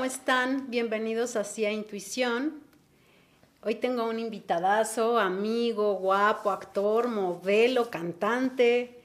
¿cómo 0.00 0.10
están? 0.10 0.70
Bienvenidos 0.70 1.36
a 1.36 1.44
Intuición. 1.70 2.62
Hoy 3.60 3.74
tengo 3.74 4.08
un 4.08 4.18
invitadazo, 4.18 5.18
amigo, 5.18 5.96
guapo, 5.96 6.50
actor, 6.50 7.08
modelo, 7.08 7.90
cantante 7.90 8.98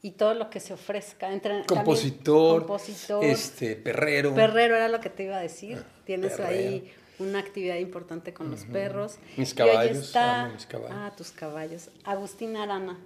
y 0.00 0.12
todo 0.12 0.32
lo 0.32 0.48
que 0.48 0.60
se 0.60 0.72
ofrezca. 0.72 1.28
compositor, 1.66 2.60
compositor, 2.60 3.22
este, 3.22 3.76
perrero. 3.76 4.34
Perrero 4.34 4.76
era 4.76 4.88
lo 4.88 4.98
que 4.98 5.10
te 5.10 5.24
iba 5.24 5.36
a 5.36 5.40
decir. 5.40 5.84
Ah, 5.84 6.02
Tienes 6.06 6.40
ahí 6.40 6.90
una 7.18 7.40
actividad 7.40 7.76
importante 7.76 8.32
con 8.32 8.50
los 8.50 8.64
perros. 8.64 9.18
Mis 9.36 9.52
caballos. 9.52 9.98
mis 9.98 10.10
caballos. 10.10 10.66
Ah, 10.90 11.12
tus 11.14 11.32
caballos. 11.32 11.90
Agustín 12.02 12.56
Arana, 12.56 12.98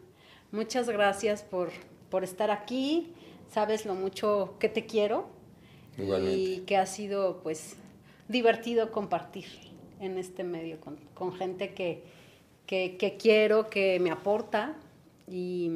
muchas 0.52 0.88
gracias 0.88 1.42
por, 1.42 1.70
por 2.10 2.22
estar 2.22 2.52
aquí. 2.52 3.12
Sabes 3.52 3.86
lo 3.86 3.96
mucho 3.96 4.54
que 4.60 4.68
te 4.68 4.86
quiero 4.86 5.36
y 5.98 6.60
que 6.60 6.76
ha 6.76 6.86
sido 6.86 7.40
pues 7.42 7.76
divertido 8.28 8.92
compartir 8.92 9.46
en 10.00 10.18
este 10.18 10.44
medio 10.44 10.78
con, 11.14 11.32
gente 11.32 11.74
que, 11.74 12.02
que, 12.66 13.16
quiero, 13.18 13.68
que 13.68 13.98
me 14.00 14.10
aporta 14.10 14.76
y 15.26 15.70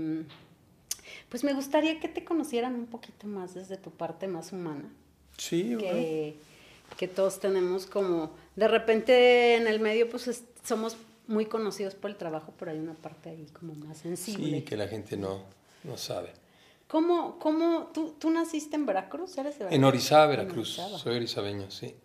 pues 1.28 1.44
me 1.44 1.54
gustaría 1.54 1.98
que 1.98 2.08
te 2.08 2.24
conocieran 2.24 2.74
un 2.74 2.86
poquito 2.86 3.26
más 3.26 3.54
desde 3.54 3.76
tu 3.76 3.90
parte 3.90 4.28
más 4.28 4.52
humana. 4.52 4.92
Sí, 5.38 5.76
que, 5.78 6.36
que 6.96 7.08
todos 7.08 7.40
tenemos 7.40 7.86
como, 7.86 8.30
de 8.54 8.68
repente 8.68 9.56
en 9.56 9.66
el 9.66 9.80
medio 9.80 10.08
pues 10.08 10.44
somos 10.62 10.96
muy 11.26 11.46
conocidos 11.46 11.94
por 11.94 12.10
el 12.10 12.16
trabajo, 12.16 12.52
pero 12.58 12.70
hay 12.70 12.78
una 12.78 12.94
parte 12.94 13.30
ahí 13.30 13.46
como 13.52 13.74
más 13.74 13.98
sensible. 13.98 14.58
Sí, 14.58 14.62
que 14.62 14.76
la 14.76 14.88
gente 14.88 15.16
no, 15.16 15.42
no 15.84 15.96
sabe. 15.96 16.30
¿Cómo, 16.92 17.38
cómo 17.38 17.90
tú, 17.94 18.16
tú 18.18 18.28
naciste 18.28 18.76
en 18.76 18.84
Veracruz? 18.84 19.38
¿Eres 19.38 19.54
de 19.54 19.64
Veracruz? 19.64 19.78
En 19.78 19.84
Orizaba, 19.84 20.26
Veracruz. 20.26 20.78
Soy 20.98 21.16
orizabeño, 21.16 21.70
sí. 21.70 21.96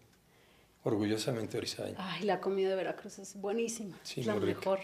Orgullosamente 0.84 1.58
orizabeño. 1.58 1.98
Ay, 2.00 2.24
la 2.24 2.40
comida 2.40 2.70
de 2.70 2.76
Veracruz 2.78 3.20
es 3.20 3.36
buenísima. 3.36 3.98
Sí, 4.04 4.22
es 4.22 4.28
la 4.28 4.36
mejor. 4.36 4.80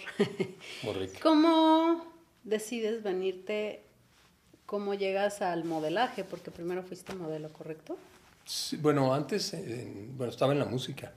Muy 0.83 0.93
rica. 0.95 1.19
¿Cómo 1.23 2.05
decides 2.43 3.01
venirte? 3.01 3.85
¿Cómo 4.65 4.93
llegas 4.93 5.41
al 5.41 5.63
modelaje? 5.63 6.25
Porque 6.25 6.51
primero 6.51 6.83
fuiste 6.83 7.15
modelo, 7.15 7.53
¿correcto? 7.53 7.95
Sí, 8.43 8.75
bueno, 8.75 9.13
antes 9.13 9.55
bueno, 10.17 10.33
estaba 10.33 10.51
en 10.51 10.59
la 10.59 10.65
música, 10.65 11.13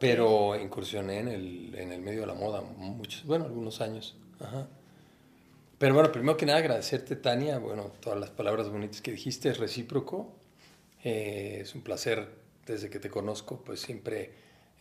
pero 0.00 0.56
incursioné 0.56 1.20
en 1.20 1.28
el, 1.28 1.74
en 1.76 1.92
el 1.92 2.00
medio 2.00 2.22
de 2.22 2.26
la 2.26 2.34
moda 2.34 2.60
muchos, 2.60 3.24
bueno, 3.24 3.44
algunos 3.44 3.80
años. 3.80 4.16
Ajá. 4.40 4.66
Pero 5.80 5.94
bueno, 5.94 6.12
primero 6.12 6.36
que 6.36 6.44
nada 6.44 6.58
agradecerte, 6.58 7.16
Tania, 7.16 7.58
bueno, 7.58 7.90
todas 8.00 8.20
las 8.20 8.28
palabras 8.28 8.68
bonitas 8.68 9.00
que 9.00 9.12
dijiste, 9.12 9.48
es 9.48 9.56
recíproco. 9.56 10.30
Eh, 11.02 11.60
es 11.62 11.74
un 11.74 11.80
placer 11.80 12.28
desde 12.66 12.90
que 12.90 12.98
te 12.98 13.08
conozco, 13.08 13.64
pues 13.64 13.80
siempre 13.80 14.30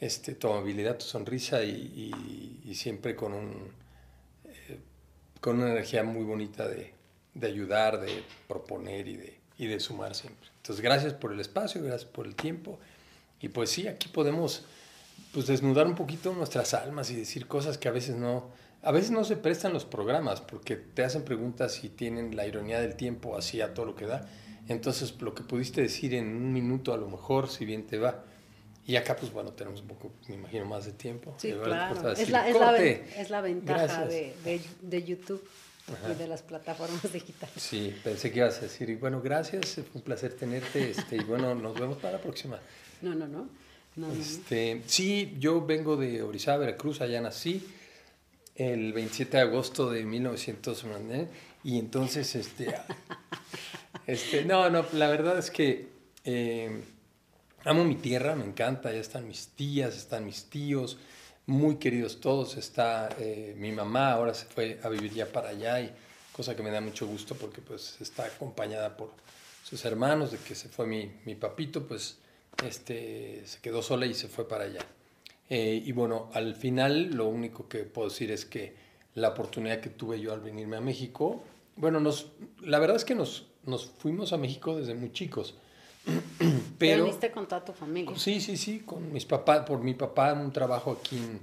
este, 0.02 0.36
tu 0.36 0.50
amabilidad, 0.50 0.98
tu 0.98 1.06
sonrisa 1.06 1.64
y, 1.64 2.12
y, 2.66 2.76
siempre 2.76 3.16
con, 3.16 3.32
un, 3.32 3.72
eh, 4.44 4.78
con 5.40 5.62
una 5.62 5.72
energía 5.72 6.04
muy 6.04 6.26
bonita 6.26 6.68
de, 6.68 6.94
de, 7.34 7.48
ayudar, 7.48 8.02
de 8.02 8.22
proponer 8.50 9.08
y 9.08 9.16
de, 9.16 9.40
y 9.58 9.68
de 9.68 9.80
sumar 9.80 10.14
siempre. 10.14 10.50
Entonces, 10.58 10.84
gracias 10.84 11.14
por 11.14 11.32
el 11.32 11.40
espacio, 11.40 11.82
gracias 11.82 12.12
por 12.12 12.28
el 12.28 12.36
tiempo. 12.36 12.78
Y 13.40 13.48
pues 13.48 13.70
sí, 13.70 13.88
aquí 13.88 14.10
podemos 14.10 14.66
pues, 15.32 15.48
desnudar 15.48 15.88
un 15.88 15.96
poquito 15.96 16.34
nuestras 16.34 16.74
almas 16.74 17.10
y 17.10 17.16
decir 17.16 17.48
cosas 17.48 17.78
que 17.78 17.88
a 17.88 17.92
veces 17.92 18.18
no 18.18 18.59
a 18.82 18.92
veces 18.92 19.12
no 19.12 19.24
se 19.24 19.36
prestan 19.36 19.74
los 19.74 19.86
programas 19.86 20.42
porque 20.42 20.76
te 20.76 21.04
hacen 21.04 21.24
preguntas 21.24 21.84
y 21.84 21.90
tienen 21.90 22.36
la 22.36 22.48
ironía 22.48 22.80
del 22.80 22.96
tiempo 22.96 23.36
así 23.36 23.62
a 23.62 23.74
todo 23.74 23.86
lo 23.86 23.96
que 23.96 24.06
da. 24.06 24.30
Entonces, 24.68 25.20
lo 25.20 25.34
que 25.34 25.44
pudiste 25.44 25.82
decir 25.82 26.14
en 26.14 26.28
un 26.28 26.54
minuto, 26.54 26.94
a 26.94 26.98
lo 26.98 27.10
mejor, 27.10 27.50
si 27.50 27.66
bien 27.66 27.88
te 27.88 27.98
va. 27.98 28.24
Y 28.86 28.96
acá, 28.96 29.16
pues 29.16 29.32
bueno, 29.32 29.52
tenemos 29.52 29.82
un 29.82 29.88
poco, 29.88 30.12
me 30.28 30.36
imagino, 30.36 30.66
más 30.66 30.86
de 30.86 30.94
tiempo. 30.94 31.36
Sí, 31.38 31.52
claro. 31.52 31.96
Es 32.12 32.30
la, 32.30 32.48
es, 32.48 32.56
la, 32.56 32.78
es 32.78 33.30
la, 33.30 33.42
ventaja 33.42 34.06
de, 34.06 34.34
de, 34.82 35.04
YouTube 35.04 35.44
y 36.10 36.16
de 36.18 36.28
las 36.28 36.44
plataformas 36.44 37.02
digitales. 37.14 37.56
Sí, 37.62 37.96
pensé 38.04 38.32
que 38.32 38.40
ibas 38.40 38.60
a 38.60 38.62
decir, 38.62 38.90
y 38.90 38.96
bueno, 38.96 39.22
gracias, 39.22 39.74
fue 39.74 39.86
un 39.96 40.02
placer 40.02 40.34
tenerte, 40.34 40.92
este, 40.92 41.18
y 41.18 41.24
bueno, 41.24 41.54
nos 41.56 41.80
vemos 41.80 41.98
para 41.98 42.14
la 42.14 42.22
próxima. 42.22 42.60
No, 43.02 43.14
no, 43.16 43.28
no. 43.28 43.50
no, 43.96 44.12
este, 44.14 44.84
Sí, 44.86 45.36
yo 45.40 45.66
vengo 45.66 45.98
de 45.98 46.22
Orizaba, 46.22 46.60
Veracruz, 46.60 47.02
allá 47.02 47.22
nací 47.22 47.68
el 48.60 48.92
27 48.92 49.38
de 49.38 49.44
agosto 49.44 49.90
de 49.90 50.04
1990 50.04 51.32
y 51.64 51.80
entonces 51.80 52.36
este, 52.36 52.76
este 54.08 54.44
no 54.44 54.70
no 54.70 54.86
la 54.94 55.08
verdad 55.08 55.40
es 55.40 55.50
que 55.50 55.88
eh, 56.26 56.84
amo 57.64 57.86
mi 57.86 57.96
tierra 57.96 58.36
me 58.36 58.44
encanta 58.44 58.92
ya 58.92 59.00
están 59.00 59.28
mis 59.28 59.48
tías 59.48 59.96
están 59.96 60.26
mis 60.26 60.46
tíos 60.46 60.98
muy 61.46 61.78
queridos 61.78 62.20
todos 62.20 62.58
está 62.58 63.10
eh, 63.18 63.56
mi 63.58 63.72
mamá 63.72 64.12
ahora 64.12 64.34
se 64.34 64.46
fue 64.46 64.78
a 64.84 64.90
vivir 64.90 65.14
ya 65.14 65.26
para 65.26 65.50
allá 65.50 65.80
y 65.80 65.92
cosa 66.34 66.54
que 66.54 66.62
me 66.62 66.70
da 66.70 66.82
mucho 66.82 67.08
gusto 67.08 67.36
porque 67.36 67.62
pues 67.62 67.96
está 68.02 68.26
acompañada 68.26 68.98
por 68.98 69.12
sus 69.64 69.86
hermanos 69.86 70.34
de 70.34 70.38
que 70.38 70.54
se 70.54 70.68
fue 70.68 70.86
mi, 70.86 71.10
mi 71.24 71.36
papito 71.36 71.88
pues 71.88 72.18
este 72.66 73.42
se 73.46 73.60
quedó 73.62 73.82
sola 73.82 74.06
y 74.06 74.14
se 74.14 74.28
fue 74.28 74.46
para 74.46 74.66
allá 74.66 74.86
eh, 75.50 75.82
y 75.84 75.92
bueno, 75.92 76.30
al 76.34 76.56
final 76.56 77.12
lo 77.16 77.28
único 77.28 77.68
que 77.68 77.80
puedo 77.80 78.10
decir 78.10 78.32
es 78.32 78.46
que 78.46 78.76
la 79.16 79.30
oportunidad 79.30 79.80
que 79.80 79.90
tuve 79.90 80.20
yo 80.20 80.32
al 80.32 80.42
venirme 80.42 80.78
a 80.78 80.82
México, 80.82 81.44
bueno, 81.76 82.00
nos, 82.00 82.32
la 82.62 82.80
verdad 82.80 82.98
es 82.98 83.06
que 83.06 83.16
nos, 83.16 83.48
nos 83.66 83.88
fuimos 83.88 84.32
a 84.34 84.38
México 84.38 84.78
desde 84.78 84.94
muy 84.94 85.12
chicos. 85.12 85.56
Pero, 86.78 87.04
¿Viniste 87.06 87.32
con 87.32 87.48
toda 87.48 87.66
tu 87.66 87.74
familia? 87.74 88.16
Sí, 88.16 88.40
sí, 88.40 88.58
sí, 88.58 88.80
con 88.80 89.12
mis 89.12 89.26
papás, 89.26 89.66
por 89.66 89.82
mi 89.82 89.96
papá 89.96 90.34
un 90.34 90.52
trabajo 90.52 90.92
aquí 90.92 91.18
en, 91.18 91.40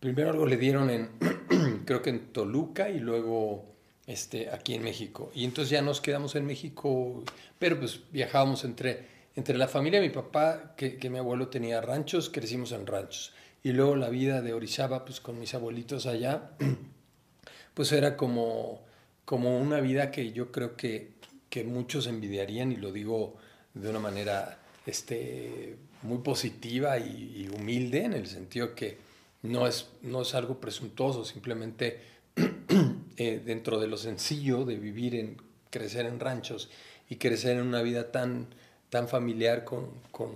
primero 0.00 0.30
algo 0.30 0.46
le 0.46 0.56
dieron 0.56 0.90
en, 0.90 1.10
creo 1.84 2.02
que 2.02 2.10
en 2.10 2.32
Toluca 2.32 2.88
y 2.88 2.98
luego 2.98 3.64
este, 4.06 4.50
aquí 4.50 4.74
en 4.74 4.82
México. 4.82 5.30
Y 5.34 5.44
entonces 5.44 5.70
ya 5.70 5.82
nos 5.82 6.00
quedamos 6.00 6.34
en 6.34 6.46
México, 6.46 7.22
pero 7.58 7.78
pues 7.78 8.00
viajábamos 8.10 8.64
entre 8.64 9.13
entre 9.36 9.58
la 9.58 9.68
familia 9.68 10.00
de 10.00 10.08
mi 10.08 10.14
papá, 10.14 10.74
que, 10.76 10.98
mi 11.10 11.18
abuelo 11.18 11.48
tenía 11.48 11.80
ranchos, 11.80 12.30
crecimos 12.30 12.72
en 12.72 12.86
ranchos. 12.86 13.32
Y 13.62 13.72
luego 13.72 13.96
la 13.96 14.08
vida 14.08 14.42
de 14.42 14.52
Orizaba, 14.52 15.04
pues 15.04 15.20
con 15.20 15.38
mis 15.38 15.54
abuelitos 15.54 16.06
allá, 16.06 16.50
pues 17.74 17.92
era 17.92 18.16
como, 18.16 18.82
como 19.24 19.58
una 19.58 19.80
vida 19.80 20.10
que 20.10 20.32
yo 20.32 20.52
creo 20.52 20.76
que, 20.76 21.12
que 21.50 21.64
muchos 21.64 22.06
envidiarían, 22.06 22.72
y 22.72 22.76
lo 22.76 22.92
digo 22.92 23.36
de 23.74 23.90
una 23.90 23.98
manera 23.98 24.58
este, 24.86 25.76
muy 26.02 26.18
positiva 26.18 26.98
y, 26.98 27.48
humilde, 27.48 28.04
en 28.04 28.12
el 28.12 28.26
sentido 28.26 28.74
que 28.74 28.98
no 29.42 29.66
es, 29.66 29.88
no 30.02 30.22
es 30.22 30.34
algo 30.34 30.60
presuntuoso, 30.60 31.24
simplemente 31.24 32.00
eh, 33.16 33.42
dentro 33.44 33.80
de 33.80 33.88
lo 33.88 33.96
sencillo 33.96 34.64
de 34.64 34.76
vivir 34.76 35.14
en, 35.16 35.36
crecer 35.70 36.06
en 36.06 36.20
ranchos 36.20 36.70
y 37.08 37.16
crecer 37.16 37.56
en 37.56 37.66
una 37.66 37.82
vida 37.82 38.12
tan 38.12 38.46
tan 38.94 39.08
familiar 39.08 39.64
con, 39.64 39.90
con 40.12 40.30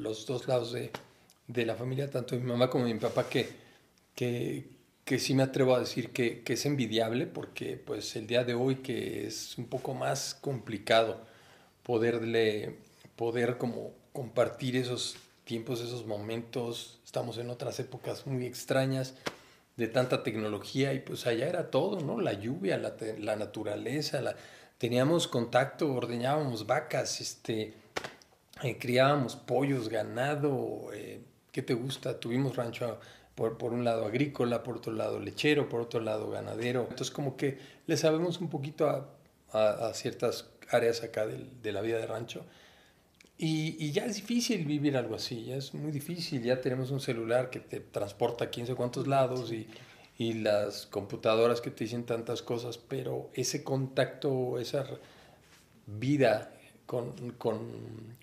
los 0.00 0.26
dos 0.26 0.46
lados 0.46 0.72
de, 0.72 0.92
de, 1.48 1.66
la 1.66 1.74
familia, 1.74 2.08
tanto 2.08 2.36
mi 2.36 2.42
mamá 2.44 2.70
como 2.70 2.84
mi 2.84 2.94
papá, 2.94 3.28
que, 3.28 3.48
que, 4.14 4.68
que 5.04 5.18
sí 5.18 5.34
me 5.34 5.42
atrevo 5.42 5.74
a 5.74 5.80
decir 5.80 6.10
que, 6.10 6.42
que, 6.44 6.52
es 6.52 6.66
envidiable 6.66 7.26
porque 7.26 7.76
pues 7.76 8.14
el 8.14 8.28
día 8.28 8.44
de 8.44 8.54
hoy 8.54 8.76
que 8.76 9.26
es 9.26 9.58
un 9.58 9.66
poco 9.66 9.92
más 9.92 10.36
complicado 10.40 11.20
poderle, 11.82 12.76
poder 13.16 13.58
como 13.58 13.90
compartir 14.12 14.76
esos 14.76 15.16
tiempos, 15.42 15.80
esos 15.80 16.06
momentos, 16.06 17.00
estamos 17.04 17.38
en 17.38 17.50
otras 17.50 17.80
épocas 17.80 18.24
muy 18.24 18.46
extrañas 18.46 19.14
de 19.76 19.88
tanta 19.88 20.22
tecnología 20.22 20.94
y 20.94 21.00
pues 21.00 21.26
allá 21.26 21.48
era 21.48 21.72
todo, 21.72 21.98
¿no? 21.98 22.20
La 22.20 22.34
lluvia, 22.34 22.78
la, 22.78 22.94
la 23.18 23.34
naturaleza, 23.34 24.20
la, 24.20 24.36
teníamos 24.78 25.28
contacto, 25.28 25.92
ordeñábamos 25.92 26.66
vacas, 26.66 27.20
este, 27.20 27.74
eh, 28.62 28.78
criábamos 28.78 29.36
pollos, 29.36 29.88
ganado, 29.88 30.90
eh, 30.92 31.20
¿qué 31.52 31.62
te 31.62 31.74
gusta? 31.74 32.18
Tuvimos 32.20 32.56
rancho 32.56 32.98
por, 33.34 33.58
por, 33.58 33.72
un 33.72 33.84
lado 33.84 34.06
agrícola, 34.06 34.62
por 34.62 34.76
otro 34.76 34.92
lado 34.92 35.18
lechero, 35.18 35.68
por 35.68 35.80
otro 35.80 36.00
lado 36.00 36.30
ganadero. 36.30 36.82
Entonces 36.82 37.10
como 37.10 37.36
que 37.36 37.58
le 37.86 37.96
sabemos 37.96 38.40
un 38.40 38.48
poquito 38.48 38.88
a, 38.88 39.08
a, 39.52 39.94
ciertas 39.94 40.50
áreas 40.70 41.02
acá 41.02 41.26
de, 41.26 41.46
de, 41.62 41.72
la 41.72 41.80
vida 41.80 41.98
de 41.98 42.06
rancho. 42.06 42.44
Y, 43.36 43.76
y, 43.84 43.90
ya 43.90 44.06
es 44.06 44.16
difícil 44.16 44.64
vivir 44.64 44.96
algo 44.96 45.16
así, 45.16 45.46
ya 45.46 45.56
es 45.56 45.74
muy 45.74 45.90
difícil, 45.90 46.42
ya 46.42 46.60
tenemos 46.60 46.92
un 46.92 47.00
celular 47.00 47.50
que 47.50 47.58
te 47.58 47.80
transporta 47.80 48.44
a 48.44 48.50
15 48.50 48.76
cuantos 48.76 49.08
lados 49.08 49.52
y 49.52 49.66
y 50.16 50.34
las 50.34 50.86
computadoras 50.86 51.60
que 51.60 51.70
te 51.70 51.84
dicen 51.84 52.04
tantas 52.04 52.42
cosas, 52.42 52.78
pero 52.78 53.30
ese 53.34 53.64
contacto, 53.64 54.58
esa 54.58 54.86
vida 55.86 56.52
con, 56.86 57.32
con, 57.32 57.58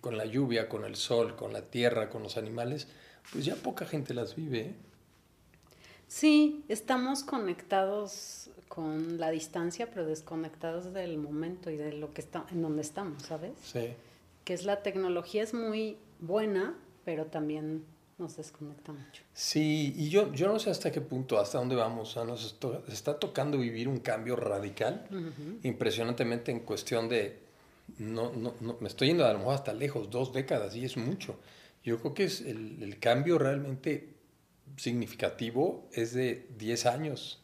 con, 0.01 0.17
la 0.17 0.25
lluvia, 0.25 0.69
con 0.69 0.85
el 0.85 0.95
sol, 0.95 1.35
con 1.35 1.51
la 1.53 1.61
tierra, 1.63 2.09
con 2.09 2.23
los 2.23 2.38
animales, 2.38 2.88
pues 3.31 3.45
ya 3.45 3.55
poca 3.55 3.85
gente 3.85 4.13
las 4.13 4.35
vive. 4.35 4.59
¿eh? 4.59 4.75
Sí, 6.07 6.63
estamos 6.69 7.23
conectados 7.23 8.49
con 8.67 9.19
la 9.19 9.31
distancia, 9.31 9.89
pero 9.89 10.05
desconectados 10.05 10.93
del 10.93 11.17
momento 11.17 11.69
y 11.69 11.77
de 11.77 11.93
lo 11.93 12.13
que 12.13 12.21
está, 12.21 12.45
en 12.51 12.61
donde 12.61 12.81
estamos, 12.81 13.23
¿sabes? 13.23 13.51
Sí. 13.63 13.89
Que 14.45 14.53
es 14.53 14.63
la 14.63 14.81
tecnología 14.81 15.43
es 15.43 15.53
muy, 15.53 15.97
buena, 16.21 16.75
pero 17.03 17.25
también 17.25 17.83
nos 18.21 18.38
desconecta 18.38 18.94
mucho. 18.94 19.23
Sí, 19.33 19.94
y 19.97 20.09
yo, 20.09 20.31
yo 20.33 20.47
no 20.47 20.59
sé 20.59 20.69
hasta 20.69 20.91
qué 20.91 21.01
punto, 21.01 21.39
hasta 21.39 21.57
dónde 21.57 21.75
vamos. 21.75 22.15
O 22.15 22.25
nos 22.25 22.56
está 22.88 23.19
tocando 23.19 23.57
vivir 23.57 23.88
un 23.88 24.00
cambio 24.00 24.35
radical, 24.35 25.07
impresionantemente 25.63 26.51
en 26.51 26.62
cuestión 26.62 27.09
de, 27.09 27.39
no, 27.97 28.31
no, 28.31 28.53
no, 28.62 28.77
me 28.79 28.88
estoy 28.88 29.09
yendo 29.09 29.25
a 29.25 29.33
lo 29.33 29.39
mejor 29.39 29.56
hasta 29.56 29.73
lejos, 29.73 30.09
dos 30.09 30.31
décadas, 30.31 30.75
y 30.75 30.85
es 30.85 30.95
mucho. 30.95 31.38
Yo 31.83 32.00
creo 32.00 32.13
que 32.13 32.23
es 32.25 32.41
el, 32.41 32.81
el 32.81 33.00
cambio 33.00 33.38
realmente 33.38 34.21
significativo 34.77 35.88
es 35.94 36.13
de 36.13 36.47
10 36.57 36.85
años, 36.85 37.41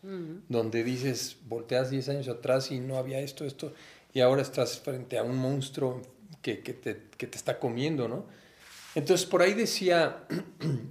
donde 0.48 0.84
dices, 0.84 1.38
volteas 1.48 1.90
10 1.90 2.10
años 2.10 2.28
atrás 2.28 2.72
y 2.72 2.80
no 2.80 2.98
había 2.98 3.20
esto, 3.20 3.46
esto, 3.46 3.74
y 4.14 4.22
ahora 4.22 4.42
estás 4.42 4.80
frente 4.80 5.18
a 5.18 5.24
un 5.24 5.38
monstruo 5.38 6.02
que, 6.42 6.62
que, 6.62 6.74
te, 6.74 7.04
que 7.18 7.28
te, 7.28 7.38
está 7.38 7.60
comiendo, 7.60 8.08
¿no? 8.08 8.26
Entonces, 8.96 9.26
por 9.26 9.42
ahí 9.42 9.54
decía, 9.54 10.26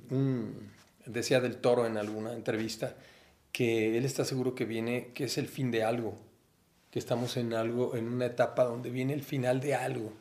decía 1.06 1.40
del 1.40 1.56
toro 1.56 1.86
en 1.86 1.96
alguna 1.96 2.32
entrevista, 2.32 2.96
que 3.52 3.96
él 3.96 4.04
está 4.04 4.24
seguro 4.24 4.54
que 4.54 4.64
viene, 4.64 5.12
que 5.14 5.24
es 5.24 5.38
el 5.38 5.48
fin 5.48 5.70
de 5.70 5.82
algo, 5.82 6.18
que 6.90 6.98
estamos 6.98 7.36
en 7.36 7.54
algo, 7.54 7.96
en 7.96 8.08
una 8.08 8.26
etapa 8.26 8.64
donde 8.64 8.90
viene 8.90 9.14
el 9.14 9.22
final 9.22 9.60
de 9.60 9.74
algo. 9.74 10.12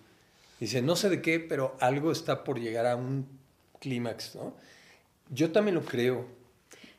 Dice, 0.60 0.82
no 0.82 0.96
sé 0.96 1.10
de 1.10 1.22
qué, 1.22 1.40
pero 1.40 1.76
algo 1.80 2.12
está 2.12 2.44
por 2.44 2.60
llegar 2.60 2.86
a 2.86 2.96
un 2.96 3.28
clímax, 3.80 4.36
¿no? 4.36 4.56
Yo 5.30 5.52
también 5.52 5.76
lo 5.76 5.84
creo. 5.84 6.26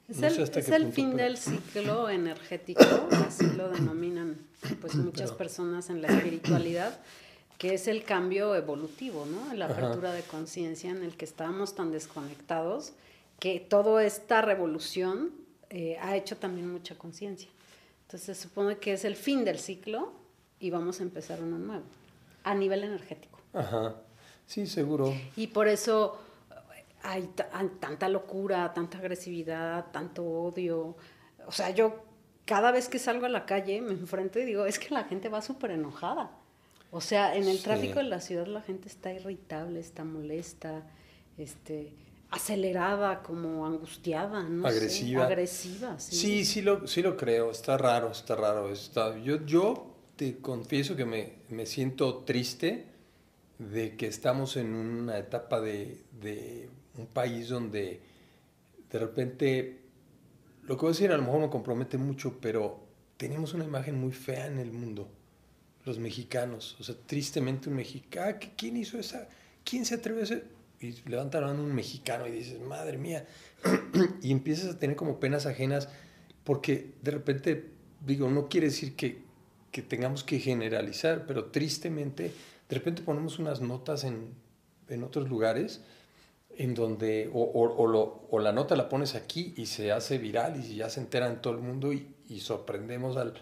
Es 0.09 0.21
el, 0.21 0.93
fin 0.93 1.17
del 1.17 1.37
ciclo 1.37 2.09
energético, 2.11 2.85
así 3.27 3.47
lo 3.57 3.71
denominan 3.71 4.37
pues 4.81 4.95
muchas 4.95 5.33
personas 5.33 5.91
en 5.91 6.01
la 6.03 6.09
espiritualidad, 6.09 7.01
que 7.59 7.75
es 7.75 7.89
el 7.89 8.05
cambio 8.05 8.55
evolutivo, 8.55 9.27
¿no? 9.27 9.55
La 9.55 9.67
apertura 9.67 10.13
de 10.13 10.23
conciencia 10.23 10.91
en 10.91 11.03
el 11.03 11.17
que 11.17 11.25
estábamos 11.25 11.75
tan 11.75 11.91
desconectados, 11.91 12.93
que 13.39 13.61
toda 13.61 14.05
esta 14.05 14.43
revolución 14.43 15.31
eh, 15.71 15.97
ha 16.01 16.17
hecho 16.17 16.37
también 16.37 16.71
mucha 16.71 16.97
conciencia. 16.97 17.49
Entonces 18.03 18.37
se 18.37 18.43
supone 18.43 18.79
que 18.79 18.93
es 18.93 19.05
el 19.05 19.17
fin 19.17 19.45
del 19.45 19.59
ciclo 19.59 20.13
y 20.61 20.71
vamos 20.71 21.01
a 21.01 21.03
empezar 21.03 21.41
uno 21.43 21.59
nuevo, 21.59 21.85
a 22.45 22.55
nivel 22.55 22.85
energético. 22.85 23.41
Ajá, 23.53 23.95
sí, 24.47 24.67
seguro. 24.67 25.15
Y 25.37 25.49
por 25.49 25.67
eso 25.67 26.19
hay, 27.03 27.31
tanta 27.81 28.09
locura, 28.09 28.73
tanta 28.75 28.99
agresividad, 28.99 29.87
tanto 29.93 30.25
odio. 30.25 30.97
O 31.47 31.53
sea, 31.53 31.71
yo 31.71 32.05
cada 32.45 32.71
vez 32.71 32.89
que 32.89 32.99
salgo 32.99 33.27
a 33.27 33.29
la 33.29 33.47
calle 33.47 33.81
me 33.81 33.93
enfrento 33.93 34.39
y 34.39 34.45
digo, 34.45 34.67
es 34.67 34.79
que 34.79 34.93
la 34.93 35.05
gente 35.05 35.29
va 35.29 35.41
súper 35.43 35.73
enojada. 35.73 36.31
O 36.91 37.01
sea, 37.01 37.37
en 37.37 37.49
el 37.49 37.63
tráfico 37.63 37.99
de 37.99 38.05
la 38.05 38.21
ciudad 38.21 38.47
la 38.47 38.63
gente 38.63 38.89
está 38.89 39.13
irritable, 39.13 39.81
está 39.81 40.05
molesta, 40.05 40.83
este, 41.37 41.93
acelerada, 42.31 43.23
como 43.23 43.67
angustiada, 43.67 44.43
¿no? 44.45 44.67
Agresiva. 44.67 45.27
agresiva, 45.27 45.99
sí. 45.99 46.17
Sí, 46.17 46.45
sí 46.45 46.63
lo, 46.63 46.87
sí 46.87 47.03
lo 47.03 47.17
creo, 47.17 47.51
está 47.51 47.77
raro, 47.77 48.11
está 48.11 48.37
raro. 48.37 48.73
Está, 48.73 49.19
yo, 49.19 49.45
yo 49.45 49.95
te 50.17 50.39
confieso 50.39 50.97
que 50.97 51.05
me, 51.05 51.35
me 51.51 51.67
siento 51.67 52.19
triste 52.25 52.87
de 53.59 53.97
que 53.97 54.07
estamos 54.07 54.57
en 54.57 54.75
una 54.75 55.19
etapa 55.19 55.61
de, 55.61 56.03
de 56.21 56.69
un 56.97 57.07
país 57.07 57.49
donde 57.49 58.01
de 58.91 58.99
repente, 58.99 59.81
lo 60.63 60.77
que 60.77 60.81
voy 60.83 60.91
a 60.91 60.93
decir 60.93 61.13
a 61.13 61.17
lo 61.17 61.23
mejor 61.23 61.41
me 61.41 61.51
compromete 61.51 61.99
mucho, 61.99 62.39
pero 62.41 62.81
tenemos 63.17 63.55
una 63.55 63.65
imagen 63.65 63.99
muy 64.01 64.13
fea 64.13 64.47
en 64.47 64.59
el 64.59 64.73
mundo, 64.73 65.09
los 65.87 65.99
mexicanos. 65.99 66.77
O 66.79 66.85
sea, 66.85 66.95
tristemente 67.07 67.71
un 67.71 67.77
mexicano, 67.77 68.37
ah, 68.37 68.39
¿quién 68.57 68.77
hizo 68.77 68.99
esa? 68.99 69.29
¿Quién 69.65 69.87
se 69.87 69.95
atreve 69.95 70.21
a 70.21 70.25
hacer? 70.25 70.45
Y 70.81 70.93
levanta 71.09 71.41
la 71.41 71.47
mano 71.47 71.63
un 71.63 71.75
mexicano 71.75 72.27
y 72.27 72.33
dices, 72.33 72.61
madre 72.61 72.99
mía, 72.99 73.25
y 74.23 74.33
empiezas 74.33 74.75
a 74.75 74.79
tener 74.79 74.97
como 74.97 75.19
penas 75.19 75.47
ajenas, 75.47 75.89
porque 76.45 76.93
de 77.03 77.13
repente, 77.13 77.71
digo, 78.05 78.29
no 78.29 78.49
quiere 78.49 78.67
decir 78.67 78.95
que, 78.97 79.23
que 79.71 79.81
tengamos 79.81 80.25
que 80.25 80.41
generalizar, 80.41 81.25
pero 81.27 81.47
tristemente, 81.47 82.33
de 82.69 82.75
repente 82.75 83.03
ponemos 83.03 83.39
unas 83.39 83.61
notas 83.61 84.05
en, 84.05 84.35
en 84.89 85.05
otros 85.05 85.29
lugares 85.31 85.81
en 86.59 86.75
donde 86.75 87.31
o, 87.33 87.43
o, 88.31 88.39
la 88.39 88.51
nota 88.51 88.77
la 88.77 88.89
pones 88.89 89.15
aquí 89.15 89.53
y 89.59 89.67
se 89.67 89.93
hace 89.93 90.17
viral 90.17 90.65
y 90.65 90.77
ya 90.77 90.89
se 90.89 91.01
entera 91.01 91.27
en 91.29 91.43
todo 91.43 91.53
el 91.53 91.61
mundo 91.61 91.93
y 91.93 92.41
sorprendemos 92.41 93.19
al, 93.19 93.35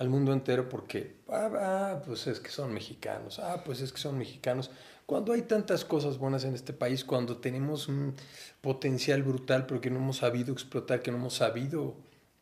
al, 0.00 0.08
mundo 0.08 0.32
entero 0.32 0.68
porque, 0.68 1.16
ah, 1.28 1.50
ah, 1.54 2.02
pues 2.04 2.26
es 2.26 2.40
que 2.40 2.50
son 2.50 2.72
mexicanos, 2.72 3.38
ah, 3.38 3.62
pues 3.64 3.80
es 3.80 3.92
que 3.92 3.98
son 3.98 4.18
mexicanos. 4.18 4.70
Cuando 5.06 5.32
hay 5.32 5.42
tantas 5.42 5.84
cosas 5.84 6.18
buenas 6.18 6.44
en 6.44 6.54
este 6.54 6.72
país, 6.72 7.04
cuando 7.04 7.36
tenemos 7.36 7.88
un 7.88 8.14
potencial 8.60 9.22
brutal 9.22 9.66
pero 9.66 9.80
que 9.80 9.90
no 9.90 9.98
hemos 9.98 10.18
sabido 10.18 10.52
explotar, 10.52 11.02
que 11.02 11.10
no 11.10 11.18
hemos 11.18 11.34
sabido 11.34 11.96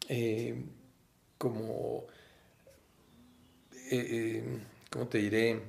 eh, 0.08 0.64
como, 1.38 2.06
eh, 3.90 4.06
eh, 4.10 4.58
¿cómo 4.90 5.08
te 5.08 5.18
diré? 5.18 5.62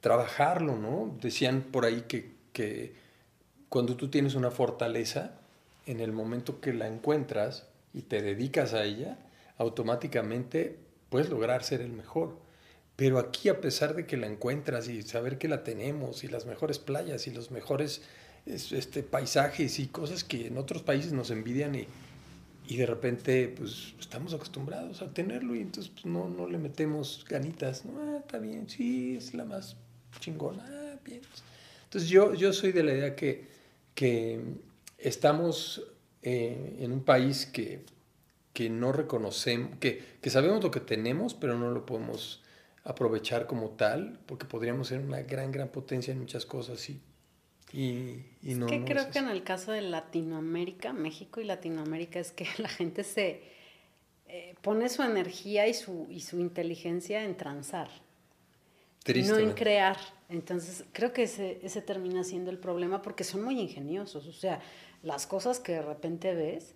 Trabajarlo, 0.00 0.76
¿no? 0.76 1.16
Decían 1.20 1.62
por 1.62 1.84
ahí 1.84 2.02
que, 2.08 2.34
que 2.52 2.94
cuando 3.68 3.96
tú 3.96 4.08
tienes 4.08 4.34
una 4.34 4.50
fortaleza, 4.50 5.38
en 5.86 6.00
el 6.00 6.12
momento 6.12 6.60
que 6.60 6.72
la 6.72 6.86
encuentras 6.86 7.66
y 7.92 8.02
te 8.02 8.22
dedicas 8.22 8.74
a 8.74 8.84
ella, 8.84 9.18
automáticamente 9.62 10.78
puedes 11.08 11.30
lograr 11.30 11.64
ser 11.64 11.80
el 11.80 11.92
mejor. 11.92 12.38
Pero 12.96 13.18
aquí, 13.18 13.48
a 13.48 13.60
pesar 13.60 13.94
de 13.94 14.06
que 14.06 14.16
la 14.16 14.26
encuentras 14.26 14.88
y 14.88 15.02
saber 15.02 15.38
que 15.38 15.48
la 15.48 15.64
tenemos, 15.64 16.24
y 16.24 16.28
las 16.28 16.46
mejores 16.46 16.78
playas, 16.78 17.26
y 17.26 17.30
los 17.30 17.50
mejores 17.50 18.02
este, 18.46 19.02
paisajes 19.02 19.78
y 19.78 19.86
cosas 19.86 20.24
que 20.24 20.46
en 20.46 20.58
otros 20.58 20.82
países 20.82 21.12
nos 21.12 21.30
envidian 21.30 21.74
y, 21.74 21.86
y 22.66 22.76
de 22.76 22.86
repente 22.86 23.48
pues 23.48 23.94
estamos 24.00 24.34
acostumbrados 24.34 25.00
a 25.00 25.14
tenerlo 25.14 25.54
y 25.54 25.60
entonces 25.60 25.92
pues, 25.92 26.06
no, 26.06 26.28
no 26.28 26.48
le 26.48 26.58
metemos 26.58 27.24
ganitas, 27.28 27.84
no, 27.84 28.00
ah, 28.00 28.18
está 28.18 28.38
bien, 28.38 28.68
sí, 28.68 29.16
es 29.16 29.32
la 29.32 29.44
más 29.44 29.76
chingona, 30.18 30.64
ah, 30.68 30.98
bien. 31.04 31.20
Entonces 31.84 32.10
yo, 32.10 32.34
yo 32.34 32.52
soy 32.52 32.72
de 32.72 32.82
la 32.82 32.92
idea 32.94 33.14
que 33.14 33.52
que 33.94 34.40
estamos 34.98 35.82
eh, 36.22 36.76
en 36.80 36.92
un 36.92 37.02
país 37.02 37.46
que, 37.46 37.84
que 38.52 38.68
no 38.68 38.92
reconocemos, 38.92 39.78
que, 39.78 40.02
que, 40.20 40.30
sabemos 40.30 40.62
lo 40.62 40.70
que 40.70 40.80
tenemos, 40.80 41.34
pero 41.34 41.58
no 41.58 41.70
lo 41.70 41.86
podemos 41.86 42.42
aprovechar 42.84 43.46
como 43.46 43.70
tal, 43.70 44.18
porque 44.26 44.44
podríamos 44.44 44.88
ser 44.88 45.00
una 45.00 45.22
gran, 45.22 45.52
gran 45.52 45.68
potencia 45.68 46.12
en 46.12 46.18
muchas 46.18 46.44
cosas 46.44 46.88
y, 46.90 47.00
y, 47.72 48.24
y 48.42 48.54
no. 48.54 48.66
Es 48.66 48.72
que 48.72 48.84
creo 48.84 49.10
que 49.10 49.18
en 49.20 49.28
el 49.28 49.42
caso 49.42 49.72
de 49.72 49.80
Latinoamérica, 49.80 50.92
México 50.92 51.40
y 51.40 51.44
Latinoamérica, 51.44 52.18
es 52.18 52.32
que 52.32 52.46
la 52.58 52.68
gente 52.68 53.04
se 53.04 53.42
eh, 54.26 54.54
pone 54.60 54.88
su 54.88 55.02
energía 55.02 55.66
y 55.66 55.74
su, 55.74 56.06
y 56.10 56.20
su 56.20 56.38
inteligencia 56.38 57.24
en 57.24 57.36
transar, 57.36 57.88
no 59.06 59.38
en 59.38 59.52
crear. 59.52 59.96
Entonces, 60.28 60.84
creo 60.92 61.12
que 61.12 61.24
ese, 61.24 61.60
ese 61.62 61.82
termina 61.82 62.24
siendo 62.24 62.50
el 62.50 62.58
problema 62.58 63.02
porque 63.02 63.24
son 63.24 63.42
muy 63.44 63.58
ingeniosos. 63.60 64.26
O 64.26 64.32
sea, 64.32 64.60
las 65.02 65.26
cosas 65.26 65.58
que 65.58 65.72
de 65.72 65.82
repente 65.82 66.34
ves. 66.34 66.74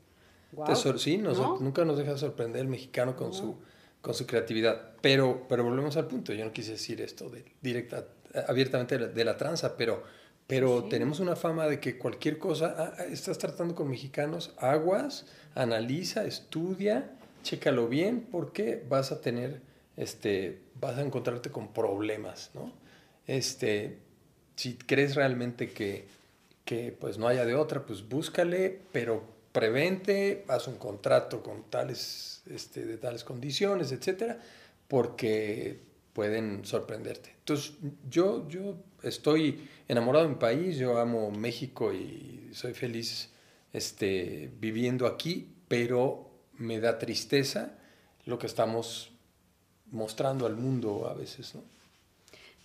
Sí, 0.99 1.19
nunca 1.19 1.85
nos 1.85 1.99
deja 1.99 2.17
sorprender 2.17 2.63
el 2.63 2.69
mexicano 2.69 3.17
con, 3.17 3.33
su, 3.33 3.57
con 4.01 4.15
su 4.15 4.27
creatividad. 4.27 4.93
Pero, 5.01 5.47
pero 5.49 5.65
volvemos 5.65 5.97
al 5.97 6.07
punto. 6.07 6.33
Yo 6.33 6.45
no 6.45 6.53
quise 6.53 6.73
decir 6.73 7.01
esto 7.01 7.29
de, 7.29 7.45
directa, 7.61 8.07
abiertamente 8.49 8.99
de 8.99 9.25
la, 9.25 9.37
tranza, 9.37 9.77
pero, 9.77 10.03
pero 10.47 10.85
tenemos 10.85 11.21
una 11.21 11.37
fama 11.37 11.67
de 11.67 11.81
que 11.81 11.99
cualquier 11.99 12.39
cosa, 12.39 12.75
ah, 12.79 12.93
ah, 12.99 13.05
estás 13.05 13.39
tratando 13.39 13.75
con 13.75 13.89
mexicanos, 13.89 14.55
aguas, 14.59 15.27
analiza, 15.55 16.25
estudia, 16.25 17.11
chécalo 17.43 17.89
bien, 17.89 18.27
porque 18.31 18.85
vas 18.89 19.13
a 19.13 19.21
tener, 19.21 19.61
este, 19.97 20.61
vas 20.81 20.99
a 20.99 21.03
encontrarte 21.03 21.51
con 21.51 21.73
problemas, 21.73 22.51
¿no? 22.55 22.73
Este, 23.27 23.99
si 24.57 24.75
crees 24.77 25.15
realmente 25.15 25.71
que, 25.71 26.07
que 26.65 26.93
pues 26.93 27.19
no 27.19 27.29
haya 27.29 27.45
de 27.45 27.55
otra, 27.55 27.87
pues 27.87 28.09
búscale, 28.09 28.81
pero 28.93 29.36
prevente, 29.57 30.45
haz 30.49 30.69
un 30.69 30.77
contrato 30.77 31.43
con 31.43 31.71
tales, 31.71 32.43
este, 32.45 32.85
de 32.85 32.99
tales 32.99 33.25
condiciones, 33.25 33.91
etcétera, 33.91 34.39
porque 34.87 35.81
pueden 36.13 36.63
sorprenderte. 36.67 37.31
Entonces, 37.39 37.73
yo, 38.07 38.47
yo 38.51 38.77
estoy 39.03 39.67
enamorado 39.89 40.27
de 40.27 40.35
mi 40.35 40.39
país, 40.39 40.77
yo 40.77 40.99
amo 40.99 41.31
México 41.31 41.95
y 41.95 42.51
soy 42.53 42.75
feliz 42.75 43.31
este, 43.73 44.51
viviendo 44.61 45.07
aquí, 45.07 45.49
pero 45.69 46.29
me 46.59 46.79
da 46.79 46.99
tristeza 46.99 47.79
lo 48.27 48.39
que 48.39 48.49
estamos 48.49 49.11
mostrando 49.91 50.45
al 50.45 50.57
mundo 50.57 51.09
a 51.09 51.15
veces, 51.15 51.55
¿no? 51.55 51.63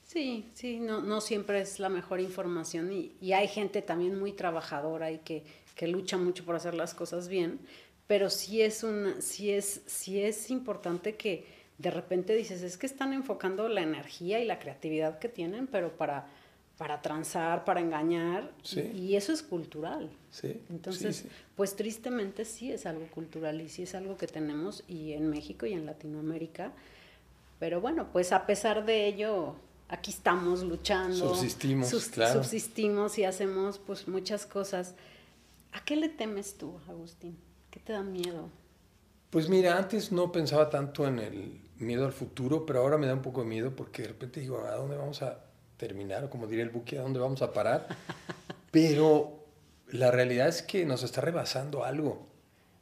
Sí, 0.05 0.49
sí, 0.55 0.81
no, 0.81 0.99
no 0.99 1.21
siempre 1.21 1.61
es 1.61 1.79
la 1.79 1.87
mejor 1.87 2.19
información 2.19 2.91
y, 2.91 3.13
y 3.21 3.31
hay 3.31 3.47
gente 3.47 3.81
también 3.81 4.19
muy 4.19 4.33
trabajadora 4.33 5.09
y 5.09 5.19
que, 5.19 5.45
que, 5.75 5.87
lucha 5.87 6.17
mucho 6.17 6.45
por 6.45 6.55
hacer 6.55 6.73
las 6.73 6.93
cosas 6.93 7.27
bien, 7.27 7.59
pero 8.07 8.29
sí 8.29 8.61
es, 8.61 8.83
un, 8.83 9.21
sí, 9.21 9.51
es, 9.51 9.81
sí 9.85 10.21
es 10.21 10.49
importante 10.49 11.15
que 11.15 11.45
de 11.77 11.89
repente 11.89 12.35
dices, 12.35 12.61
es 12.61 12.77
que 12.77 12.85
están 12.85 13.13
enfocando 13.13 13.67
la 13.67 13.81
energía 13.81 14.39
y 14.39 14.45
la 14.45 14.59
creatividad 14.59 15.19
que 15.19 15.29
tienen, 15.29 15.67
pero 15.67 15.97
para, 15.97 16.27
para 16.77 17.01
transar, 17.01 17.65
para 17.65 17.79
engañar, 17.79 18.51
y, 18.73 19.15
eso 19.15 19.33
es 19.33 19.41
cultural. 19.41 20.09
Entonces, 20.69 21.25
pues 21.55 21.75
tristemente 21.75 22.45
sí 22.45 22.71
es 22.71 22.85
algo 22.85 23.07
cultural 23.07 23.61
y 23.61 23.69
sí 23.69 23.83
es 23.83 23.95
algo 23.95 24.17
que 24.17 24.27
tenemos 24.27 24.83
y 24.87 25.13
en 25.13 25.29
México 25.29 25.65
y 25.65 25.73
en 25.73 25.85
Latinoamérica. 25.85 26.71
Pero 27.59 27.81
bueno, 27.81 28.07
pues 28.11 28.31
a 28.31 28.47
pesar 28.47 28.85
de 28.85 29.05
ello, 29.05 29.55
aquí 29.87 30.09
estamos 30.09 30.63
luchando. 30.63 31.35
Subsistimos, 31.35 31.93
claro. 32.05 32.41
Subsistimos 32.41 33.19
y 33.19 33.25
hacemos 33.25 33.77
pues 33.77 34.07
muchas 34.07 34.47
cosas. 34.47 34.95
¿A 35.73 35.83
qué 35.85 35.95
le 35.95 36.09
temes 36.09 36.57
tú, 36.57 36.79
Agustín? 36.87 37.37
¿Qué 37.69 37.79
te 37.79 37.93
da 37.93 38.03
miedo? 38.03 38.49
Pues 39.29 39.47
mira, 39.47 39.77
antes 39.77 40.11
no 40.11 40.31
pensaba 40.31 40.69
tanto 40.69 41.07
en 41.07 41.19
el 41.19 41.61
miedo 41.77 42.05
al 42.05 42.13
futuro, 42.13 42.65
pero 42.65 42.79
ahora 42.81 42.97
me 42.97 43.07
da 43.07 43.13
un 43.13 43.21
poco 43.21 43.41
de 43.41 43.47
miedo 43.47 43.75
porque 43.75 44.01
de 44.01 44.09
repente 44.09 44.41
digo, 44.41 44.59
¿a 44.59 44.75
dónde 44.75 44.97
vamos 44.97 45.21
a 45.21 45.39
terminar? 45.77 46.25
O 46.25 46.29
como 46.29 46.47
diría 46.47 46.63
el 46.63 46.69
buque, 46.69 46.97
¿a 46.97 47.01
dónde 47.01 47.19
vamos 47.19 47.41
a 47.41 47.53
parar? 47.53 47.87
Pero 48.71 49.45
la 49.87 50.11
realidad 50.11 50.47
es 50.47 50.61
que 50.61 50.85
nos 50.85 51.03
está 51.03 51.21
rebasando 51.21 51.83
algo. 51.83 52.27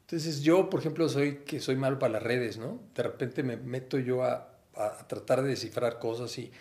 Entonces 0.01 0.41
yo, 0.41 0.69
por 0.69 0.79
ejemplo, 0.79 1.07
soy 1.07 1.37
que 1.45 1.59
soy 1.59 1.75
malo 1.75 1.99
para 1.99 2.13
las 2.13 2.23
redes, 2.23 2.57
¿no? 2.57 2.79
De 2.95 3.03
repente 3.03 3.43
me 3.43 3.57
meto 3.57 3.99
yo 3.99 4.23
a, 4.23 4.49
a 4.75 5.07
tratar 5.07 5.43
de 5.43 5.49
descifrar 5.49 5.99
cosas 5.99 6.35
y, 6.39 6.51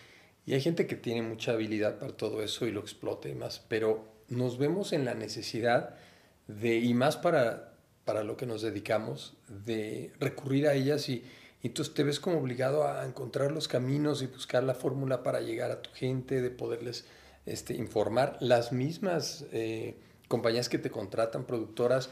y, 0.44 0.54
hay 0.54 0.60
gente 0.60 0.86
que 0.86 0.96
tiene 0.96 1.22
mucha 1.22 1.52
habilidad 1.52 1.98
para 1.98 2.12
todo 2.12 2.42
eso 2.42 2.66
y 2.66 2.72
lo 2.72 2.80
explota 2.80 3.28
y 3.28 3.34
más, 3.34 3.60
pero 3.68 4.04
nos 4.28 4.58
vemos 4.58 4.92
en 4.92 5.04
la 5.06 5.14
necesidad 5.14 5.96
de, 6.48 6.78
y 6.78 6.92
más 6.94 7.16
para, 7.16 7.74
para 8.04 8.24
lo 8.24 8.36
que 8.36 8.46
nos 8.46 8.62
dedicamos, 8.62 9.36
de 9.48 10.12
recurrir 10.18 10.66
a 10.66 10.74
ellas 10.74 11.08
y, 11.08 11.24
entonces 11.62 11.92
te 11.94 12.04
ves 12.04 12.20
como 12.20 12.38
obligado 12.38 12.86
a 12.86 13.04
encontrar 13.04 13.50
los 13.50 13.66
caminos 13.66 14.22
y 14.22 14.26
buscar 14.26 14.62
la 14.62 14.74
fórmula 14.74 15.22
para 15.22 15.40
llegar 15.40 15.70
a 15.70 15.82
tu 15.82 15.90
gente, 15.90 16.40
de 16.40 16.50
poderles 16.50 17.04
este, 17.46 17.74
informar. 17.74 18.36
Las 18.40 18.72
mismas 18.72 19.44
eh, 19.52 19.96
compañías 20.28 20.68
que 20.68 20.78
te 20.78 20.90
contratan, 20.90 21.44
productoras, 21.44 22.10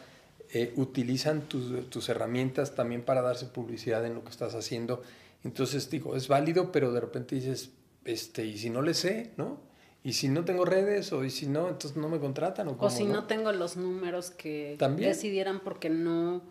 eh, 0.52 0.72
utilizan 0.76 1.42
tus, 1.42 1.88
tus, 1.90 2.08
herramientas 2.08 2.74
también 2.74 3.02
para 3.02 3.22
darse 3.22 3.46
publicidad 3.46 4.04
en 4.04 4.14
lo 4.14 4.24
que 4.24 4.30
estás 4.30 4.54
haciendo. 4.54 5.02
Entonces 5.44 5.88
digo, 5.90 6.16
es 6.16 6.26
válido, 6.26 6.72
pero 6.72 6.92
de 6.92 7.00
repente 7.00 7.36
dices, 7.36 7.70
este, 8.04 8.44
y 8.44 8.58
si 8.58 8.70
no 8.70 8.82
le 8.82 8.94
sé, 8.94 9.32
¿no? 9.36 9.60
Y 10.06 10.12
si 10.12 10.28
no 10.28 10.44
tengo 10.44 10.64
redes 10.64 11.12
o 11.12 11.24
y 11.24 11.30
si 11.30 11.48
no, 11.48 11.68
entonces 11.68 11.96
no 11.96 12.08
me 12.08 12.20
contratan. 12.20 12.68
O, 12.68 12.76
o 12.78 12.90
si 12.90 13.06
¿no? 13.06 13.24
tengo 13.24 13.50
los 13.50 13.76
números 13.76 14.30
que 14.30 14.76
decidieran 14.98 15.58
porque 15.58 15.90
no 15.90 16.42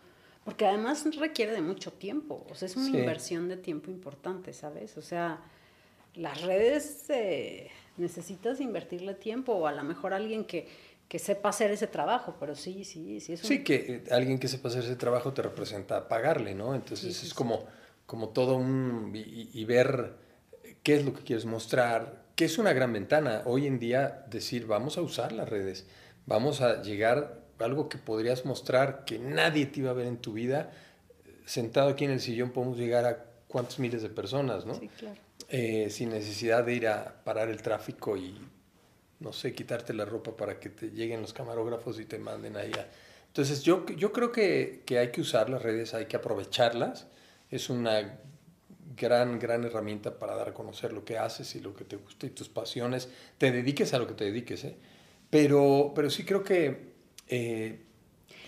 porque 0.43 0.65
además 0.65 1.05
requiere 1.15 1.53
de 1.53 1.61
mucho 1.61 1.93
tiempo, 1.93 2.45
o 2.51 2.53
sea, 2.53 2.65
es 2.65 2.75
una 2.75 2.89
inversión 2.89 3.47
de 3.47 3.55
tiempo 3.55 3.89
importante, 3.89 4.51
¿sabes? 4.51 4.97
O 4.97 5.01
sea, 5.01 5.41
las 6.15 6.41
redes 6.41 7.05
eh, 7.09 7.69
necesitas 7.95 8.59
invertirle 8.59 9.13
tiempo 9.15 9.53
o 9.53 9.67
a 9.67 9.71
lo 9.71 9.83
mejor 9.85 10.13
alguien 10.13 10.43
que, 10.43 10.67
que 11.07 11.17
sepa 11.17 11.47
hacer 11.47 11.71
ese 11.71 11.87
trabajo, 11.87 12.35
pero 12.37 12.55
sí, 12.55 12.83
sí, 12.83 13.21
sí. 13.21 13.33
Es 13.33 13.39
Sí, 13.39 13.63
que 13.63 13.75
eh, 13.75 14.03
alguien 14.11 14.37
que 14.37 14.49
sepa 14.49 14.67
hacer 14.67 14.83
ese 14.83 14.97
trabajo 14.97 15.33
te 15.33 15.41
representa 15.41 16.09
pagarle, 16.09 16.53
¿no? 16.53 16.75
Entonces 16.75 17.23
es 17.23 17.33
como, 17.33 17.65
como 18.05 18.29
todo 18.29 18.57
un... 18.57 19.13
Y, 19.15 19.49
y, 19.53 19.63
ver 19.63 20.13
qué 20.83 20.95
es 20.95 21.05
lo 21.05 21.13
que 21.13 21.23
quieres 21.23 21.45
mostrar, 21.45 22.24
que 22.35 22.45
es 22.45 22.57
una 22.57 22.73
gran 22.73 22.93
ventana. 22.93 23.41
Hoy 23.45 23.65
en 23.65 23.79
día 23.79 24.25
decir, 24.29 24.67
vamos 24.67 24.97
a 24.97 25.01
usar 25.01 25.31
las 25.31 25.47
redes, 25.49 25.85
vamos 26.25 26.61
a 26.61 26.81
llegar 26.81 27.41
algo 27.59 27.87
que 27.87 27.97
podrías 27.97 28.45
mostrar 28.45 29.05
que 29.05 29.17
nadie 29.17 29.65
te 29.65 29.79
iba 29.79 29.91
a 29.91 29.93
ver 29.93 30.07
en 30.07 30.17
tu 30.17 30.33
vida, 30.33 30.71
sentado 31.45 31.89
aquí 31.89 32.05
en 32.05 32.11
el 32.11 32.19
sillón 32.19 32.51
podemos 32.51 32.77
llegar 32.77 33.05
a 33.05 33.25
cuántos 33.47 33.79
miles 33.79 34.01
de 34.01 34.09
personas, 34.09 34.65
¿no? 34.65 34.75
Sí, 34.75 34.89
claro. 34.97 35.15
Eh, 35.49 35.89
sin 35.89 36.09
necesidad 36.09 36.65
de 36.65 36.73
ir 36.73 36.87
a 36.87 37.23
parar 37.23 37.49
el 37.49 37.61
tráfico 37.61 38.17
y, 38.17 38.35
no 39.19 39.31
sé, 39.31 39.53
quitarte 39.53 39.93
la 39.93 40.03
ropa 40.03 40.35
para 40.35 40.59
que 40.59 40.69
te 40.69 40.89
lleguen 40.91 41.21
los 41.21 41.33
camarógrafos 41.33 41.99
y 41.99 42.05
te 42.05 42.17
manden 42.17 42.57
ahí. 42.57 42.71
Entonces 43.27 43.61
yo, 43.63 43.85
yo 43.85 44.11
creo 44.11 44.31
que, 44.31 44.81
que 44.85 44.97
hay 44.97 45.11
que 45.11 45.21
usar 45.21 45.49
las 45.49 45.61
redes, 45.61 45.93
hay 45.93 46.07
que 46.07 46.17
aprovecharlas. 46.17 47.07
Es 47.51 47.69
una 47.69 48.19
gran, 48.95 49.39
gran 49.39 49.63
herramienta 49.63 50.19
para 50.19 50.35
dar 50.35 50.49
a 50.49 50.53
conocer 50.53 50.93
lo 50.93 51.03
que 51.03 51.17
haces 51.17 51.55
y 51.55 51.59
lo 51.59 51.73
que 51.73 51.85
te 51.85 51.95
gusta 51.95 52.25
y 52.25 52.29
tus 52.29 52.49
pasiones. 52.49 53.09
Te 53.37 53.51
dediques 53.51 53.93
a 53.93 53.99
lo 53.99 54.07
que 54.07 54.13
te 54.13 54.25
dediques, 54.25 54.63
¿eh? 54.65 54.75
Pero, 55.29 55.91
pero 55.95 56.09
sí 56.09 56.23
creo 56.23 56.43
que 56.43 56.93
eh, 57.27 57.79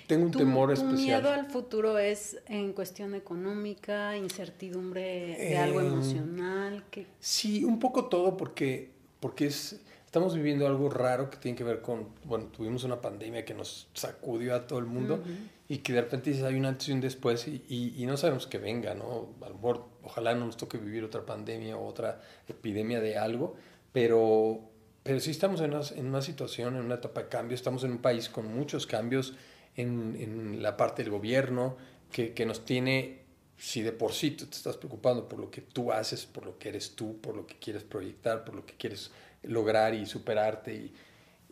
tengo 0.07 0.25
un 0.25 0.31
temor 0.31 0.71
especial. 0.71 0.95
¿Tu 0.95 1.01
miedo 1.01 1.29
al 1.31 1.51
futuro 1.51 1.97
es 1.97 2.37
en 2.47 2.73
cuestión 2.73 3.15
económica, 3.15 4.15
incertidumbre 4.15 5.35
de 5.37 5.57
algo 5.57 5.81
eh, 5.81 5.87
emocional? 5.87 6.85
¿Qué? 6.89 7.07
Sí, 7.19 7.65
un 7.65 7.79
poco 7.79 8.05
todo 8.05 8.37
porque, 8.37 8.91
porque 9.19 9.47
es, 9.47 9.81
estamos 10.05 10.35
viviendo 10.35 10.65
algo 10.67 10.89
raro 10.89 11.29
que 11.29 11.37
tiene 11.37 11.57
que 11.57 11.63
ver 11.63 11.81
con, 11.81 12.07
bueno, 12.23 12.45
tuvimos 12.45 12.83
una 12.83 13.01
pandemia 13.01 13.43
que 13.43 13.53
nos 13.53 13.89
sacudió 13.93 14.55
a 14.55 14.65
todo 14.65 14.79
el 14.79 14.85
mundo 14.85 15.21
y 15.69 15.79
que 15.79 15.93
de 15.93 16.01
repente 16.01 16.31
hay 16.45 16.55
un 16.55 16.65
antes 16.65 16.87
y 16.87 16.91
un 16.93 17.01
después 17.01 17.47
y, 17.47 17.63
y, 17.67 18.05
no 18.05 18.15
sabemos 18.15 18.47
que 18.47 18.57
venga, 18.57 18.95
¿no? 18.95 19.35
A 19.41 19.49
lo 19.49 19.55
mejor, 19.55 19.85
ojalá 20.03 20.33
no 20.33 20.45
nos 20.45 20.55
toque 20.55 20.77
vivir 20.77 21.03
otra 21.03 21.25
pandemia 21.25 21.77
o 21.77 21.85
otra 21.85 22.21
epidemia 22.47 23.01
de 23.01 23.17
algo, 23.17 23.55
pero 23.91 24.61
pero 25.07 25.21
sí 25.21 25.31
estamos 25.31 25.61
en 25.61 25.73
una, 25.73 25.85
en 25.95 26.05
una, 26.05 26.21
situación, 26.21 26.75
en 26.75 26.83
una 26.83 26.95
etapa 26.95 27.23
de 27.23 27.29
cambio, 27.29 27.55
estamos 27.55 27.85
en 27.85 27.91
un 27.91 27.99
país 27.99 28.27
con 28.27 28.53
muchos 28.53 28.85
cambios 28.85 29.35
en, 29.77 30.17
en 30.19 30.61
la 30.61 30.75
parte 30.75 31.01
del 31.01 31.13
gobierno 31.13 31.77
que, 32.11 32.33
que, 32.33 32.45
nos 32.45 32.65
tiene, 32.65 33.21
si 33.57 33.83
de 33.83 33.93
por 33.93 34.11
sí 34.11 34.31
tú 34.31 34.47
te 34.47 34.57
estás 34.57 34.75
preocupando 34.75 35.29
por 35.29 35.39
lo 35.39 35.49
que 35.49 35.61
tú 35.61 35.93
haces, 35.93 36.25
por 36.25 36.45
lo 36.45 36.57
que 36.57 36.67
eres 36.67 36.93
tú, 36.93 37.21
por 37.21 37.37
lo 37.37 37.47
que 37.47 37.55
quieres 37.57 37.85
proyectar, 37.85 38.43
por 38.43 38.53
lo 38.53 38.65
que 38.65 38.73
quieres 38.73 39.11
lograr 39.43 39.93
y 39.93 40.05
superarte 40.05 40.73
y, 40.75 40.93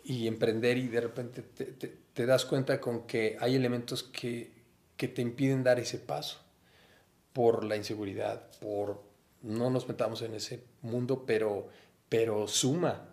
y 0.05 0.27
emprender 0.27 0.77
y 0.77 0.87
de 0.87 1.01
repente 1.01 1.41
te, 1.41 1.65
te, 1.65 1.97
te, 2.13 2.25
das 2.27 2.45
cuenta 2.45 2.79
con 2.79 3.07
que 3.07 3.37
hay 3.39 3.55
elementos 3.55 4.03
que, 4.03 4.51
que 4.95 5.07
te 5.07 5.23
impiden 5.23 5.63
dar 5.63 5.79
ese 5.79 5.97
paso 5.97 6.39
por 7.33 7.63
la 7.63 7.75
inseguridad, 7.75 8.51
por 8.59 9.01
no 9.41 9.71
nos 9.71 9.87
metamos 9.87 10.21
en 10.21 10.35
ese 10.35 10.63
mundo, 10.83 11.23
pero, 11.25 11.69
pero 12.07 12.47
suma, 12.47 13.09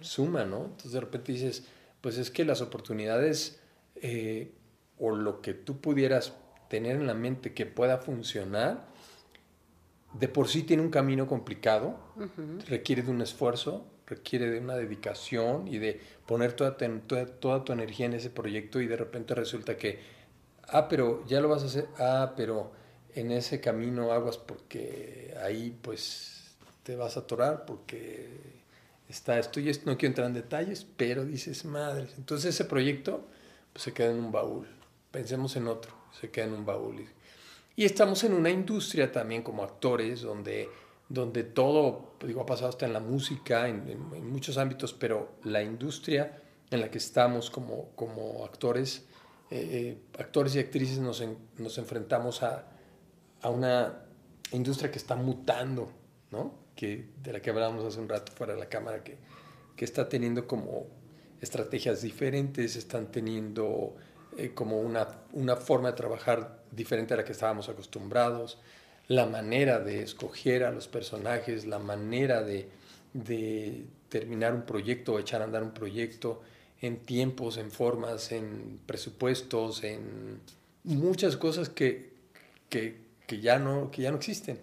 suma, 0.00 0.44
¿no? 0.44 0.64
Entonces 0.64 0.92
de 0.92 1.00
repente 1.00 1.32
dices, 1.32 1.64
pues 2.00 2.18
es 2.18 2.30
que 2.30 2.44
las 2.44 2.60
oportunidades 2.60 3.60
eh, 3.94 4.52
o 4.98 5.14
lo 5.14 5.40
que 5.40 5.54
tú 5.54 5.80
pudieras 5.80 6.32
tener 6.68 6.96
en 6.96 7.06
la 7.06 7.14
mente 7.14 7.54
que 7.54 7.66
pueda 7.66 7.98
funcionar, 7.98 8.88
de 10.12 10.28
por 10.28 10.48
sí 10.48 10.64
tiene 10.64 10.82
un 10.82 10.90
camino 10.90 11.28
complicado, 11.28 11.98
requiere 12.68 13.02
de 13.02 13.10
un 13.10 13.22
esfuerzo, 13.22 13.86
requiere 14.06 14.50
de 14.50 14.60
una 14.60 14.76
dedicación 14.76 15.68
y 15.68 15.78
de 15.78 16.00
poner 16.26 16.52
toda, 16.52 16.76
toda, 16.76 17.26
toda, 17.26 17.64
tu 17.64 17.72
energía 17.72 18.06
en 18.06 18.14
ese 18.14 18.30
proyecto 18.30 18.80
y 18.80 18.86
de 18.86 18.96
repente 18.96 19.34
resulta 19.34 19.76
que, 19.76 20.00
ah, 20.68 20.88
pero 20.88 21.24
ya 21.26 21.40
lo 21.40 21.48
vas 21.48 21.62
a 21.62 21.66
hacer, 21.66 21.88
ah, 21.98 22.34
pero 22.36 22.72
en 23.14 23.32
ese 23.32 23.60
camino 23.60 24.12
aguas 24.12 24.36
porque 24.36 25.34
ahí 25.42 25.76
pues 25.82 26.54
te 26.82 26.94
vas 26.96 27.16
a 27.16 27.20
atorar 27.20 27.64
porque 27.66 28.28
está 29.08 29.38
esto 29.38 29.60
y 29.60 29.68
esto, 29.68 29.90
no 29.90 29.96
quiero 29.96 30.10
entrar 30.10 30.26
en 30.28 30.34
detalles, 30.34 30.86
pero 30.96 31.24
dices, 31.24 31.64
madre, 31.64 32.08
entonces 32.16 32.54
ese 32.54 32.64
proyecto 32.64 33.26
pues, 33.72 33.84
se 33.84 33.92
queda 33.92 34.10
en 34.10 34.18
un 34.18 34.32
baúl, 34.32 34.66
pensemos 35.10 35.56
en 35.56 35.68
otro, 35.68 35.92
se 36.20 36.30
queda 36.30 36.46
en 36.46 36.52
un 36.52 36.66
baúl. 36.66 37.06
Y, 37.76 37.84
estamos 37.84 38.24
en 38.24 38.32
una 38.32 38.50
industria 38.50 39.12
también 39.12 39.42
como 39.42 39.62
actores 39.62 40.22
donde, 40.22 40.68
donde 41.08 41.44
todo, 41.44 42.14
digo, 42.24 42.40
ha 42.40 42.46
pasado 42.46 42.68
hasta 42.68 42.86
en 42.86 42.92
la 42.92 43.00
música, 43.00 43.68
en, 43.68 44.30
muchos 44.30 44.58
ámbitos, 44.58 44.92
pero 44.92 45.36
la 45.44 45.62
industria 45.62 46.42
en 46.70 46.80
la 46.80 46.90
que 46.90 46.98
estamos 46.98 47.50
como, 47.50 47.90
como 47.94 48.44
actores, 48.44 49.06
eh, 49.50 49.68
eh, 49.72 49.98
actores 50.18 50.56
y 50.56 50.58
actrices 50.58 50.98
nos, 50.98 51.22
nos 51.58 51.78
enfrentamos 51.78 52.42
a, 52.42 52.66
a 53.42 53.50
una 53.50 54.02
industria 54.52 54.90
que 54.90 54.98
está 54.98 55.14
mutando, 55.14 55.90
¿no? 56.30 56.66
que, 56.74 57.08
de 57.22 57.32
la 57.32 57.40
que 57.40 57.50
hablábamos 57.50 57.84
hace 57.84 58.00
un 58.00 58.08
rato 58.08 58.32
fuera 58.32 58.54
de 58.54 58.60
la 58.60 58.68
cámara, 58.68 59.02
que, 59.02 59.16
que 59.76 59.84
está 59.84 60.08
teniendo 60.08 60.46
como 60.46 60.86
estrategias 61.40 62.02
diferentes, 62.02 62.76
están 62.76 63.10
teniendo 63.10 63.96
eh, 64.36 64.52
como 64.54 64.80
una, 64.80 65.06
una 65.32 65.56
forma 65.56 65.90
de 65.90 65.96
trabajar 65.96 66.62
diferente 66.70 67.14
a 67.14 67.16
la 67.16 67.24
que 67.24 67.32
estábamos 67.32 67.68
acostumbrados, 67.68 68.58
la 69.08 69.26
manera 69.26 69.78
de 69.80 70.02
escoger 70.02 70.64
a 70.64 70.72
los 70.72 70.88
personajes, 70.88 71.66
la 71.66 71.78
manera 71.78 72.42
de, 72.42 72.68
de 73.12 73.84
terminar 74.08 74.54
un 74.54 74.62
proyecto 74.62 75.14
o 75.14 75.18
echar 75.18 75.42
a 75.42 75.44
andar 75.44 75.62
un 75.62 75.72
proyecto 75.72 76.42
en 76.80 76.98
tiempos, 76.98 77.56
en 77.56 77.70
formas, 77.70 78.32
en 78.32 78.80
presupuestos, 78.86 79.82
en 79.84 80.40
muchas 80.84 81.36
cosas 81.36 81.68
que, 81.68 82.10
que, 82.68 82.96
que 83.26 83.40
ya, 83.40 83.58
no, 83.58 83.90
que 83.90 84.02
ya 84.02 84.10
no 84.10 84.16
existen. 84.16 84.58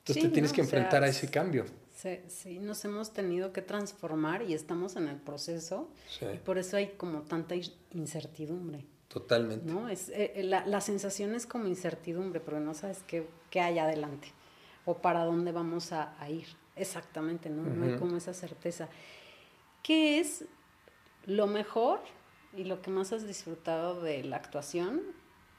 Entonces 0.00 0.24
te 0.24 0.30
tienes 0.30 0.52
que 0.52 0.60
enfrentar 0.60 1.04
a 1.04 1.08
ese 1.08 1.28
cambio. 1.30 1.64
Sí, 1.94 2.20
sí, 2.28 2.58
nos 2.60 2.84
hemos 2.84 3.12
tenido 3.12 3.52
que 3.52 3.60
transformar 3.60 4.42
y 4.42 4.54
estamos 4.54 4.96
en 4.96 5.08
el 5.08 5.16
proceso. 5.16 5.88
Y 6.32 6.38
por 6.38 6.58
eso 6.58 6.76
hay 6.76 6.94
como 6.96 7.22
tanta 7.22 7.54
incertidumbre. 7.92 8.84
Totalmente. 9.08 9.72
¿no? 9.72 9.88
Es, 9.88 10.10
eh, 10.10 10.32
eh, 10.36 10.42
la, 10.42 10.66
la, 10.66 10.80
sensación 10.80 11.34
es 11.34 11.46
como 11.46 11.66
incertidumbre, 11.66 12.40
pero 12.40 12.60
no 12.60 12.74
sabes 12.74 13.02
qué, 13.06 13.26
qué 13.50 13.60
hay 13.60 13.78
adelante 13.78 14.32
o 14.88 14.94
para 15.02 15.24
dónde 15.24 15.52
vamos 15.52 15.92
a, 15.92 16.14
ir. 16.30 16.46
Exactamente, 16.74 17.50
¿no? 17.50 17.62
No 17.62 17.84
hay 17.84 17.98
como 17.98 18.16
esa 18.16 18.32
certeza. 18.32 18.88
¿qué 19.82 20.18
es 20.18 20.44
lo 21.26 21.46
mejor 21.46 22.00
y 22.56 22.64
lo 22.64 22.80
que 22.80 22.90
más 22.90 23.12
has 23.12 23.26
disfrutado 23.26 24.00
de 24.00 24.24
la 24.24 24.36
actuación 24.36 25.02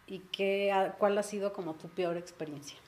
y 0.07 0.19
qué, 0.31 0.91
cuál 0.97 1.17
ha 1.17 1.23
sido 1.23 1.53
como 1.53 1.75
tu 1.75 1.89
peor 1.89 2.17
experiencia? 2.17 2.79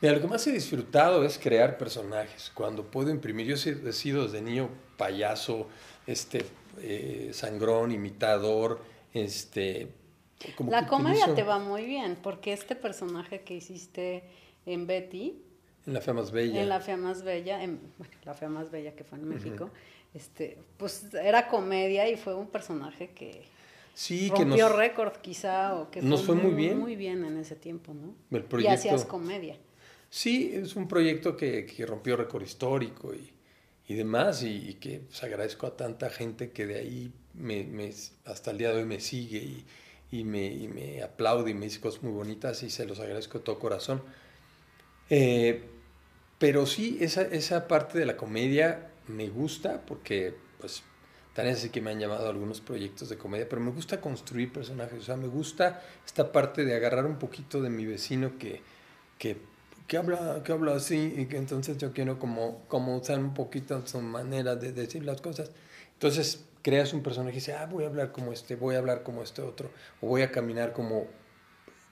Mira, 0.00 0.14
lo 0.14 0.20
que 0.20 0.26
más 0.26 0.46
he 0.48 0.52
disfrutado 0.52 1.24
es 1.24 1.38
crear 1.38 1.78
personajes. 1.78 2.50
Cuando 2.54 2.90
puedo 2.90 3.10
imprimir, 3.10 3.46
yo 3.46 3.54
he 3.54 3.92
sido 3.92 4.24
desde 4.24 4.40
niño 4.40 4.70
payaso, 4.96 5.68
este, 6.06 6.44
eh, 6.80 7.30
sangrón, 7.32 7.92
imitador, 7.92 8.80
este... 9.14 9.88
la 10.68 10.86
comedia 10.86 11.34
te 11.34 11.42
va 11.42 11.58
muy 11.58 11.84
bien, 11.84 12.16
porque 12.22 12.52
este 12.52 12.76
personaje 12.76 13.42
que 13.42 13.54
hiciste 13.54 14.24
en 14.66 14.86
Betty... 14.86 15.42
En 15.86 15.94
La 15.94 16.00
Fea 16.00 16.14
Más 16.14 16.30
Bella. 16.30 16.60
En 16.60 16.68
La 16.68 16.80
Fea 16.80 16.96
Más 16.96 17.22
Bella, 17.22 17.62
en 17.62 17.80
La 18.24 18.34
Fea 18.34 18.48
Más 18.48 18.70
Bella 18.70 18.94
que 18.94 19.04
fue 19.04 19.18
en 19.18 19.28
México, 19.28 19.70
este, 20.14 20.58
pues 20.76 21.12
era 21.14 21.48
comedia 21.48 22.08
y 22.08 22.16
fue 22.16 22.34
un 22.34 22.48
personaje 22.48 23.10
que... 23.10 23.42
Sí, 23.94 24.28
rompió 24.28 24.68
récord 24.68 25.14
quizá 25.20 25.74
o 25.74 25.90
que 25.90 26.00
nos 26.02 26.24
fue, 26.24 26.36
muy, 26.36 26.54
bien. 26.54 26.78
Muy 26.78 26.94
bien 26.94 27.24
en 27.24 27.36
ese 27.36 27.56
tiempo, 27.56 27.94
¿no? 27.94 28.14
El 28.30 28.44
proyecto, 28.44 28.72
y 28.72 28.76
hacías 28.76 29.04
comedia. 29.04 29.56
Sí, 30.08 30.52
es 30.54 30.76
un 30.76 30.86
proyecto 30.86 31.36
que, 31.36 31.66
que 31.66 31.84
rompió 31.84 32.16
récord 32.16 32.42
histórico 32.44 33.12
y, 33.12 33.28
y 33.88 33.94
demás, 33.94 34.42
y, 34.42 34.74
que 34.74 35.00
pues, 35.00 35.24
agradezco 35.24 35.66
a 35.66 35.76
tanta 35.76 36.10
gente 36.10 36.50
que 36.52 36.66
de 36.66 36.78
ahí 36.78 37.12
me, 37.38 37.92
hasta 38.24 38.50
el 38.50 38.58
día 38.58 38.70
de 38.70 38.78
hoy 38.78 38.84
me 38.84 39.00
sigue 39.00 39.64
y, 40.10 40.24
me, 40.24 40.46
y, 40.46 40.68
me, 40.68 41.02
aplaude 41.02 41.50
y 41.50 41.54
me 41.54 41.66
dice 41.66 41.80
cosas 41.80 42.02
muy 42.02 42.12
bonitas 42.12 42.62
y 42.62 42.70
se 42.70 42.86
los 42.86 43.00
agradezco 43.00 43.38
de 43.38 43.44
todo 43.44 43.58
corazón. 43.58 44.02
Eh, 45.10 45.64
pero 46.38 46.66
sí, 46.66 46.98
esa, 47.00 47.22
esa 47.22 47.66
parte 47.68 47.98
de 47.98 48.06
la 48.06 48.16
comedia 48.16 48.90
me 49.06 49.28
gusta 49.28 49.82
porque, 49.86 50.34
pues, 50.60 50.82
tan 51.34 51.46
es 51.46 51.58
así 51.58 51.70
que 51.70 51.80
me 51.80 51.90
han 51.90 52.00
llamado 52.00 52.28
algunos 52.28 52.60
proyectos 52.60 53.08
de 53.08 53.16
comedia, 53.16 53.48
pero 53.48 53.62
me 53.62 53.70
gusta 53.70 54.00
construir 54.00 54.52
personajes, 54.52 55.00
o 55.00 55.02
sea, 55.02 55.16
me 55.16 55.28
gusta 55.28 55.82
esta 56.04 56.32
parte 56.32 56.64
de 56.64 56.74
agarrar 56.74 57.06
un 57.06 57.18
poquito 57.18 57.62
de 57.62 57.70
mi 57.70 57.86
vecino 57.86 58.38
que, 58.38 58.60
que 59.18 59.36
que 59.88 59.96
habla, 59.96 60.42
que 60.44 60.52
habla 60.52 60.76
así 60.76 61.14
y 61.16 61.26
que 61.26 61.38
entonces 61.38 61.78
yo 61.78 61.92
quiero 61.92 62.18
como, 62.18 62.62
como 62.68 62.96
usar 62.96 63.18
un 63.18 63.32
poquito 63.32 63.84
su 63.86 64.00
manera 64.02 64.54
de 64.54 64.72
decir 64.72 65.02
las 65.02 65.22
cosas. 65.22 65.50
Entonces 65.94 66.44
creas 66.68 66.92
un 66.92 67.02
personaje 67.02 67.32
y 67.32 67.40
dices, 67.40 67.54
ah, 67.58 67.64
voy 67.64 67.84
a 67.84 67.86
hablar 67.86 68.12
como 68.12 68.30
este, 68.30 68.54
voy 68.54 68.74
a 68.74 68.78
hablar 68.78 69.02
como 69.02 69.22
este 69.22 69.40
otro, 69.40 69.70
o 70.02 70.06
voy 70.06 70.20
a 70.20 70.30
caminar 70.30 70.74
como... 70.74 71.06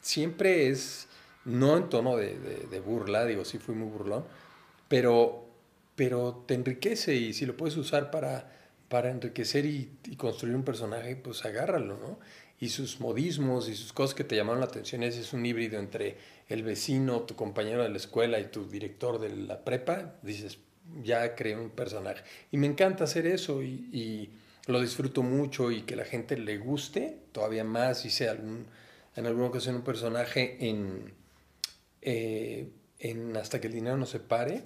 Siempre 0.02 0.68
es, 0.68 1.08
no 1.46 1.78
en 1.78 1.88
tono 1.88 2.18
de, 2.18 2.82
burla, 2.84 3.24
digo, 3.24 3.46
sí 3.46 3.56
fui 3.56 3.74
muy 3.74 3.88
burlón, 3.88 4.26
pero, 4.86 5.46
pero 5.96 6.44
te 6.46 6.52
enriquece 6.52 7.14
y 7.14 7.32
si 7.32 7.46
lo 7.46 7.56
puedes 7.56 7.78
usar 7.78 8.10
para, 8.10 8.52
para 8.90 9.10
enriquecer 9.10 9.64
y, 9.64 9.90
y 10.04 10.16
construir 10.16 10.54
un 10.54 10.62
personaje, 10.62 11.16
pues 11.16 11.46
agárralo, 11.46 11.96
¿no? 11.96 12.18
Y 12.60 12.68
sus 12.68 13.00
modismos 13.00 13.70
y 13.70 13.74
sus 13.74 13.94
cosas 13.94 14.14
que 14.14 14.24
te 14.24 14.36
llamaron 14.36 14.60
la 14.60 14.66
atención, 14.66 15.02
ese 15.02 15.22
es 15.22 15.32
un 15.32 15.46
híbrido 15.46 15.78
entre 15.78 16.18
el 16.48 16.62
vecino, 16.62 17.22
tu 17.22 17.34
compañero 17.34 17.82
de 17.82 17.88
la 17.88 17.96
escuela 17.96 18.38
y 18.38 18.44
tu 18.48 18.68
director 18.68 19.18
de 19.18 19.34
la 19.34 19.64
prepa, 19.64 20.16
dices, 20.22 20.58
ya 21.02 21.34
creé 21.34 21.56
un 21.56 21.70
personaje. 21.70 22.22
Y 22.52 22.58
me 22.58 22.66
encanta 22.66 23.04
hacer 23.04 23.26
eso 23.26 23.62
y, 23.62 24.30
lo 24.66 24.80
disfruto 24.80 25.22
mucho 25.22 25.70
y 25.70 25.82
que 25.82 25.96
la 25.96 26.04
gente 26.04 26.36
le 26.36 26.58
guste 26.58 27.18
todavía 27.32 27.64
más, 27.64 28.00
sea 28.00 28.32
algún, 28.32 28.66
en 29.14 29.26
alguna 29.26 29.46
ocasión 29.46 29.76
un 29.76 29.82
personaje 29.82 30.56
en, 30.68 31.14
eh, 32.02 32.70
en 32.98 33.36
Hasta 33.36 33.60
que 33.60 33.68
el 33.68 33.74
dinero 33.74 33.96
no 33.96 34.06
se 34.06 34.20
pare, 34.20 34.64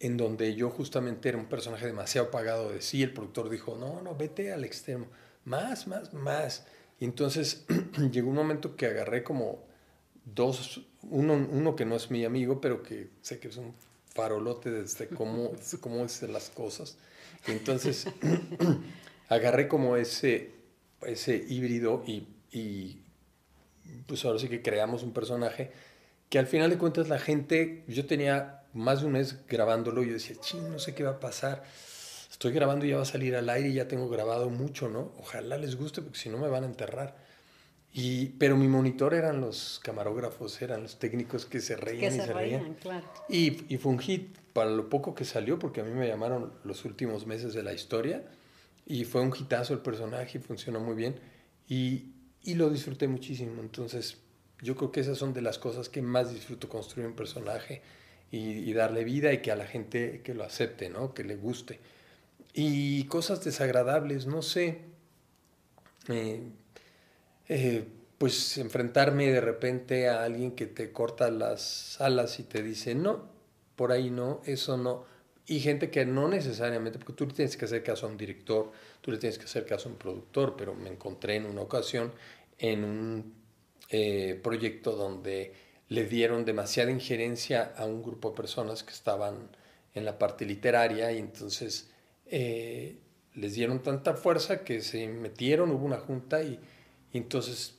en 0.00 0.16
donde 0.16 0.54
yo 0.54 0.70
justamente 0.70 1.28
era 1.28 1.38
un 1.38 1.46
personaje 1.46 1.86
demasiado 1.86 2.30
pagado 2.30 2.70
de 2.70 2.82
sí, 2.82 3.02
el 3.02 3.12
productor 3.12 3.48
dijo, 3.48 3.76
no, 3.76 4.02
no, 4.02 4.14
vete 4.14 4.52
al 4.52 4.64
extremo, 4.64 5.06
más, 5.44 5.86
más, 5.86 6.12
más. 6.12 6.66
Y 7.00 7.04
entonces 7.04 7.64
llegó 8.10 8.28
un 8.28 8.36
momento 8.36 8.76
que 8.76 8.86
agarré 8.86 9.22
como 9.22 9.64
dos, 10.24 10.82
uno, 11.02 11.34
uno 11.34 11.76
que 11.76 11.84
no 11.84 11.96
es 11.96 12.10
mi 12.10 12.24
amigo, 12.24 12.60
pero 12.60 12.82
que 12.82 13.10
sé 13.22 13.38
que 13.38 13.48
es 13.48 13.56
un 13.56 13.74
farolote 14.14 14.70
desde 14.70 15.08
cómo, 15.08 15.52
cómo 15.80 16.04
es 16.04 16.22
las 16.22 16.50
cosas. 16.50 16.96
Y 17.46 17.52
entonces 17.52 18.06
agarré 19.34 19.68
como 19.68 19.96
ese, 19.96 20.52
ese 21.02 21.44
híbrido 21.48 22.02
y, 22.06 22.28
y, 22.52 23.02
pues 24.06 24.24
ahora 24.24 24.38
sí 24.38 24.48
que 24.48 24.62
creamos 24.62 25.02
un 25.02 25.12
personaje 25.12 25.70
que 26.28 26.38
al 26.38 26.46
final 26.46 26.70
de 26.70 26.78
cuentas 26.78 27.08
la 27.08 27.18
gente, 27.18 27.84
yo 27.86 28.06
tenía 28.06 28.62
más 28.72 29.00
de 29.00 29.06
un 29.06 29.12
mes 29.12 29.46
grabándolo 29.46 30.02
y 30.02 30.08
yo 30.08 30.12
decía, 30.14 30.36
ching, 30.40 30.70
no 30.70 30.78
sé 30.78 30.94
qué 30.94 31.04
va 31.04 31.12
a 31.12 31.20
pasar. 31.20 31.62
Estoy 32.30 32.52
grabando 32.52 32.84
y 32.84 32.90
ya 32.90 32.96
va 32.96 33.02
a 33.02 33.06
salir 33.06 33.36
al 33.36 33.48
aire 33.48 33.68
y 33.68 33.74
ya 33.74 33.86
tengo 33.86 34.08
grabado 34.08 34.50
mucho, 34.50 34.88
¿no? 34.88 35.12
Ojalá 35.18 35.58
les 35.58 35.76
guste 35.76 36.02
porque 36.02 36.18
si 36.18 36.28
no 36.28 36.38
me 36.38 36.48
van 36.48 36.64
a 36.64 36.66
enterrar. 36.66 37.14
Y, 37.92 38.30
pero 38.30 38.56
mi 38.56 38.66
monitor 38.66 39.14
eran 39.14 39.40
los 39.40 39.80
camarógrafos, 39.84 40.60
eran 40.60 40.82
los 40.82 40.98
técnicos 40.98 41.46
que 41.46 41.60
se 41.60 41.76
reían 41.76 42.12
y 42.12 42.16
se, 42.16 42.32
reían. 42.32 42.74
Claro. 42.74 43.06
Y, 43.28 43.72
y, 43.72 43.78
fue 43.78 43.92
un 43.92 44.00
hit 44.00 44.36
para 44.52 44.70
lo 44.70 44.88
poco 44.88 45.14
que 45.14 45.24
salió, 45.24 45.60
porque 45.60 45.82
a 45.82 45.84
mí 45.84 45.92
me 45.92 46.08
llamaron 46.08 46.52
los 46.64 46.84
últimos 46.84 47.24
meses 47.24 47.54
de 47.54 47.62
la 47.62 47.72
historia. 47.72 48.24
Y 48.86 49.04
fue 49.04 49.22
un 49.22 49.32
hitazo 49.34 49.74
el 49.74 49.80
personaje 49.80 50.38
funcionó 50.40 50.80
muy 50.80 50.94
bien. 50.94 51.18
Y, 51.68 52.12
y 52.42 52.54
lo 52.54 52.70
disfruté 52.70 53.08
muchísimo. 53.08 53.62
Entonces, 53.62 54.18
yo 54.60 54.76
creo 54.76 54.92
que 54.92 55.00
esas 55.00 55.18
son 55.18 55.32
de 55.32 55.42
las 55.42 55.58
cosas 55.58 55.88
que 55.88 56.02
más 56.02 56.32
disfruto 56.32 56.68
construir 56.68 57.06
un 57.06 57.14
personaje 57.14 57.82
y, 58.30 58.38
y, 58.38 58.72
darle 58.72 59.04
vida 59.04 59.32
y 59.32 59.38
que 59.38 59.52
a 59.52 59.56
la 59.56 59.66
gente 59.66 60.20
que 60.22 60.34
lo 60.34 60.44
acepte, 60.44 60.90
¿no? 60.90 61.14
Que 61.14 61.24
le 61.24 61.36
guste. 61.36 61.80
Y 62.52 63.04
cosas 63.04 63.44
desagradables, 63.44 64.26
no 64.26 64.42
sé. 64.42 64.80
Eh, 66.08 66.40
eh, 67.48 67.84
pues 68.18 68.56
enfrentarme 68.58 69.30
de 69.30 69.40
repente 69.40 70.08
a 70.08 70.24
alguien 70.24 70.52
que 70.52 70.66
te 70.66 70.92
corta 70.92 71.30
las 71.30 72.00
alas 72.00 72.38
y 72.38 72.44
te 72.44 72.62
dice, 72.62 72.94
no, 72.94 73.28
por 73.76 73.92
ahí 73.92 74.10
no, 74.10 74.40
eso 74.46 74.76
no. 74.76 75.04
Y 75.46 75.60
gente 75.60 75.90
que 75.90 76.06
no 76.06 76.28
necesariamente, 76.28 76.98
porque 76.98 77.12
tú 77.12 77.26
le 77.26 77.34
tienes 77.34 77.56
que 77.56 77.66
hacer 77.66 77.82
caso 77.82 78.06
a 78.06 78.08
un 78.10 78.16
director, 78.16 78.72
tú 79.00 79.10
le 79.10 79.18
tienes 79.18 79.38
que 79.38 79.44
hacer 79.44 79.66
caso 79.66 79.88
a 79.88 79.92
un 79.92 79.98
productor, 79.98 80.54
pero 80.56 80.74
me 80.74 80.88
encontré 80.88 81.36
en 81.36 81.46
una 81.46 81.60
ocasión 81.60 82.12
en 82.58 82.84
un 82.84 83.34
eh, 83.90 84.40
proyecto 84.42 84.92
donde 84.92 85.52
le 85.88 86.06
dieron 86.06 86.44
demasiada 86.44 86.90
injerencia 86.90 87.74
a 87.76 87.84
un 87.84 88.02
grupo 88.02 88.30
de 88.30 88.36
personas 88.36 88.82
que 88.82 88.92
estaban 88.92 89.50
en 89.94 90.04
la 90.04 90.18
parte 90.18 90.46
literaria 90.46 91.12
y 91.12 91.18
entonces 91.18 91.90
eh, 92.26 92.96
les 93.34 93.54
dieron 93.54 93.82
tanta 93.82 94.14
fuerza 94.14 94.64
que 94.64 94.80
se 94.80 95.06
metieron, 95.08 95.70
hubo 95.70 95.84
una 95.84 95.98
junta 95.98 96.42
y 96.42 96.58
y 97.14 97.18
entonces 97.18 97.76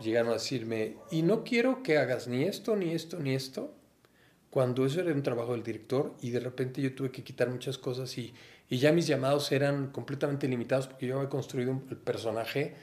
llegaron 0.00 0.30
a 0.30 0.34
decirme, 0.34 0.96
y 1.10 1.22
no 1.22 1.42
quiero 1.42 1.82
que 1.82 1.98
hagas 1.98 2.28
ni 2.28 2.44
esto, 2.44 2.76
ni 2.76 2.92
esto, 2.92 3.18
ni 3.18 3.34
esto, 3.34 3.74
cuando 4.50 4.84
eso 4.84 5.00
era 5.00 5.12
un 5.12 5.22
trabajo 5.22 5.52
del 5.52 5.62
director 5.62 6.14
y 6.20 6.30
de 6.30 6.40
repente 6.40 6.82
yo 6.82 6.94
tuve 6.94 7.10
que 7.10 7.22
quitar 7.22 7.48
muchas 7.48 7.78
cosas 7.78 8.18
y, 8.18 8.34
y 8.68 8.78
ya 8.78 8.92
mis 8.92 9.06
llamados 9.06 9.52
eran 9.52 9.88
completamente 9.88 10.48
limitados 10.48 10.88
porque 10.88 11.06
yo 11.06 11.18
había 11.18 11.28
construido 11.28 11.70
un, 11.70 11.86
el 11.88 11.96
personaje 11.96 12.74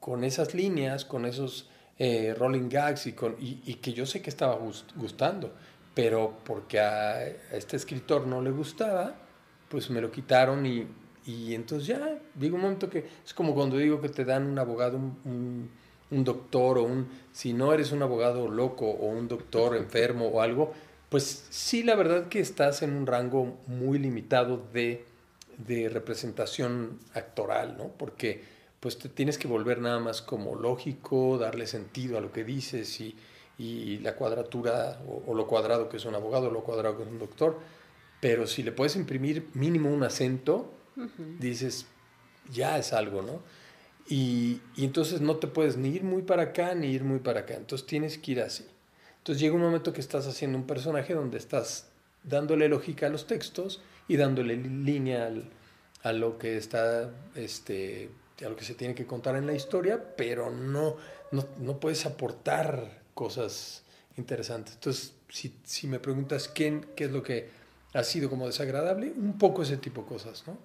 con 0.00 0.24
esas 0.24 0.54
líneas, 0.54 1.04
con 1.04 1.24
esos 1.24 1.68
eh, 1.98 2.34
rolling 2.36 2.68
gags 2.68 3.06
y, 3.06 3.12
con, 3.12 3.36
y, 3.40 3.60
y, 3.64 3.74
que 3.74 3.92
yo 3.92 4.06
sé 4.06 4.22
que 4.22 4.30
estaba 4.30 4.58
gustando, 4.96 5.52
pero 5.94 6.38
porque 6.44 6.80
a, 6.80 7.26
este 7.26 7.76
escritor 7.76 8.26
no 8.26 8.40
le 8.40 8.50
gustaba, 8.50 9.16
pues 9.68 9.90
me 9.90 10.00
lo 10.00 10.10
quitaron 10.10 10.64
y, 10.66 10.86
y 11.26 11.54
entonces 11.54 11.88
ya 11.88 12.18
llega 12.38 12.54
un 12.54 12.62
momento 12.62 12.88
que 12.88 13.04
es 13.24 13.34
como 13.34 13.54
cuando 13.54 13.76
digo 13.76 14.00
que 14.00 14.08
te 14.08 14.24
dan 14.24 14.46
un 14.46 14.58
abogado, 14.58 14.96
un, 14.96 15.70
un, 16.10 16.24
doctor 16.24 16.78
o 16.78 16.84
un, 16.84 17.08
si 17.32 17.52
no 17.52 17.72
eres 17.72 17.92
un 17.92 18.02
abogado 18.02 18.48
loco 18.48 18.88
o 18.88 19.06
un 19.06 19.28
doctor 19.28 19.76
enfermo 19.84 20.28
o 20.28 20.40
algo, 20.40 20.72
pues 21.08 21.46
sí, 21.50 21.82
la 21.82 21.94
verdad 21.94 22.28
que 22.28 22.40
estás 22.40 22.82
en 22.82 22.92
un 22.92 23.06
rango 23.06 23.58
muy 23.66 23.98
limitado 23.98 24.62
de, 24.72 25.06
de 25.66 25.88
representación 25.88 26.98
actoral, 27.14 27.76
¿no? 27.78 27.88
Porque 27.88 28.44
pues 28.80 28.98
te 28.98 29.08
tienes 29.08 29.38
que 29.38 29.48
volver 29.48 29.80
nada 29.80 29.98
más 29.98 30.22
como 30.22 30.54
lógico, 30.54 31.38
darle 31.38 31.66
sentido 31.66 32.18
a 32.18 32.20
lo 32.20 32.30
que 32.30 32.44
dices 32.44 33.00
y, 33.00 33.16
y 33.58 33.98
la 33.98 34.14
cuadratura 34.14 35.00
o, 35.08 35.24
o, 35.26 35.34
lo 35.34 35.46
cuadrado 35.46 35.88
que 35.88 35.96
es 35.96 36.04
un 36.04 36.14
abogado, 36.14 36.50
lo 36.50 36.62
cuadrado 36.62 36.96
que 36.96 37.02
es 37.02 37.08
un 37.08 37.18
doctor. 37.18 37.58
Pero 38.20 38.46
si 38.46 38.62
le 38.62 38.72
puedes 38.72 38.96
imprimir 38.96 39.48
mínimo 39.54 39.90
un 39.90 40.02
acento, 40.02 40.72
dices, 41.38 41.86
ya 42.50 42.76
es 42.76 42.92
algo, 42.92 43.22
¿no? 43.22 43.40
Y, 44.08 44.60
y, 44.74 44.84
entonces 44.84 45.20
no 45.20 45.36
te 45.36 45.46
puedes 45.46 45.76
ni 45.76 45.90
ir 45.90 46.02
muy 46.02 46.22
para 46.22 46.42
acá 46.42 46.74
ni 46.74 46.88
ir 46.88 47.04
muy 47.04 47.18
para 47.20 47.40
acá, 47.40 47.54
entonces 47.54 47.86
tienes 47.86 48.18
que 48.18 48.32
ir 48.32 48.40
así. 48.40 48.64
Entonces 49.28 49.42
llega 49.42 49.56
un 49.56 49.60
momento 49.60 49.92
que 49.92 50.00
estás 50.00 50.26
haciendo 50.26 50.56
un 50.56 50.66
personaje 50.66 51.12
donde 51.12 51.36
estás 51.36 51.88
dándole 52.24 52.66
lógica 52.66 53.08
a 53.08 53.10
los 53.10 53.26
textos 53.26 53.82
y 54.08 54.16
dándole 54.16 54.56
línea 54.56 55.30
a 56.02 56.12
lo 56.14 56.38
que 56.38 56.56
está, 56.56 57.10
este, 57.34 58.08
a 58.42 58.48
lo 58.48 58.56
que 58.56 58.64
se 58.64 58.72
tiene 58.72 58.94
que 58.94 59.04
contar 59.04 59.36
en 59.36 59.46
la 59.46 59.52
historia, 59.52 60.02
pero 60.16 60.48
no, 60.48 60.96
no, 61.30 61.46
no 61.58 61.78
puedes 61.78 62.06
aportar 62.06 63.02
cosas 63.12 63.82
interesantes. 64.16 64.76
Entonces, 64.76 65.12
si, 65.28 65.54
si 65.62 65.88
me 65.88 66.00
preguntas 66.00 66.48
quién, 66.48 66.86
qué 66.96 67.04
es 67.04 67.10
lo 67.10 67.22
que 67.22 67.50
ha 67.92 68.04
sido 68.04 68.30
como 68.30 68.46
desagradable, 68.46 69.12
un 69.14 69.36
poco 69.36 69.60
ese 69.60 69.76
tipo 69.76 70.04
de 70.04 70.08
cosas, 70.08 70.44
¿no? 70.46 70.56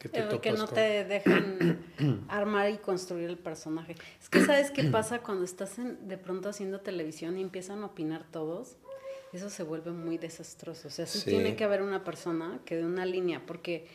Que 0.00 0.08
te 0.08 0.22
topas 0.22 0.40
que 0.40 0.52
no 0.52 0.66
te 0.66 1.04
dejan 1.04 1.78
armar 2.28 2.70
y 2.70 2.78
construir 2.78 3.28
el 3.28 3.36
personaje. 3.36 3.94
Es 4.20 4.30
que 4.30 4.42
sabes 4.44 4.70
qué 4.70 4.84
pasa 4.84 5.20
cuando 5.20 5.44
estás 5.44 5.74
de 5.76 6.16
pronto 6.16 6.48
haciendo 6.48 6.80
televisión 6.80 7.36
y 7.36 7.42
empiezan 7.42 7.82
a 7.82 7.86
opinar 7.86 8.24
todos. 8.32 8.76
Eso 9.34 9.50
se 9.50 9.62
vuelve 9.62 9.92
muy 9.92 10.16
desastroso. 10.16 10.88
O 10.88 10.90
sea, 10.90 11.06
sí, 11.06 11.28
tiene 11.28 11.54
que 11.54 11.64
haber 11.64 11.82
una 11.82 12.02
persona 12.02 12.60
que 12.64 12.76
dé 12.76 12.84
una 12.84 13.04
línea, 13.04 13.44
porque 13.46 13.86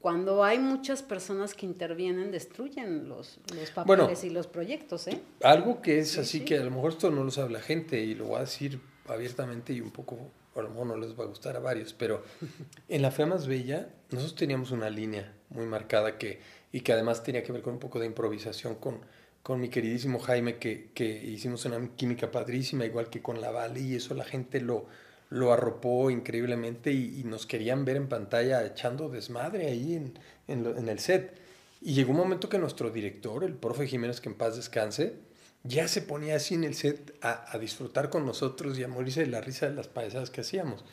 cuando 0.00 0.42
hay 0.42 0.58
muchas 0.58 1.04
personas 1.04 1.54
que 1.54 1.64
intervienen, 1.64 2.32
destruyen 2.32 3.08
los, 3.08 3.38
los 3.54 3.70
papeles 3.70 4.24
y 4.24 4.30
los 4.30 4.48
proyectos. 4.48 5.06
¿eh? 5.06 5.22
Algo 5.42 5.80
que 5.80 6.00
es 6.00 6.18
así 6.18 6.40
que 6.40 6.58
a 6.58 6.64
lo 6.64 6.72
mejor 6.72 6.90
esto 6.90 7.08
no 7.12 7.22
lo 7.22 7.30
sabe 7.30 7.50
la 7.50 7.60
gente 7.60 8.00
y 8.00 8.16
lo 8.16 8.26
voy 8.26 8.38
a 8.38 8.40
decir 8.40 8.80
abiertamente 9.06 9.72
y 9.72 9.80
un 9.80 9.92
poco, 9.92 10.18
a 10.56 10.62
lo 10.62 10.70
mejor 10.70 10.86
no 10.88 10.96
les 10.96 11.18
va 11.18 11.22
a 11.22 11.28
gustar 11.28 11.56
a 11.56 11.60
varios, 11.60 11.92
pero 11.92 12.24
en 12.88 13.00
La 13.00 13.12
Fe 13.12 13.26
Más 13.26 13.46
Bella 13.46 13.88
nosotros 14.10 14.34
teníamos 14.34 14.72
una 14.72 14.90
línea 14.90 15.35
muy 15.50 15.66
marcada 15.66 16.18
que, 16.18 16.40
y 16.72 16.80
que 16.80 16.92
además 16.92 17.22
tenía 17.22 17.42
que 17.42 17.52
ver 17.52 17.62
con 17.62 17.74
un 17.74 17.80
poco 17.80 17.98
de 17.98 18.06
improvisación 18.06 18.76
con, 18.76 19.00
con 19.42 19.60
mi 19.60 19.68
queridísimo 19.68 20.18
Jaime, 20.18 20.58
que, 20.58 20.90
que 20.92 21.04
hicimos 21.04 21.64
una 21.64 21.88
química 21.96 22.30
padrísima, 22.30 22.84
igual 22.84 23.08
que 23.10 23.22
con 23.22 23.40
la 23.40 23.50
Vale, 23.50 23.80
y 23.80 23.94
eso 23.94 24.14
la 24.14 24.24
gente 24.24 24.60
lo, 24.60 24.86
lo 25.30 25.52
arropó 25.52 26.10
increíblemente 26.10 26.92
y, 26.92 27.22
nos 27.24 27.46
querían 27.46 27.84
ver 27.84 27.96
en 27.96 28.08
pantalla 28.08 28.64
echando 28.64 29.08
desmadre 29.08 29.66
ahí 29.66 29.94
en, 29.94 30.18
en, 30.48 30.66
en, 30.66 30.88
el 30.88 30.98
set. 30.98 31.38
Y 31.80 31.94
llegó 31.94 32.10
un 32.12 32.18
momento 32.18 32.48
que 32.48 32.58
nuestro 32.58 32.90
director, 32.90 33.44
el 33.44 33.54
profe 33.54 33.86
Jiménez, 33.86 34.20
que 34.20 34.28
en 34.28 34.34
paz 34.34 34.56
descanse, 34.56 35.14
ya 35.64 35.88
se 35.88 36.02
ponía 36.02 36.36
así 36.36 36.54
en 36.54 36.64
el 36.64 36.74
set 36.74 37.16
a, 37.22 37.52
a 37.52 37.58
disfrutar 37.58 38.10
con 38.10 38.24
nosotros 38.24 38.78
y 38.78 38.84
a 38.84 38.88
morirse 38.88 39.20
de 39.20 39.26
la 39.26 39.40
risa 39.40 39.68
de 39.68 39.74
las 39.74 39.88
payasadas 39.88 40.30
que 40.30 40.40
hacíamos. 40.40 40.84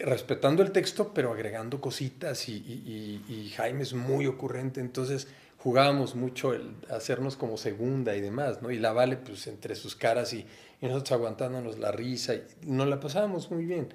Respetando 0.00 0.62
el 0.62 0.72
texto, 0.72 1.12
pero 1.14 1.32
agregando 1.32 1.80
cositas 1.80 2.48
y, 2.48 2.54
y, 2.54 3.24
y, 3.28 3.48
Jaime 3.50 3.82
es 3.82 3.94
muy 3.94 4.26
ocurrente, 4.26 4.80
entonces 4.80 5.28
jugábamos 5.58 6.14
mucho 6.14 6.52
el 6.52 6.74
hacernos 6.90 7.36
como 7.36 7.56
segunda 7.56 8.14
y 8.14 8.20
demás, 8.20 8.60
¿no? 8.60 8.70
Y 8.70 8.78
la 8.78 8.92
Vale, 8.92 9.16
pues 9.16 9.46
entre 9.46 9.74
sus 9.74 9.96
caras 9.96 10.32
y, 10.34 10.46
nosotros 10.82 11.12
aguantándonos 11.12 11.78
la 11.78 11.92
risa, 11.92 12.34
y 12.34 12.44
nos 12.66 12.86
la 12.88 13.00
pasábamos 13.00 13.50
muy 13.50 13.64
bien. 13.64 13.88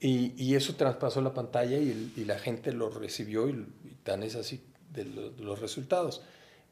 Y, 0.00 0.34
y 0.36 0.56
eso 0.56 0.74
traspasó 0.74 1.20
la 1.20 1.32
pantalla 1.32 1.78
y, 1.78 2.12
y, 2.16 2.24
la 2.24 2.38
gente 2.38 2.72
lo 2.72 2.90
recibió 2.90 3.48
y, 3.48 3.66
tan 4.02 4.22
es 4.24 4.34
así 4.34 4.60
de, 4.92 5.04
de 5.04 5.42
los 5.42 5.60
resultados. 5.60 6.22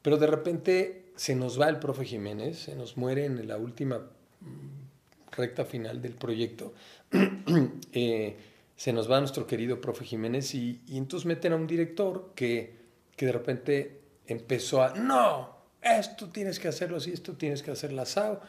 Pero 0.01 0.17
de 0.17 0.27
repente 0.27 1.11
se 1.15 1.35
nos 1.35 1.59
va 1.59 1.69
el 1.69 1.79
profe 1.79 2.05
Jiménez, 2.05 2.59
se 2.59 2.75
nos 2.75 2.97
muere 2.97 3.25
en 3.25 3.47
la 3.47 3.57
última 3.57 3.99
mm, 3.99 4.89
recta 5.31 5.65
final 5.65 6.01
del 6.01 6.13
proyecto, 6.13 6.73
eh, 7.91 8.37
se 8.79 8.93
nos 8.93 9.11
va 9.11 9.19
nuestro 9.19 9.45
querido 9.45 9.81
profe 9.81 10.05
Jiménez 10.05 10.55
y, 10.55 10.81
entonces 10.87 11.25
meten 11.25 11.51
a 11.51 11.57
un 11.57 11.67
director 11.67 12.31
que, 12.33 12.77
que, 13.17 13.25
de 13.25 13.33
repente 13.33 13.99
empezó 14.25 14.81
a, 14.81 14.93
no, 14.93 15.53
esto 15.81 16.29
tienes 16.29 16.61
que 16.61 16.69
hacerlo 16.69 16.95
así, 16.95 17.11
esto 17.11 17.33
tienes 17.33 17.61
que 17.61 17.71
hacerlo 17.71 18.01
asado. 18.01 18.39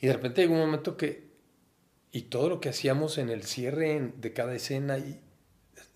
Y 0.00 0.06
de 0.06 0.14
repente 0.14 0.40
llegó 0.40 0.54
un 0.54 0.60
momento 0.60 0.96
que, 0.96 1.28
y 2.12 2.22
todo 2.22 2.48
lo 2.48 2.60
que 2.62 2.70
hacíamos 2.70 3.18
en 3.18 3.28
el 3.28 3.42
cierre 3.42 4.14
de 4.16 4.32
cada 4.32 4.54
escena, 4.54 4.96
y, 4.96 5.20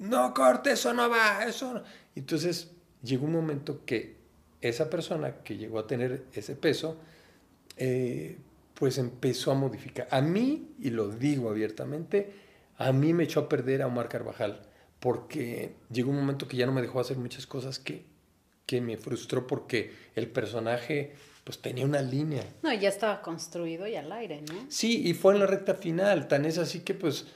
no 0.00 0.34
corte, 0.34 0.72
eso 0.72 0.92
no 0.92 1.08
va, 1.08 1.46
eso. 1.46 1.82
Entonces 2.14 2.72
llegó 3.02 3.24
un 3.24 3.32
momento 3.32 3.86
que 3.86 4.16
esa 4.60 4.90
persona 4.90 5.36
que 5.36 5.56
llegó 5.56 5.78
a 5.78 5.86
tener 5.86 6.26
ese 6.34 6.56
peso, 6.56 6.98
eh, 7.78 8.36
pues 8.74 8.98
empezó 8.98 9.50
a 9.50 9.54
modificar. 9.54 10.08
A 10.10 10.20
mí, 10.20 10.74
y 10.78 10.90
lo 10.90 11.08
digo 11.08 11.48
abiertamente, 11.48 12.44
a 12.78 12.92
mí 12.92 13.12
me 13.12 13.24
echó 13.24 13.40
a 13.40 13.48
perder 13.48 13.82
a 13.82 13.86
Omar 13.86 14.08
Carvajal, 14.08 14.60
porque 15.00 15.74
llegó 15.90 16.10
un 16.10 16.16
momento 16.16 16.48
que 16.48 16.56
ya 16.56 16.66
no 16.66 16.72
me 16.72 16.82
dejó 16.82 17.00
hacer 17.00 17.16
muchas 17.16 17.46
cosas 17.46 17.78
que, 17.78 18.04
que 18.66 18.80
me 18.80 18.96
frustró 18.96 19.46
porque 19.46 19.92
el 20.14 20.28
personaje 20.28 21.14
pues 21.44 21.60
tenía 21.60 21.84
una 21.84 22.02
línea. 22.02 22.44
No, 22.62 22.72
ya 22.72 22.88
estaba 22.88 23.22
construido 23.22 23.86
y 23.86 23.94
al 23.94 24.10
aire, 24.10 24.42
¿no? 24.42 24.66
Sí, 24.68 25.06
y 25.06 25.14
fue 25.14 25.34
en 25.34 25.40
la 25.40 25.46
recta 25.46 25.74
final, 25.74 26.26
tan 26.26 26.44
es 26.44 26.58
así 26.58 26.80
que 26.80 26.92
pues 26.92 27.26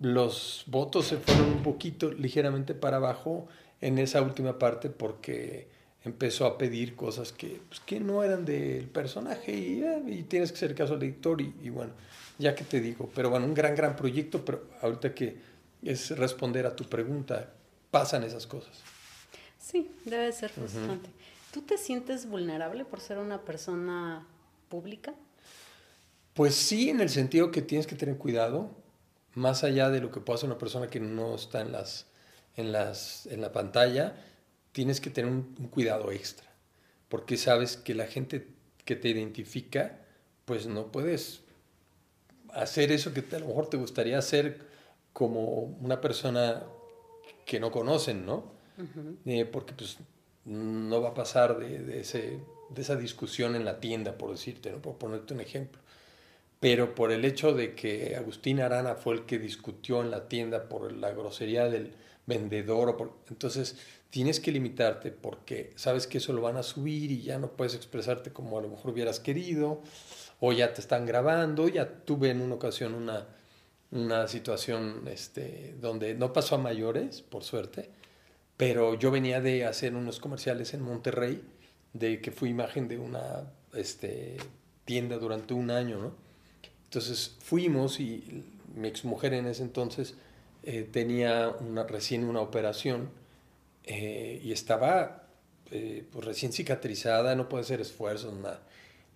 los 0.00 0.64
votos 0.66 1.06
se 1.06 1.16
fueron 1.16 1.46
un 1.46 1.62
poquito 1.62 2.12
ligeramente 2.12 2.74
para 2.74 2.98
abajo 2.98 3.48
en 3.80 3.98
esa 3.98 4.22
última 4.22 4.58
parte 4.58 4.88
porque 4.88 5.68
empezó 6.04 6.46
a 6.46 6.58
pedir 6.58 6.94
cosas 6.94 7.32
que, 7.32 7.60
pues, 7.68 7.80
que 7.80 7.98
no 7.98 8.22
eran 8.22 8.44
del 8.44 8.86
personaje 8.88 9.52
y, 9.52 9.82
eh, 9.82 10.02
y, 10.06 10.22
tienes 10.22 10.52
que 10.52 10.58
ser 10.58 10.74
caso 10.74 10.94
al 10.94 11.02
editor 11.02 11.40
y, 11.40 11.52
y, 11.62 11.70
bueno, 11.70 11.92
ya 12.38 12.54
que 12.54 12.64
te 12.64 12.80
digo, 12.80 13.10
pero 13.14 13.30
bueno, 13.30 13.46
un 13.46 13.54
gran, 13.54 13.74
gran 13.74 13.96
proyecto, 13.96 14.44
pero 14.44 14.68
ahorita 14.82 15.14
que 15.14 15.36
es 15.82 16.16
responder 16.16 16.66
a 16.66 16.74
tu 16.74 16.84
pregunta, 16.84 17.52
pasan 17.90 18.24
esas 18.24 18.46
cosas. 18.46 18.82
Sí, 19.58 19.90
debe 20.04 20.30
ser 20.32 20.50
frustrante. 20.50 21.10
¿Tú 21.52 21.62
te 21.62 21.78
sientes 21.78 22.28
vulnerable 22.28 22.84
por 22.84 23.00
ser 23.00 23.18
una 23.18 23.40
persona 23.42 24.26
pública? 24.68 25.14
Pues 26.34 26.54
sí, 26.54 26.90
en 26.90 27.00
el 27.00 27.08
sentido 27.08 27.50
que 27.50 27.62
tienes 27.62 27.86
que 27.86 27.96
tener 27.96 28.18
cuidado, 28.18 28.70
más 29.34 29.64
allá 29.64 29.90
de 29.90 30.00
lo 30.00 30.10
que 30.10 30.20
pueda 30.20 30.36
hacer 30.36 30.48
una 30.48 30.58
persona 30.58 30.88
que 30.88 31.00
no 31.00 31.34
está 31.34 31.62
en, 31.62 31.72
las, 31.72 32.06
en, 32.56 32.72
las, 32.72 33.26
en 33.26 33.40
la 33.40 33.52
pantalla, 33.52 34.16
tienes 34.72 35.00
que 35.00 35.08
tener 35.08 35.30
un, 35.30 35.42
cuidado 35.70 36.12
extra, 36.12 36.46
porque 37.08 37.38
sabes 37.38 37.78
que 37.78 37.94
la 37.94 38.06
gente 38.06 38.48
que 38.84 38.96
te 38.96 39.08
identifica, 39.08 40.00
pues 40.44 40.66
no 40.66 40.92
puedes 40.92 41.40
hacer 42.56 42.92
eso 42.92 43.12
que 43.12 43.24
a 43.34 43.38
lo 43.38 43.46
mejor 43.46 43.68
te 43.68 43.76
gustaría 43.76 44.18
hacer 44.18 44.58
como 45.12 45.62
una 45.80 46.00
persona 46.00 46.62
que 47.44 47.60
no 47.60 47.70
conocen, 47.70 48.26
¿no? 48.26 48.54
Eh, 49.24 49.46
porque 49.46 49.72
pues 49.72 49.96
no 50.44 51.00
va 51.00 51.10
a 51.10 51.14
pasar 51.14 51.58
de, 51.58 52.00
ese, 52.00 52.38
de 52.70 52.82
esa 52.82 52.96
discusión 52.96 53.56
en 53.56 53.64
la 53.64 53.80
tienda, 53.80 54.18
por 54.18 54.30
decirte, 54.30 54.70
¿no? 54.70 54.82
por 54.82 54.96
ponerte 54.96 55.32
un 55.32 55.40
ejemplo. 55.40 55.80
Pero 56.60 56.94
por 56.94 57.12
el 57.12 57.24
hecho 57.24 57.54
de 57.54 57.74
que 57.74 58.16
Agustín 58.16 58.60
Arana 58.60 58.94
fue 58.94 59.14
el 59.14 59.26
que 59.26 59.38
discutió 59.38 60.02
en 60.02 60.10
la 60.10 60.28
tienda 60.28 60.68
por 60.68 60.92
la 60.92 61.10
grosería 61.12 61.68
del 61.68 61.92
vendedor, 62.26 62.90
o 62.90 62.96
por, 62.96 63.12
entonces 63.30 63.76
tienes 64.10 64.40
que 64.40 64.52
limitarte 64.52 65.10
porque 65.10 65.72
sabes 65.76 66.06
que 66.06 66.18
eso 66.18 66.32
lo 66.32 66.42
van 66.42 66.56
a 66.56 66.62
subir 66.62 67.10
y 67.10 67.22
ya 67.22 67.38
no 67.38 67.52
puedes 67.52 67.74
expresarte 67.74 68.32
como 68.32 68.58
a 68.58 68.62
lo 68.62 68.68
mejor 68.68 68.92
hubieras 68.92 69.20
querido, 69.20 69.82
o 70.40 70.52
ya 70.52 70.72
te 70.72 70.80
están 70.80 71.06
grabando, 71.06 71.68
ya 71.68 72.04
tuve 72.04 72.30
en 72.30 72.40
una 72.40 72.56
ocasión 72.56 72.94
una, 72.94 73.26
una 73.90 74.28
situación 74.28 75.02
este, 75.10 75.74
donde 75.80 76.14
no 76.14 76.32
pasó 76.32 76.56
a 76.56 76.58
mayores, 76.58 77.22
por 77.22 77.44
suerte, 77.44 77.90
pero 78.56 78.94
yo 78.94 79.10
venía 79.10 79.40
de 79.40 79.64
hacer 79.64 79.94
unos 79.94 80.20
comerciales 80.20 80.74
en 80.74 80.82
Monterrey, 80.82 81.42
de 81.92 82.20
que 82.20 82.30
fui 82.30 82.50
imagen 82.50 82.88
de 82.88 82.98
una 82.98 83.50
este, 83.74 84.36
tienda 84.84 85.16
durante 85.18 85.54
un 85.54 85.70
año, 85.70 85.98
¿no? 85.98 86.26
Entonces 86.84 87.36
fuimos 87.40 88.00
y 88.00 88.44
mi 88.74 88.88
exmujer 88.88 89.34
en 89.34 89.46
ese 89.46 89.62
entonces 89.62 90.14
eh, 90.62 90.88
tenía 90.90 91.50
una, 91.60 91.84
recién 91.84 92.24
una 92.24 92.40
operación 92.40 93.10
eh, 93.84 94.40
y 94.42 94.52
estaba 94.52 95.28
eh, 95.70 96.06
pues 96.10 96.24
recién 96.24 96.52
cicatrizada, 96.52 97.34
no 97.34 97.48
puede 97.48 97.64
hacer 97.64 97.80
esfuerzos, 97.80 98.34
nada. 98.34 98.62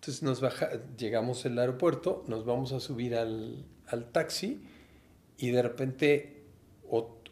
Entonces 0.01 0.23
nos 0.23 0.41
baja, 0.41 0.71
llegamos 0.97 1.45
al 1.45 1.59
aeropuerto, 1.59 2.25
nos 2.27 2.47
vamos 2.47 2.73
a 2.73 2.81
subir 2.81 3.15
al, 3.15 3.67
al 3.87 4.11
taxi 4.11 4.63
y 5.37 5.51
de 5.51 5.61
repente 5.61 6.43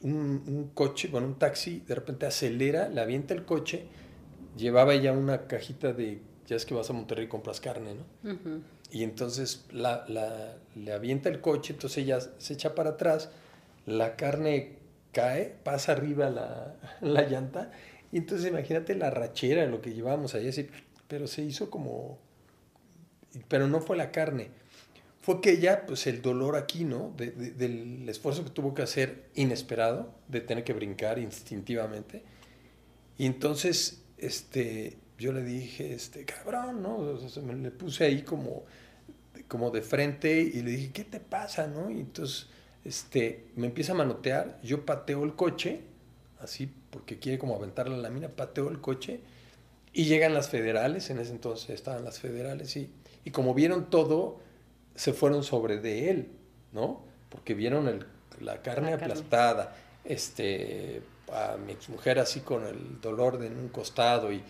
un, 0.03 0.43
un, 0.47 0.71
coche, 0.75 1.09
bueno, 1.09 1.29
un 1.29 1.39
taxi, 1.39 1.81
de 1.89 1.95
repente 1.95 2.27
acelera, 2.27 2.91
le 2.91 3.01
avienta 3.01 3.33
el 3.33 3.47
coche, 3.47 3.87
llevaba 4.55 4.95
ya 4.97 5.13
una 5.13 5.47
cajita 5.47 5.95
de, 5.95 6.21
ya 6.47 6.57
es 6.57 6.67
que 6.67 6.75
vas 6.75 6.91
a 6.91 6.93
Monterrey 6.93 7.25
y 7.25 7.29
compras 7.29 7.59
carne, 7.59 7.95
¿no? 7.95 8.61
Y 8.93 9.03
entonces 9.03 9.65
la, 9.73 10.05
la, 10.07 10.59
le 10.75 10.93
avienta 10.93 11.31
el 11.31 11.41
coche, 11.41 11.73
entonces 11.73 12.05
ella 12.05 12.21
se 12.21 12.53
echa 12.53 12.75
para 12.75 12.91
atrás, 12.91 13.31
la 13.87 14.15
carne 14.15 14.77
cae, 15.13 15.57
pasa 15.65 15.93
arriba 15.93 16.29
la, 16.29 16.77
la 17.01 17.23
llanta, 17.23 17.71
y 18.13 18.19
entonces 18.19 18.47
imagínate 18.47 18.95
la 18.95 19.09
rachera, 19.09 19.65
lo 19.65 19.81
que 19.81 19.95
llevábamos 19.95 20.35
ahí, 20.35 20.49
así, 20.49 20.69
pero 21.09 21.27
se 21.27 21.43
hizo 21.43 21.71
como, 21.71 22.19
pero 23.47 23.69
no 23.69 23.81
fue 23.81 23.97
la 23.97 24.11
carne, 24.11 24.51
fue 25.21 25.41
que 25.41 25.59
ya, 25.59 25.87
pues 25.87 26.07
el 26.07 26.23
dolor 26.23 26.57
aquí, 26.57 26.85
¿no? 26.85 27.13
De, 27.17 27.31
del 27.31 28.09
esfuerzo 28.09 28.45
que 28.45 28.51
tuvo 28.51 28.75
que 28.75 28.83
hacer 28.83 29.27
inesperado, 29.35 30.15
de 30.29 30.41
tener 30.41 30.65
que 30.65 30.73
brincar 30.73 31.19
instintivamente, 31.19 32.23
y 33.19 33.27
entonces, 33.27 34.03
este, 34.17 34.97
yo 35.19 35.33
le 35.33 35.43
dije, 35.43 35.93
este, 35.93 36.25
cabrón, 36.25 36.83
¿no? 36.83 36.97
O 36.97 37.29
sea, 37.29 37.43
me 37.43 37.55
le 37.55 37.71
puse 37.73 38.05
ahí 38.05 38.23
como, 38.23 38.65
como 39.49 39.71
de 39.71 39.83
frente 39.83 40.41
y 40.41 40.63
le 40.63 40.71
dije, 40.71 40.93
¿qué 40.93 41.05
te 41.05 41.21
pasa, 41.21 41.67
no? 41.67 41.91
Y 41.91 42.01
entonces 42.01 42.47
este, 42.85 43.49
me 43.57 43.67
empieza 43.67 43.93
a 43.93 43.97
manotear, 43.97 44.61
yo 44.63 44.87
pateo 44.87 45.25
el 45.25 45.35
coche, 45.35 45.81
así 46.41 46.73
porque 46.91 47.19
quiere 47.19 47.39
como 47.39 47.57
aventar 47.57 47.89
la 47.89 47.97
lámina, 47.97 48.29
pateo 48.29 48.71
el 48.71 48.81
coche 48.81 49.21
y 49.93 50.05
llegan 50.05 50.33
las 50.33 50.49
federales, 50.49 51.11
en 51.11 51.19
ese 51.19 51.33
entonces 51.33 51.71
estaban 51.71 52.05
las 52.05 52.21
federales 52.21 52.77
y, 52.77 52.91
y 53.29 53.31
como 53.31 53.53
vieron 53.53 53.91
todo, 53.91 54.41
se 54.95 55.13
fueron 55.13 55.45
sobre 55.45 55.77
de 55.81 56.09
él, 56.09 56.31
¿no? 56.73 57.05
Porque 57.29 57.53
vieron 57.53 57.87
el, 57.87 58.07
la 58.41 58.63
carne 58.63 58.95
aplastada, 58.95 59.77
este, 60.03 61.03
a 61.31 61.59
mi 61.59 61.73
exmujer 61.73 62.21
así 62.21 62.41
con 62.41 62.65
el 62.65 63.03
dolor 63.03 63.37
de 63.37 63.49
en 63.49 63.59
un 63.59 63.69
costado 63.69 64.33
y, 64.33 64.43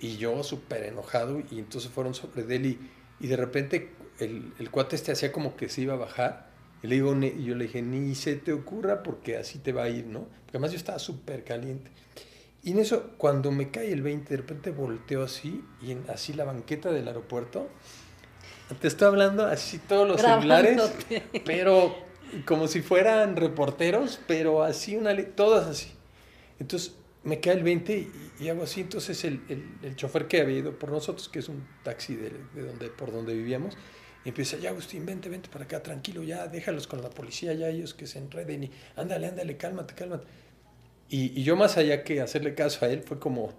y 0.00 0.18
yo 0.18 0.44
súper 0.44 0.82
enojado 0.82 1.40
y 1.50 1.60
entonces 1.60 1.90
fueron 1.90 2.12
sobre 2.12 2.42
él 2.54 2.66
y, 2.66 2.90
y 3.20 3.26
de 3.26 3.36
repente 3.38 3.94
el, 4.18 4.52
el, 4.58 4.70
cuate 4.70 4.96
este 4.96 5.12
hacía 5.12 5.32
como 5.32 5.56
que 5.56 5.70
se 5.70 5.80
iba 5.80 5.94
a 5.94 5.96
bajar 5.96 6.50
y, 6.82 6.88
le 6.88 6.96
digo, 6.96 7.16
y 7.16 7.42
yo 7.42 7.54
le 7.54 7.64
dije, 7.64 7.80
ni 7.80 8.14
se 8.14 8.36
te 8.36 8.52
ocurra 8.52 9.02
porque 9.02 9.38
así 9.38 9.60
te 9.60 9.72
va 9.72 9.84
a 9.84 9.88
ir, 9.88 10.04
¿no? 10.04 10.24
Porque 10.44 10.58
además 10.58 10.72
yo 10.72 10.76
estaba 10.76 10.98
súper 10.98 11.42
caliente. 11.42 11.90
Y 12.62 12.72
en 12.72 12.80
eso, 12.80 13.14
cuando 13.16 13.50
me 13.50 13.70
cae 13.70 13.90
el 13.90 14.02
20, 14.02 14.28
de 14.28 14.36
repente 14.36 14.70
volteo 14.72 15.22
así 15.22 15.64
y 15.80 15.92
en 15.92 16.04
así 16.10 16.34
la 16.34 16.44
banqueta 16.44 16.92
del 16.92 17.08
aeropuerto, 17.08 17.70
te 18.78 18.88
estoy 18.88 19.08
hablando 19.08 19.46
así 19.46 19.78
todos 19.78 20.06
los 20.06 20.20
celulares, 20.20 20.80
pero 21.44 21.94
como 22.44 22.68
si 22.68 22.82
fueran 22.82 23.36
reporteros, 23.36 24.20
pero 24.26 24.62
así, 24.62 24.96
una 24.96 25.16
todas 25.34 25.66
así. 25.66 25.92
Entonces 26.58 26.94
me 27.22 27.40
cae 27.40 27.54
el 27.54 27.62
20 27.62 28.08
y, 28.40 28.48
hago 28.48 28.62
así, 28.62 28.82
entonces 28.82 29.24
el, 29.24 29.42
el, 29.48 29.64
el, 29.82 29.96
chofer 29.96 30.26
que 30.26 30.40
había 30.40 30.58
ido 30.58 30.78
por 30.78 30.90
nosotros, 30.90 31.28
que 31.28 31.40
es 31.40 31.48
un 31.48 31.66
taxi 31.82 32.14
de, 32.14 32.30
de 32.54 32.62
donde, 32.62 32.88
por 32.88 33.12
donde 33.12 33.34
vivíamos, 33.34 33.76
empieza, 34.24 34.56
ya 34.56 34.70
Agustín, 34.70 35.04
vente, 35.04 35.28
vente 35.28 35.48
para 35.50 35.64
acá, 35.64 35.82
tranquilo, 35.82 36.22
ya, 36.22 36.46
déjalos 36.46 36.86
con 36.86 37.02
la 37.02 37.10
policía, 37.10 37.52
ya 37.52 37.68
ellos 37.68 37.92
que 37.94 38.06
se 38.06 38.18
enreden 38.18 38.64
y 38.64 38.70
ándale, 38.96 39.26
ándale, 39.26 39.56
cálmate, 39.56 39.94
cálmate. 39.94 40.26
Y, 41.08 41.38
y 41.38 41.42
yo 41.42 41.56
más 41.56 41.76
allá 41.76 42.04
que 42.04 42.20
hacerle 42.20 42.54
caso 42.54 42.86
a 42.86 42.88
él, 42.88 43.02
fue 43.02 43.18
como, 43.18 43.52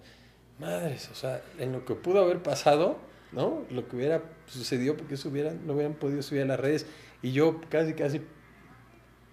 madres, 0.57 1.09
o 1.11 1.15
sea, 1.15 1.43
en 1.59 1.71
lo 1.73 1.85
que 1.85 1.95
pudo 1.95 2.23
haber 2.23 2.41
pasado, 2.41 2.97
¿no? 3.31 3.63
Lo 3.69 3.87
que 3.87 3.95
hubiera 3.95 4.23
sucedido 4.47 4.95
porque 4.97 5.15
eso 5.15 5.29
hubieran, 5.29 5.65
no 5.65 5.73
hubieran 5.73 5.93
podido 5.93 6.21
subir 6.21 6.41
a 6.43 6.45
las 6.45 6.59
redes 6.59 6.85
y 7.21 7.31
yo 7.31 7.61
casi, 7.69 7.93
casi 7.93 8.21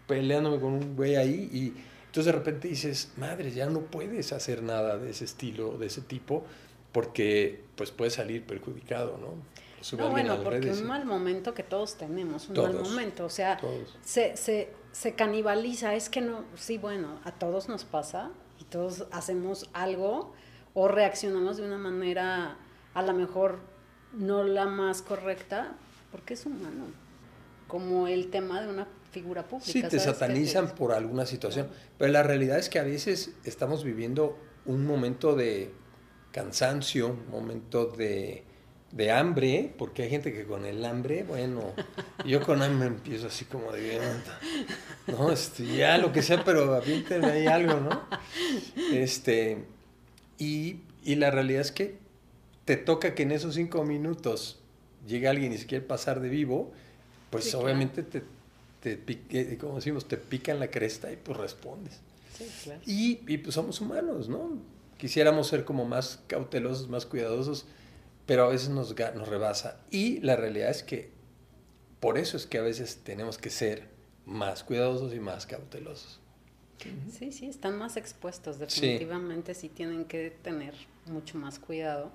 peleándome 0.07 0.61
con 0.61 0.73
un 0.73 0.97
güey 0.97 1.17
ahí 1.17 1.51
y 1.53 1.75
entonces 2.07 2.33
de 2.33 2.33
repente 2.33 2.69
dices, 2.69 3.13
madre, 3.17 3.51
ya 3.51 3.67
no 3.67 3.81
puedes 3.81 4.33
hacer 4.33 4.63
nada 4.63 4.97
de 4.97 5.11
ese 5.11 5.25
estilo, 5.25 5.77
de 5.77 5.87
ese 5.87 6.01
tipo, 6.01 6.45
porque 6.93 7.63
pues 7.77 7.91
puedes 7.91 8.15
salir 8.15 8.45
perjudicado, 8.45 9.19
¿no? 9.19 9.35
no, 9.97 10.11
bueno, 10.11 10.43
porque 10.43 10.71
un 10.71 10.87
mal 10.87 11.05
momento 11.05 11.55
que 11.55 11.63
todos 11.63 11.97
tenemos, 11.97 12.49
un 12.49 12.57
mal 12.57 12.75
momento, 12.75 13.27
o 13.27 13.31
sea, 13.31 13.61
se, 14.03 14.37
se, 14.37 14.71
se 14.93 15.15
canibaliza, 15.15 15.95
es 15.95 16.09
que 16.09 16.21
no, 16.21 16.45
sí, 16.57 16.79
bueno, 16.79 17.21
a 17.25 17.33
todos 17.33 17.69
nos 17.69 17.85
pasa 17.85 18.31
y 18.59 18.65
todos 18.65 19.07
hacemos 19.13 19.69
algo 19.73 20.33
o 20.75 20.89
reaccionamos 20.89 21.59
de 21.59 21.65
una 21.65 21.79
manera 21.79 22.57
a 22.95 23.03
lo 23.03 23.13
mejor 23.13 23.61
no 24.13 24.45
la 24.45 24.67
más 24.67 25.03
correcta, 25.03 25.75
porque 26.11 26.35
es 26.35 26.47
humano, 26.47 26.87
como 27.67 28.09
el 28.09 28.31
tema 28.31 28.61
de 28.61 28.69
una 28.69 28.87
figura 29.11 29.43
pública. 29.45 29.71
Sí, 29.71 29.83
te 29.83 29.99
satanizan 29.99 30.75
por 30.75 30.93
alguna 30.93 31.27
situación, 31.27 31.69
pero 31.97 32.13
la 32.13 32.23
realidad 32.23 32.59
es 32.59 32.69
que 32.69 32.79
a 32.79 32.85
veces 32.85 33.33
estamos 33.45 33.85
viviendo 33.85 34.39
un 34.67 34.87
momento 34.87 35.35
de 35.35 35.73
cansancio, 36.33 37.09
un 37.09 37.31
momento 37.31 37.87
de, 37.87 38.45
de 38.93 39.11
hambre, 39.11 39.75
porque 39.77 40.03
hay 40.05 40.11
gente 40.11 40.33
que 40.33 40.45
con 40.45 40.65
el 40.65 40.85
hambre, 40.85 41.25
bueno, 41.25 41.73
yo 42.25 42.43
con 42.43 42.63
hambre 42.63 42.89
empiezo 42.89 43.27
así 43.27 43.45
como 43.45 43.73
de, 43.73 43.99
no, 45.07 45.31
este, 45.31 45.67
ya 45.67 45.99
lo 45.99 46.13
que 46.13 46.23
sea, 46.23 46.45
pero 46.45 46.75
apíntenme 46.75 47.27
ahí 47.29 47.47
algo, 47.47 47.81
¿no? 47.81 48.09
Este, 48.93 49.65
y, 50.39 50.81
y 51.03 51.17
la 51.17 51.31
realidad 51.31 51.63
es 51.63 51.73
que 51.73 51.99
te 52.69 52.77
toca 52.77 53.15
que 53.15 53.23
en 53.23 53.33
esos 53.33 53.55
cinco 53.55 53.83
minutos 53.83 54.59
llegue 55.07 55.27
alguien 55.27 55.55
y 55.55 55.57
se 55.57 55.65
quiere 55.65 55.87
pasar 55.87 56.21
de 56.21 56.29
vivo, 56.29 56.71
pues 57.31 57.55
obviamente 57.55 58.03
te 58.03 58.23
te 58.83 58.99
pique, 58.99 59.57
como 59.57 59.77
decimos, 59.77 60.07
te 60.07 60.19
pica 60.19 60.53
en 60.53 60.61
la 60.61 60.71
cresta 60.71 61.11
y 61.11 61.17
pues 61.17 61.39
respondes. 61.39 62.03
y, 62.85 63.21
y, 63.27 63.39
pues 63.39 63.55
somos 63.55 63.81
humanos, 63.81 64.29
¿no? 64.29 64.59
Quisiéramos 64.99 65.49
ser 65.49 65.65
como 65.65 65.87
más 65.87 66.21
cautelosos, 66.27 66.91
más 66.91 67.07
cuidadosos, 67.07 67.65
pero 68.27 68.45
a 68.45 68.49
veces 68.49 68.69
nos, 68.69 68.95
nos 69.15 69.29
rebasa. 69.29 69.81
Y 69.91 70.21
la 70.21 70.37
realidad 70.37 70.69
es 70.69 70.83
que 70.83 71.11
por 72.01 72.19
eso 72.19 72.37
es 72.37 72.47
que 72.47 72.59
a 72.59 72.63
veces 72.63 73.01
tenemos 73.03 73.39
que 73.39 73.49
ser 73.49 73.89
más 74.27 74.63
cuidadosos 74.63 75.15
y 75.15 75.21
más 75.21 75.47
cautelosos. 75.47 76.21
Sí, 77.11 77.33
sí, 77.33 77.47
están 77.47 77.79
más 77.79 77.97
expuestos, 77.97 78.59
definitivamente 78.59 79.55
sí, 79.55 79.71
tienen 79.71 80.05
que 80.05 80.37
tener 80.43 80.75
mucho 81.07 81.39
más 81.39 81.59
cuidado, 81.59 82.13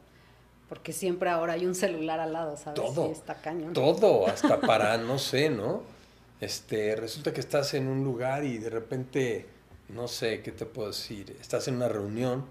porque 0.73 0.91
siempre 0.91 1.29
ahora 1.29 1.53
hay 1.53 1.67
un 1.67 1.75
celular 1.75 2.19
al 2.19 2.33
lado, 2.33 2.57
¿sabes? 2.57 2.81
Todo, 2.81 3.12
está 3.12 3.36
cañón. 3.36 3.73
todo, 3.73 4.25
hasta 4.27 4.59
para, 4.59 4.97
no 4.97 5.19
sé, 5.19 5.51
¿no? 5.51 5.83
Este, 6.41 6.95
resulta 6.95 7.31
que 7.31 7.41
estás 7.41 7.75
en 7.75 7.88
un 7.88 8.03
lugar 8.03 8.43
y 8.43 8.57
de 8.57 8.71
repente, 8.71 9.45
no 9.89 10.07
sé, 10.07 10.41
¿qué 10.41 10.51
te 10.51 10.65
puedo 10.65 10.88
decir? 10.88 11.38
Estás 11.39 11.67
en 11.67 11.75
una 11.75 11.89
reunión 11.89 12.45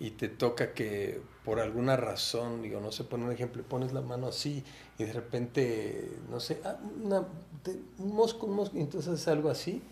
y 0.00 0.12
te 0.12 0.28
toca 0.28 0.72
que 0.72 1.20
por 1.44 1.60
alguna 1.60 1.98
razón, 1.98 2.62
digo, 2.62 2.80
no 2.80 2.90
sé, 2.90 3.04
pone 3.04 3.26
un 3.26 3.32
ejemplo, 3.32 3.62
pones 3.62 3.92
la 3.92 4.00
mano 4.00 4.28
así 4.28 4.64
y 4.96 5.04
de 5.04 5.12
repente, 5.12 6.12
no 6.30 6.40
sé, 6.40 6.62
ah, 6.64 6.78
un 6.78 8.14
mosco, 8.14 8.46
un 8.46 8.54
mosco, 8.54 8.78
y 8.78 8.80
entonces 8.80 9.12
haces 9.12 9.28
algo 9.28 9.50
así 9.50 9.82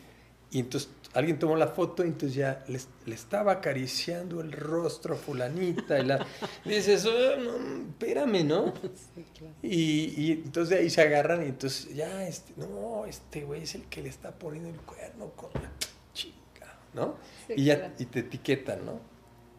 y 0.51 0.61
entonces 0.61 0.89
alguien 1.15 1.39
tomó 1.39 1.57
la 1.57 1.69
foto 1.69 2.05
y 2.05 2.09
entonces 2.09 2.35
ya 2.35 2.65
le, 2.69 2.81
le 3.07 3.15
estaba 3.15 3.53
acariciando 3.53 4.41
el 4.41 4.53
rostro 4.53 5.15
a 5.15 5.17
fulanita. 5.17 5.99
Y, 5.99 6.05
la, 6.05 6.27
dices, 6.65 7.07
oh, 7.07 7.37
no, 7.37 7.89
espérame, 7.91 8.45
¿no? 8.45 8.73
y, 9.63 10.23
y, 10.23 10.33
entonces 10.33 10.71
de 10.71 10.83
ahí 10.83 10.91
se 10.91 11.03
agarran 11.03 11.43
y 11.43 11.47
entonces 11.47 11.95
ya, 11.95 12.27
este, 12.27 12.55
no, 12.57 13.07
este 13.07 13.43
güey 13.43 13.63
es 13.63 13.75
el 13.75 13.85
que 13.85 14.03
le 14.03 14.09
está 14.09 14.33
poniendo 14.33 14.71
el 14.71 14.81
cuerno 14.81 15.31
con 15.37 15.51
la 15.55 15.71
chica, 16.13 16.79
¿no? 16.95 17.17
y 17.49 17.65
ya 17.65 17.95
y 17.99 18.07
te 18.07 18.21
etiquetan, 18.21 18.85
¿no? 18.85 19.13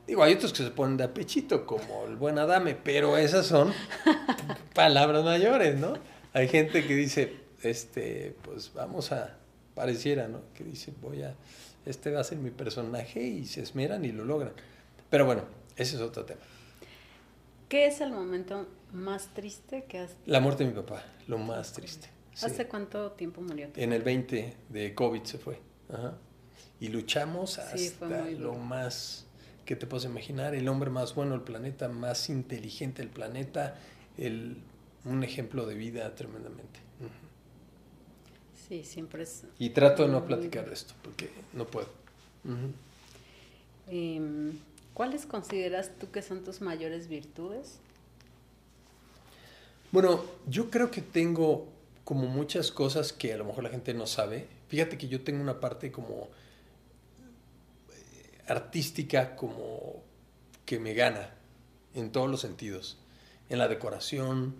Digo, 0.07 0.21
hay 0.21 0.33
otros 0.33 0.51
que 0.51 0.63
se 0.63 0.71
ponen 0.71 0.97
de 0.97 1.05
apechito, 1.05 1.65
como 1.65 2.05
el 2.05 2.17
buen 2.17 2.37
Adame, 2.37 2.75
pero 2.75 3.17
esas 3.17 3.45
son 3.45 3.71
palabras 4.75 5.23
mayores, 5.23 5.77
¿no? 5.77 5.93
Hay 6.33 6.49
gente 6.49 6.85
que 6.85 6.95
dice, 6.95 7.37
este, 7.61 8.35
pues 8.43 8.73
vamos 8.73 9.13
a 9.13 9.37
pareciera, 9.75 10.27
¿no? 10.27 10.41
Que 10.53 10.63
dice, 10.63 10.93
voy 11.01 11.23
a, 11.23 11.35
este 11.85 12.11
va 12.11 12.21
a 12.21 12.23
ser 12.23 12.37
mi 12.37 12.51
personaje 12.51 13.21
y 13.21 13.45
se 13.45 13.61
esmeran 13.61 14.05
y 14.05 14.11
lo 14.11 14.25
logran. 14.25 14.53
Pero 15.09 15.25
bueno, 15.25 15.43
ese 15.75 15.95
es 15.95 16.01
otro 16.01 16.25
tema. 16.25 16.41
¿Qué 17.69 17.87
es 17.87 18.01
el 18.01 18.11
momento 18.11 18.67
más 18.91 19.33
triste 19.33 19.85
que 19.85 19.99
has... 19.99 20.11
La 20.25 20.39
muerte 20.39 20.63
de 20.63 20.71
mi 20.71 20.75
papá, 20.75 21.03
lo 21.27 21.37
más 21.37 21.73
triste. 21.73 22.09
¿Hace 22.41 22.67
cuánto 22.67 23.11
tiempo 23.11 23.41
murió? 23.41 23.69
En 23.75 23.93
el 23.93 24.01
20 24.01 24.55
de 24.69 24.95
COVID 24.95 25.23
se 25.23 25.37
fue. 25.37 25.59
Ajá. 25.89 26.15
Y 26.79 26.89
luchamos 26.89 27.59
hasta 27.59 28.29
lo 28.31 28.55
más 28.55 29.25
que 29.65 29.75
te 29.75 29.87
puedes 29.87 30.05
imaginar, 30.05 30.55
el 30.55 30.67
hombre 30.67 30.89
más 30.89 31.15
bueno 31.15 31.31
del 31.31 31.41
planeta, 31.41 31.87
más 31.87 32.29
inteligente 32.29 33.01
del 33.01 33.09
planeta, 33.09 33.75
el, 34.17 34.57
un 35.05 35.23
ejemplo 35.23 35.65
de 35.65 35.75
vida 35.75 36.13
tremendamente. 36.15 36.79
Sí, 38.73 38.83
siempre 38.83 39.21
es... 39.21 39.43
Y 39.59 39.69
trato 39.69 40.01
de 40.01 40.09
no 40.09 40.25
platicar 40.25 40.65
de 40.65 40.73
esto, 40.73 40.95
porque 41.03 41.29
no 41.53 41.67
puedo. 41.67 41.89
Em, 43.87 44.57
¿Cuáles 44.95 45.27
consideras 45.27 45.91
tú 45.99 46.09
que 46.09 46.23
son 46.23 46.43
tus 46.43 46.59
mayores 46.59 47.07
virtudes? 47.07 47.77
Bueno, 49.91 50.25
yo 50.47 50.71
creo 50.71 50.89
que 50.89 51.03
tengo 51.03 51.67
como 52.03 52.25
muchas 52.25 52.71
cosas 52.71 53.13
que 53.13 53.31
a 53.33 53.37
lo 53.37 53.45
mejor 53.45 53.63
la 53.63 53.69
gente 53.69 53.93
no 53.93 54.07
sabe. 54.07 54.47
Fíjate 54.69 54.97
que 54.97 55.07
yo 55.07 55.21
tengo 55.21 55.39
una 55.39 55.59
parte 55.59 55.91
como 55.91 56.29
eh, 57.91 58.39
artística 58.47 59.35
como 59.35 60.01
que 60.65 60.79
me 60.79 60.95
gana 60.95 61.29
en 61.93 62.11
todos 62.11 62.27
los 62.27 62.41
sentidos. 62.41 62.97
En 63.49 63.59
la 63.59 63.67
decoración, 63.67 64.55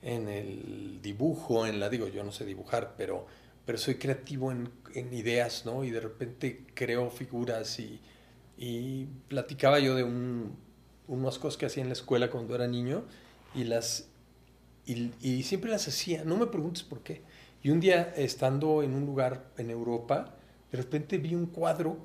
en 0.00 0.26
el 0.30 1.02
dibujo, 1.02 1.66
en 1.66 1.78
la, 1.80 1.90
digo, 1.90 2.08
yo 2.08 2.24
no 2.24 2.32
sé 2.32 2.46
dibujar, 2.46 2.94
pero 2.96 3.26
pero 3.68 3.76
soy 3.76 3.96
creativo 3.96 4.50
en, 4.50 4.70
en 4.94 5.12
ideas, 5.12 5.66
¿no? 5.66 5.84
Y 5.84 5.90
de 5.90 6.00
repente 6.00 6.64
creo 6.72 7.10
figuras 7.10 7.78
y, 7.78 8.00
y 8.56 9.04
platicaba 9.28 9.78
yo 9.78 9.94
de 9.94 10.04
un, 10.04 10.56
unas 11.06 11.38
cosas 11.38 11.58
que 11.58 11.66
hacía 11.66 11.82
en 11.82 11.90
la 11.90 11.92
escuela 11.92 12.30
cuando 12.30 12.54
era 12.54 12.66
niño 12.66 13.04
y 13.54 13.64
las 13.64 14.08
y, 14.86 15.42
siempre 15.42 15.70
las 15.70 15.86
hacía, 15.86 16.24
no 16.24 16.38
me 16.38 16.46
preguntes 16.46 16.82
por 16.82 17.00
qué. 17.00 17.20
Y 17.62 17.68
un 17.68 17.78
día 17.78 18.10
estando 18.16 18.82
en 18.82 18.94
un 18.94 19.04
lugar 19.04 19.50
en 19.58 19.68
Europa, 19.68 20.34
de 20.72 20.78
repente 20.78 21.18
vi 21.18 21.34
un 21.34 21.44
cuadro 21.44 21.98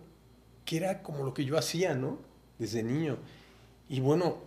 que 0.65 0.75
era 0.75 1.01
como 1.01 1.23
lo 1.23 1.33
que 1.33 1.45
yo 1.45 1.57
hacía, 1.57 1.95
¿no? 1.95 2.19
Desde 2.59 2.83
niño. 2.83 3.19
Y 3.87 4.01
bueno, 4.01 4.39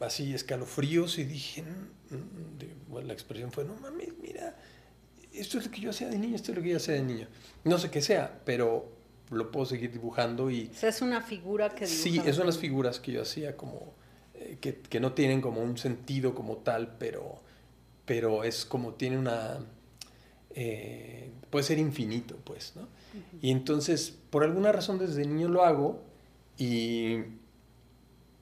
así 0.00 0.32
escalofríos 0.32 1.18
y 1.18 1.24
dije, 1.24 1.62
mm, 1.62 2.14
mm", 2.14 2.88
bueno, 2.88 3.08
la 3.08 3.12
expresión 3.12 3.52
fue, 3.52 3.66
no 3.66 3.74
mames, 3.74 4.14
mira, 4.22 4.56
esto 5.34 5.58
es 5.58 5.66
lo 5.66 5.70
que 5.70 5.80
yo 5.80 5.90
hacía 5.90 6.08
de 6.08 6.18
niño, 6.18 6.36
esto 6.36 6.52
es 6.52 6.56
lo 6.56 6.62
que 6.62 6.70
yo 6.70 6.76
hacía 6.76 6.94
de 6.94 7.02
niño. 7.02 7.26
No 7.64 7.78
sé 7.78 7.90
qué 7.90 8.00
sea, 8.00 8.40
pero 8.44 8.92
lo 9.30 9.50
puedo 9.50 9.66
seguir 9.66 9.92
dibujando 9.92 10.50
y... 10.50 10.70
O 10.72 10.74
sea, 10.74 10.88
es 10.88 11.02
una 11.02 11.22
figura 11.22 11.70
que 11.70 11.86
Sí, 11.86 12.18
esas 12.18 12.36
son 12.36 12.46
las 12.46 12.58
figuras 12.58 13.00
que 13.00 13.12
yo 13.12 13.22
hacía 13.22 13.56
como... 13.56 13.94
Eh, 14.34 14.58
que, 14.60 14.76
que, 14.76 15.00
no 15.00 15.12
tienen 15.12 15.40
como 15.40 15.62
un 15.62 15.78
sentido 15.78 16.34
como 16.34 16.58
tal, 16.58 16.96
pero, 16.98 17.40
pero 18.04 18.44
es 18.44 18.64
como 18.64 18.94
tiene 18.94 19.18
una... 19.18 19.58
Eh, 20.56 21.30
puede 21.50 21.64
ser 21.64 21.78
infinito, 21.78 22.36
pues, 22.44 22.74
¿no? 22.76 22.88
Y 23.40 23.50
entonces, 23.50 24.16
por 24.30 24.44
alguna 24.44 24.72
razón 24.72 24.98
desde 24.98 25.24
niño 25.24 25.48
lo 25.48 25.64
hago 25.64 26.02
Y, 26.58 27.18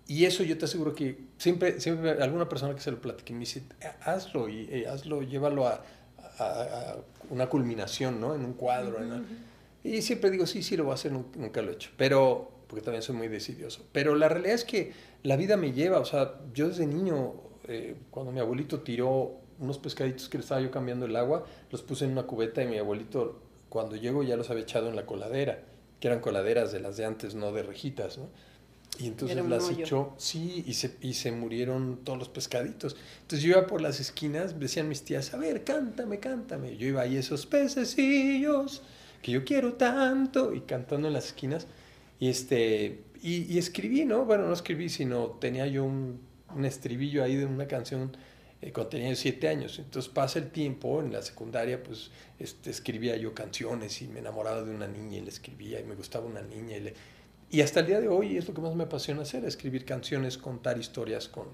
y 0.07 0.24
eso 0.24 0.42
yo 0.42 0.57
te 0.59 0.64
aseguro 0.64 0.94
que 0.94 1.18
siempre, 1.38 1.81
siempre 1.81 2.11
alguna 2.22 2.48
persona 2.48 2.74
que 2.74 2.81
se 2.81 2.90
lo 2.90 3.00
platique 3.00 3.33
me 3.33 3.40
dice, 3.40 3.62
hazlo 4.05 4.48
y, 4.48 4.68
eh, 4.70 4.87
hazlo, 4.88 5.22
llévalo 5.22 5.66
a, 5.66 5.83
a, 6.46 6.96
una 7.31 7.48
culminación, 7.48 8.20
¿no? 8.20 8.35
En 8.35 8.44
un 8.44 8.52
cuadro. 8.55 8.98
Y 9.85 10.02
siempre 10.02 10.31
digo, 10.31 10.46
sí, 10.46 10.62
sí, 10.62 10.76
lo 10.76 10.85
voy 10.85 10.92
a 10.92 10.94
hacer, 10.94 11.12
nunca 11.12 11.62
lo 11.62 11.70
he 11.70 11.74
hecho. 11.74 11.90
Pero, 11.96 12.50
porque 12.66 12.85
también 12.85 13.02
soy 13.02 13.16
muy 13.16 13.28
decidioso. 13.28 13.85
Pero 13.92 14.14
la 14.14 14.28
realidad 14.28 14.55
es 14.55 14.64
que 14.64 14.92
la 15.22 15.37
vida 15.37 15.57
me 15.57 15.72
lleva, 15.72 15.98
o 15.98 16.05
sea, 16.05 16.40
yo 16.55 16.68
desde 16.68 16.87
niño, 16.87 17.35
eh, 17.68 17.96
cuando 18.11 18.33
mi 18.33 18.40
abuelito 18.40 18.81
tiró 18.81 19.40
unos 19.59 19.78
pescaditos 19.78 20.28
que 20.28 20.38
le 20.38 20.42
estaba 20.42 20.61
yo 20.61 20.70
cambiando 20.70 21.07
el 21.07 21.16
agua, 21.16 21.44
los 21.70 21.83
puse 21.83 22.05
en 22.05 22.12
una 22.12 22.24
cubeta 22.24 22.62
y 22.62 22.66
mi 22.66 22.78
abuelito, 22.78 23.40
cuando 23.68 23.96
llegó, 23.96 24.22
ya 24.22 24.37
los 24.37 24.50
había 24.50 24.64
echado 24.64 24.88
en 24.88 24.96
la 24.96 25.07
coladera, 25.07 25.61
que 26.00 26.09
eran 26.09 26.20
coladeras 26.20 26.72
de 26.72 26.81
las 26.81 26.96
de 26.96 27.05
antes, 27.05 27.35
no 27.35 27.52
de 27.52 27.62
rejitas, 27.62 28.18
¿no? 28.18 28.28
Y 28.98 29.07
entonces 29.07 29.44
las 29.48 29.70
echó, 29.70 30.14
sí, 30.18 30.64
y 30.66 30.74
se, 30.74 30.96
y 31.00 31.14
se 31.14 31.33
murieron 31.33 32.00
todos 32.05 32.18
los 32.18 32.28
pescaditos. 32.28 32.96
Entonces 33.22 33.42
yo 33.42 33.57
iba 33.57 33.66
por 33.66 33.81
las 33.81 34.00
esquinas, 34.00 34.59
decían 34.61 34.88
mis 34.88 35.02
tías, 35.02 35.33
a 35.33 35.38
ver, 35.38 35.64
cántame, 35.64 36.20
cántame. 36.20 36.76
Yo 36.76 36.87
iba 36.87 37.00
ahí 37.00 37.16
esos 37.16 37.46
pececillos 37.46 38.83
que 39.22 39.33
yo 39.33 39.44
quiero 39.44 39.74
tanto, 39.74 40.52
y 40.55 40.61
cantando 40.62 41.09
en 41.09 41.14
las 41.14 41.26
esquinas. 41.26 41.66
Y, 42.20 42.28
este, 42.28 43.05
y, 43.22 43.57
escribí, 43.57 44.05
¿no? 44.05 44.24
Bueno, 44.24 44.46
no 44.46 44.52
escribí, 44.52 44.88
sino 44.88 45.28
tenía 45.40 45.66
yo 45.66 45.85
un, 45.85 46.20
un 46.55 46.64
estribillo 46.64 47.24
ahí 47.24 47.37
de 47.37 47.46
una 47.46 47.66
canción 47.66 48.16
eh, 48.61 48.72
cuando 48.72 48.90
tenía 48.90 49.14
siete 49.16 49.48
años. 49.48 49.78
Entonces 49.78 50.12
pasa 50.12 50.38
el 50.38 50.50
tiempo, 50.50 51.00
en 51.00 51.12
la 51.12 51.22
secundaria, 51.22 51.83
pues 51.83 52.11
este, 52.38 52.70
escribía 52.70 53.16
yo 53.16 53.35
canciones 53.35 54.02
y 54.02 54.09
me 54.09 54.20
enamoraba 54.20 54.62
de 54.62 54.74
una 54.74 54.87
niña 54.87 55.18
y 55.18 55.20
le 55.22 55.31
escribía 55.31 55.81
y 55.81 55.85
me 55.85 55.94
gustaba 55.94 56.26
una 56.26 56.42
niña 56.42 56.76
y 56.76 56.81
le 56.81 56.94
y 57.53 57.61
hasta 57.61 57.81
el 57.81 57.87
día 57.87 58.01
de 58.01 58.09
hoy 58.09 58.38
es 58.38 58.49
lo 58.49 58.55
que 58.55 58.62
más 58.62 58.75
me 58.75 58.85
apasiona 58.85 59.23
hacer, 59.23 59.45
escribir 59.45 59.85
canciones, 59.85 60.38
contar 60.38 60.79
historias 60.79 61.29
con, 61.29 61.49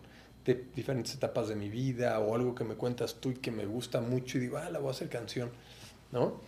de 0.44 0.64
diferentes 0.74 1.12
etapas 1.14 1.48
de 1.48 1.56
mi 1.56 1.68
vida 1.68 2.20
o 2.20 2.36
algo 2.36 2.54
que 2.54 2.62
me 2.62 2.76
cuentas 2.76 3.16
tú 3.20 3.32
y 3.32 3.34
que 3.34 3.50
me 3.50 3.66
gusta 3.66 4.00
mucho 4.00 4.38
y 4.38 4.42
digo, 4.42 4.58
ah, 4.58 4.70
la 4.70 4.78
voy 4.78 4.88
a 4.88 4.90
hacer 4.92 5.08
canción, 5.08 5.50
¿no? 6.12 6.40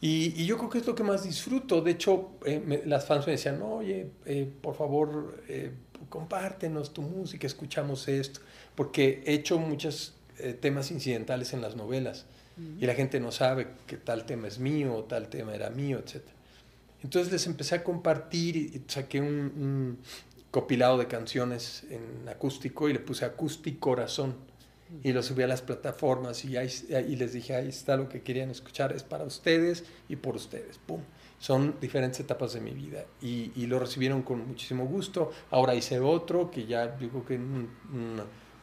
Y, 0.00 0.40
y 0.40 0.46
yo 0.46 0.56
creo 0.56 0.70
que 0.70 0.78
es 0.78 0.86
lo 0.86 0.94
que 0.94 1.02
más 1.02 1.24
disfruto. 1.24 1.82
De 1.82 1.90
hecho, 1.90 2.30
eh, 2.46 2.84
las 2.86 3.06
fans 3.06 3.26
me 3.26 3.32
decían, 3.32 3.60
oye, 3.60 4.08
eh, 4.24 4.48
por 4.62 4.76
favor, 4.76 5.42
eh, 5.48 5.72
compártenos 6.08 6.94
tu 6.94 7.02
música, 7.02 7.48
escuchamos 7.48 8.06
esto, 8.06 8.40
porque 8.76 9.22
he 9.26 9.34
hecho 9.34 9.58
muchos 9.58 10.14
temas 10.60 10.90
incidentales 10.90 11.52
en 11.52 11.60
las 11.60 11.76
novelas 11.76 12.24
y 12.78 12.86
la 12.86 12.94
gente 12.94 13.20
no 13.20 13.30
sabe 13.30 13.68
que 13.86 13.98
tal 13.98 14.24
tema 14.24 14.48
es 14.48 14.58
mío, 14.58 15.04
tal 15.06 15.28
tema 15.28 15.54
era 15.54 15.68
mío, 15.68 15.98
etcétera. 15.98 16.39
Entonces 17.02 17.32
les 17.32 17.46
empecé 17.46 17.74
a 17.74 17.84
compartir 17.84 18.56
y 18.56 18.82
saqué 18.86 19.20
un, 19.20 19.98
copilado 20.50 20.98
de 20.98 21.06
canciones 21.06 21.84
en 21.90 22.28
acústico 22.28 22.88
y 22.88 22.92
le 22.92 22.98
puse 22.98 23.24
acústico 23.24 23.78
corazón 23.80 24.34
y 25.04 25.12
lo 25.12 25.22
subí 25.22 25.44
a 25.44 25.46
las 25.46 25.62
plataformas 25.62 26.44
y, 26.44 26.56
ahí, 26.56 26.68
y 27.08 27.14
les 27.14 27.32
dije, 27.32 27.54
ahí 27.54 27.68
está 27.68 27.96
lo 27.96 28.08
que 28.08 28.22
querían 28.22 28.50
escuchar, 28.50 28.92
es 28.92 29.04
para 29.04 29.24
ustedes 29.24 29.84
y 30.08 30.16
por 30.16 30.34
ustedes. 30.34 30.78
¡Pum! 30.78 31.00
Son 31.38 31.76
diferentes 31.80 32.20
etapas 32.20 32.52
de 32.52 32.60
mi 32.60 32.72
vida 32.72 33.06
y, 33.22 33.66
lo 33.66 33.78
recibieron 33.78 34.22
con 34.22 34.46
muchísimo 34.46 34.84
gusto. 34.86 35.30
Ahora 35.50 35.74
hice 35.74 36.00
otro 36.00 36.50
que 36.50 36.66
ya 36.66 36.88
digo 36.88 37.24
que 37.24 37.38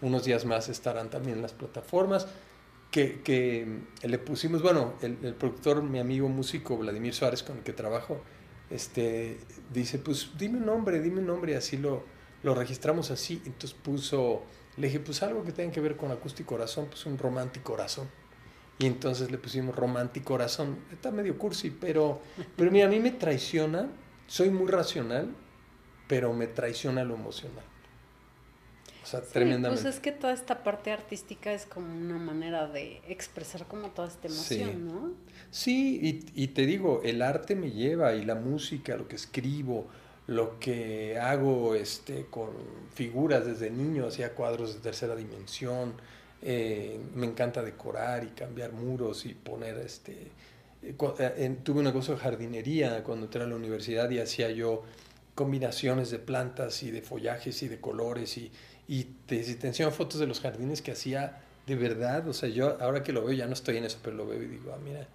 unos 0.01 0.25
días 0.25 0.45
más 0.45 0.69
estarán 0.69 1.09
también 1.09 1.37
en 1.37 1.41
las 1.41 1.53
plataformas 1.53 2.27
que, 3.23 3.67
le 4.03 4.19
pusimos, 4.19 4.61
bueno, 4.61 4.93
el, 5.01 5.17
el, 5.23 5.33
productor, 5.35 5.83
mi 5.83 5.99
amigo 5.99 6.27
músico 6.29 6.77
Vladimir 6.77 7.13
Suárez, 7.13 7.43
con 7.43 7.57
el 7.57 7.63
que 7.63 7.73
trabajo, 7.73 8.21
este, 8.69 9.37
dice, 9.73 9.99
pues 9.99 10.31
dime 10.37 10.57
un 10.57 10.65
nombre, 10.65 10.99
dime 10.99 11.19
un 11.19 11.27
nombre, 11.27 11.53
y 11.53 11.55
así 11.55 11.77
lo, 11.77 12.03
lo 12.43 12.55
registramos 12.55 13.11
así. 13.11 13.41
Entonces 13.45 13.73
puso, 13.73 14.43
le 14.77 14.87
dije, 14.87 14.99
pues 14.99 15.23
algo 15.23 15.43
que 15.43 15.51
tenga 15.51 15.71
que 15.71 15.81
ver 15.81 15.95
con 15.95 16.11
acústico 16.11 16.49
corazón, 16.55 16.87
pues 16.87 17.05
un 17.05 17.17
romántico 17.17 17.71
corazón. 17.71 18.07
Y 18.79 18.85
entonces 18.85 19.31
le 19.31 19.37
pusimos 19.37 19.75
romántico 19.75 20.27
corazón. 20.27 20.77
Está 20.91 21.11
medio 21.11 21.37
cursi, 21.37 21.71
pero, 21.71 22.21
pero 22.55 22.71
mira, 22.71 22.87
a 22.87 22.89
mí 22.89 22.99
me 22.99 23.11
traiciona, 23.11 23.89
soy 24.27 24.49
muy 24.49 24.67
racional, 24.67 25.33
pero 26.07 26.33
me 26.33 26.47
traiciona 26.47 27.03
lo 27.03 27.15
emocional. 27.15 27.63
O 29.07 29.09
sea, 29.09 29.21
tremendamente. 29.21 29.81
Pues 29.81 29.95
es 29.95 30.01
que 30.01 30.11
toda 30.11 30.33
esta 30.33 30.63
parte 30.63 30.91
artística 30.91 31.53
es 31.53 31.65
como 31.65 31.95
una 31.95 32.17
manera 32.17 32.67
de 32.67 33.01
expresar 33.07 33.65
como 33.65 33.91
toda 33.91 34.09
esta 34.09 34.27
emoción, 34.27 34.85
¿no? 34.85 35.13
Sí, 35.49 35.97
y, 36.35 36.43
y, 36.43 36.47
te 36.49 36.65
digo, 36.65 36.99
el 37.05 37.21
arte 37.21 37.55
me 37.55 37.71
lleva 37.71 38.15
y 38.15 38.25
la 38.25 38.35
música, 38.35 38.97
lo 38.97 39.07
que 39.07 39.15
escribo, 39.15 39.87
lo 40.27 40.59
que 40.59 41.17
hago 41.17 41.73
este, 41.73 42.25
con 42.25 42.49
figuras 42.93 43.45
desde 43.45 43.71
niño, 43.71 44.07
hacía 44.07 44.35
cuadros 44.35 44.73
de 44.73 44.81
tercera 44.81 45.15
dimensión, 45.15 45.93
eh, 46.41 46.99
me 47.15 47.27
encanta 47.27 47.63
decorar 47.63 48.25
y 48.25 48.27
cambiar 48.31 48.73
muros 48.73 49.25
y 49.25 49.33
poner 49.33 49.77
este... 49.77 50.31
Eh, 50.83 50.95
eh, 51.19 51.57
tuve 51.63 51.79
un 51.79 51.85
negocio 51.85 52.13
de 52.13 52.19
jardinería 52.19 53.05
cuando 53.05 53.25
entré 53.25 53.41
a 53.41 53.47
la 53.47 53.55
universidad 53.55 54.09
y 54.11 54.19
hacía 54.19 54.51
yo 54.51 54.83
combinaciones 55.37 56.09
de 56.09 56.17
plantas 56.17 56.81
y 56.81 56.89
de 56.89 57.03
follajes 57.03 57.61
y 57.61 57.67
de 57.67 57.79
colores 57.79 58.37
y, 58.39 58.51
y 58.87 59.03
te, 59.03 59.43
te 59.43 59.91
fotos 59.91 60.19
de 60.19 60.27
los 60.27 60.39
jardines 60.39 60.81
que 60.81 60.91
hacía 60.91 61.41
de 61.65 61.75
verdad, 61.75 62.27
o 62.29 62.33
sea, 62.33 62.47
yo 62.47 62.81
ahora 62.81 63.03
que 63.03 63.11
lo 63.11 63.25
veo 63.25 63.33
ya 63.33 63.45
no 63.45 63.53
estoy 63.53 63.77
en 63.77 63.83
eso, 63.83 63.99
pero 64.01 64.15
lo 64.15 64.25
veo 64.25 64.41
y 64.41 64.47
digo, 64.47 64.71
ah, 64.73 64.79
mira, 64.81 65.05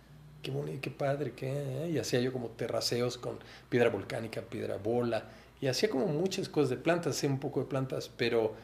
qué 0.42 0.50
bonito, 0.50 0.80
qué 0.82 0.90
padre, 0.90 1.32
qué, 1.32 1.84
¿eh? 1.84 1.90
y 1.90 1.98
hacía 1.98 2.20
yo 2.20 2.30
como 2.30 2.48
terraceos 2.48 3.16
con 3.16 3.38
piedra 3.70 3.88
volcánica, 3.88 4.42
piedra 4.42 4.76
bola, 4.76 5.24
y 5.62 5.68
hacía 5.68 5.88
como 5.88 6.06
muchas 6.06 6.50
cosas 6.50 6.68
de 6.68 6.76
plantas, 6.76 7.16
hacía 7.16 7.30
un 7.30 7.40
poco 7.40 7.60
de 7.60 7.66
plantas, 7.66 8.10
pero 8.14 8.54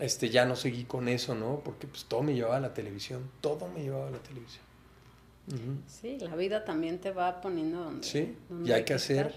este, 0.00 0.30
ya 0.30 0.46
no 0.46 0.56
seguí 0.56 0.84
con 0.84 1.08
eso, 1.08 1.34
¿no? 1.34 1.60
Porque 1.62 1.86
pues 1.86 2.06
todo 2.06 2.22
me 2.22 2.34
llevaba 2.34 2.56
a 2.56 2.60
la 2.60 2.72
televisión, 2.72 3.30
todo 3.42 3.68
me 3.68 3.82
llevaba 3.82 4.08
a 4.08 4.12
la 4.12 4.18
televisión. 4.18 4.64
Sí, 5.86 6.18
la 6.18 6.34
vida 6.34 6.64
también 6.64 6.98
te 6.98 7.12
va 7.12 7.40
poniendo 7.40 7.84
donde. 7.84 8.06
Sí, 8.06 8.34
y 8.64 8.72
hay 8.72 8.84
que 8.84 8.94
hacer 8.94 9.34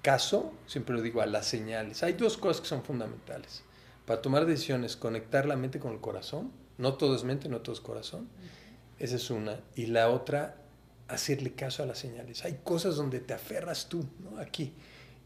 caso, 0.00 0.52
siempre 0.66 0.94
lo 0.94 1.02
digo, 1.02 1.20
a 1.20 1.26
las 1.26 1.46
señales. 1.46 2.02
Hay 2.02 2.12
dos 2.12 2.38
cosas 2.38 2.62
que 2.62 2.68
son 2.68 2.82
fundamentales 2.84 3.65
para 4.06 4.22
tomar 4.22 4.46
decisiones, 4.46 4.96
conectar 4.96 5.46
la 5.46 5.56
mente 5.56 5.78
con 5.78 5.92
el 5.92 6.00
corazón. 6.00 6.52
No 6.78 6.94
todo 6.94 7.16
es 7.16 7.24
mente, 7.24 7.48
no 7.48 7.60
todo 7.60 7.74
es 7.74 7.80
corazón. 7.80 8.28
Esa 8.98 9.16
es 9.16 9.30
una. 9.30 9.60
Y 9.74 9.86
la 9.86 10.10
otra, 10.10 10.56
hacerle 11.08 11.52
caso 11.52 11.82
a 11.82 11.86
las 11.86 11.98
señales. 11.98 12.44
Hay 12.44 12.60
cosas 12.64 12.96
donde 12.96 13.20
te 13.20 13.34
aferras 13.34 13.88
tú, 13.88 14.06
¿no? 14.20 14.38
Aquí. 14.38 14.72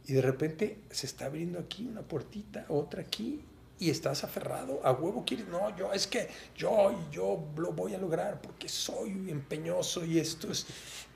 Y 0.07 0.15
de 0.15 0.23
repente 0.23 0.81
se 0.91 1.07
está 1.07 1.27
abriendo 1.27 1.59
aquí 1.59 1.87
una 1.87 2.03
puertita, 2.03 2.65
otra 2.69 3.03
aquí, 3.03 3.45
y 3.79 3.91
estás 3.91 4.25
aferrado. 4.25 4.81
A 4.85 4.93
huevo 4.93 5.25
quieres, 5.27 5.49
no, 5.49 5.75
yo, 5.77 5.93
es 5.93 6.07
que 6.07 6.29
yo, 6.57 7.09
yo 7.11 7.43
lo 7.57 7.73
voy 7.73 7.95
a 7.95 7.99
lograr 7.99 8.41
porque 8.41 8.69
soy 8.69 9.31
empeñoso 9.31 10.05
y 10.05 10.19
esto 10.19 10.53
es. 10.53 10.67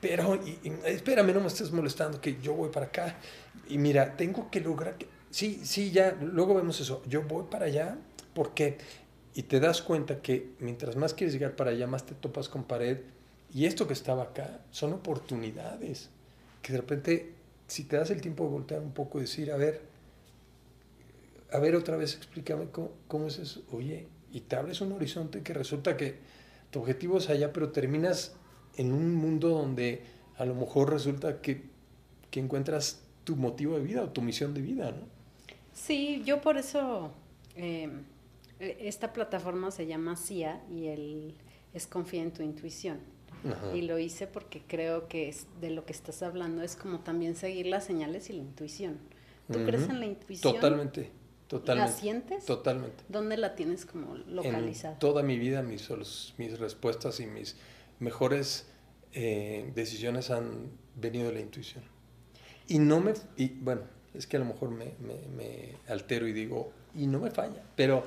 Pero, 0.01 0.35
y, 0.35 0.59
espérame, 0.85 1.33
no 1.33 1.41
me 1.41 1.47
estés 1.47 1.71
molestando, 1.71 2.19
que 2.19 2.39
yo 2.41 2.53
voy 2.53 2.69
para 2.69 2.87
acá. 2.87 3.17
Y 3.69 3.77
mira, 3.77 4.17
tengo 4.17 4.49
que 4.49 4.61
lograr 4.61 4.97
que 4.97 5.07
sí, 5.35 5.59
sí, 5.63 5.91
ya, 5.91 6.17
luego 6.21 6.55
vemos 6.55 6.79
eso. 6.79 7.03
Yo 7.07 7.23
voy 7.23 7.43
para 7.51 7.65
allá 7.65 7.97
porque, 8.33 8.77
y 9.33 9.43
te 9.43 9.59
das 9.59 9.81
cuenta 9.81 10.21
que 10.21 10.53
mientras 10.59 10.95
más 10.95 11.13
quieres 11.13 11.33
llegar 11.33 11.57
para 11.57 11.71
allá, 11.71 11.87
más 11.87 12.05
te 12.05 12.15
topas 12.15 12.47
con 12.47 12.63
pared. 12.63 12.99
Y 13.53 13.65
esto 13.65 13.85
que 13.85 13.91
estaba 13.91 14.23
acá 14.23 14.61
son 14.71 14.93
oportunidades. 14.93 16.09
Que 16.61 16.71
de 16.71 16.79
repente, 16.79 17.33
si 17.67 17.83
te 17.83 17.97
das 17.97 18.11
el 18.11 18.21
tiempo 18.21 18.45
de 18.45 18.49
voltear 18.49 18.79
un 18.81 18.93
poco 18.93 19.17
y 19.17 19.21
decir, 19.21 19.51
a 19.51 19.57
ver, 19.57 19.81
a 21.51 21.59
ver 21.59 21.75
otra 21.75 21.97
vez, 21.97 22.15
explícame 22.15 22.69
cómo, 22.69 22.91
cómo 23.09 23.27
es 23.27 23.37
eso. 23.37 23.61
Oye, 23.73 24.07
y 24.31 24.39
te 24.39 24.55
abres 24.55 24.79
un 24.79 24.93
horizonte 24.93 25.43
que 25.43 25.53
resulta 25.53 25.97
que 25.97 26.15
tu 26.71 26.79
objetivo 26.79 27.17
es 27.17 27.29
allá, 27.29 27.51
pero 27.51 27.73
terminas 27.73 28.35
en 28.77 28.93
un 28.93 29.13
mundo 29.13 29.49
donde 29.49 30.01
a 30.37 30.45
lo 30.45 30.55
mejor 30.55 30.93
resulta 30.93 31.41
que, 31.41 31.63
que 32.31 32.39
encuentras 32.39 33.01
tu 33.25 33.35
motivo 33.35 33.75
de 33.75 33.83
vida 33.83 34.01
o 34.01 34.09
tu 34.11 34.21
misión 34.21 34.53
de 34.53 34.61
vida, 34.61 34.91
¿no? 34.91 35.14
Sí, 35.75 36.23
yo 36.25 36.41
por 36.41 36.57
eso, 36.57 37.11
em, 37.55 38.03
e, 38.59 38.77
esta 38.87 39.13
plataforma 39.13 39.69
se 39.69 39.85
llama 39.85 40.15
CIA 40.15 40.63
y 40.73 40.87
él 40.87 41.35
es 41.73 41.85
Confía 41.85 42.23
en 42.23 42.31
tu 42.31 42.41
intuición. 42.41 42.99
Y 43.75 43.83
lo 43.83 43.99
hice 43.99 44.25
porque 44.25 44.63
creo 44.67 45.07
que 45.07 45.29
es 45.29 45.45
de 45.61 45.69
lo 45.69 45.85
que 45.85 45.93
estás 45.93 46.23
hablando 46.23 46.63
es 46.63 46.75
como 46.75 47.01
también 47.01 47.35
seguir 47.35 47.67
las 47.67 47.83
señales 47.83 48.31
y 48.31 48.33
la 48.33 48.41
intuición. 48.41 48.97
¿Tú 49.51 49.63
crees 49.63 49.87
en 49.87 49.99
la 49.99 50.07
intuición? 50.07 50.55
Totalmente, 50.55 51.11
totalmente. 51.47 51.91
¿La 51.91 51.95
sientes? 51.95 52.45
Totalmente. 52.45 53.03
¿Dónde 53.07 53.37
la 53.37 53.53
tienes 53.53 53.85
como 53.85 54.15
localizada? 54.15 54.95
En 54.95 54.99
toda 54.99 55.21
mi 55.21 55.37
vida 55.37 55.61
mis, 55.61 55.87
mis 56.39 56.57
respuestas 56.57 57.19
y 57.19 57.27
mis 57.27 57.55
mejores 57.99 58.67
eh, 59.13 59.71
decisiones 59.75 60.31
han 60.31 60.71
venido 60.95 61.27
de 61.27 61.33
la 61.33 61.41
intuición. 61.41 61.83
Y 62.67 62.79
no 62.79 62.99
me, 62.99 63.13
y 63.37 63.49
bueno, 63.49 63.83
es 64.17 64.27
que 64.27 64.37
a 64.37 64.39
lo 64.39 64.45
mejor 64.45 64.71
me, 64.71 64.93
me, 64.99 65.75
altero 65.87 66.27
y 66.27 66.33
digo, 66.33 66.71
y 66.95 67.07
no 67.07 67.19
me 67.19 67.31
falla, 67.31 67.61
pero 67.75 68.03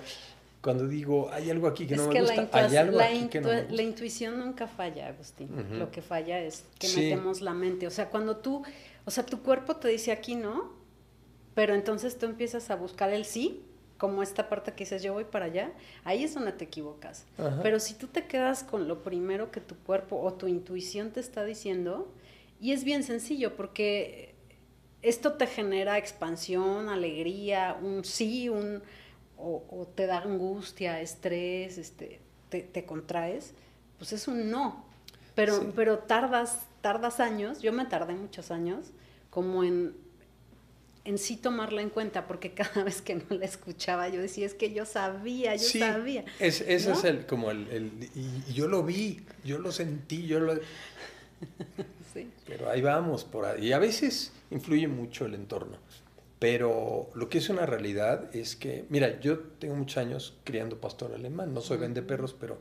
cuando 0.61 0.89
digo, 0.89 1.31
hay 1.33 1.51
algo 1.51 1.69
aquí 1.69 1.87
que 1.87 1.97
no 1.97 2.09
me 2.09 2.21
gusta, 2.21 2.49
hay 2.53 2.77
algo 2.77 3.01
aquí 3.01 3.29
que 3.29 3.41
no 3.41 3.49
me 3.49 3.61
gusta. 3.61 3.75
La 3.75 3.83
intuición 3.83 4.39
nunca 4.39 4.67
falla, 4.67 5.09
Agustín. 5.09 5.79
Lo 5.79 5.91
que 5.91 6.03
falla 6.03 6.41
es 6.41 6.65
que 6.79 6.89
metemos 6.89 7.41
la 7.41 7.55
mente. 7.55 7.87
O 7.87 7.91
sea, 7.91 8.11
cuando 8.11 8.37
tú, 8.37 8.63
o 9.05 9.11
sea, 9.11 9.25
tu 9.25 9.43
cuerpo 9.43 9.77
te 9.77 9.89
dice 9.89 10.11
aquí 10.11 10.35
no, 10.35 10.73
pero 11.55 11.75
entonces 11.75 12.19
tú 12.19 12.27
empiezas 12.27 12.71
a 12.71 12.77
buscar 12.77 13.13
el 13.13 13.25
sí, 13.25 13.63
como 13.99 14.23
esta 14.23 14.49
parte 14.49 14.73
que 14.73 14.85
dices, 14.85 15.03
yo 15.03 15.13
voy 15.13 15.25
para 15.25 15.47
allá, 15.47 15.73
ahí 16.05 16.23
es 16.23 16.33
donde 16.33 16.53
te 16.53 16.65
equivocas. 16.65 17.27
Pero 17.63 17.81
si 17.81 17.95
tú 17.95 18.07
te 18.07 18.27
quedas 18.27 18.63
con 18.63 18.89
lo 18.89 19.03
primero 19.03 19.51
que 19.51 19.61
tu 19.61 19.75
cuerpo 19.77 20.21
o 20.21 20.33
tu 20.35 20.47
intuición 20.47 21.11
te 21.11 21.21
está 21.21 21.45
diciendo, 21.45 22.09
y 22.61 22.73
es 22.73 22.85
bien 22.85 23.03
sencillo, 23.03 23.57
porque 23.57 24.28
esto 25.03 25.35
te 25.35 25.47
genera 25.47 25.99
expansión, 25.99 26.89
alegría, 26.89 27.79
un 27.81 28.05
sí, 28.05 28.49
un, 28.49 28.83
o, 29.37 29.89
te 29.95 30.07
da 30.07 30.19
angustia, 30.19 31.01
estrés, 31.01 31.79
este, 31.79 32.21
te, 32.49 32.85
contraes, 32.85 33.55
pues 33.99 34.13
es 34.13 34.29
un 34.29 34.51
no. 34.51 34.85
Pero, 35.35 35.73
pero 35.77 35.99
tardas, 35.99 36.67
tardas 36.81 37.21
años, 37.21 37.61
yo 37.61 37.73
me 37.73 37.87
tardé 37.87 38.15
muchos 38.15 38.51
años, 38.51 38.93
como 39.31 39.63
en 39.63 39.95
en 41.09 41.17
sí 41.17 41.39
tomarla 41.39 41.81
en 41.81 41.89
cuenta, 41.89 42.27
porque 42.27 42.53
cada 42.55 42.85
vez 42.85 43.01
que 43.01 43.15
no 43.15 43.25
la 43.31 43.47
escuchaba 43.47 44.09
yo 44.11 44.21
decía, 44.21 44.45
es 44.45 44.55
que 44.55 44.73
yo 44.73 44.85
sabía, 44.85 45.57
yo 45.57 45.67
sabía. 45.67 46.25
Es, 46.39 46.61
ese 46.61 46.93
es 46.93 47.05
el, 47.05 47.25
como 47.25 47.51
el, 47.51 48.09
y, 48.15 48.53
yo 48.53 48.69
lo 48.69 48.83
vi, 48.83 49.23
yo 49.43 49.59
lo 49.59 49.73
sentí, 49.73 50.27
yo 50.27 50.39
lo... 50.39 50.55
sí. 52.13 52.29
Pero 52.47 52.69
ahí 52.69 52.83
vamos, 52.83 53.25
por 53.25 53.47
ahí. 53.47 53.69
Y 53.69 53.73
a 53.73 53.79
veces 53.79 54.33
influye 54.51 54.89
mucho 54.89 55.27
el 55.27 55.35
entorno. 55.35 55.79
Pero 56.39 57.11
lo 57.15 57.29
que 57.29 57.39
es 57.39 57.49
una 57.49 57.67
realidad 57.67 58.35
es 58.35 58.55
que, 58.55 58.87
mira, 58.91 59.19
yo 59.21 59.41
tengo 59.59 59.75
muchos 59.75 59.99
años 59.99 60.39
criando 60.45 60.81
pastor 60.81 61.13
alemán, 61.13 61.53
no 61.53 61.61
soy 61.61 61.79
vende 61.79 62.03
perros, 62.03 62.35
pero 62.39 62.59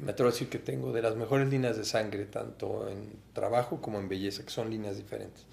me 0.00 0.12
atrevo 0.12 0.28
a 0.28 0.32
decir 0.32 0.48
que 0.48 0.58
tengo 0.58 0.92
de 0.92 1.02
las 1.02 1.16
mejores 1.16 1.48
líneas 1.48 1.76
de 1.76 1.84
sangre, 1.84 2.24
tanto 2.26 2.88
en 2.88 3.12
trabajo 3.32 3.80
como 3.80 3.98
en 3.98 4.08
belleza, 4.08 4.44
que 4.44 4.50
son 4.50 4.70
líneas 4.70 4.96
diferentes. 4.96 5.46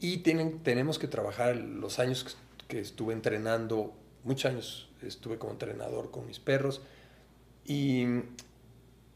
Y 0.00 0.18
tienen, 0.18 0.62
tenemos 0.62 0.98
que 0.98 1.06
trabajar 1.06 1.56
los 1.56 1.98
años 1.98 2.36
que 2.68 2.80
estuve 2.80 3.12
entrenando, 3.12 3.92
muchos 4.24 4.50
años 4.50 4.90
estuve 5.02 5.38
como 5.38 5.52
entrenador 5.52 6.10
con 6.10 6.26
mis 6.26 6.40
perros. 6.40 6.82
Y, 7.64 8.06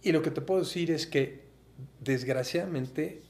y 0.02 0.12
lo 0.12 0.22
que 0.22 0.30
te 0.30 0.40
puedo 0.40 0.60
decir 0.60 0.90
es 0.90 1.06
que 1.06 1.44
desgraciadamente 2.00 3.22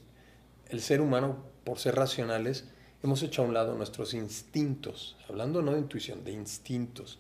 el 0.69 0.81
ser 0.81 1.01
humano, 1.01 1.45
por 1.65 1.79
ser 1.79 1.97
racionales, 1.97 2.65
hemos 3.03 3.23
hecho 3.23 3.43
a 3.43 3.47
un 3.47 3.55
lado 3.55 3.75
nuestros 3.75 4.15
instintos, 4.15 5.17
hablando 5.29 5.63
no 5.63 5.73
de 5.73 5.81
intuición, 5.81 6.25
de 6.25 6.33
instintos, 6.33 7.19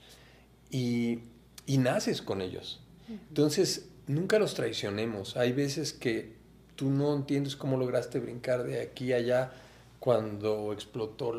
y, 0.71 1.21
y 1.67 1.79
naces 1.79 2.23
con 2.23 2.41
ellos. 2.43 2.81
Entonces, 3.09 3.89
nunca 4.07 4.39
los 4.39 4.55
traicionemos. 4.55 5.37
Hay 5.37 5.53
veces 5.53 5.93
que 5.93 6.33
tú 6.77 6.91
no 6.91 7.15
entiendes 7.15 7.57
cómo 7.57 7.77
lograste 7.77 8.19
brincar 8.19 8.65
de 8.65 8.81
aquí 8.81 9.13
a 9.13 9.17
allá 9.17 9.53
cuando 10.01 10.73
explotó 10.73 11.33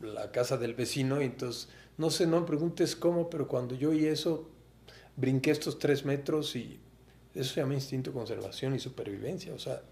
la 0.00 0.30
casa 0.32 0.56
del 0.56 0.74
vecino 0.74 1.20
y 1.20 1.26
entonces, 1.26 1.68
no 1.98 2.10
sé, 2.10 2.26
no 2.26 2.40
me 2.40 2.46
preguntes 2.46 2.96
cómo, 2.96 3.30
pero 3.30 3.48
cuando 3.48 3.74
yo 3.74 3.92
y 3.92 4.06
eso, 4.06 4.48
brinqué 5.16 5.50
estos 5.50 5.78
tres 5.78 6.04
metros 6.04 6.56
y 6.56 6.80
eso 7.34 7.54
se 7.54 7.60
llama 7.60 7.74
instinto 7.74 8.10
de 8.10 8.14
conservación 8.14 8.74
y 8.74 8.78
supervivencia, 8.78 9.54
o 9.54 9.58
sea, 9.58 9.82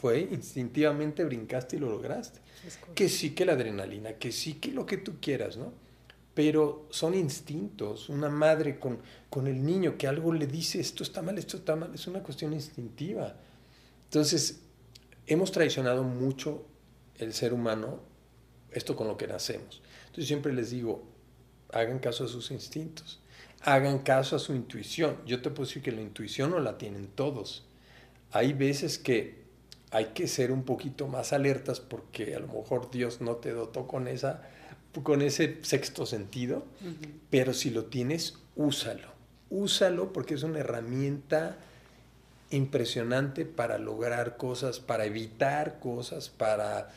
fue 0.00 0.20
instintivamente 0.20 1.24
brincaste 1.24 1.76
y 1.76 1.78
lo 1.78 1.90
lograste. 1.90 2.40
Que 2.94 3.10
sí 3.10 3.34
que 3.34 3.44
la 3.44 3.52
adrenalina, 3.52 4.14
que 4.14 4.32
sí 4.32 4.54
que 4.54 4.72
lo 4.72 4.86
que 4.86 4.96
tú 4.96 5.20
quieras, 5.20 5.58
¿no? 5.58 5.74
Pero 6.32 6.86
son 6.88 7.14
instintos. 7.14 8.08
Una 8.08 8.30
madre 8.30 8.78
con, 8.78 9.00
con 9.28 9.46
el 9.46 9.62
niño 9.62 9.98
que 9.98 10.06
algo 10.06 10.32
le 10.32 10.46
dice, 10.46 10.80
esto 10.80 11.02
está 11.02 11.20
mal, 11.20 11.36
esto 11.36 11.58
está 11.58 11.76
mal, 11.76 11.94
es 11.94 12.06
una 12.06 12.22
cuestión 12.22 12.54
instintiva. 12.54 13.36
Entonces, 14.04 14.62
hemos 15.26 15.52
traicionado 15.52 16.02
mucho 16.02 16.64
el 17.18 17.34
ser 17.34 17.52
humano 17.52 18.00
esto 18.72 18.96
con 18.96 19.06
lo 19.06 19.18
que 19.18 19.26
nacemos. 19.26 19.82
Entonces 20.06 20.28
siempre 20.28 20.54
les 20.54 20.70
digo, 20.70 21.02
hagan 21.74 21.98
caso 21.98 22.24
a 22.24 22.28
sus 22.28 22.50
instintos, 22.52 23.20
hagan 23.60 23.98
caso 23.98 24.34
a 24.34 24.38
su 24.38 24.54
intuición. 24.54 25.18
Yo 25.26 25.42
te 25.42 25.50
puedo 25.50 25.66
decir 25.66 25.82
que 25.82 25.92
la 25.92 26.00
intuición 26.00 26.52
no 26.52 26.60
la 26.60 26.78
tienen 26.78 27.08
todos. 27.08 27.66
Hay 28.30 28.54
veces 28.54 28.96
que 28.96 29.39
hay 29.90 30.06
que 30.06 30.28
ser 30.28 30.52
un 30.52 30.62
poquito 30.62 31.08
más 31.08 31.32
alertas 31.32 31.80
porque 31.80 32.34
a 32.34 32.40
lo 32.40 32.48
mejor 32.48 32.90
Dios 32.90 33.20
no 33.20 33.36
te 33.36 33.50
dotó 33.50 33.86
con, 33.86 34.06
esa, 34.06 34.42
con 35.02 35.22
ese 35.22 35.58
sexto 35.62 36.06
sentido, 36.06 36.64
pero 37.28 37.52
si 37.54 37.70
lo 37.70 37.86
tienes, 37.86 38.38
úsalo. 38.56 39.08
Úsalo 39.50 40.12
porque 40.12 40.34
es 40.34 40.44
una 40.44 40.60
herramienta 40.60 41.56
impresionante 42.50 43.44
para 43.44 43.78
lograr 43.78 44.36
cosas, 44.36 44.78
para 44.78 45.06
evitar 45.06 45.80
cosas, 45.80 46.28
para 46.28 46.90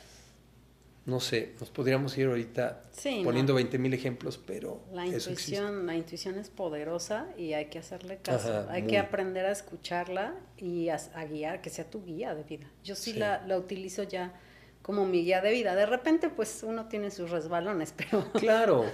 no 1.06 1.20
sé, 1.20 1.54
nos 1.60 1.70
podríamos 1.70 2.18
ir 2.18 2.28
ahorita 2.28 2.82
poniendo 3.24 3.54
20 3.54 3.78
mil 3.78 3.94
ejemplos, 3.94 4.38
pero 4.38 4.86
la 4.94 5.06
intuición, 5.06 5.86
la 5.86 5.96
intuición 5.96 6.38
es 6.38 6.50
poderosa 6.50 7.28
y 7.38 7.54
hay 7.54 7.66
que 7.66 7.80
hacerle 7.80 8.20
caso, 8.20 8.68
hay 8.70 8.84
que 8.84 8.98
aprender 8.98 9.46
a 9.46 9.52
escucharla 9.52 10.34
y 10.58 10.88
a, 10.90 10.98
guiar, 11.30 11.62
que 11.62 11.70
sea 11.70 11.90
tu 11.90 12.06
guía 12.06 12.34
de 12.36 12.44
vida. 12.44 12.68
Yo 12.84 12.96
sí, 12.96 13.14
La, 13.14 13.46
la, 13.46 13.58
utilizo 13.58 14.04
ya 14.04 14.34
como 14.82 15.06
mi 15.06 15.24
guía 15.24 15.42
de 15.42 15.52
vida. 15.52 15.76
De 15.76 15.86
repente, 15.86 16.30
pues 16.30 16.64
uno 16.64 16.88
tiene 16.88 17.12
sus 17.12 17.32
resbalones, 17.32 17.94
pero 17.98 18.32
claro, 18.34 18.86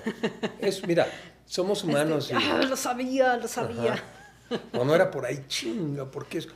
es 0.60 0.86
mira, 0.88 1.08
somos 1.46 1.80
este, 1.80 1.92
humanos. 1.92 2.32
ah, 2.34 2.62
lo 2.68 2.76
sabía, 2.76 3.38
lo 3.38 3.48
sabía. 3.48 4.02
O 4.74 4.84
no 4.84 4.96
era 4.96 5.12
por 5.12 5.26
ahí 5.26 5.44
chinga, 5.48 6.10
porque 6.10 6.40
es 6.40 6.48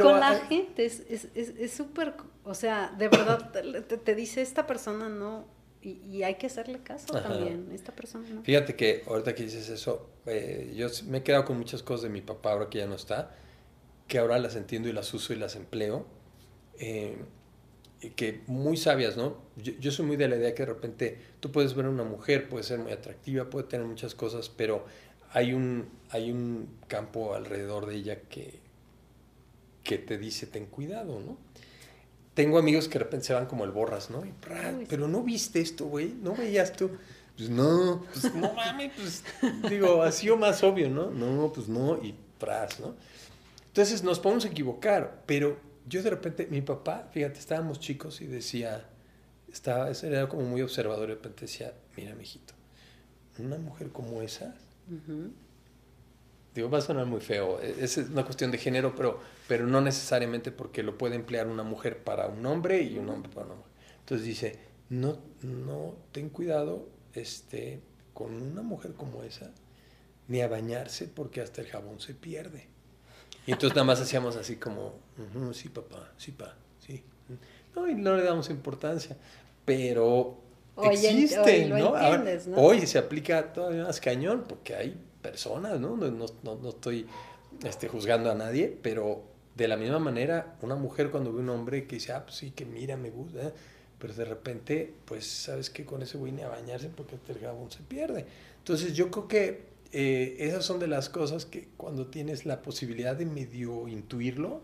con 0.00 0.20
la 0.20 0.36
gente 0.46 0.86
es 0.86 1.72
súper, 1.72 2.14
o 2.44 2.54
sea, 2.54 2.94
de 2.96 3.08
verdad 3.08 3.50
te, 3.50 4.14
dice 4.14 4.42
esta 4.42 4.66
persona 4.66 5.08
no, 5.08 5.46
y, 5.82 6.22
hay 6.22 6.34
que 6.36 6.46
hacerle 6.46 6.80
caso 6.80 7.12
también, 7.12 7.70
esta 7.72 7.92
persona 7.92 8.28
no. 8.28 8.42
Fíjate 8.42 8.74
que 8.74 9.04
ahorita 9.06 9.34
que 9.34 9.44
dices 9.44 9.68
eso, 9.68 10.08
eh, 10.26 10.72
yo 10.76 10.88
me 11.06 11.18
he 11.18 11.22
quedado 11.22 11.44
con 11.44 11.58
muchas 11.58 11.82
cosas 11.82 12.02
de 12.02 12.08
mi 12.08 12.20
papá 12.20 12.52
ahora 12.52 12.68
que 12.68 12.78
ya 12.78 12.86
no 12.86 12.94
está, 12.94 13.34
que 14.08 14.18
ahora 14.18 14.38
las 14.38 14.56
entiendo 14.56 14.88
y 14.88 14.92
las 14.92 15.12
uso 15.14 15.32
y 15.32 15.36
las 15.36 15.56
empleo, 15.56 16.06
eh, 16.78 17.16
que 18.14 18.42
muy 18.46 18.76
sabias, 18.76 19.16
¿no? 19.16 19.36
Yo, 19.56 19.72
yo, 19.80 19.90
soy 19.90 20.06
muy 20.06 20.16
de 20.16 20.28
la 20.28 20.36
idea 20.36 20.54
que 20.54 20.62
de 20.64 20.72
repente 20.72 21.18
tú 21.40 21.50
puedes 21.50 21.74
ver 21.74 21.86
a 21.86 21.90
una 21.90 22.04
mujer, 22.04 22.48
puede 22.48 22.62
ser 22.62 22.78
muy 22.78 22.92
atractiva, 22.92 23.48
puede 23.48 23.66
tener 23.66 23.86
muchas 23.86 24.14
cosas, 24.14 24.48
pero 24.48 24.84
hay 25.32 25.52
un, 25.52 25.88
hay 26.10 26.30
un 26.30 26.68
campo 26.88 27.34
alrededor 27.34 27.86
de 27.86 27.96
ella 27.96 28.20
que 28.28 28.65
que 29.86 29.98
te 29.98 30.18
dice 30.18 30.46
ten 30.46 30.66
cuidado, 30.66 31.20
¿no? 31.20 31.38
Tengo 32.34 32.58
amigos 32.58 32.88
que 32.88 32.98
de 32.98 33.04
repente 33.04 33.26
se 33.26 33.32
van 33.32 33.46
como 33.46 33.64
el 33.64 33.70
borras, 33.70 34.10
¿no? 34.10 34.22
pero 34.88 35.08
no 35.08 35.22
viste 35.22 35.60
esto, 35.60 35.86
güey, 35.86 36.14
no 36.22 36.34
veías 36.34 36.72
tú. 36.72 36.90
Pues 37.36 37.48
no, 37.50 38.04
pues 38.12 38.34
no 38.34 38.52
mames, 38.54 38.92
pues 38.96 39.22
digo, 39.70 40.02
ha 40.02 40.10
sido 40.10 40.36
más 40.36 40.62
obvio, 40.62 40.88
¿no? 40.88 41.10
No, 41.10 41.52
pues 41.52 41.68
no, 41.68 42.02
y 42.02 42.14
pras, 42.38 42.80
¿no? 42.80 42.94
Entonces 43.68 44.02
nos 44.02 44.18
podemos 44.18 44.44
equivocar, 44.46 45.22
pero 45.26 45.58
yo 45.86 46.02
de 46.02 46.10
repente, 46.10 46.46
mi 46.50 46.62
papá, 46.62 47.08
fíjate, 47.12 47.38
estábamos 47.38 47.78
chicos 47.78 48.22
y 48.22 48.26
decía, 48.26 48.86
estaba, 49.52 49.90
era 49.90 50.28
como 50.28 50.42
muy 50.42 50.62
observador, 50.62 51.08
de 51.08 51.14
repente 51.14 51.42
decía, 51.42 51.74
mira, 51.96 52.14
mijito, 52.14 52.54
una 53.38 53.58
mujer 53.58 53.90
como 53.90 54.22
esa, 54.22 54.54
digo, 56.56 56.70
va 56.70 56.78
a 56.78 56.82
sonar 56.82 57.06
muy 57.06 57.20
feo, 57.20 57.60
e, 57.60 57.84
es 57.84 57.96
una 57.96 58.24
cuestión 58.24 58.50
de 58.50 58.58
género, 58.58 58.94
pero, 58.94 59.20
pero 59.48 59.66
no 59.66 59.80
necesariamente 59.80 60.50
porque 60.50 60.82
lo 60.82 60.98
puede 60.98 61.14
emplear 61.16 61.46
una 61.46 61.62
mujer 61.62 62.02
para 62.02 62.26
un 62.26 62.44
hombre 62.46 62.82
y 62.82 62.98
un 62.98 63.08
hombre 63.08 63.30
para 63.32 63.46
una 63.46 63.56
mujer. 63.56 63.72
Entonces 64.00 64.26
dice, 64.26 64.58
no, 64.88 65.18
no, 65.42 65.94
ten 66.12 66.28
cuidado 66.28 66.88
este, 67.14 67.80
con 68.14 68.34
una 68.34 68.62
mujer 68.62 68.92
como 68.94 69.22
esa, 69.22 69.50
ni 70.28 70.40
a 70.40 70.48
bañarse 70.48 71.06
porque 71.06 71.40
hasta 71.40 71.60
el 71.60 71.68
jabón 71.68 72.00
se 72.00 72.14
pierde. 72.14 72.68
Y 73.46 73.52
entonces 73.52 73.76
nada 73.76 73.84
más 73.84 74.00
hacíamos 74.00 74.36
así 74.36 74.56
como, 74.56 74.94
sí 75.52 75.68
papá, 75.68 76.12
sí 76.16 76.32
pa, 76.32 76.56
sí. 76.84 77.02
No, 77.74 77.88
y 77.88 77.94
no 77.94 78.16
le 78.16 78.24
damos 78.24 78.50
importancia, 78.50 79.16
pero 79.64 80.38
existe, 80.82 81.68
¿no? 81.68 81.92
¿no? 81.92 82.56
Hoy 82.56 82.86
se 82.86 82.98
aplica 82.98 83.52
todavía 83.52 83.84
más 83.84 84.00
cañón 84.00 84.44
porque 84.48 84.74
hay 84.74 84.96
personas, 85.26 85.80
¿no? 85.80 85.96
No, 85.96 86.26
no, 86.42 86.68
estoy 86.68 87.06
este, 87.64 87.88
juzgando 87.88 88.30
a 88.30 88.34
nadie, 88.34 88.76
pero 88.82 89.22
de 89.56 89.66
la 89.68 89.76
misma 89.76 89.98
manera, 89.98 90.56
una 90.62 90.76
mujer 90.76 91.10
cuando 91.10 91.32
ve 91.32 91.40
un 91.40 91.48
hombre 91.48 91.86
que 91.86 91.96
dice, 91.96 92.12
ah, 92.12 92.24
pues 92.24 92.36
sí, 92.36 92.50
que 92.52 92.64
mira, 92.64 92.96
me 92.96 93.10
gusta, 93.10 93.52
pero 93.98 94.14
de 94.14 94.24
repente, 94.24 94.94
pues 95.04 95.26
sabes 95.26 95.70
que 95.70 95.84
con 95.84 96.02
ese 96.02 96.16
güey 96.18 96.32
ni 96.32 96.42
a 96.42 96.48
bañarse 96.48 96.88
porque 96.88 97.16
el 97.28 97.40
jabón 97.40 97.70
se 97.70 97.80
pierde. 97.80 98.26
Entonces 98.58 98.94
yo 98.94 99.10
creo 99.10 99.26
que 99.26 99.76
eh, 99.92 100.36
esas 100.38 100.64
son 100.64 100.78
de 100.78 100.86
las 100.86 101.08
cosas 101.08 101.44
que 101.44 101.68
cuando 101.76 102.06
tienes 102.06 102.46
la 102.46 102.62
posibilidad 102.62 103.16
de 103.16 103.26
medio 103.26 103.88
intuirlo, 103.88 104.60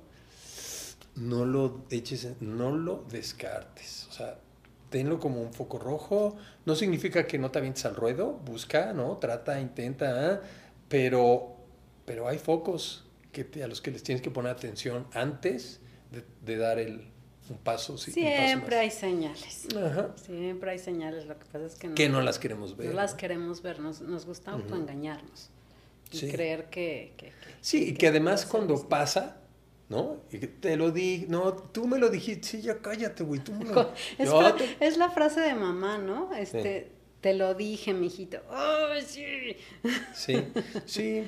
no 1.17 1.45
lo 1.45 1.85
eches, 1.91 2.29
no 2.41 2.71
lo 2.77 3.05
descartes. 3.11 4.07
O 4.11 4.13
sea, 4.13 4.39
tenlo 4.93 5.19
como 5.19 5.43
un 5.43 5.53
foco 5.53 5.81
rojo. 5.81 6.37
No 6.65 6.77
significa 6.77 7.27
que 7.27 7.39
no 7.39 7.51
te 7.51 7.59
avientes 7.59 7.85
al 7.85 7.97
ruedo, 7.97 8.35
busca, 8.45 8.93
¿no? 8.93 9.17
Trata, 9.17 9.61
intenta, 9.61 10.35
¿eh? 10.35 10.39
pero, 10.89 11.57
pero 12.05 12.29
hay 12.29 12.39
focos 12.39 13.05
que 13.33 13.49
a 13.65 13.67
los 13.67 13.81
que 13.81 13.91
les 13.91 14.05
tienes 14.05 14.23
que 14.23 14.31
poner 14.31 14.53
atención 14.53 15.07
antes 15.13 15.81
de, 16.43 16.57
dar 16.57 16.79
el, 16.79 17.09
un 17.49 17.57
paso. 17.57 17.97
Sí, 17.97 18.13
Siempre 18.13 18.79
hay 18.79 18.91
señales. 18.91 19.67
Siempre 20.25 20.71
hay 20.71 20.79
señales. 20.79 21.27
Lo 21.27 21.39
que 21.39 21.47
pasa 21.47 21.67
es 21.67 21.75
que 21.75 21.89
no, 21.89 21.95
que 21.95 22.09
no 22.09 22.21
las 22.21 22.39
queremos 22.39 22.77
ver. 22.77 22.89
No 22.89 22.93
las 22.93 23.15
queremos 23.15 23.63
ver. 23.63 23.81
Nos, 23.81 24.03
nos 24.03 24.27
gusta 24.27 24.53
autoengañarnos. 24.53 25.51
Y 26.13 26.31
creer 26.31 26.67
que, 26.69 27.33
Sí, 27.63 27.89
y 27.89 27.95
que 27.95 28.09
además 28.09 28.45
cuando 28.45 28.87
pasa, 28.87 29.39
¿no? 29.93 30.23
Y 30.33 30.39
te 30.39 30.77
lo 30.79 30.91
di, 30.91 31.27
no, 31.29 31.53
tú 31.53 31.87
me 31.87 31.99
lo 31.99 32.09
dijiste, 32.09 32.49
sí, 32.49 32.63
ya 32.63 32.79
cállate, 32.79 33.25
güey, 33.25 33.41
tú 33.41 33.53
me 33.53 33.67
lo... 33.67 33.93
es, 34.19 34.31
es 34.81 34.97
la 34.97 35.11
frase 35.11 35.41
de 35.43 35.55
mamá, 35.55 35.99
¿no? 35.99 36.35
Este, 36.35 36.91
te 37.21 37.35
lo 37.35 37.53
dije, 37.55 37.93
mijito. 37.93 38.39
¡Oh, 38.51 38.89
sí! 39.05 39.55
Sí, 40.15 40.45
sí, 40.87 41.25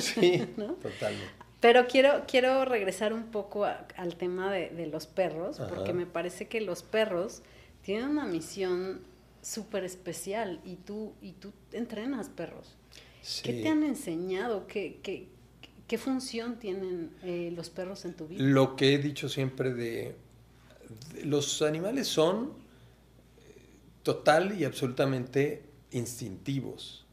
sí, 0.00 0.38
totalmente. 0.56 1.32
Pero 1.60 1.86
quiero, 1.86 2.24
quiero 2.26 2.64
regresar 2.64 3.12
un 3.12 3.30
poco 3.30 3.64
al 3.64 4.16
tema 4.16 4.52
de, 4.52 4.86
los 4.88 5.06
perros, 5.06 5.60
porque 5.68 5.92
me 5.92 6.06
parece 6.06 6.48
que 6.48 6.60
los 6.60 6.82
perros 6.82 7.42
tienen 7.82 8.08
una 8.08 8.26
misión 8.26 9.00
súper 9.42 9.84
especial 9.84 10.60
y 10.64 10.76
tú, 10.76 11.14
y 11.22 11.32
tú 11.32 11.52
entrenas 11.72 12.28
perros. 12.28 12.76
¿Qué 13.44 13.54
te 13.62 13.68
han 13.68 13.84
enseñado? 13.84 14.66
¿Qué, 14.66 15.00
qué, 15.02 15.28
qué 15.88 15.98
función 15.98 16.58
tienen 16.58 17.10
eh, 17.22 17.52
los 17.56 17.70
perros 17.70 18.04
en 18.04 18.14
tu 18.14 18.28
vida? 18.28 18.44
Lo 18.44 18.76
que 18.76 18.94
he 18.94 18.98
dicho 18.98 19.28
siempre 19.28 19.72
de, 19.72 20.14
los 21.24 21.62
animales 21.62 22.06
son 22.06 22.52
eh, 23.38 23.54
total 24.02 24.60
y 24.60 24.64
absolutamente 24.64 25.64
instintivos. 25.90 27.06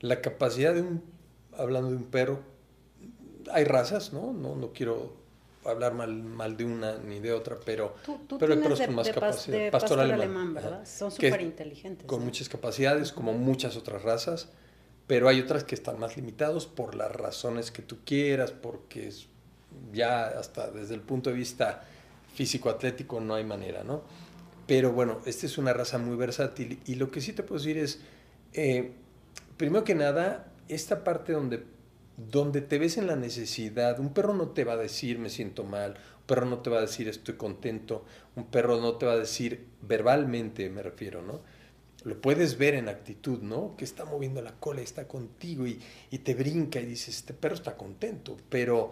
La 0.00 0.22
capacidad 0.22 0.72
de 0.72 0.82
un, 0.82 1.02
hablando 1.58 1.90
de 1.90 1.96
un 1.96 2.04
perro, 2.04 2.40
hay 3.52 3.64
razas, 3.64 4.12
¿no? 4.12 4.32
No, 4.32 4.54
no 4.54 4.72
quiero 4.72 5.20
hablar 5.64 5.92
mal, 5.92 6.14
mal 6.14 6.56
de 6.56 6.64
una 6.64 6.96
ni 6.98 7.18
de 7.20 7.32
otra, 7.32 7.58
pero, 7.64 7.94
pero 8.38 8.54
hay 8.54 8.60
perros 8.60 8.80
con 8.80 8.94
más 8.94 9.10
capacidad. 9.10 9.70
pastor, 9.70 10.00
alemán, 10.00 10.54
¿verdad? 10.54 10.86
Son 10.86 11.10
súper 11.10 11.42
inteligentes. 11.42 12.06
Con 12.06 12.22
¿eh? 12.22 12.24
muchas 12.24 12.48
capacidades, 12.48 13.12
como 13.12 13.32
muchas 13.32 13.76
otras 13.76 14.02
razas, 14.02 14.48
pero 15.10 15.26
hay 15.26 15.40
otras 15.40 15.64
que 15.64 15.74
están 15.74 15.98
más 15.98 16.16
limitados 16.16 16.66
por 16.68 16.94
las 16.94 17.10
razones 17.10 17.72
que 17.72 17.82
tú 17.82 17.98
quieras, 18.04 18.52
porque 18.52 19.10
ya 19.92 20.28
hasta 20.28 20.70
desde 20.70 20.94
el 20.94 21.00
punto 21.00 21.30
de 21.30 21.36
vista 21.36 21.82
físico-atlético 22.36 23.18
no 23.18 23.34
hay 23.34 23.42
manera, 23.42 23.82
¿no? 23.82 24.02
Pero 24.68 24.92
bueno, 24.92 25.18
esta 25.26 25.46
es 25.46 25.58
una 25.58 25.72
raza 25.72 25.98
muy 25.98 26.14
versátil 26.16 26.78
y 26.86 26.94
lo 26.94 27.10
que 27.10 27.20
sí 27.20 27.32
te 27.32 27.42
puedo 27.42 27.58
decir 27.58 27.76
es, 27.76 27.98
eh, 28.52 28.92
primero 29.56 29.82
que 29.82 29.96
nada, 29.96 30.46
esta 30.68 31.02
parte 31.02 31.32
donde 31.32 31.64
donde 32.16 32.60
te 32.60 32.78
ves 32.78 32.96
en 32.96 33.08
la 33.08 33.16
necesidad. 33.16 33.98
Un 33.98 34.14
perro 34.14 34.32
no 34.34 34.50
te 34.50 34.62
va 34.62 34.74
a 34.74 34.76
decir 34.76 35.18
me 35.18 35.28
siento 35.28 35.64
mal, 35.64 35.96
un 36.20 36.26
perro 36.26 36.46
no 36.46 36.58
te 36.58 36.70
va 36.70 36.78
a 36.78 36.82
decir 36.82 37.08
estoy 37.08 37.34
contento, 37.34 38.04
un 38.36 38.46
perro 38.46 38.80
no 38.80 38.94
te 38.94 39.06
va 39.06 39.14
a 39.14 39.18
decir 39.18 39.66
verbalmente, 39.82 40.70
me 40.70 40.84
refiero, 40.84 41.20
¿no? 41.20 41.40
Lo 42.04 42.20
puedes 42.20 42.56
ver 42.56 42.74
en 42.74 42.88
actitud, 42.88 43.40
¿no? 43.40 43.76
Que 43.76 43.84
está 43.84 44.04
moviendo 44.04 44.40
la 44.40 44.52
cola, 44.52 44.80
está 44.80 45.06
contigo 45.06 45.66
y, 45.66 45.80
te 46.18 46.34
brinca 46.34 46.80
y 46.80 46.86
dices, 46.86 47.16
este 47.16 47.34
perro 47.34 47.54
está 47.54 47.76
contento, 47.76 48.36
pero, 48.48 48.90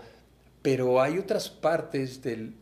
pero 0.62 1.00
hay 1.00 1.18
otras 1.18 1.48
partes 1.48 2.22
del, 2.22 2.54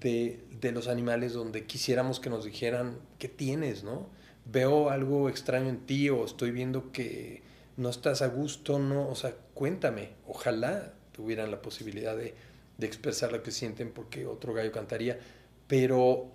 de, 0.00 0.44
de 0.60 0.72
los 0.72 0.88
animales 0.88 1.32
donde 1.32 1.64
quisiéramos 1.64 2.20
que 2.20 2.28
nos 2.28 2.44
dijeran 2.44 2.98
qué 3.18 3.28
tienes, 3.28 3.84
¿no? 3.84 4.06
Veo 4.44 4.90
algo 4.90 5.28
extraño 5.28 5.68
en 5.68 5.86
ti 5.86 6.10
o 6.10 6.24
estoy 6.24 6.50
viendo 6.50 6.92
que 6.92 7.42
no 7.76 7.90
estás 7.90 8.22
a 8.22 8.28
gusto, 8.28 8.78
no, 8.78 9.08
o 9.08 9.14
sea, 9.14 9.34
cuéntame, 9.54 10.10
ojalá 10.26 10.92
tuvieran 11.12 11.50
la 11.50 11.62
posibilidad 11.62 12.16
de, 12.16 12.34
expresar 12.78 13.32
lo 13.32 13.42
que 13.42 13.50
sienten 13.50 13.90
porque 13.90 14.26
otro 14.26 14.52
gallo 14.52 14.70
cantaría, 14.70 15.18
pero 15.66 16.30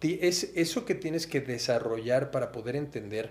es 0.00 0.52
eso 0.54 0.84
que 0.84 0.94
tienes 0.94 1.26
que 1.26 1.40
desarrollar 1.40 2.30
para 2.30 2.52
poder 2.52 2.76
entender 2.76 3.30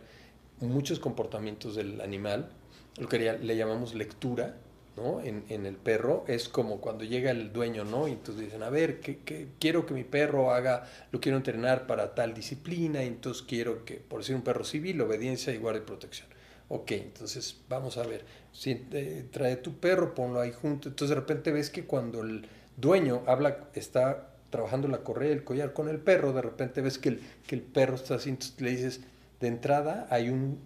muchos 0.59 0.99
comportamientos 0.99 1.76
del 1.76 2.01
animal, 2.01 2.49
lo 2.97 3.07
que 3.07 3.20
le 3.20 3.57
llamamos 3.57 3.93
lectura, 3.93 4.57
¿no? 4.95 5.22
En, 5.22 5.66
el 5.66 5.76
perro 5.76 6.24
es 6.28 6.47
como 6.47 6.80
cuando 6.80 7.03
llega 7.03 7.32
el 7.32 7.51
dueño, 7.51 7.84
¿no? 7.84 8.07
Y 8.07 8.13
entonces 8.13 8.45
dicen, 8.45 8.63
a 8.63 8.70
ver, 8.70 8.99
que, 8.99 9.49
quiero 9.59 9.86
que 9.86 9.93
mi 9.93 10.03
perro 10.03 10.51
haga, 10.51 10.89
lo 11.11 11.20
quiero 11.20 11.38
entrenar 11.38 11.88
para 11.88 12.16
tal 12.16 12.34
disciplina, 12.34 13.03
y 13.03 13.07
entonces 13.07 13.43
quiero 13.43 13.84
que, 13.84 13.95
por 13.95 14.24
ser 14.24 14.36
un 14.36 14.41
perro 14.43 14.63
civil, 14.63 15.01
obediencia 15.01 15.53
y 15.53 15.57
guardia 15.57 15.82
y 15.82 15.86
protección. 15.86 16.28
Ok, 16.68 16.91
entonces 16.93 17.61
vamos 17.70 17.97
a 17.97 18.07
ver, 18.07 18.26
si 18.51 18.72
eh, 18.91 19.26
trae 19.32 19.57
tu 19.57 19.76
perro, 19.78 20.16
ponlo 20.16 20.39
ahí 20.39 20.51
junto. 20.51 20.89
Entonces 20.89 21.09
de 21.09 21.22
repente 21.22 21.51
ves 21.51 21.70
que 21.70 21.86
cuando 21.86 22.22
el 22.22 22.47
dueño 22.78 23.22
habla, 23.28 23.70
está 23.74 24.35
trabajando 24.56 24.88
la 24.88 24.99
correa, 24.99 25.34
el 25.34 25.43
collar 25.43 25.74
con 25.74 25.89
el 25.89 25.99
perro, 25.99 26.32
de 26.32 26.41
repente 26.41 26.80
ves 26.80 26.97
que 26.97 27.10
el, 27.10 27.22
que 27.45 27.56
el 27.56 27.62
perro 27.62 27.95
está 27.95 28.16
así, 28.16 28.30
entonces 28.30 28.62
le 28.62 28.72
dices, 28.72 29.01
de 29.41 29.47
entrada 29.49 30.08
hay 30.10 30.30
un, 30.30 30.60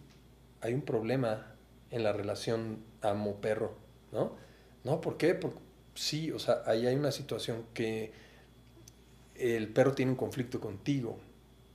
hay 0.62 0.76
un 0.76 0.82
problema 0.82 1.56
en 1.90 2.04
la 2.04 2.14
relación 2.14 2.84
amo-perro, 3.02 3.74
¿no? 4.12 4.34
¿No? 4.84 5.02
¿Por 5.02 5.18
qué? 5.18 5.34
Porque 5.34 5.58
sí, 5.96 6.32
o 6.32 6.38
sea, 6.38 6.62
ahí 6.68 6.86
hay 6.86 6.96
una 6.96 7.12
situación 7.12 7.66
que 7.74 8.12
el 9.34 9.70
perro 9.70 9.94
tiene 9.94 10.12
un 10.12 10.18
conflicto 10.18 10.60
contigo, 10.60 11.18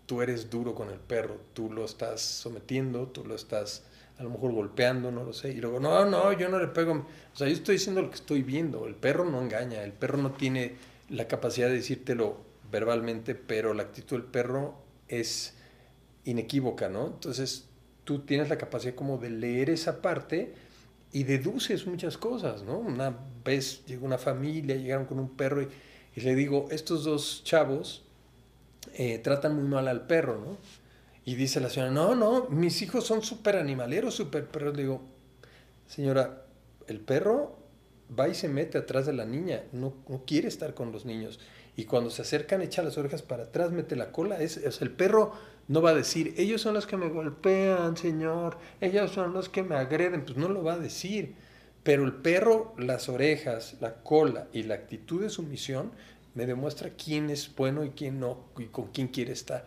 tú 0.06 0.22
eres 0.22 0.48
duro 0.50 0.72
con 0.72 0.90
el 0.90 1.00
perro, 1.00 1.40
tú 1.52 1.72
lo 1.72 1.84
estás 1.84 2.20
sometiendo, 2.20 3.08
tú 3.08 3.24
lo 3.24 3.34
estás 3.34 3.82
a 4.18 4.22
lo 4.22 4.30
mejor 4.30 4.52
golpeando, 4.52 5.10
no 5.10 5.24
lo 5.24 5.32
sé. 5.32 5.50
Y 5.50 5.56
luego, 5.56 5.80
no, 5.80 6.04
no, 6.04 6.32
yo 6.32 6.48
no 6.48 6.60
le 6.60 6.68
pego. 6.68 6.92
O 6.92 7.36
sea, 7.36 7.48
yo 7.48 7.54
estoy 7.54 7.74
diciendo 7.74 8.02
lo 8.02 8.10
que 8.10 8.14
estoy 8.14 8.42
viendo. 8.42 8.86
El 8.86 8.94
perro 8.94 9.24
no 9.24 9.42
engaña, 9.42 9.82
el 9.82 9.92
perro 9.92 10.18
no 10.18 10.30
tiene 10.30 10.76
la 11.08 11.28
capacidad 11.28 11.68
de 11.68 11.74
decírtelo 11.74 12.38
verbalmente, 12.70 13.34
pero 13.34 13.74
la 13.74 13.84
actitud 13.84 14.16
del 14.16 14.26
perro 14.26 14.74
es 15.08 15.54
inequívoca, 16.24 16.88
¿no? 16.88 17.06
Entonces, 17.06 17.68
tú 18.04 18.20
tienes 18.20 18.48
la 18.48 18.58
capacidad 18.58 18.94
como 18.94 19.18
de 19.18 19.30
leer 19.30 19.70
esa 19.70 20.02
parte 20.02 20.54
y 21.12 21.24
deduces 21.24 21.86
muchas 21.86 22.18
cosas, 22.18 22.62
¿no? 22.62 22.78
Una 22.78 23.16
vez 23.44 23.84
llegó 23.86 24.06
una 24.06 24.18
familia, 24.18 24.76
llegaron 24.76 25.06
con 25.06 25.18
un 25.18 25.36
perro 25.36 25.62
y, 25.62 26.20
le 26.20 26.34
digo, 26.34 26.68
estos 26.70 27.04
dos 27.04 27.42
chavos 27.44 28.04
eh, 28.94 29.18
tratan 29.18 29.54
muy 29.54 29.64
mal 29.64 29.88
al 29.88 30.06
perro, 30.06 30.40
¿no? 30.40 30.58
Y 31.24 31.36
dice 31.36 31.60
la 31.60 31.70
señora, 31.70 31.92
no, 31.92 32.14
no, 32.14 32.48
mis 32.50 32.82
hijos 32.82 33.06
son 33.06 33.22
súper 33.22 33.56
animaleros, 33.56 34.14
súper 34.14 34.46
perros. 34.46 34.76
Le 34.76 34.82
digo, 34.82 35.02
señora, 35.86 36.44
el 36.86 37.00
perro 37.00 37.63
va 38.18 38.28
y 38.28 38.34
se 38.34 38.48
mete 38.48 38.78
atrás 38.78 39.06
de 39.06 39.12
la 39.12 39.24
niña, 39.24 39.64
no, 39.72 39.94
no, 40.08 40.24
quiere 40.26 40.48
estar 40.48 40.74
con 40.74 40.92
los 40.92 41.04
niños. 41.04 41.40
Y 41.76 41.84
cuando 41.84 42.10
se 42.10 42.22
acercan, 42.22 42.62
echa 42.62 42.82
las 42.82 42.98
orejas 42.98 43.22
para 43.22 43.44
atrás, 43.44 43.72
mete 43.72 43.96
la 43.96 44.12
cola. 44.12 44.40
Es, 44.40 44.58
el 44.80 44.90
perro 44.90 45.32
no 45.66 45.82
va 45.82 45.90
a 45.90 45.94
decir, 45.94 46.34
ellos 46.36 46.60
son 46.60 46.74
los 46.74 46.86
que 46.86 46.96
me 46.96 47.08
golpean, 47.08 47.96
señor, 47.96 48.58
ellos 48.80 49.10
son 49.10 49.32
los 49.32 49.48
que 49.48 49.62
me 49.62 49.74
agreden, 49.74 50.24
pues 50.24 50.36
no 50.36 50.48
lo 50.48 50.62
va 50.62 50.74
a 50.74 50.78
decir. 50.78 51.34
Pero 51.82 52.04
el 52.04 52.12
perro, 52.12 52.74
las 52.78 53.08
orejas, 53.08 53.76
la 53.80 53.96
cola 54.02 54.48
y 54.52 54.62
la 54.62 54.74
actitud 54.74 55.20
de 55.20 55.30
sumisión 55.30 55.90
me 56.34 56.46
demuestra 56.46 56.90
quién 56.90 57.30
es 57.30 57.54
bueno 57.54 57.84
y 57.84 57.90
quién 57.90 58.20
no, 58.20 58.44
y 58.58 58.66
con 58.66 58.88
quién 58.88 59.08
quiere 59.08 59.32
estar. 59.32 59.66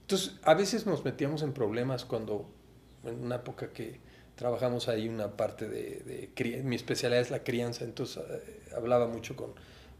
Entonces, 0.00 0.38
a 0.42 0.54
veces 0.54 0.86
nos 0.86 1.04
metíamos 1.04 1.42
en 1.42 1.52
problemas 1.52 2.04
cuando, 2.04 2.48
en 3.04 3.24
una 3.24 3.36
época 3.36 3.70
que 3.70 4.00
trabajamos 4.42 4.88
ahí 4.88 5.08
una 5.08 5.36
parte 5.36 5.68
de, 5.68 6.62
mi 6.64 6.74
especialidad 6.74 7.20
es 7.20 7.30
la 7.30 7.44
crianza, 7.44 7.84
entonces 7.84 8.24
eh, 8.28 8.60
hablaba 8.76 9.06
mucho 9.06 9.36
con, 9.36 9.52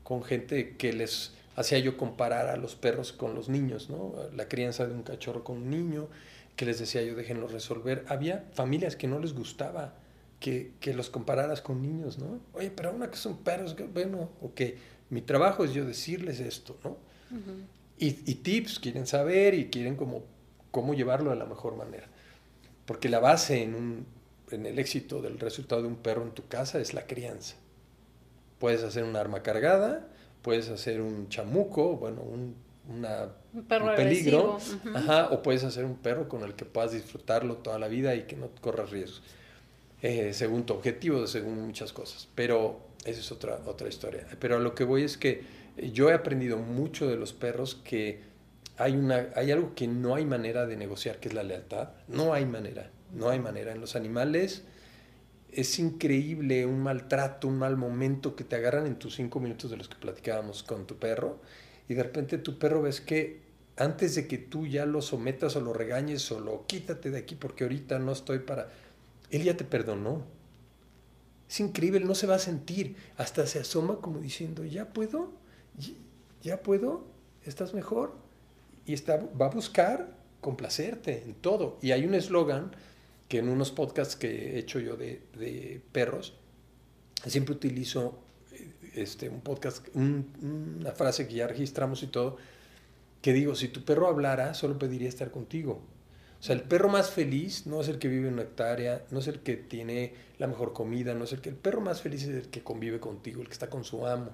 con 0.03 0.25
gente 0.25 0.77
que 0.77 0.93
les 0.93 1.35
hacía 1.55 1.79
yo 1.79 1.97
comparar 1.97 2.49
a 2.49 2.57
los 2.57 2.75
perros 2.75 3.13
con 3.13 3.37
los 3.37 3.49
niños, 3.49 3.89
¿no? 3.89 4.17
La 4.35 4.49
crianza 4.49 4.85
de 4.85 4.95
un 4.95 5.05
cachorro 5.05 5.45
con 5.45 5.59
un 5.59 5.71
niño, 5.71 6.09
que 6.57 6.67
les 6.67 6.81
decía 6.81 7.03
yo, 7.03 7.15
déjenlo 7.15 7.47
resolver. 7.47 8.05
Había 8.09 8.45
familias 8.53 8.97
que 8.97 9.07
no 9.07 9.21
les 9.21 9.33
gustaba 9.33 9.95
que, 10.41 10.73
que 10.81 10.93
los 10.93 11.09
compararas 11.09 11.61
con 11.61 11.81
niños, 11.81 12.19
¿no? 12.19 12.41
Oye, 12.53 12.73
pero 12.75 12.91
una 12.91 13.13
que 13.13 13.19
son 13.19 13.37
perros, 13.45 13.77
bueno, 13.95 14.29
ok, 14.41 14.61
mi 15.11 15.23
trabajo 15.23 15.65
es 15.65 15.73
yo 15.73 15.85
decirles 15.85 16.41
esto, 16.41 16.77
¿no? 16.83 16.97
y, 17.97 18.11
tips, 18.11 18.81
quieren 18.81 19.07
saber 19.07 19.55
y 19.55 19.67
quieren 19.67 19.95
como, 19.95 20.25
cómo 20.73 20.95
llevarlo 20.95 21.31
de 21.31 21.37
la 21.37 21.47
mejor 21.47 21.77
manera. 21.77 22.09
Porque 22.87 23.09
la 23.09 23.21
base 23.21 23.63
en, 23.63 23.77
un, 23.77 24.07
en 24.53 24.67
el 24.67 24.79
éxito 24.79 25.21
del 25.23 25.39
resultado 25.39 25.83
de 25.83 25.89
un 25.89 25.97
perro 25.97 26.23
en 26.23 26.33
tu 26.33 26.47
casa 26.47 26.81
es 26.81 26.95
la 26.95 27.07
crianza. 27.07 27.57
Puedes 28.59 28.83
hacer 28.83 29.05
un 29.05 29.17
arma 29.17 29.43
cargada, 29.43 30.09
puedes 30.43 30.69
hacer 30.69 31.01
un 31.01 31.29
chamuco, 31.29 31.97
bueno, 31.97 32.23
un, 32.23 32.55
una, 32.89 33.29
perro 33.69 33.95
peligro, 33.95 34.59
ajá, 34.95 35.29
o 35.31 35.43
puedes 35.43 35.65
hacer 35.65 35.85
un 35.85 35.97
perro 35.97 36.29
con 36.29 36.43
el 36.43 36.55
que 36.55 36.65
puedas 36.65 36.93
disfrutarlo 36.93 37.57
toda 37.57 37.79
la 37.79 37.89
vida 37.89 38.15
y 38.15 38.23
que 38.23 38.37
no 38.37 38.49
corras 38.61 38.91
riesgos, 38.91 39.23
eh, 40.03 40.33
según 40.33 40.65
tu 40.65 40.75
objetivo, 40.75 41.27
según 41.27 41.61
muchas 41.61 41.93
cosas. 41.93 42.29
Pero 42.35 42.81
esa 43.05 43.21
es 43.21 43.33
otra, 43.33 43.61
otra 43.67 43.89
historia. 43.89 44.27
Pero 44.39 44.57
a 44.57 44.59
lo 44.61 44.75
que 44.75 44.85
voy 44.85 45.03
es 45.03 45.17
que 45.17 45.43
yo 45.93 46.11
he 46.11 46.13
aprendido 46.13 46.59
mucho 46.59 47.09
de 47.09 47.17
los 47.17 47.33
perros 47.33 47.75
que 47.75 48.21
hay, 48.77 48.97
una, 48.97 49.29
hay 49.35 49.51
algo 49.51 49.75
que 49.75 49.87
no 49.87 50.15
hay 50.15 50.25
manera 50.25 50.67
de 50.67 50.77
negociar, 50.77 51.19
que 51.19 51.29
es 51.29 51.35
la 51.35 51.43
lealtad. 51.43 51.91
No 52.09 52.33
hay 52.33 52.47
manera, 52.47 52.91
no 53.13 53.29
hay 53.29 53.39
manera. 53.39 53.73
En 53.73 53.81
los 53.81 53.97
animales 53.97 54.63
es 55.51 55.79
increíble 55.79 56.67
un 56.67 56.83
maltrato, 56.83 57.47
un 57.47 57.59
mal 57.59 57.77
momento 57.77 58.35
que 58.35 58.45
te 58.45 58.57
agarran 58.57 58.87
en 58.87 58.97
tus 58.97 59.17
cinco 59.17 59.39
minutos 59.39 59.71
de 59.71 59.77
los 59.77 59.89
que 59.89 59.97
platicábamos 59.97 60.63
con 60.63 60.87
tu 60.87 60.97
perro 60.97 61.41
y 61.89 61.95
de 61.95 62.03
repente 62.03 62.39
tu 62.39 62.59
perro 62.59 62.83
ves 62.83 63.01
que 63.01 63.43
antes 63.77 64.15
de 64.15 64.27
que 64.27 64.39
tú 64.39 64.67
ya 64.67 64.87
lo 64.87 65.03
sometas 65.03 65.57
o 65.57 65.61
lo 65.61 65.73
regañes 65.73 66.31
o 66.33 66.41
lo 66.41 66.67
quítate 66.67 67.11
de 67.11 67.19
aquí 67.19 67.35
porque 67.35 67.65
ahorita 67.65 67.99
no 67.99 68.13
estoy 68.13 68.41
para... 68.41 68.71
Él 69.31 69.43
ya 69.45 69.57
te 69.57 69.65
perdonó. 69.65 70.25
Es 71.49 71.61
increíble, 71.61 72.01
no 72.01 72.15
se 72.15 72.27
va 72.27 72.37
a 72.37 72.39
sentir. 72.39 72.97
Hasta 73.17 73.47
se 73.47 73.59
asoma 73.59 73.97
como 73.97 74.21
diciendo, 74.21 74.65
ya 74.65 74.93
puedo, 74.93 75.33
ya 76.43 76.63
puedo, 76.63 77.05
estás 77.45 77.73
mejor. 77.75 78.15
Y 78.85 78.95
está, 78.95 79.23
va 79.41 79.47
a 79.47 79.51
buscar 79.51 80.17
complacerte 80.41 81.23
en 81.25 81.35
todo. 81.35 81.79
Y 81.81 81.93
hay 81.93 82.05
un 82.05 82.15
eslogan 82.15 82.73
que 83.33 83.39
en 83.39 83.49
unos 83.49 83.71
podcasts 83.71 84.15
que 84.15 84.29
he 84.29 84.59
hecho 84.59 84.79
yo 84.79 84.99
de, 84.99 85.81
perros, 85.91 86.35
siempre 87.25 87.55
utilizo 87.55 88.19
este, 88.95 89.31
un 89.31 89.41
podcast, 89.41 89.89
una 89.95 90.93
frase 90.93 91.27
que 91.27 91.37
ya 91.37 91.47
registramos 91.47 92.03
y 92.03 92.09
todo, 92.09 92.37
que 93.23 93.33
digo, 93.33 93.55
si 93.55 93.69
tu 93.69 93.87
perro 93.87 94.07
hablara, 94.07 94.53
solo 94.53 94.79
pediría 94.79 95.09
estar 95.09 95.31
contigo. 95.31 95.81
O 96.41 96.43
sea, 96.43 96.55
el 96.55 96.61
perro 96.61 96.91
más 96.91 97.11
feliz 97.11 97.67
no 97.67 97.81
es 97.81 97.89
el 97.89 97.99
que 97.99 98.09
vive 98.09 98.29
en 98.29 98.35
una 98.35 98.43
hectárea, 98.43 99.03
no 99.11 99.21
es 99.21 99.29
el 99.29 99.41
que 99.41 99.57
tiene 99.57 100.13
la 100.37 100.47
mejor 100.47 100.75
comida, 100.75 101.15
no 101.15 101.25
es 101.25 101.33
el 101.33 101.41
que... 101.41 101.49
El 101.49 101.57
perro 101.57 101.81
más 101.81 102.03
feliz 102.03 102.25
es 102.25 102.35
el 102.45 102.51
que 102.51 102.63
convive 102.63 103.01
contigo, 103.01 103.41
el 103.41 103.47
que 103.47 103.55
está 103.55 103.71
con 103.71 103.85
su 103.85 104.07
amo. 104.07 104.33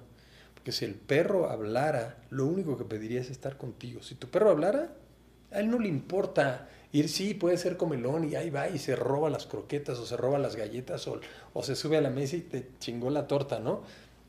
Porque 0.55 0.73
si 0.73 0.83
el 0.83 0.95
perro 0.95 1.49
hablara, 1.49 2.17
lo 2.31 2.45
único 2.45 2.77
que 2.77 2.83
pediría 2.83 3.21
es 3.21 3.29
estar 3.29 3.55
contigo. 3.55 4.03
Si 4.03 4.15
tu 4.15 4.27
perro 4.27 4.49
hablara, 4.49 4.93
a 5.51 5.59
él 5.59 5.69
no 5.69 5.79
le 5.79 5.87
importa 5.87 6.69
ir, 6.91 7.09
sí, 7.09 7.33
puede 7.33 7.57
ser 7.57 7.77
comelón 7.77 8.29
y 8.29 8.35
ahí 8.35 8.49
va 8.49 8.69
y 8.69 8.79
se 8.79 8.95
roba 8.95 9.29
las 9.29 9.45
croquetas 9.45 9.97
o 9.99 10.05
se 10.05 10.17
roba 10.17 10.39
las 10.39 10.55
galletas 10.55 11.07
o, 11.07 11.19
o 11.53 11.63
se 11.63 11.75
sube 11.75 11.97
a 11.97 12.01
la 12.01 12.09
mesa 12.09 12.35
y 12.35 12.41
te 12.41 12.67
chingó 12.79 13.09
la 13.09 13.27
torta, 13.27 13.59
¿no? 13.59 13.83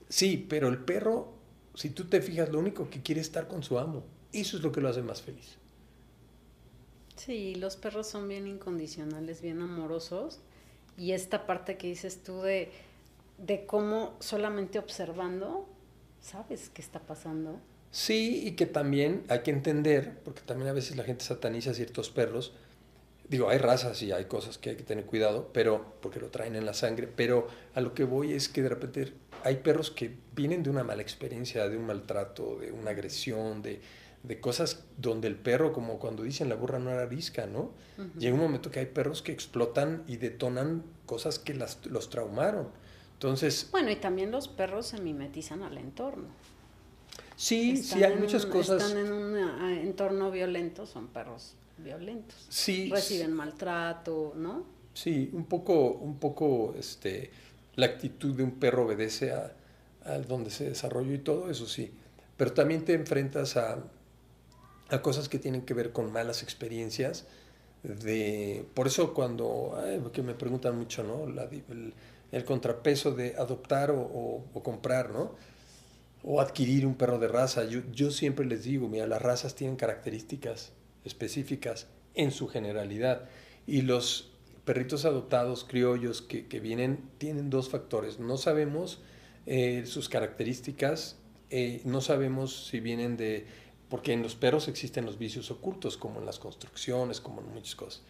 Sí, 0.08 0.46
pero 0.48 0.68
el 0.68 0.78
perro, 0.78 1.32
si 1.74 1.90
tú 1.90 2.04
te 2.06 2.20
fijas, 2.20 2.50
lo 2.50 2.58
único 2.58 2.90
que 2.90 3.02
quiere 3.02 3.20
es 3.20 3.28
estar 3.28 3.48
con 3.48 3.62
su 3.62 3.78
amo. 3.78 4.04
Eso 4.32 4.56
es 4.56 4.62
lo 4.62 4.72
que 4.72 4.80
lo 4.80 4.88
hace 4.88 5.02
más 5.02 5.22
feliz. 5.22 5.56
Sí, 7.16 7.54
los 7.54 7.76
perros 7.76 8.06
son 8.06 8.28
bien 8.28 8.46
incondicionales, 8.46 9.42
bien 9.42 9.60
amorosos. 9.60 10.40
Y 10.96 11.12
esta 11.12 11.46
parte 11.46 11.76
que 11.76 11.88
dices 11.88 12.22
tú 12.22 12.40
de, 12.42 12.72
de 13.38 13.66
cómo 13.66 14.16
solamente 14.20 14.78
observando, 14.78 15.68
sabes 16.20 16.70
qué 16.70 16.82
está 16.82 17.00
pasando. 17.00 17.60
Sí, 17.90 18.46
y 18.46 18.52
que 18.52 18.66
también 18.66 19.24
hay 19.28 19.40
que 19.40 19.50
entender, 19.50 20.18
porque 20.24 20.42
también 20.42 20.68
a 20.68 20.72
veces 20.72 20.96
la 20.96 21.04
gente 21.04 21.24
sataniza 21.24 21.72
a 21.72 21.74
ciertos 21.74 22.10
perros, 22.10 22.52
digo, 23.28 23.48
hay 23.48 23.58
razas 23.58 24.02
y 24.02 24.12
hay 24.12 24.24
cosas 24.24 24.58
que 24.58 24.70
hay 24.70 24.76
que 24.76 24.82
tener 24.82 25.06
cuidado, 25.06 25.50
pero 25.52 25.94
porque 26.00 26.20
lo 26.20 26.28
traen 26.28 26.56
en 26.56 26.66
la 26.66 26.74
sangre, 26.74 27.08
pero 27.08 27.48
a 27.74 27.80
lo 27.80 27.94
que 27.94 28.04
voy 28.04 28.32
es 28.32 28.48
que 28.48 28.62
de 28.62 28.68
repente 28.68 29.12
hay 29.44 29.56
perros 29.56 29.90
que 29.90 30.16
vienen 30.34 30.62
de 30.62 30.70
una 30.70 30.84
mala 30.84 31.02
experiencia, 31.02 31.68
de 31.68 31.76
un 31.76 31.86
maltrato, 31.86 32.58
de 32.58 32.72
una 32.72 32.90
agresión, 32.90 33.62
de, 33.62 33.80
de 34.22 34.40
cosas 34.40 34.84
donde 34.98 35.28
el 35.28 35.36
perro, 35.36 35.72
como 35.72 35.98
cuando 35.98 36.22
dicen 36.22 36.48
la 36.48 36.56
burra 36.56 36.78
no 36.78 36.90
era 36.90 37.02
arisca, 37.02 37.46
¿no? 37.46 37.72
Llega 38.18 38.34
un 38.34 38.40
momento 38.40 38.70
que 38.70 38.80
hay 38.80 38.86
perros 38.86 39.22
que 39.22 39.32
explotan 39.32 40.02
y 40.06 40.16
detonan 40.16 40.82
cosas 41.06 41.38
que 41.38 41.54
las, 41.54 41.84
los 41.86 42.10
traumaron. 42.10 42.68
Entonces... 43.14 43.68
Bueno, 43.70 43.90
y 43.90 43.96
también 43.96 44.30
los 44.30 44.48
perros 44.48 44.86
se 44.86 45.00
mimetizan 45.00 45.62
al 45.62 45.78
entorno. 45.78 46.28
Sí, 47.40 47.78
sí, 47.78 48.04
hay 48.04 48.16
muchas 48.16 48.44
cosas. 48.44 48.82
Están 48.82 48.98
en 48.98 49.10
un 49.10 49.34
eh, 49.34 49.80
entorno 49.80 50.30
violento, 50.30 50.84
son 50.84 51.08
perros 51.08 51.54
violentos. 51.78 52.36
Sí. 52.50 52.90
Reciben 52.90 53.32
maltrato, 53.32 54.34
¿no? 54.36 54.66
Sí, 54.92 55.30
un 55.32 55.46
poco, 55.46 55.92
un 55.92 56.18
poco, 56.18 56.74
este, 56.78 57.30
la 57.76 57.86
actitud 57.86 58.34
de 58.34 58.42
un 58.42 58.50
perro 58.58 58.84
obedece 58.84 59.32
a, 59.32 59.54
donde 60.28 60.50
se 60.50 60.68
desarrolló 60.68 61.14
y 61.14 61.18
todo, 61.20 61.50
eso 61.50 61.66
sí. 61.66 61.90
Pero 62.36 62.52
también 62.52 62.84
te 62.84 62.92
enfrentas 62.92 63.56
a, 63.56 63.84
a 64.90 65.00
cosas 65.00 65.30
que 65.30 65.38
tienen 65.38 65.62
que 65.62 65.72
ver 65.72 65.92
con 65.92 66.12
malas 66.12 66.42
experiencias. 66.42 67.24
De, 67.82 68.66
por 68.74 68.86
eso 68.86 69.14
cuando, 69.14 69.82
que 70.12 70.22
me 70.22 70.34
preguntan 70.34 70.76
mucho, 70.76 71.02
¿no? 71.02 71.24
el, 71.24 72.44
contrapeso 72.44 73.12
de 73.12 73.34
adoptar 73.36 73.90
o, 73.90 74.42
o, 74.52 74.62
comprar, 74.62 75.08
¿no? 75.08 75.36
O 76.22 76.40
adquirir 76.40 76.86
un 76.86 76.94
perro 76.94 77.18
de 77.18 77.28
raza. 77.28 77.64
Yo, 77.64 77.80
yo 77.92 78.10
siempre 78.10 78.44
les 78.46 78.64
digo, 78.64 78.88
mira, 78.88 79.06
las 79.06 79.22
razas 79.22 79.54
tienen 79.54 79.76
características 79.76 80.72
específicas 81.04 81.86
en 82.14 82.30
su 82.30 82.48
generalidad. 82.48 83.28
Y 83.66 83.82
los 83.82 84.30
perritos 84.64 85.04
adoptados 85.04 85.64
criollos 85.64 86.22
que, 86.22 86.60
vienen 86.60 87.10
tienen 87.18 87.50
dos 87.50 87.68
factores. 87.70 88.20
No 88.20 88.36
sabemos 88.36 89.00
eh, 89.46 89.84
sus 89.86 90.08
características, 90.08 91.16
eh, 91.50 91.80
no 91.84 92.00
sabemos 92.00 92.68
si 92.68 92.80
vienen 92.80 93.16
de... 93.16 93.46
Porque 93.88 94.12
en 94.12 94.22
los 94.22 94.36
perros 94.36 94.68
existen 94.68 95.04
los 95.04 95.18
vicios 95.18 95.50
ocultos, 95.50 95.96
como 95.96 96.20
en 96.20 96.26
las 96.26 96.38
construcciones, 96.38 97.20
como 97.20 97.40
en 97.40 97.52
muchas 97.52 97.74
cosas. 97.74 98.02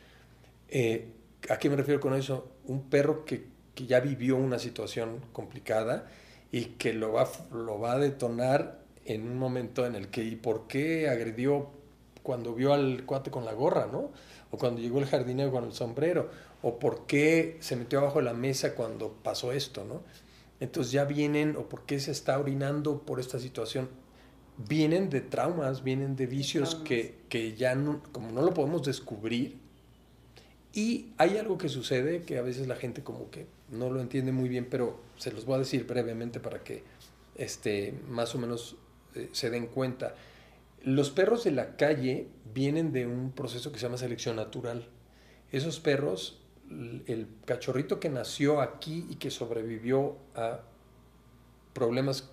Eh, 0.69 1.09
¿A 1.49 1.59
qué 1.59 1.71
me 1.71 1.77
refiero 1.77 2.01
con 2.01 2.15
eso? 2.15 2.53
Un 2.67 2.91
perro 2.91 3.25
que, 3.25 3.47
que, 3.75 3.87
ya 3.87 4.01
vivió 4.01 4.37
una 4.37 4.59
situación 4.59 5.21
complicada 5.33 6.11
y 6.53 6.65
que 6.77 6.93
lo 6.93 7.13
va, 7.13 7.31
lo 7.53 7.79
va 7.79 7.93
a 7.93 7.99
detonar 7.99 8.81
en 9.05 9.29
un 9.29 9.39
momento 9.39 9.87
en 9.87 9.95
el 9.95 10.09
que, 10.09 10.25
¿y 10.25 10.37
por 10.37 10.67
qué 10.67 11.09
agredió 11.09 11.71
cuando 12.23 12.55
vio 12.55 12.75
al 12.75 13.05
cuate 13.07 13.31
con 13.31 13.45
la 13.45 13.53
gorra, 13.53 13.89
¿no? 13.91 14.11
O 14.51 14.59
cuando 14.59 14.81
llegó 14.81 14.99
el 14.99 15.07
jardinero 15.07 15.51
con 15.51 15.65
el 15.65 15.73
sombrero, 15.73 16.31
o 16.63 16.79
por 16.79 17.07
qué 17.07 17.57
se 17.61 17.77
metió 17.77 18.01
abajo 18.01 18.19
de 18.19 18.25
la 18.25 18.35
mesa 18.35 18.75
cuando 18.75 19.13
pasó 19.23 19.53
esto, 19.53 19.85
¿no? 19.85 20.03
Entonces 20.61 20.93
ya 20.93 21.05
vienen, 21.05 21.57
o 21.57 21.69
por 21.69 21.87
qué 21.87 21.99
se 22.01 22.11
está 22.11 22.39
orinando 22.39 23.01
por 23.03 23.19
esta 23.19 23.39
situación. 23.39 23.89
Vienen 24.69 25.09
de 25.09 25.23
traumas, 25.23 25.83
vienen 25.83 26.17
de 26.17 26.27
vicios 26.27 26.75
que, 26.75 27.17
que, 27.31 27.55
ya 27.57 27.75
no, 27.75 28.03
como 28.13 28.31
no 28.31 28.43
lo 28.43 28.53
podemos 28.53 28.83
descubrir. 28.83 29.59
Y 30.75 31.15
hay 31.17 31.39
algo 31.39 31.57
que 31.57 31.71
sucede 31.71 32.23
que 32.23 32.37
a 32.37 32.43
veces 32.43 32.67
la 32.67 32.77
gente 32.77 33.03
como 33.03 33.31
que 33.31 33.47
no 33.71 33.91
lo 33.91 34.01
entiende 34.01 34.33
muy 34.33 34.49
bien, 34.49 34.67
pero 34.69 35.01
se 35.17 35.33
los 35.33 35.45
voy 35.45 35.57
a 35.57 35.59
decir 35.59 35.87
brevemente 35.87 36.41
para 36.41 36.63
que 36.63 36.83
este, 37.37 37.95
más 38.09 38.35
o 38.35 38.39
menos 38.39 38.77
eh, 39.15 39.29
se 39.33 39.51
den 39.51 39.67
cuenta. 39.67 40.15
Los 40.83 41.11
perros 41.11 41.45
de 41.45 41.53
la 41.53 41.77
calle 41.77 42.29
vienen 42.53 42.93
de 42.93 43.07
un 43.07 43.33
proceso 43.33 43.71
que 43.73 43.79
se 43.79 43.87
llama 43.87 43.99
selección 43.99 44.37
natural. 44.37 44.89
Esos 45.53 45.81
perros, 45.81 46.41
el 46.69 47.27
cachorrito 47.45 48.01
que 48.01 48.09
nació 48.09 48.61
aquí 48.61 49.07
y 49.11 49.17
que 49.17 49.31
sobrevivió 49.31 50.17
a 50.35 50.61
problemas 51.73 52.31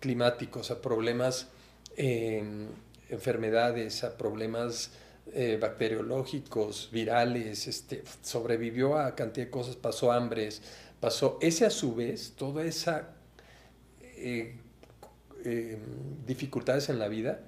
climáticos, 0.00 0.70
a 0.70 0.80
problemas, 0.80 1.48
eh, 1.96 2.42
enfermedades, 3.10 4.04
a 4.04 4.16
problemas 4.16 4.92
eh, 5.26 5.56
bacteriológicos, 5.60 6.90
virales, 6.92 7.68
este, 7.68 8.02
sobrevivió 8.22 8.98
a 8.98 9.14
cantidad 9.14 9.46
de 9.46 9.50
cosas, 9.50 9.76
pasó 9.76 10.12
hambres, 10.12 10.62
pasó 11.00 11.38
ese 11.40 11.64
a 11.64 11.70
su 11.70 11.94
vez, 11.94 12.34
toda 12.36 12.64
esa 12.64 13.14
eh, 14.02 14.56
eh, 15.44 15.78
dificultades 16.26 16.88
en 16.88 16.98
la 16.98 17.08
vida, 17.08 17.40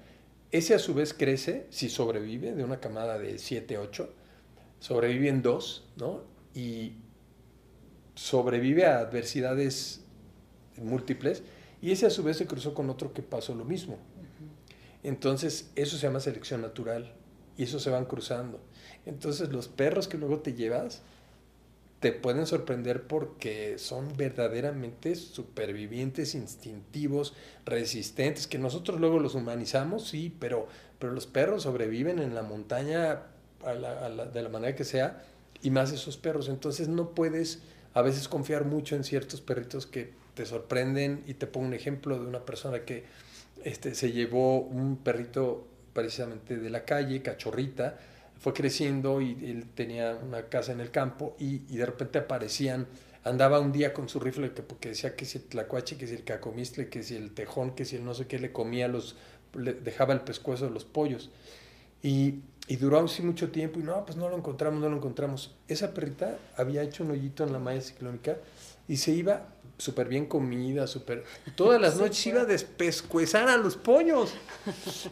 ese 0.51 0.75
a 0.75 0.79
su 0.79 0.95
vez 0.95 1.13
crece, 1.13 1.67
si 1.71 1.89
sobrevive 1.89 2.55
de 2.55 2.63
una 2.63 2.79
camada 2.79 3.19
de 3.19 3.39
7, 3.39 3.77
8, 3.77 4.15
sobrevive 4.79 5.29
en 5.29 5.43
dos, 5.43 5.85
¿no? 5.97 6.23
Y 6.55 6.93
sobrevive 8.15 8.87
a 8.87 9.01
adversidades 9.01 10.05
múltiples, 10.77 11.43
y 11.83 11.91
ese 11.91 12.07
a 12.07 12.11
su 12.11 12.23
vez 12.23 12.37
se 12.37 12.47
cruzó 12.47 12.73
con 12.73 12.89
otro 12.89 13.13
que 13.13 13.23
pasó 13.23 13.55
lo 13.55 13.65
mismo. 13.65 13.99
Entonces, 15.03 15.71
eso 15.75 15.99
se 15.99 16.07
llama 16.07 16.21
selección 16.21 16.63
natural, 16.63 17.15
y 17.57 17.65
eso 17.65 17.79
se 17.79 17.91
van 17.91 18.05
cruzando. 18.05 18.61
Entonces, 19.07 19.51
los 19.51 19.69
perros 19.69 20.09
que 20.09 20.19
luego 20.19 20.39
te 20.39 20.55
llevas, 20.55 21.03
te 22.01 22.13
pueden 22.13 22.47
sorprender 22.47 23.07
porque 23.07 23.79
son 23.79 24.15
verdaderamente 24.17 25.15
supervivientes, 25.15 26.35
instintivos, 26.35 27.35
resistentes, 27.65 28.47
que 28.47 28.59
nosotros 28.59 29.01
luego 29.01 29.19
los 29.21 29.35
humanizamos, 29.35 30.09
sí, 30.09 30.35
pero, 30.39 30.67
pero 30.99 31.13
los 31.13 31.27
perros 31.27 31.63
sobreviven 31.63 32.19
en 32.19 32.35
la 32.35 32.43
montaña 32.43 33.23
de 33.65 34.43
la 34.43 34.49
manera 34.51 34.77
que 34.77 34.85
sea, 34.85 35.25
y 35.63 35.71
más 35.71 35.93
esos 35.93 36.19
perros. 36.19 36.51
Entonces 36.51 36.89
no 36.89 37.15
puedes 37.15 37.63
a 37.95 38.03
veces 38.03 38.29
confiar 38.29 38.67
mucho 38.67 38.97
en 38.97 39.05
ciertos 39.05 39.41
perritos 39.41 39.87
que 39.87 40.13
te 40.35 40.45
sorprenden, 40.45 41.23
y 41.27 41.35
te 41.35 41.47
pongo 41.47 41.69
un 41.69 41.75
ejemplo 41.75 42.19
de 42.19 42.27
una 42.27 42.45
persona 42.45 42.81
que 42.81 43.05
este, 43.65 43.95
se 43.95 44.13
llevó 44.13 44.59
un 44.61 44.99
perrito 44.99 45.67
precisamente 45.95 46.59
de 46.59 46.69
la 46.69 46.85
calle, 46.85 47.23
cachorrita, 47.23 47.97
fue 48.39 48.53
creciendo 48.53 49.23
y 49.23 49.33
él 49.45 49.67
tenía 49.75 50.19
una 50.23 50.43
casa 50.49 50.73
en 50.73 50.81
el 50.81 50.91
campo 50.91 51.35
y, 51.39 51.61
de 51.61 51.87
repente 51.87 52.19
aparecían, 52.19 52.87
andaba 53.23 53.61
un 53.61 53.73
día 53.73 53.95
con 53.95 54.09
su 54.09 54.21
rifle 54.21 54.53
que, 54.53 54.63
porque 54.63 54.91
decía 54.91 55.17
que 55.17 55.25
si 55.25 55.39
el 55.39 55.45
tlacuache, 55.45 55.97
que 55.97 56.07
si 56.07 56.15
el 56.15 56.25
cacomistle, 56.25 56.91
que 56.91 57.03
si 57.03 57.17
el 57.17 57.33
tejón, 57.33 57.75
que 57.75 57.87
si 57.87 57.97
el 57.97 58.05
no 58.05 58.13
sé 58.13 58.27
qué, 58.27 58.39
le 58.39 58.53
comía 58.53 58.87
los, 58.89 59.17
le 59.55 59.73
dejaba 59.73 60.13
el 60.13 60.21
pescuezo 60.21 60.67
de 60.67 60.73
los 60.73 60.85
pollos. 60.85 61.31
Y, 62.03 62.41
y 62.69 62.77
duró 62.77 63.01
así 63.01 63.23
mucho 63.23 63.51
tiempo 63.51 63.81
y 63.81 63.83
no, 63.83 64.05
pues 64.05 64.19
no 64.19 64.29
lo 64.29 64.37
encontramos, 64.37 64.81
no 64.81 64.91
lo 64.91 64.97
encontramos. 64.97 65.55
Esa 65.69 65.95
perrita 65.95 66.37
había 66.57 66.83
hecho 66.83 67.05
un 67.05 67.13
hoyito 67.13 67.45
en 67.45 67.53
la 67.53 67.59
malla 67.59 67.81
ciclónica 67.81 68.37
Y 68.89 68.99
se 68.99 69.13
iba 69.13 69.47
súper 69.79 70.09
bien 70.09 70.27
comida, 70.27 70.87
súper... 70.87 71.25
Todas 71.57 71.81
las 71.81 71.97
noches 72.01 72.27
iba 72.27 72.43
a 72.43 72.45
despescuezar 72.45 73.49
a 73.49 73.57
los 73.57 73.77
pollos. 73.77 74.35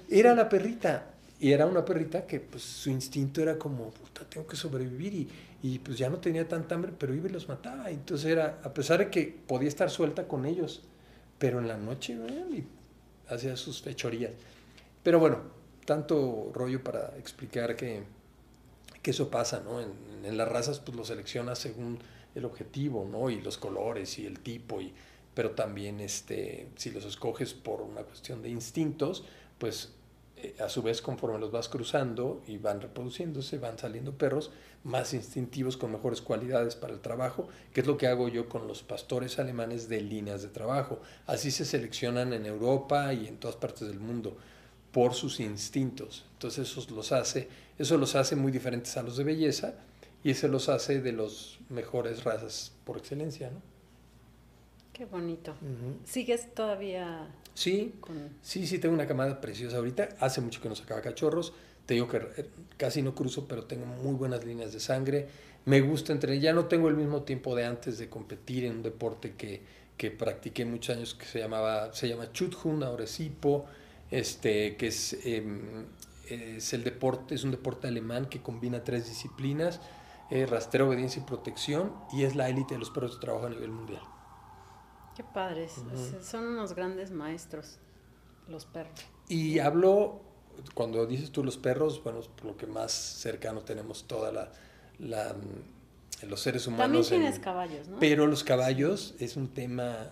Era 0.09 0.35
la 0.35 0.49
perrita. 0.49 1.09
Y 1.41 1.51
era 1.51 1.67
una 1.67 1.85
perrita 1.85 2.25
que 2.25 2.39
pues 2.39 2.63
su 2.63 2.91
instinto 2.91 3.43
era 3.43 3.59
como, 3.59 3.91
puta, 3.91 4.25
tengo 4.29 4.47
que 4.47 4.55
sobrevivir 4.55 5.13
y, 5.13 5.29
y 5.63 5.79
pues 5.81 5.99
ya 5.99 6.09
no 6.09 6.19
tenía 6.19 6.47
tanta 6.47 6.77
hambre, 6.77 6.93
pero 6.97 7.15
iba 7.15 7.29
y 7.29 7.33
los 7.33 7.49
mataba. 7.49 7.91
Entonces 7.91 8.31
era, 8.31 8.61
a 8.63 8.73
pesar 8.73 9.01
de 9.01 9.11
que 9.11 9.37
podía 9.47 9.69
estar 9.69 9.91
suelta 9.91 10.29
con 10.29 10.47
ellos, 10.47 10.83
pero 11.39 11.59
en 11.59 11.67
la 11.67 11.77
noche 11.77 12.17
hacía 13.29 13.57
sus 13.57 13.83
fechorías. 13.83 14.31
Pero 15.03 15.19
bueno, 15.19 15.41
tanto 15.85 16.53
rollo 16.55 16.85
para 16.85 17.17
explicar 17.19 17.75
que, 17.75 18.05
que 19.03 19.11
eso 19.11 19.31
pasa, 19.31 19.61
¿no? 19.65 19.81
En, 19.81 19.91
en, 20.25 20.37
las 20.37 20.49
razas 20.49 20.79
pues 20.79 20.97
lo 20.97 21.05
seleccionas 21.05 21.59
según 21.59 21.99
el 22.35 22.45
objetivo, 22.45 23.09
¿no? 23.11 23.31
Y 23.31 23.41
los 23.41 23.59
colores 23.59 24.19
y 24.19 24.27
el 24.27 24.41
tipo, 24.41 24.81
y, 24.81 24.93
pero 25.35 25.53
también 25.53 26.01
este, 26.01 26.69
si 26.77 26.91
los 26.91 27.05
escoges 27.05 27.55
por 27.55 27.81
una 27.81 28.03
cuestión 28.03 28.43
de 28.43 28.51
instintos, 28.51 29.25
pues 29.59 29.93
eh, 30.37 30.57
a 30.61 30.69
su 30.69 30.83
vez 30.83 31.01
conforme 31.01 31.39
los 31.39 31.51
vas 31.51 31.69
cruzando 31.69 32.43
y 32.47 32.59
van 32.59 32.81
reproduciéndose, 32.81 33.59
van 33.59 33.79
saliendo 33.79 34.13
perros 34.13 34.51
más 34.85 35.15
instintivos 35.15 35.77
con 35.77 35.93
mejores 35.93 36.21
cualidades 36.21 36.75
para 36.75 36.93
el 36.93 37.01
trabajo, 37.01 37.49
que 37.73 37.83
es 37.83 37.87
lo 37.87 37.97
que 37.97 38.09
hago 38.09 38.29
yo 38.29 38.49
con 38.49 38.67
los 38.67 38.83
pastores 38.83 39.39
alemanes 39.39 39.89
de 39.89 40.01
líneas 40.01 40.43
de 40.43 40.49
trabajo. 40.49 41.01
Así 41.27 41.51
se 41.51 41.65
seleccionan 41.65 42.33
en 42.33 42.47
Europa 42.47 43.15
y 43.15 43.29
en 43.29 43.37
todas 43.37 43.57
partes 43.57 43.87
del 43.87 44.01
mundo 44.01 44.37
por 44.91 45.15
sus 45.15 45.41
instintos. 45.41 46.25
Entonces 46.35 46.71
eso 46.71 46.85
los 46.95 47.13
hace, 47.13 47.49
eso 47.79 47.97
los 47.97 48.17
hace 48.17 48.37
muy 48.37 48.51
diferentes 48.53 48.97
a 48.97 49.03
los 49.03 49.17
de 49.17 49.25
belleza 49.25 49.75
y 50.25 50.31
eso 50.31 50.49
los 50.49 50.69
hace 50.69 51.01
de 51.01 51.13
los 51.13 51.59
mejores 51.69 52.25
razas 52.25 52.73
por 52.85 52.99
excelencia, 52.99 53.51
¿no? 53.51 53.61
Qué 54.93 55.07
bonito. 55.07 55.55
¿Sigues 56.05 56.55
todavía 56.55 57.29
Sí, 57.55 57.95
sí, 58.41 58.67
sí, 58.67 58.79
tengo 58.79 58.95
una 58.95 59.07
camada 59.07 59.41
preciosa 59.41 59.77
ahorita. 59.77 60.11
Hace 60.21 60.41
mucho 60.41 60.61
que 60.61 60.69
no 60.69 60.75
sacaba 60.75 61.01
cachorros. 61.01 61.53
Te 61.87 61.95
digo 61.95 62.09
que 62.09 62.17
eh, 62.19 62.47
casi 62.77 63.03
no 63.03 63.15
cruzo, 63.15 63.47
pero 63.47 63.65
tengo 63.65 63.85
muy 63.85 64.15
buenas 64.15 64.45
líneas 64.45 64.73
de 64.73 64.81
sangre. 64.81 65.29
Me 65.67 65.81
gusta 65.81 66.13
entrenar. 66.13 66.41
Ya 66.41 66.53
no 66.53 66.67
tengo 66.67 66.89
el 66.89 66.97
mismo 66.97 67.23
tiempo 67.23 67.55
de 67.55 67.67
antes 67.67 67.99
de 67.99 68.09
competir 68.09 68.65
en 68.65 68.77
un 68.77 68.83
deporte 68.83 69.35
que, 69.35 69.61
que 69.97 70.11
practiqué 70.11 70.65
muchos 70.65 70.97
años 70.97 71.15
que 71.15 71.27
se 71.27 71.41
llamaba 71.41 71.93
se 71.93 72.09
llama 72.09 72.33
Chuthun, 72.33 72.83
ahora 72.83 73.05
es 73.05 73.21
Hipo, 73.21 73.67
este, 74.11 74.77
que 74.77 74.89
es, 74.89 75.19
em, 75.25 75.87
es, 76.29 76.73
el 76.73 76.85
deporte, 76.85 77.35
es 77.35 77.45
un 77.45 77.51
deporte 77.51 77.89
alemán 77.89 78.27
que 78.27 78.41
combina 78.41 78.83
tres 78.83 79.07
disciplinas, 79.07 79.81
eh, 80.33 80.47
rastreo, 80.47 80.89
obediencia 80.89 81.21
y 81.21 81.27
protección, 81.27 81.93
y 82.11 82.25
es 82.25 82.35
la 82.35 82.49
élite 82.49 82.73
de 82.73 82.81
los 82.81 82.89
perros 82.89 83.17
de 83.17 83.21
trabajo 83.21 83.45
a 83.45 83.51
nivel 83.51 83.71
mundial. 83.71 84.01
Qué 85.15 85.23
padres, 85.23 85.75
son 86.23 86.45
unos 86.45 86.75
grandes 86.75 87.11
maestros 87.11 87.79
los 88.49 88.65
perros. 88.65 88.99
Y 89.29 89.59
hablo, 89.59 90.23
cuando 90.73 91.05
dices 91.05 91.33
tú 91.33 91.45
los 91.45 91.59
perros, 91.59 92.03
bueno, 92.03 92.21
por 92.23 92.47
lo 92.47 92.57
que 92.57 92.67
más 92.67 92.93
cercano 92.93 93.61
tenemos 93.61 94.05
toda 94.05 94.33
la, 94.33 94.51
la 94.99 95.37
los 96.27 96.41
seres 96.41 96.67
humanos. 96.67 97.09
También 97.09 97.23
tienes 97.25 97.39
caballos, 97.39 97.89
¿no? 97.89 97.99
Pero 97.99 98.27
los 98.27 98.43
caballos 98.43 99.15
es 99.19 99.37
un 99.37 99.49
tema 99.49 100.09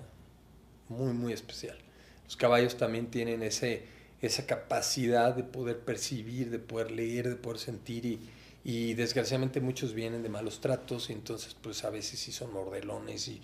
muy, 0.90 1.14
muy 1.14 1.32
especial. 1.32 1.78
Los 2.24 2.36
caballos 2.36 2.76
también 2.76 3.10
tienen 3.10 3.42
ese, 3.42 3.86
esa 4.20 4.44
capacidad 4.44 5.34
de 5.34 5.44
poder 5.44 5.78
percibir, 5.80 6.50
de 6.50 6.58
poder 6.58 6.90
leer, 6.90 7.26
de 7.26 7.36
poder 7.36 7.58
sentir 7.58 8.04
y, 8.04 8.20
y 8.64 8.94
desgraciadamente 8.94 9.61
muchos 9.61 9.94
vienen 9.94 10.22
de 10.22 10.28
malos 10.28 10.61
tratos 10.61 11.11
y 11.11 11.14
entonces 11.14 11.56
pues 11.61 11.84
a 11.84 11.90
veces 11.90 12.20
sí 12.20 12.32
son 12.32 12.52
mordelones 12.52 13.28
y 13.28 13.40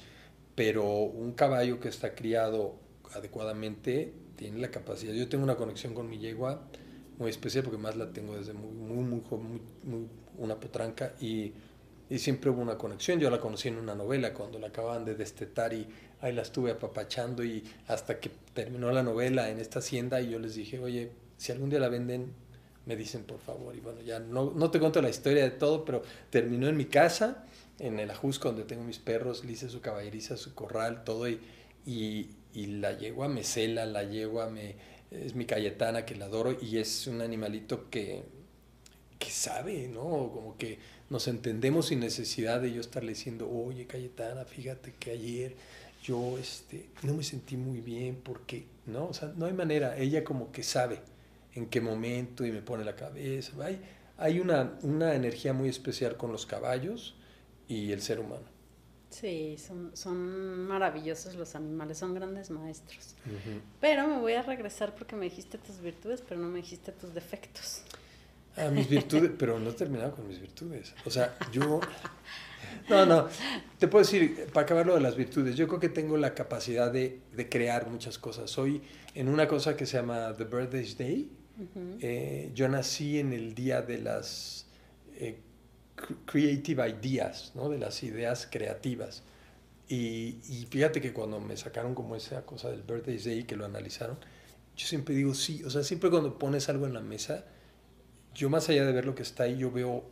pero 0.55 0.85
un 0.85 1.33
caballo 1.33 1.81
que 1.81 1.89
está 1.89 2.14
criado 2.14 2.75
adecuadamente 3.14 4.12
tiene 4.37 4.59
la 4.59 4.71
capacidad. 4.71 5.12
Yo 5.12 5.29
tengo 5.29 5.45
una 5.45 5.57
conexión 5.57 5.95
con 5.95 6.09
mi 6.09 6.19
yegua 6.19 6.62
muy 7.19 7.31
especial 7.31 7.64
porque 7.64 7.79
más 7.79 7.97
la 7.97 8.11
tengo 8.11 8.37
desde 8.37 8.53
muy, 8.53 8.73
muy, 8.73 9.05
muy 9.05 9.23
joven, 9.29 9.61
muy, 9.85 10.09
una 10.39 10.59
potranca 10.59 11.14
y, 11.21 11.53
y, 12.11 12.19
siempre 12.19 12.51
hubo 12.51 12.61
una 12.61 12.77
conexión. 12.77 13.21
Yo 13.21 13.31
la 13.31 13.41
conocí 13.41 13.69
en 13.69 13.77
una 13.77 13.95
novela 13.95 14.35
cuando 14.35 14.59
la 14.59 14.69
acababan 14.69 15.05
de 15.05 15.14
destetar 15.14 15.73
y 15.73 15.87
ahí 16.21 16.33
la 16.33 16.43
estuve 16.43 16.71
apapachando 16.71 17.45
y 17.45 17.64
hasta 17.89 18.19
que 18.21 18.31
terminó 18.55 18.91
la 18.93 19.03
novela 19.03 19.51
en 19.51 19.61
esta 19.61 19.79
hacienda 19.79 20.21
y 20.21 20.31
yo 20.31 20.39
les 20.39 20.55
dije, 20.55 20.79
oye, 20.79 21.11
si 21.37 21.53
algún 21.53 21.71
día 21.71 21.81
la 21.81 21.89
venden, 21.89 22.33
me 22.87 22.97
dicen 22.97 23.24
por 23.24 23.39
favor. 23.41 23.76
Y 23.76 23.80
bueno, 23.80 24.01
ya 24.01 24.18
no, 24.18 24.53
no 24.55 24.70
te 24.70 24.80
cuento 24.80 25.03
la 25.03 25.11
historia 25.11 25.45
de 25.45 25.51
todo, 25.51 25.84
pero 25.84 26.03
terminó 26.30 26.68
en 26.68 26.76
mi 26.76 26.87
casa 26.87 27.45
en 27.78 27.99
el 27.99 28.11
Ajusco 28.11 28.49
donde 28.49 28.64
tengo 28.64 28.84
mis 28.84 28.99
perros, 28.99 29.45
hice 29.49 29.68
su 29.68 29.80
caballeriza, 29.80 30.37
su 30.37 30.55
corral, 30.55 31.05
todo, 31.05 31.28
y, 31.28 31.41
y, 31.84 32.30
y, 32.55 32.66
la 32.66 32.97
yegua 32.97 33.28
me 33.28 33.45
cela, 33.45 33.84
la 33.87 34.05
yegua 34.05 34.49
me, 34.49 34.76
es 35.11 35.34
mi 35.34 35.45
Cayetana 35.45 36.07
que 36.07 36.14
la 36.14 36.26
adoro, 36.26 36.57
y 36.61 36.78
es 36.78 37.07
un 37.07 37.20
animalito 37.20 37.91
que, 37.91 38.22
que 39.18 39.30
sabe, 39.30 39.89
¿no? 39.89 40.30
Como 40.32 40.57
que 40.57 40.78
nos 41.11 41.28
entendemos 41.28 41.87
sin 41.87 42.01
necesidad 42.01 42.61
de 42.61 42.72
yo 42.72 42.80
estarle 42.80 43.11
diciendo, 43.11 43.51
oye 43.51 43.87
Cayetana, 43.87 44.45
fíjate 44.45 44.95
que 44.99 45.11
ayer 45.12 45.55
yo 46.03 46.39
este, 46.39 46.87
no 47.03 47.14
me 47.14 47.24
sentí 47.24 47.57
muy 47.57 47.80
bien 47.80 48.20
porque, 48.22 48.64
¿no? 48.87 49.09
O 49.09 49.14
sea, 49.14 49.32
no 49.37 49.47
hay 49.47 49.53
manera, 49.53 49.99
ella 49.99 50.24
como 50.24 50.51
que 50.51 50.62
sabe 50.62 51.01
en 51.57 51.67
qué 51.67 51.81
momento 51.81 52.47
y 52.47 52.53
me 52.53 52.63
pone 52.63 52.85
la 52.85 52.95
cabeza, 52.95 53.53
hay, 53.65 53.81
hay 54.17 54.41
una, 54.41 54.79
una 54.83 55.15
energía 55.15 55.53
muy 55.53 55.69
especial 55.69 56.17
con 56.17 56.31
los 56.33 56.47
caballos, 56.47 57.17
y 57.69 57.93
el 57.93 58.03
ser 58.03 58.21
humano. 58.21 58.45
Sí, 59.11 59.57
son, 59.59 59.97
son 59.97 60.67
maravillosos 60.67 61.37
los 61.37 61.55
animales, 61.55 61.99
son 61.99 62.15
grandes 62.15 62.51
maestros. 62.51 63.15
Pero 63.81 64.07
me 64.09 64.19
voy 64.19 64.35
a 64.35 64.43
regresar 64.43 64.95
porque 64.95 65.17
me 65.17 65.25
dijiste 65.27 65.59
tus 65.59 65.81
virtudes, 65.81 66.23
pero 66.27 66.41
no 66.41 66.49
me 66.49 66.59
dijiste 66.59 66.93
tus 66.93 67.15
defectos. 67.15 67.83
Ah, 68.57 68.69
mis 68.69 68.89
virtudes, 68.89 69.31
pero 69.39 69.59
no 69.59 69.71
he 69.71 69.73
terminado 69.73 70.15
con 70.15 70.27
mis 70.27 70.41
virtudes. 70.41 70.95
O 71.05 71.11
sea, 71.11 71.37
yo... 71.53 71.81
No, 72.89 73.07
no, 73.07 73.29
te 73.79 73.87
puedo 73.87 74.05
decir, 74.05 74.49
para 74.53 74.65
acabar 74.65 74.87
lo 74.87 74.95
de 74.95 75.01
las 75.01 75.17
virtudes, 75.17 75.57
yo 75.57 75.69
creo 75.69 75.79
que 75.79 75.89
tengo 75.89 76.17
la 76.17 76.35
capacidad 76.35 76.91
de, 76.93 77.21
de 77.33 77.49
crear 77.49 77.89
muchas 77.89 78.19
cosas. 78.19 78.51
Soy 78.51 78.83
en 79.15 79.29
una 79.29 79.47
cosa 79.47 79.77
que 79.77 79.87
se 79.87 79.97
llama 79.97 80.35
The 80.37 80.45
Birthday's 80.45 80.99
Day. 80.99 81.31
Eh, 82.01 82.51
yo 82.55 82.69
nací 82.69 83.19
en 83.19 83.33
el 83.33 83.55
día 83.55 83.81
de 83.81 83.99
las 83.99 84.67
eh, 85.15 85.39
creative 86.27 86.89
ideas, 86.89 87.53
¿no? 87.55 87.69
de 87.69 87.79
las 87.79 88.03
ideas 88.03 88.49
creativas. 88.51 89.23
Y, 89.89 90.39
y, 90.49 90.67
fíjate 90.69 91.01
que 91.01 91.13
cuando 91.13 91.41
me 91.41 91.57
sacaron 91.57 91.95
como 91.95 92.17
esa 92.17 92.45
cosa 92.45 92.71
del 92.71 92.83
Birthday 92.83 93.19
Day, 93.19 93.45
que 93.45 93.57
lo 93.57 93.65
analizaron, 93.65 94.19
yo 94.77 94.87
siempre 94.87 95.15
digo 95.15 95.33
sí, 95.33 95.63
o 95.65 95.71
sea, 95.71 95.83
siempre 95.83 96.11
cuando 96.11 96.39
pones 96.39 96.69
algo 96.69 96.87
en 96.87 96.93
la 96.93 97.01
mesa, 97.01 97.45
yo 98.35 98.51
más 98.51 98.69
allá 98.69 98.85
de 98.85 98.93
ver 98.93 99.07
lo 99.07 99.15
que 99.15 99.23
está 99.23 99.45
ahí, 99.45 99.57
yo 99.57 99.71
veo 99.71 100.05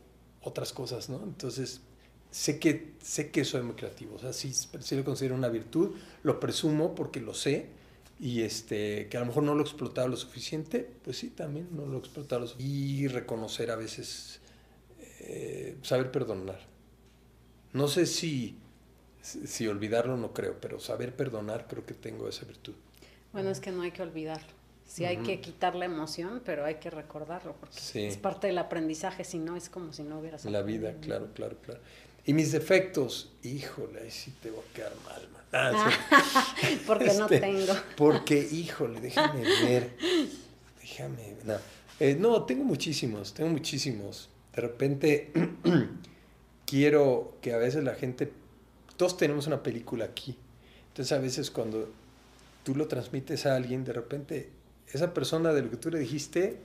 otras 0.43 0.73
cosas, 0.73 1.11
¿no? 1.11 1.23
Entonces, 1.25 1.83
sé 2.31 2.59
que, 2.59 2.95
sé 3.03 3.31
que 3.31 3.45
soy 3.45 3.63
muy 3.63 3.75
creativo, 3.75 4.15
o 4.17 4.19
sea, 4.19 4.33
sí, 4.33 4.53
sí 4.53 4.97
lo 4.97 5.05
considero 5.05 5.35
una 5.35 5.49
virtud, 5.49 5.97
lo 6.23 6.41
presumo 6.41 6.95
porque 6.95 7.21
lo 7.21 7.35
sé, 7.35 7.69
y 8.21 8.43
este, 8.43 9.09
que 9.09 9.17
a 9.17 9.21
lo 9.21 9.27
mejor 9.27 9.43
no 9.43 9.55
lo 9.55 9.61
he 9.61 9.65
explotado 9.65 10.09
lo 10.09 10.17
suficiente, 10.17 10.89
pues 11.03 11.19
sí, 11.19 11.31
también 11.31 11.69
no 11.73 11.87
lo 11.87 11.99
suficiente. 11.99 12.55
Y 12.59 13.09
reconocer 13.09 13.71
a 13.71 13.77
veces 13.77 14.41
eh, 15.21 15.77
saber 15.83 16.11
perdonar. 16.11 16.61
No 17.73 17.89
sé 17.89 18.07
si, 18.07 18.57
si 19.21 19.67
olvidarlo, 19.67 20.17
no 20.17 20.33
creo, 20.33 20.61
pero 20.61 20.79
saber 20.79 21.15
perdonar 21.17 21.67
creo 21.67 21.85
que 21.85 21.95
tengo 21.95 22.29
esa 22.29 22.45
virtud. 22.47 22.75
Bueno, 23.33 23.51
es 23.51 23.59
que 23.59 23.73
no 23.73 23.83
hay 23.83 23.91
que 23.91 24.03
olvidarlo. 24.03 24.55
Sí 24.87 25.05
hay 25.07 25.17
que 25.17 25.41
quitar 25.41 25.75
la 25.75 25.87
emoción, 25.87 26.43
pero 26.45 26.65
hay 26.65 26.77
que 26.77 26.91
recordarlo, 26.91 27.57
porque 27.59 28.07
es 28.07 28.17
parte 28.19 28.47
del 28.47 28.59
aprendizaje, 28.59 29.25
si 29.25 29.39
no 29.39 29.57
es 29.57 29.69
como 29.69 29.93
si 29.93 30.03
no 30.03 30.21
hubieras 30.21 30.45
La 30.45 30.63
vida, 30.63 30.95
claro, 31.01 31.31
claro, 31.35 31.57
claro. 31.63 31.81
Y 32.27 32.33
mis 32.33 32.53
defectos, 32.53 33.33
híjole, 33.43 34.03
ahí 34.03 34.11
sí 34.11 34.33
te 34.43 34.51
voy 34.51 34.61
a 34.61 34.75
quedar 34.75 34.93
mal, 35.05 35.29
Ah, 35.55 35.91
porque 36.87 37.13
no 37.15 37.27
este, 37.27 37.41
tengo. 37.41 37.73
Porque, 37.97 38.37
híjole, 38.51 39.01
déjame 39.01 39.43
ver. 39.43 39.91
Déjame, 40.81 41.37
no. 41.45 41.55
Eh, 42.01 42.17
no, 42.19 42.43
tengo 42.43 42.65
muchísimos, 42.65 43.33
tengo 43.33 43.51
muchísimos 43.51 44.29
de 44.55 44.63
repente 44.63 45.33
quiero 46.67 47.37
que 47.41 47.53
a 47.53 47.59
veces 47.59 47.85
la 47.85 47.95
gente, 47.95 48.31
todos 48.97 49.17
tenemos 49.17 49.47
una 49.47 49.63
película 49.63 50.05
aquí, 50.05 50.37
entonces 50.89 51.13
a 51.13 51.21
veces 51.21 51.51
cuando 51.51 51.91
tú 52.63 52.75
lo 52.75 52.87
transmites 52.87 53.47
a 53.47 53.57
alguien, 53.57 53.85
de 53.85 53.93
repente 53.93 54.51
esa 54.93 55.13
persona 55.13 55.53
de 55.53 55.63
lo 55.63 55.71
que 55.71 55.77
tú 55.77 55.91
le 55.91 55.99
dijiste 55.99 56.59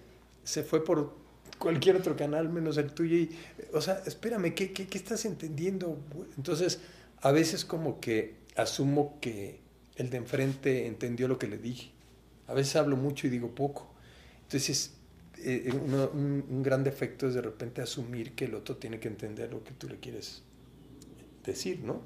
se 0.44 0.64
fue 0.64 0.84
por 0.84 1.14
cualquier 1.58 1.96
otro 1.96 2.16
canal 2.16 2.50
menos 2.50 2.78
el 2.78 2.94
tuyo 2.94 3.18
y, 3.18 3.36
o 3.74 3.82
sea, 3.82 4.02
espérame, 4.06 4.54
¿qué, 4.54 4.72
qué, 4.72 4.88
qué 4.88 4.98
estás 4.98 5.26
entendiendo? 5.26 5.98
Entonces, 6.38 6.80
a 7.22 7.32
veces 7.32 7.66
como 7.66 8.00
que 8.00 8.36
asumo 8.60 9.18
que 9.20 9.60
el 9.96 10.10
de 10.10 10.18
enfrente 10.18 10.88
entendió 10.88 11.28
lo 11.28 11.38
que 11.38 11.48
le 11.48 11.58
dije. 11.58 11.92
A 12.48 12.54
veces 12.54 12.76
hablo 12.76 12.96
mucho 12.96 13.28
y 13.28 13.30
digo 13.30 13.54
poco. 13.54 13.92
Entonces, 14.44 14.94
eh, 15.42 15.72
un, 15.74 16.64
gran 16.64 16.84
defecto 16.84 17.28
es 17.28 17.34
de 17.34 17.42
repente 17.42 17.82
asumir 17.82 18.34
que 18.34 18.46
el 18.46 18.56
otro 18.56 18.76
tiene 18.78 19.00
que 19.00 19.08
entender 19.08 19.52
lo 19.54 19.64
que 19.64 19.72
tú 19.72 19.88
le 19.88 19.98
quieres 19.98 20.44
decir, 21.46 21.82
¿no? 21.82 22.02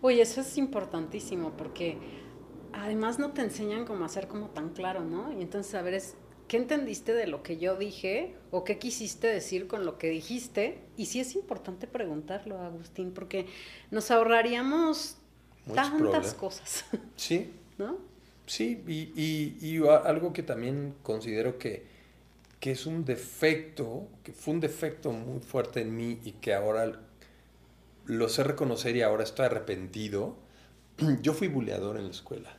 Oye, 0.00 0.22
eso 0.22 0.40
es 0.40 0.56
importantísimo 0.56 1.52
porque 1.56 1.98
además 2.72 3.18
no 3.18 3.32
te 3.32 3.42
enseñan 3.42 3.84
cómo 3.84 4.04
hacer 4.04 4.28
como 4.28 4.48
tan 4.50 4.70
claro, 4.70 5.04
¿no? 5.04 5.32
Y 5.38 5.42
entonces 5.42 5.74
a 5.74 5.82
ver, 5.82 5.94
es, 5.94 6.14
¿qué 6.48 6.56
entendiste 6.56 7.12
de 7.12 7.26
lo 7.26 7.42
que 7.42 7.58
yo 7.58 7.76
dije 7.76 8.34
o 8.50 8.64
qué 8.64 8.78
quisiste 8.78 9.26
decir 9.26 9.66
con 9.66 9.84
lo 9.84 9.98
que 9.98 10.08
dijiste? 10.08 10.80
Y 10.96 11.06
sí 11.06 11.20
es 11.20 11.34
importante 11.34 11.86
preguntarlo, 11.86 12.58
Agustín, 12.60 13.12
porque 13.12 13.46
nos 13.90 14.10
ahorraríamos 14.10 15.18
tantas 15.72 16.34
cosas. 16.34 16.84
Sí. 17.16 17.52
¿No? 17.78 17.98
Sí, 18.46 18.82
y, 18.86 19.56
y, 19.60 19.82
algo 20.04 20.32
que 20.32 20.42
también 20.42 20.94
considero 21.02 21.58
que, 21.58 21.86
que 22.60 22.72
es 22.72 22.84
un 22.86 23.04
defecto, 23.04 24.06
que 24.22 24.32
fue 24.32 24.54
un 24.54 24.60
defecto 24.60 25.12
muy 25.12 25.40
fuerte 25.40 25.80
en 25.80 25.96
mí 25.96 26.20
y 26.24 26.32
que 26.32 26.52
ahora 26.52 27.00
lo 28.06 28.28
sé 28.28 28.44
reconocer 28.44 28.96
y 28.96 29.02
ahora 29.02 29.24
estoy 29.24 29.46
arrepentido. 29.46 30.36
Yo 31.22 31.32
fui 31.32 31.48
buleador 31.48 31.96
en 31.96 32.04
la 32.04 32.10
escuela. 32.10 32.56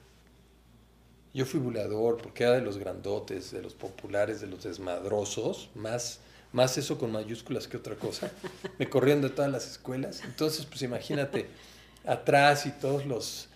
Yo 1.34 1.45
fui 1.45 1.60
buleador 1.60 2.18
porque 2.18 2.45
era 2.45 2.53
de 2.53 2.62
los 2.62 2.78
grandotes, 2.78 3.51
de 3.51 3.62
los 3.62 3.74
populares, 3.74 4.39
de 4.39 4.47
los 4.47 4.64
desmadrosos, 4.64 5.70
más, 5.76 6.20
más 6.53 6.78
eso 6.78 6.97
con 6.97 7.12
mayúsculas 7.12 7.68
que 7.68 7.76
otra 7.76 7.95
cosa. 7.95 8.32
Me 8.80 8.89
corrían 8.89 9.22
de 9.22 9.30
todas 9.30 9.51
las 9.51 9.70
escuelas. 9.70 10.24
Entonces, 10.24 10.66
pues 10.66 10.82
imagínate, 10.82 11.47
atrás 12.06 12.66
y 12.66 12.72
todos 12.72 13.06
los 13.06 13.49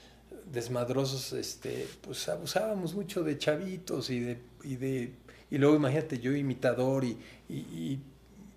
desmadrosos, 0.52 1.34
este, 1.34 1.88
pues 2.02 2.28
abusábamos 2.28 2.94
mucho 2.94 3.24
de 3.24 3.38
chavitos 3.38 4.10
y 4.10 4.20
de, 4.20 4.40
y 4.64 4.76
de, 4.76 5.14
y 5.52 5.58
luego 5.58 5.76
imagínate 5.76 6.20
yo 6.20 6.36
imitador 6.36 7.04
y, 7.04 7.18
y, 7.50 8.00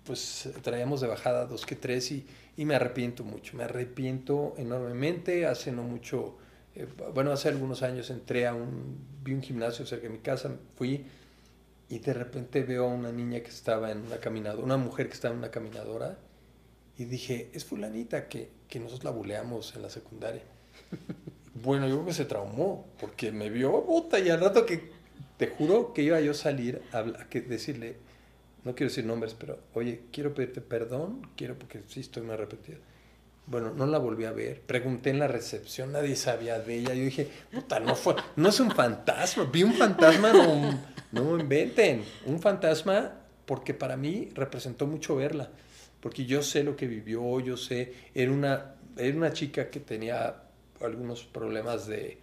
pues 0.03 0.49
traíamos 0.61 0.99
de 0.99 1.07
bajada 1.07 1.45
dos 1.45 1.65
que 1.65 1.77
tres 1.77 2.11
y, 2.11 2.25
y, 2.57 2.65
me 2.65 2.75
arrepiento 2.75 3.23
mucho, 3.23 3.55
me 3.55 3.63
arrepiento 3.63 4.53
enormemente, 4.57 5.45
hace 5.45 5.71
no 5.71 5.83
mucho, 5.83 6.35
eh, 6.75 6.87
bueno, 7.13 7.31
hace 7.31 7.47
algunos 7.47 7.83
años 7.83 8.09
entré 8.09 8.45
a 8.45 8.53
un, 8.53 8.97
vi 9.23 9.33
un 9.33 9.41
gimnasio 9.41 9.85
cerca 9.85 10.07
de 10.07 10.13
mi 10.13 10.19
casa, 10.19 10.51
fui 10.75 11.05
y 11.87 11.99
de 11.99 12.13
repente 12.13 12.63
veo 12.63 12.85
a 12.85 12.89
una 12.89 13.13
niña 13.13 13.39
que 13.39 13.49
estaba 13.49 13.91
en 13.91 13.99
una 13.99 14.17
caminadora, 14.17 14.65
una 14.65 14.77
mujer 14.77 15.07
que 15.07 15.13
estaba 15.13 15.33
en 15.33 15.39
una 15.39 15.51
caminadora 15.51 16.17
y 16.97 17.05
dije, 17.05 17.49
es 17.53 17.65
fulanita 17.65 18.27
que, 18.27 18.49
que 18.67 18.79
nosotros 18.79 19.03
la 19.03 19.11
buleamos 19.11 19.75
en 19.75 19.81
la 19.81 19.89
secundaria. 19.89 20.43
Bueno, 21.55 21.87
yo 21.87 21.95
creo 21.95 22.05
que 22.07 22.13
se 22.13 22.25
traumó, 22.25 22.87
porque 22.99 23.31
me 23.31 23.49
vio, 23.49 23.85
puta, 23.85 24.19
y 24.19 24.29
al 24.29 24.39
rato 24.39 24.65
que 24.65 24.91
te 25.37 25.47
juro 25.47 25.93
que 25.93 26.01
iba 26.01 26.19
yo 26.19 26.31
a 26.31 26.35
salir 26.35 26.81
a, 26.91 27.03
que 27.29 27.41
decirle, 27.41 27.97
no 28.63 28.73
quiero 28.73 28.89
decir 28.89 29.05
nombres, 29.05 29.35
pero 29.37 29.59
oye, 29.73 30.01
quiero 30.11 30.33
pedirte 30.33 30.61
perdón, 30.61 31.27
quiero 31.35 31.57
porque 31.57 31.81
sí 31.87 31.99
estoy 31.99 32.23
muy 32.23 32.33
arrepentido. 32.33 32.79
Bueno, 33.45 33.71
no 33.71 33.85
la 33.85 33.97
volví 33.97 34.25
a 34.25 34.31
ver. 34.31 34.61
Pregunté 34.61 35.09
en 35.09 35.19
la 35.19 35.27
recepción, 35.27 35.91
nadie 35.91 36.15
sabía 36.15 36.59
de 36.59 36.75
ella. 36.75 36.93
Yo 36.93 37.03
dije, 37.03 37.27
puta, 37.51 37.79
no 37.79 37.93
fue, 37.95 38.15
no 38.37 38.49
es 38.49 38.59
un 38.61 38.71
fantasma. 38.71 39.43
Vi 39.51 39.63
un 39.63 39.73
fantasma, 39.73 40.31
no, 40.31 40.79
no 41.11 41.39
inventen. 41.39 42.05
Un 42.25 42.39
fantasma 42.39 43.11
porque 43.45 43.73
para 43.73 43.97
mí 43.97 44.29
representó 44.33 44.87
mucho 44.87 45.17
verla. 45.17 45.49
Porque 46.03 46.25
yo 46.25 46.43
sé 46.43 46.65
lo 46.65 46.75
que 46.75 46.85
vivió, 46.85 47.39
yo 47.39 47.55
sé, 47.55 47.93
era 48.13 48.29
una, 48.29 48.75
era 48.97 49.15
una 49.15 49.31
chica 49.31 49.69
que 49.69 49.79
tenía 49.79 50.35
algunos 50.81 51.23
problemas 51.23 51.87
de, 51.87 52.17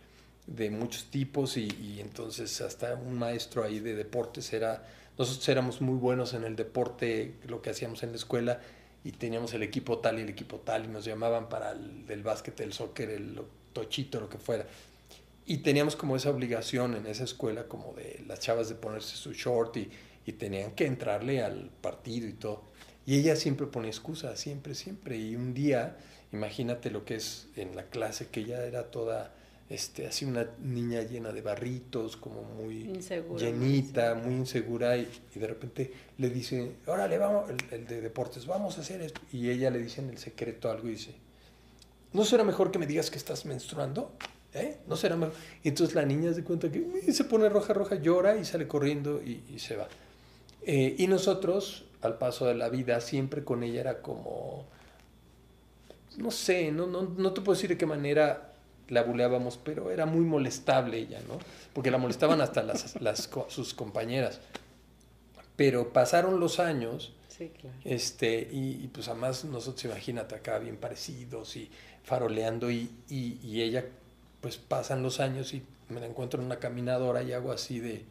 de 0.47 0.68
muchos 0.68 1.07
tipos 1.07 1.57
y, 1.57 1.99
entonces 1.99 2.61
hasta 2.61 2.95
un 2.95 3.18
maestro 3.18 3.64
ahí 3.64 3.81
de 3.81 3.95
deportes 3.95 4.53
era, 4.53 4.85
nosotros 5.16 5.49
éramos 5.49 5.81
muy 5.81 5.97
buenos 5.97 6.35
en 6.35 6.45
el 6.45 6.57
deporte, 6.57 7.37
lo 7.47 7.62
que 7.62 7.70
hacíamos 7.70 8.03
en 8.03 8.11
la 8.11 8.16
escuela 8.16 8.61
y 9.03 9.12
teníamos 9.12 9.55
el 9.55 9.62
equipo 9.62 9.97
tal 10.01 10.18
y 10.18 10.22
el 10.24 10.28
equipo 10.28 10.59
tal 10.59 10.85
y 10.85 10.89
nos 10.89 11.07
llamaban 11.07 11.49
para 11.49 11.72
el 11.72 12.05
del 12.07 12.22
básquet, 12.22 12.61
el 12.61 12.74
soccer, 12.74 13.09
el 13.09 13.41
tochito, 13.72 14.20
lo 14.20 14.28
que 14.28 14.37
fuera. 14.37 14.66
Y 15.47 15.59
teníamos 15.59 15.97
como 15.97 16.16
esa 16.16 16.28
obligación 16.28 16.97
en 16.97 17.07
esa 17.07 17.24
escuela 17.24 17.66
como 17.66 17.95
de 17.95 18.22
las 18.26 18.41
chavas 18.41 18.68
de 18.68 18.74
ponerse 18.74 19.16
su 19.16 19.33
short 19.33 19.78
y, 19.78 19.91
y 20.26 20.33
tenían 20.33 20.72
que 20.72 20.85
entrarle 20.85 21.43
al 21.43 21.70
partido 21.81 22.28
y 22.28 22.35
todo. 22.35 22.70
Y 23.11 23.19
ella 23.19 23.35
siempre 23.35 23.67
ponía 23.67 23.91
excusas, 23.91 24.39
siempre, 24.39 24.75
siempre. 24.75 25.19
Y 25.19 25.35
un 25.35 25.53
día 25.53 25.97
Imagínate 26.33 26.91
lo 26.91 27.05
que 27.05 27.17
es 27.17 27.49
en 27.57 27.75
la 27.75 27.85
clase, 27.85 28.29
que 28.29 28.41
ella 28.41 28.65
era 28.65 28.85
toda, 28.85 29.33
este, 29.69 30.07
así 30.07 30.25
una 30.25 30.47
niña 30.63 31.03
llena 31.03 31.33
de 31.33 31.43
barritos, 31.43 32.17
como 32.17 32.43
muy 32.43 33.01
llenita, 33.37 34.15
muy 34.15 34.35
insegura, 34.35 34.97
y, 34.97 35.09
de 35.35 35.47
repente 35.47 35.93
le 36.19 36.31
dice, 36.31 36.73
órale, 36.87 37.19
vamos, 37.19 37.51
el, 37.73 37.87
de 37.87 38.01
deportes, 38.01 38.47
vamos 38.47 38.79
a 38.79 38.83
hacer 38.83 39.03
esto. 39.03 39.21
Y 39.33 39.51
ella 39.51 39.71
le 39.71 39.81
dice 39.81 40.01
en 40.01 40.11
el 40.11 40.19
secreto 40.19 40.71
algo 40.71 40.87
y 40.87 40.93
dice, 40.93 41.15
¿no 42.13 42.25
será 42.25 42.45
mejor 42.45 42.71
que 42.71 42.79
me 42.79 42.87
digas 42.87 43.11
que 43.11 43.19
estás 43.19 43.45
menstruando? 43.45 44.13
¿Eh? 44.55 44.77
¿No 44.87 44.97
será 44.97 45.17
mejor? 45.17 45.35
Y 45.65 45.69
entonces 45.69 45.97
la 45.97 46.05
niña 46.05 46.33
se 46.33 46.45
cuenta 46.45 46.71
que 46.71 47.13
se 47.13 47.25
pone 47.25 47.49
roja, 47.49 47.73
roja, 47.73 47.97
llora 47.97 48.37
y 48.37 48.45
sale 48.45 48.69
corriendo 48.69 49.21
y, 49.21 49.59
se 49.59 49.75
va. 49.75 49.89
Eh, 50.63 50.95
y 50.97 51.09
nosotros, 51.09 51.87
al 52.03 52.19
paso 52.19 52.47
de 52.47 52.55
la 52.55 52.69
vida, 52.69 53.01
siempre 53.01 53.45
con 53.45 53.63
ella 53.63 53.81
era 53.81 54.03
como 54.03 54.67
no 56.17 56.31
sé, 56.31 56.73
no, 56.73 56.87
no, 56.87 57.03
no 57.03 57.33
te 57.33 57.41
puedo 57.41 57.55
decir 57.55 57.71
de 57.71 57.79
qué 57.79 57.87
manera 57.87 58.53
la 58.89 59.03
buleábamos, 59.03 59.59
pero 59.63 59.91
era 59.91 60.07
muy 60.07 60.25
molestable 60.25 60.99
ella, 60.99 61.21
¿no? 61.29 61.39
Porque 61.73 61.91
la 61.91 61.99
molestaban 61.99 62.41
hasta 62.41 62.63
las, 62.63 63.01
las, 63.01 63.31
sus 63.49 63.75
compañeras. 63.75 64.41
Pero 65.57 65.93
pasaron 65.93 66.41
los 66.41 66.59
años, 66.59 67.13
este, 67.85 68.49
y, 68.51 68.89
pues 68.89 69.09
además 69.09 69.45
nosotros, 69.45 69.85
imagínate, 69.85 70.35
acá 70.35 70.59
bien 70.59 70.77
parecidos 70.77 71.57
y 71.57 71.71
faroleando, 72.03 72.71
y, 72.71 72.91
y, 73.09 73.39
y, 73.43 73.63
ella, 73.63 73.85
pues 74.41 74.57
pasan 74.57 75.03
los 75.03 75.21
años 75.21 75.55
y 75.55 75.63
me 75.89 76.01
la 76.01 76.07
encuentro 76.07 76.41
en 76.41 76.47
una 76.47 76.59
caminadora 76.59 77.23
y 77.23 77.33
hago 77.33 77.53
así 77.53 77.79
de, 77.79 78.05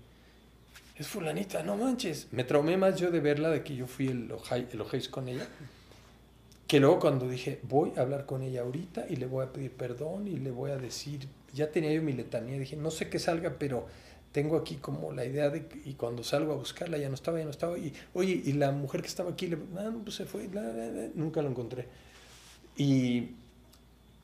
es 0.99 1.07
fulanita, 1.07 1.63
no 1.63 1.77
manches. 1.77 2.27
Me 2.31 2.43
traumé 2.43 2.77
más 2.77 2.99
yo 2.99 3.09
de 3.09 3.19
verla, 3.19 3.49
de 3.49 3.63
que 3.63 3.75
yo 3.75 3.87
fui 3.87 4.07
el, 4.07 4.31
el 4.51 5.09
con 5.09 5.27
ella 5.27 5.47
que 6.69 6.79
luego 6.79 6.99
cuando 6.99 7.27
dije, 7.27 7.59
voy 7.63 7.93
a 7.97 8.01
hablar 8.01 8.27
con 8.27 8.43
ella 8.43 8.61
ahorita 8.61 9.07
y 9.09 9.15
le 9.15 9.25
voy 9.25 9.43
a 9.43 9.51
pedir 9.51 9.71
perdón 9.71 10.27
y 10.27 10.37
le 10.37 10.51
voy 10.51 10.69
a 10.69 10.77
decir, 10.77 11.27
ya 11.51 11.71
tenía 11.71 11.91
yo 11.91 12.03
mi 12.03 12.13
letanía, 12.13 12.59
dije, 12.59 12.75
no 12.75 12.91
sé 12.91 13.09
qué 13.09 13.17
salga, 13.17 13.55
pero 13.57 13.87
tengo 14.31 14.55
aquí 14.55 14.75
como 14.75 15.11
la 15.11 15.25
idea 15.25 15.49
de, 15.49 15.67
y 15.83 15.93
cuando 15.93 16.23
salgo 16.23 16.53
a 16.53 16.57
buscarla 16.57 16.99
ya 16.99 17.09
no 17.09 17.15
estaba, 17.15 17.39
ya 17.39 17.45
no 17.45 17.49
estaba, 17.49 17.75
y 17.75 17.91
oye, 18.13 18.43
y 18.45 18.53
la 18.53 18.71
mujer 18.71 19.01
que 19.01 19.07
estaba 19.07 19.31
aquí, 19.31 19.47
le, 19.47 19.57
ah, 19.79 19.91
pues 20.03 20.17
se 20.17 20.25
fue, 20.25 20.47
nunca 21.15 21.41
lo 21.41 21.49
encontré. 21.49 21.87
Y, 22.77 23.31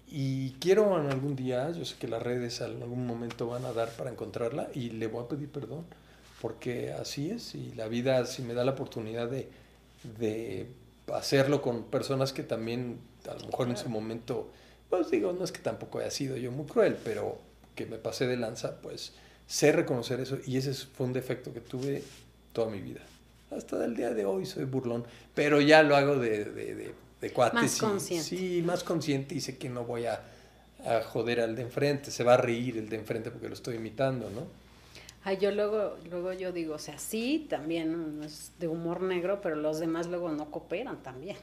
y 0.08 0.52
quiero 0.60 1.02
en 1.02 1.10
algún 1.10 1.36
día, 1.36 1.72
yo 1.72 1.84
sé 1.84 1.96
que 1.98 2.08
las 2.08 2.22
redes 2.22 2.62
en 2.62 2.80
algún 2.84 3.08
momento 3.08 3.48
van 3.48 3.66
a 3.66 3.74
dar 3.74 3.90
para 3.90 4.12
encontrarla 4.12 4.70
y 4.76 4.92
le 4.92 5.08
voy 5.08 5.26
a 5.26 5.28
pedir 5.28 5.50
perdón, 5.50 5.84
porque 6.46 6.94
así 6.94 7.32
es, 7.32 7.56
y 7.56 7.74
la 7.76 7.88
vida 7.88 8.24
si 8.28 8.44
me 8.44 8.54
da 8.54 8.64
la 8.64 8.74
oportunidad 8.74 9.28
de, 9.28 9.50
de 10.20 10.68
hacerlo 11.12 11.60
con 11.64 11.86
personas 11.86 12.34
que 12.34 12.44
también 12.44 13.00
a 13.28 13.34
lo 13.34 13.48
mejor 13.48 13.68
en 13.68 13.78
su 13.78 13.90
momento, 13.90 14.48
pues 14.92 15.10
digo, 15.10 15.34
no 15.34 15.44
es 15.44 15.52
que 15.52 15.58
tampoco 15.58 15.98
haya 15.98 16.12
sido 16.12 16.38
yo 16.38 16.52
muy 16.52 16.68
cruel, 16.68 16.98
pero 17.04 17.40
que 17.74 17.88
me 17.88 17.98
pasé 17.98 18.28
de 18.28 18.38
lanza, 18.38 18.80
pues 18.80 19.14
sé 19.48 19.72
reconocer 19.72 20.20
eso 20.20 20.38
y 20.46 20.58
ese 20.58 20.72
fue 20.76 21.08
un 21.08 21.14
defecto 21.14 21.52
que 21.52 21.62
tuve 21.62 22.04
toda 22.54 22.70
mi 22.70 22.80
vida. 22.80 23.02
Hasta 23.50 23.84
el 23.84 23.96
día 23.96 24.14
de 24.14 24.26
hoy 24.26 24.46
soy 24.46 24.66
burlón, 24.66 25.04
pero 25.34 25.62
ya 25.62 25.82
lo 25.82 25.96
hago 25.96 26.20
de, 26.20 26.46
de, 26.46 26.76
de, 26.76 26.94
de 27.22 27.30
cuates. 27.32 27.60
Más 27.60 27.78
consciente. 27.78 28.24
Sí, 28.24 28.62
más 28.64 28.84
consciente 28.84 29.34
y 29.34 29.42
sé 29.42 29.58
que 29.58 29.68
no 29.68 29.84
voy 29.84 30.06
a, 30.06 30.22
a 30.86 31.02
joder 31.02 31.40
al 31.40 31.56
de 31.56 31.64
enfrente, 31.64 32.12
se 32.12 32.24
va 32.24 32.36
a 32.36 32.38
reír 32.38 32.78
el 32.78 32.88
de 32.88 32.98
enfrente 32.98 33.32
porque 33.32 33.48
lo 33.48 33.56
estoy 33.56 33.78
imitando, 33.78 34.30
¿no? 34.30 34.64
Ay, 35.28 35.40
yo 35.42 35.50
luego, 35.50 35.98
luego 36.08 36.34
yo 36.34 36.52
digo, 36.52 36.76
o 36.76 36.80
sea, 36.80 37.00
sí, 37.00 37.48
también 37.50 38.22
es 38.24 38.52
de 38.60 38.68
humor 38.68 39.02
negro, 39.02 39.42
pero 39.42 39.56
los 39.56 39.80
demás 39.80 40.06
luego 40.06 40.30
no 40.32 40.52
cooperan 40.52 41.02
también. 41.02 41.36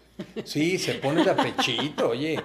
Sí, 0.44 0.78
se 0.78 0.94
ponen 0.94 1.28
a 1.28 1.34
pechito, 1.34 2.10
oye, 2.10 2.40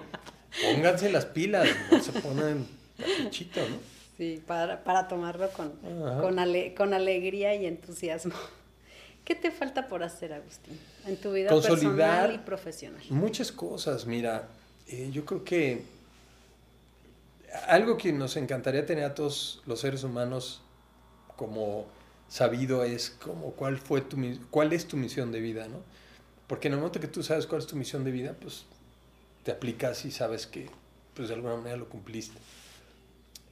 pónganse 0.63 1.11
las 1.11 1.27
pilas, 1.27 1.67
no 1.91 2.01
se 2.01 2.11
ponen 2.21 2.65
a 2.97 3.23
pechito, 3.23 3.59
¿no? 3.69 3.77
Sí, 4.17 4.41
para, 4.47 4.83
para 4.83 5.07
tomarlo 5.07 5.51
con, 5.51 5.73
con, 5.73 6.73
con, 6.75 6.93
alegría 6.95 7.53
y 7.53 7.67
entusiasmo. 7.67 8.33
¿Qué 9.23 9.35
te 9.35 9.51
falta 9.51 9.87
por 9.87 10.01
hacer, 10.01 10.33
Agustín, 10.33 10.79
en 11.05 11.17
tu 11.17 11.33
vida 11.33 11.49
personal 11.49 12.33
y 12.33 12.39
profesional? 12.39 13.03
Muchas 13.11 13.51
cosas, 13.51 14.07
mira, 14.07 14.47
eh, 14.87 15.11
yo 15.13 15.23
creo 15.23 15.43
que 15.43 15.83
algo 17.67 17.95
que 17.95 18.11
nos 18.11 18.37
encantaría 18.37 18.87
tener 18.87 19.03
a 19.03 19.13
todos 19.13 19.61
los 19.67 19.79
seres 19.81 20.03
humanos 20.03 20.63
como 21.37 21.85
sabido 22.27 22.83
es 22.83 23.09
como 23.09 23.51
cuál 23.51 23.77
fue 23.77 24.01
tu 24.01 24.17
cuál 24.51 24.73
es 24.73 24.85
tu 24.85 24.97
misión 24.97 25.31
de 25.31 25.39
vida, 25.39 25.69
¿no? 25.69 25.81
Porque 26.47 26.67
en 26.67 26.73
el 26.73 26.79
momento 26.79 26.99
que 26.99 27.07
tú 27.07 27.23
sabes 27.23 27.47
cuál 27.47 27.61
es 27.61 27.67
tu 27.67 27.77
misión 27.77 28.03
de 28.03 28.11
vida, 28.11 28.35
pues 28.39 28.65
te 29.43 29.51
aplicas 29.51 30.03
y 30.03 30.11
sabes 30.11 30.45
que 30.45 30.69
pues 31.13 31.29
de 31.29 31.35
alguna 31.35 31.55
manera 31.55 31.77
lo 31.77 31.87
cumpliste. 31.87 32.37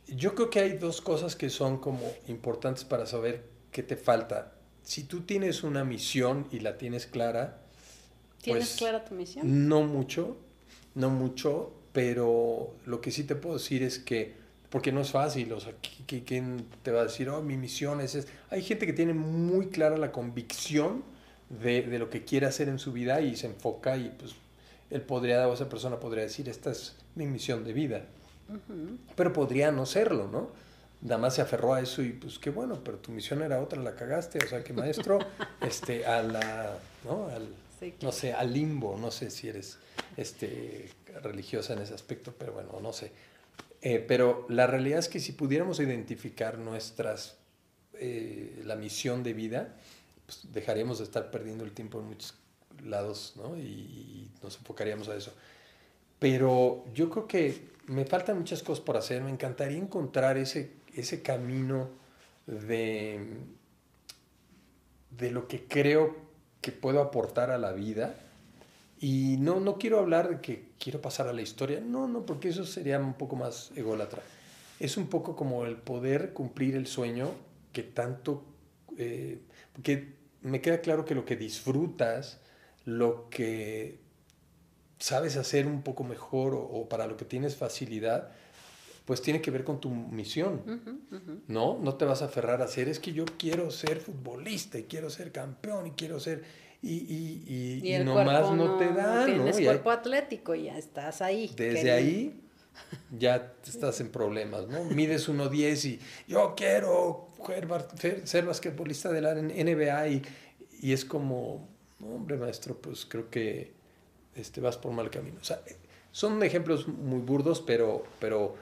Yo 0.07 0.35
creo 0.35 0.49
que 0.49 0.59
hay 0.59 0.77
dos 0.77 0.99
cosas 0.99 1.37
que 1.37 1.49
son 1.49 1.77
como 1.77 2.13
importantes 2.27 2.83
para 2.83 3.05
saber 3.05 3.45
qué 3.71 3.81
te 3.81 3.95
falta. 3.95 4.53
Si 4.83 5.03
tú 5.03 5.21
tienes 5.21 5.63
una 5.63 5.83
misión 5.83 6.47
y 6.51 6.59
la 6.59 6.77
tienes 6.77 7.07
clara, 7.07 7.61
¿Tienes 8.45 8.67
pues, 8.67 8.77
clara 8.77 9.03
tu 9.03 9.15
misión? 9.15 9.67
No 9.67 9.81
mucho, 9.81 10.37
no 10.93 11.09
mucho, 11.09 11.73
pero 11.93 12.75
lo 12.85 13.01
que 13.01 13.09
sí 13.09 13.23
te 13.23 13.35
puedo 13.35 13.57
decir 13.57 13.81
es 13.81 13.97
que, 13.97 14.35
porque 14.75 14.91
no 14.91 14.99
es 14.99 15.11
fácil, 15.11 15.53
o 15.53 15.59
sea, 15.61 15.71
¿quién 16.05 16.65
te 16.83 16.91
va 16.91 16.99
a 16.99 17.03
decir, 17.05 17.29
oh, 17.29 17.41
mi 17.41 17.55
misión 17.55 18.01
es, 18.01 18.13
es... 18.13 18.27
Hay 18.49 18.61
gente 18.61 18.85
que 18.85 18.91
tiene 18.91 19.13
muy 19.13 19.67
clara 19.67 19.95
la 19.95 20.11
convicción 20.11 21.01
de, 21.47 21.83
de, 21.83 21.97
lo 21.97 22.09
que 22.09 22.25
quiere 22.25 22.45
hacer 22.45 22.67
en 22.67 22.77
su 22.77 22.91
vida 22.91 23.21
y 23.21 23.37
se 23.37 23.47
enfoca 23.47 23.95
y 23.95 24.13
pues 24.19 24.35
él 24.89 24.99
podría, 24.99 25.47
o 25.47 25.53
esa 25.53 25.69
persona 25.69 26.01
podría 26.01 26.25
decir, 26.25 26.49
esta 26.49 26.71
es 26.71 26.97
mi 27.15 27.25
misión 27.25 27.63
de 27.63 27.71
vida. 27.71 28.01
Pero 29.15 29.31
podría 29.31 29.71
no 29.71 29.85
serlo, 29.85 30.27
¿no? 30.27 30.49
Nada 31.01 31.19
más 31.19 31.35
se 31.35 31.41
aferró 31.41 31.73
a 31.73 31.79
eso 31.79 32.01
y 32.01 32.09
pues 32.09 32.37
qué 32.37 32.49
bueno, 32.49 32.81
pero 32.83 32.97
tu 32.97 33.13
misión 33.13 33.43
era 33.43 33.61
otra, 33.61 33.81
la 33.81 33.95
cagaste, 33.95 34.39
o 34.43 34.47
sea 34.49 34.61
que 34.61 34.73
maestro, 34.73 35.19
este, 35.61 36.05
a 36.05 36.21
la, 36.21 36.77
¿no? 37.05 37.29
Al, 37.29 37.47
no 38.01 38.11
sé, 38.11 38.33
al 38.33 38.51
limbo, 38.51 38.97
no 38.99 39.09
sé 39.09 39.31
si 39.31 39.47
eres 39.47 39.77
este, 40.17 40.89
religiosa 41.23 41.71
en 41.71 41.79
ese 41.79 41.93
aspecto, 41.93 42.33
pero 42.37 42.51
bueno, 42.51 42.77
no 42.81 42.91
sé. 42.91 43.13
Eh, 43.85 43.99
pero 43.99 44.47
la 44.49 44.65
realidad 44.65 44.97
es 44.97 45.07
que 45.07 45.19
si 45.19 45.33
pudiéramos 45.33 45.79
identificar 45.79 46.57
nuestras, 46.57 47.37
eh, 47.93 48.63
la 48.65 48.75
misión 48.75 49.21
de 49.21 49.33
vida, 49.33 49.75
pues 50.25 50.51
dejaríamos 50.51 50.97
de 50.97 51.03
estar 51.03 51.29
perdiendo 51.29 51.63
el 51.63 51.71
tiempo 51.71 51.99
en 51.99 52.07
muchos 52.07 52.33
lados, 52.83 53.33
¿no? 53.35 53.55
Y, 53.55 54.31
nos 54.41 54.57
enfocaríamos 54.57 55.07
a 55.07 55.15
eso. 55.15 55.35
Pero 56.17 56.83
yo 56.95 57.11
creo 57.11 57.27
que 57.27 57.61
me 57.85 58.05
faltan 58.05 58.39
muchas 58.39 58.63
cosas 58.63 58.83
por 58.83 58.97
hacer. 58.97 59.21
Me 59.21 59.29
encantaría 59.29 59.77
encontrar 59.77 60.39
ese, 60.39 60.71
ese 60.95 61.21
camino 61.21 61.89
de, 62.47 63.37
de 65.11 65.29
lo 65.29 65.47
que 65.47 65.65
creo 65.65 66.15
que 66.59 66.71
puedo 66.71 67.01
aportar 67.01 67.51
a 67.51 67.59
la 67.59 67.71
vida. 67.71 68.15
Y 69.05 69.37
no, 69.37 69.59
no 69.59 69.77
quiero 69.77 69.99
hablar 69.99 70.29
de 70.29 70.41
que 70.41 70.69
quiero 70.79 70.99
pasar 70.99 71.27
a 71.27 71.33
la 71.33 71.43
historia. 71.43 71.79
No, 71.79 72.07
no, 72.07 72.25
porque 72.25 72.49
eso 72.49 72.65
sería 72.65 72.97
un 72.97 73.13
poco 73.13 73.35
más 73.35 73.71
ególatra. 73.75 74.23
Es 74.79 74.97
un 74.97 75.09
poco 75.09 75.35
como 75.35 75.67
el 75.67 75.75
poder 75.75 76.33
cumplir 76.33 76.75
el 76.75 76.87
sueño 76.87 77.29
que 77.71 77.83
tanto... 77.83 78.43
Eh, 78.97 79.37
porque 79.73 80.15
me 80.41 80.59
queda 80.59 80.81
claro 80.81 81.05
que 81.05 81.13
lo 81.13 81.23
que 81.23 81.35
disfrutas 81.35 82.41
lo 82.85 83.29
que 83.29 83.99
sabes 84.97 85.37
hacer 85.37 85.67
un 85.67 85.83
poco 85.83 86.03
mejor 86.03 86.55
o, 86.55 86.89
para 86.89 87.05
lo 87.05 87.15
que 87.15 87.25
tienes 87.25 87.55
facilidad, 87.55 88.31
pues 89.05 89.21
tiene 89.21 89.39
que 89.39 89.51
ver 89.51 89.63
con 89.63 89.79
tu 89.79 89.91
misión, 89.91 90.63
¿no? 91.47 91.77
No 91.77 91.93
te 91.93 92.05
vas 92.05 92.23
a 92.23 92.25
aferrar 92.25 92.63
a 92.63 92.65
hacer, 92.65 92.89
es 92.89 92.99
que 92.99 93.13
yo 93.13 93.25
quiero 93.37 93.69
ser 93.69 93.99
futbolista 93.99 94.79
y 94.79 94.85
quiero 94.85 95.11
ser 95.11 95.31
campeón 95.31 95.85
y 95.85 95.91
quiero 95.91 96.19
ser... 96.19 96.64
Y, 96.87 97.81
y, 97.83 97.95
y, 97.95 98.03
nomás 98.03 98.51
no, 98.51 98.77
te 98.77 98.93
dan, 98.93 99.25
tienes 99.25 99.59
cuerpo 99.59 99.89
atlético 99.89 100.53
y 100.53 100.65
ya 100.65 100.77
estás 100.77 101.19
ahí. 101.19 101.51
Desde 101.57 101.91
ahí 101.91 102.43
ya 103.17 103.53
estás 103.65 103.99
en 104.01 104.11
problemas, 104.11 104.67
¿no? 104.67 104.83
Mides 104.83 105.27
1.10 105.27 105.85
y 105.85 105.99
yo 106.27 106.53
quiero 106.55 107.29
ser 108.25 108.45
basquetbolista 108.45 109.11
de 109.11 109.21
la 109.21 109.33
NBA 109.33 110.07
y, 110.09 110.21
y 110.81 110.93
es 110.93 111.05
como, 111.05 111.67
hombre, 111.99 112.37
maestro, 112.37 112.79
pues 112.79 113.07
creo 113.07 113.31
que 113.31 113.73
este, 114.35 114.61
vas 114.61 114.77
por 114.77 114.91
mal 114.91 115.09
camino. 115.09 115.39
O 115.41 115.43
sea, 115.43 115.61
son 116.11 116.43
ejemplos 116.43 116.87
muy 116.87 117.21
burdos, 117.21 117.61
pero, 117.65 118.03
pero 118.19 118.57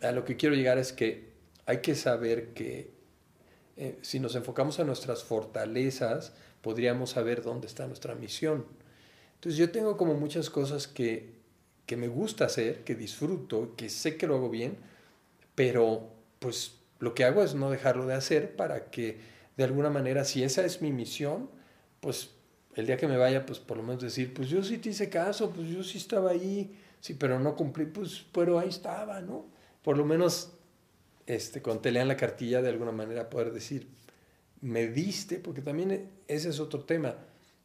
a 0.00 0.12
lo 0.12 0.24
que 0.24 0.36
quiero 0.36 0.54
llegar 0.54 0.78
es 0.78 0.92
que 0.92 1.32
hay 1.66 1.78
que 1.78 1.96
saber 1.96 2.52
que 2.54 2.92
eh, 3.76 3.98
si 4.02 4.20
nos 4.20 4.36
enfocamos 4.36 4.78
a 4.78 4.84
nuestras 4.84 5.24
fortalezas, 5.24 6.34
podríamos 6.64 7.10
saber 7.10 7.42
dónde 7.42 7.66
está 7.66 7.86
nuestra 7.86 8.14
misión. 8.14 8.64
Entonces 9.34 9.58
yo 9.58 9.70
tengo 9.70 9.98
como 9.98 10.14
muchas 10.14 10.48
cosas 10.48 10.88
que, 10.88 11.34
que 11.84 11.98
me 11.98 12.08
gusta 12.08 12.46
hacer, 12.46 12.84
que 12.84 12.94
disfruto, 12.94 13.74
que 13.76 13.90
sé 13.90 14.16
que 14.16 14.26
lo 14.26 14.36
hago 14.36 14.48
bien, 14.48 14.78
pero 15.54 16.08
pues 16.38 16.76
lo 17.00 17.14
que 17.14 17.24
hago 17.24 17.44
es 17.44 17.54
no 17.54 17.70
dejarlo 17.70 18.06
de 18.06 18.14
hacer 18.14 18.56
para 18.56 18.90
que 18.90 19.18
de 19.58 19.64
alguna 19.64 19.90
manera, 19.90 20.24
si 20.24 20.42
esa 20.42 20.64
es 20.64 20.80
mi 20.80 20.90
misión, 20.90 21.50
pues 22.00 22.30
el 22.76 22.86
día 22.86 22.96
que 22.96 23.06
me 23.06 23.18
vaya, 23.18 23.44
pues 23.44 23.58
por 23.58 23.76
lo 23.76 23.82
menos 23.82 24.02
decir, 24.02 24.32
pues 24.32 24.48
yo 24.48 24.64
sí 24.64 24.78
te 24.78 24.88
hice 24.88 25.10
caso, 25.10 25.50
pues 25.50 25.68
yo 25.68 25.84
sí 25.84 25.98
estaba 25.98 26.30
ahí, 26.30 26.74
sí, 27.00 27.12
pero 27.12 27.38
no 27.38 27.54
cumplí, 27.56 27.84
pues, 27.84 28.24
pero 28.32 28.58
ahí 28.58 28.70
estaba, 28.70 29.20
¿no? 29.20 29.44
Por 29.82 29.98
lo 29.98 30.06
menos, 30.06 30.54
este, 31.26 31.60
cuando 31.60 31.82
te 31.82 31.92
lean 31.92 32.08
la 32.08 32.16
cartilla, 32.16 32.62
de 32.62 32.70
alguna 32.70 32.90
manera 32.90 33.28
poder 33.28 33.52
decir, 33.52 33.86
me 34.64 34.88
diste, 34.88 35.38
porque 35.38 35.60
también 35.60 36.10
ese 36.26 36.48
es 36.48 36.58
otro 36.58 36.84
tema. 36.84 37.18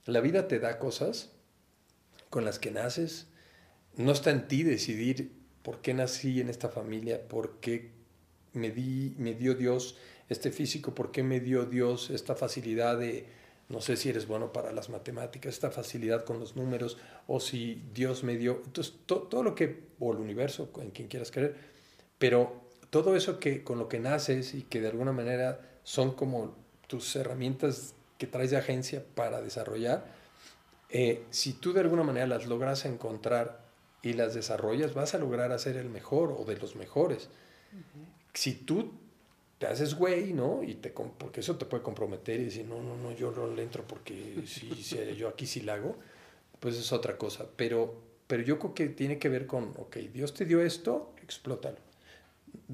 La 0.06 0.20
vida 0.20 0.50
te 0.50 0.60
da 0.60 0.80
cosas 0.80 1.32
con 2.30 2.44
las 2.44 2.60
que 2.60 2.72
naces. 2.72 3.28
No 3.96 4.12
está 4.12 4.32
en 4.32 4.50
ti 4.50 4.64
decidir 4.64 5.32
por 5.64 5.80
qué 5.80 5.94
nací 5.94 6.42
en 6.42 6.50
esta 6.50 6.68
familia, 6.68 7.26
por 7.26 7.62
qué 7.62 7.92
me, 8.52 8.72
di, 8.72 9.16
me 9.18 9.34
dio 9.34 9.56
Dios 9.56 9.96
este 10.28 10.52
físico, 10.52 10.94
por 10.94 11.12
qué 11.12 11.24
me 11.24 11.40
dio 11.40 11.66
Dios 11.66 12.10
esta 12.10 12.36
facilidad 12.36 13.00
de 13.00 13.28
no 13.70 13.80
sé 13.80 13.96
si 13.96 14.10
eres 14.10 14.28
bueno 14.28 14.52
para 14.52 14.74
las 14.74 14.90
matemáticas, 14.90 15.54
esta 15.54 15.72
facilidad 15.72 16.26
con 16.26 16.38
los 16.40 16.58
números, 16.58 16.98
o 17.28 17.40
si 17.40 17.84
Dios 17.94 18.24
me 18.24 18.36
dio, 18.36 18.62
entonces 18.66 18.96
todo 19.06 19.44
lo 19.44 19.54
que, 19.56 19.90
o 20.00 20.12
el 20.12 20.18
universo, 20.18 20.72
en 20.82 20.90
quien 20.90 21.08
quieras 21.08 21.32
creer, 21.32 21.56
pero 22.18 22.64
todo 22.90 23.16
eso 23.16 23.40
que 23.40 23.64
con 23.64 23.78
lo 23.78 23.88
que 23.88 24.00
naces 24.00 24.56
y 24.56 24.64
que 24.64 24.82
de 24.82 24.88
alguna 24.88 25.12
manera 25.12 25.62
son 25.84 26.14
como 26.14 26.56
tus 26.90 27.16
herramientas 27.16 27.94
que 28.18 28.28
traes 28.28 28.50
de 28.50 28.58
agencia 28.58 29.06
para 29.16 29.42
desarrollar, 29.42 30.06
eh, 30.90 31.24
si 31.30 31.54
tú 31.54 31.72
de 31.72 31.82
alguna 31.82 32.04
manera 32.04 32.26
las 32.26 32.48
logras 32.48 32.84
encontrar 32.86 33.62
y 34.02 34.14
las 34.14 34.34
desarrollas, 34.34 34.96
vas 34.96 35.14
a 35.14 35.20
lograr 35.20 35.52
hacer 35.52 35.78
el 35.78 35.90
mejor 35.90 36.36
o 36.38 36.46
de 36.46 36.58
los 36.58 36.76
mejores. 36.76 37.30
Si 38.34 38.54
tú 38.54 38.92
te 39.60 39.68
haces 39.68 39.94
güey, 39.94 40.34
¿no? 40.34 40.64
Y 40.64 40.76
te, 40.76 40.90
porque 40.90 41.42
eso 41.42 41.58
te 41.58 41.66
puede 41.66 41.84
comprometer 41.84 42.40
y 42.40 42.46
decir, 42.46 42.66
no, 42.66 42.82
no, 42.82 42.98
no, 42.98 43.12
yo 43.12 43.32
no 43.32 43.48
le 43.48 43.62
entro 43.62 43.86
porque 43.86 44.44
si, 44.48 44.70
yo 45.16 45.30
aquí 45.30 45.46
sí 45.46 45.62
la 45.62 45.76
hago, 45.76 45.96
pues 46.60 46.76
es 46.76 46.92
otra 46.92 47.18
cosa. 47.18 47.46
Pero, 47.56 48.02
pero 48.26 48.42
yo 48.42 48.58
creo 48.58 48.74
que 48.74 48.88
tiene 48.90 49.20
que 49.20 49.30
ver 49.30 49.46
con, 49.46 49.74
ok, 49.78 49.98
Dios 50.12 50.34
te 50.34 50.46
dio 50.46 50.62
esto, 50.62 51.14
explótalo. 51.22 51.78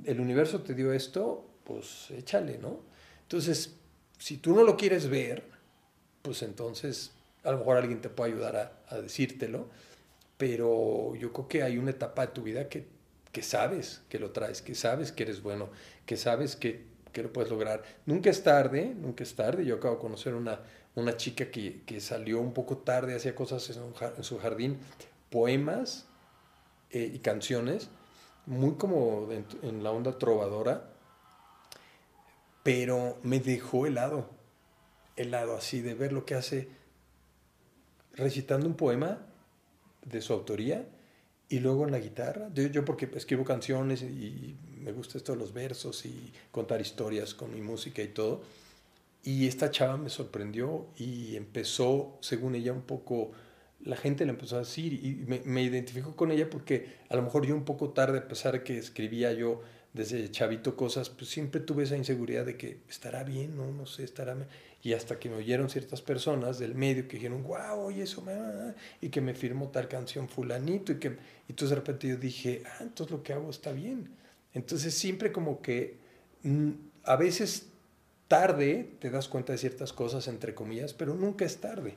El 0.06 0.22
universo 0.22 0.62
te 0.62 0.74
dio 0.74 0.94
esto, 0.94 1.46
pues 1.66 2.12
échale, 2.12 2.60
¿no? 2.60 2.80
Entonces, 3.24 3.76
si 4.18 4.38
tú 4.38 4.56
no 4.56 4.64
lo 4.64 4.78
quieres 4.78 5.10
ver, 5.10 5.44
pues 6.22 6.42
entonces 6.42 7.12
a 7.44 7.52
lo 7.52 7.60
mejor 7.60 7.78
alguien 7.78 8.02
te 8.02 8.10
puede 8.10 8.34
ayudar 8.34 8.56
a, 8.56 8.96
a 8.96 9.02
decírtelo, 9.02 9.70
pero 10.38 11.16
yo 11.16 11.32
creo 11.32 11.48
que 11.48 11.64
hay 11.64 11.78
una 11.78 11.92
etapa 11.92 12.26
de 12.26 12.34
tu 12.34 12.44
vida 12.44 12.68
que 12.68 12.96
que 13.36 13.44
sabes 13.44 14.02
que 14.08 14.18
lo 14.18 14.32
traes, 14.32 14.62
que 14.62 14.76
sabes 14.76 15.12
que 15.12 15.24
eres 15.24 15.44
bueno, 15.44 15.68
que 16.06 16.16
sabes 16.16 16.56
que, 16.56 16.86
que 17.12 17.22
lo 17.22 17.34
puedes 17.34 17.52
lograr. 17.52 17.84
Nunca 18.06 18.30
es 18.30 18.44
tarde, 18.44 18.96
nunca 18.96 19.24
es 19.24 19.36
tarde. 19.36 19.66
Yo 19.66 19.76
acabo 19.76 19.96
de 19.96 20.00
conocer 20.00 20.34
una, 20.36 20.62
una 20.96 21.18
chica 21.18 21.52
que, 21.52 21.82
que 21.86 22.00
salió 22.00 22.40
un 22.40 22.54
poco 22.54 22.78
tarde, 22.78 23.14
hacía 23.14 23.36
cosas 23.36 23.70
en, 23.72 24.24
su 24.24 24.38
jardín, 24.38 24.78
poemas 25.30 26.06
eh, 26.92 27.12
y 27.14 27.20
canciones, 27.20 27.90
muy 28.46 28.76
como 28.76 29.28
en, 29.30 29.84
la 29.84 29.92
onda 29.92 30.18
trovadora, 30.18 30.94
pero 32.66 33.20
me 33.22 33.40
dejó 33.40 33.86
helado, 33.86 34.28
helado 35.16 35.56
así 35.56 35.82
de 35.82 35.94
ver 35.94 36.12
lo 36.12 36.26
que 36.26 36.34
hace 36.34 36.68
recitando 38.16 38.66
un 38.66 38.74
poema 38.74 39.24
de 40.04 40.20
su 40.20 40.34
autoría 40.34 40.84
y 41.48 41.60
luego 41.60 41.86
en 41.86 41.92
la 41.92 42.00
guitarra, 42.00 42.50
yo, 42.56 42.84
porque 42.84 43.08
escribo 43.14 43.44
canciones 43.44 44.02
y 44.02 44.56
me 44.80 44.92
gusta 44.94 45.20
esto 45.20 45.34
de 45.34 45.38
los 45.38 45.54
versos 45.54 46.08
y 46.08 46.34
contar 46.50 46.82
historias 46.82 47.36
con 47.36 47.54
mi 47.54 47.62
música 47.62 48.02
y 48.02 48.08
todo. 48.08 48.42
Y 49.22 49.48
esta 49.48 49.70
chava 49.70 49.98
me 49.98 50.10
sorprendió 50.10 50.88
y 50.98 51.36
empezó, 51.36 52.18
según 52.22 52.56
ella, 52.56 52.74
un 52.74 52.82
poco, 52.82 53.32
la 53.84 53.96
gente 53.96 54.26
le 54.26 54.32
empezó 54.32 54.56
a 54.56 54.60
decir 54.60 54.92
y 54.92 55.24
me, 55.28 55.40
me 55.46 55.62
identifico 55.62 56.16
con 56.16 56.32
ella 56.32 56.50
porque 56.50 56.96
a 57.10 57.16
lo 57.16 57.22
mejor 57.22 57.46
yo 57.46 57.54
un 57.54 57.64
poco 57.64 57.90
tarde, 57.90 58.18
a 58.18 58.28
pesar 58.28 58.54
de 58.54 58.64
que 58.64 58.76
escribía 58.80 59.34
yo 59.34 59.62
desde 59.96 60.30
chavito 60.30 60.76
cosas, 60.76 61.10
pues 61.10 61.30
siempre 61.30 61.62
tuve 61.62 61.84
esa 61.84 61.96
inseguridad 61.96 62.46
de 62.46 62.58
que 62.58 62.80
estará 62.90 63.24
bien, 63.24 63.56
no, 63.56 63.72
no 63.72 63.86
sé, 63.86 64.04
estará 64.04 64.34
bien. 64.34 64.48
Y 64.84 64.92
hasta 64.92 65.18
que 65.18 65.30
me 65.30 65.38
oyeron 65.38 65.70
ciertas 65.70 66.02
personas 66.02 66.60
del 66.60 66.76
medio 66.76 67.08
que 67.08 67.16
dijeron, 67.16 67.44
wow, 67.44 67.80
oye, 67.80 68.04
eso 68.04 68.22
me... 68.22 68.34
y 69.00 69.08
que 69.08 69.22
me 69.22 69.34
firmó 69.34 69.70
tal 69.70 69.88
canción 69.88 70.28
fulanito, 70.28 70.92
y 70.92 71.00
que... 71.00 71.08
Y 71.48 71.52
entonces 71.52 71.70
de 71.70 71.76
repente 71.78 72.08
yo 72.10 72.18
dije, 72.18 72.62
ah, 72.66 72.80
entonces 72.82 73.10
lo 73.10 73.24
que 73.24 73.32
hago 73.32 73.50
está 73.50 73.72
bien. 73.72 74.10
Entonces 74.54 74.94
siempre 74.94 75.32
como 75.32 75.62
que 75.62 75.96
mm, 76.44 76.72
a 77.04 77.16
veces 77.16 77.68
tarde 78.28 78.92
te 79.00 79.10
das 79.10 79.30
cuenta 79.30 79.54
de 79.54 79.60
ciertas 79.60 79.94
cosas, 79.94 80.28
entre 80.28 80.54
comillas, 80.54 80.94
pero 80.94 81.16
nunca 81.16 81.46
es 81.46 81.58
tarde. 81.58 81.96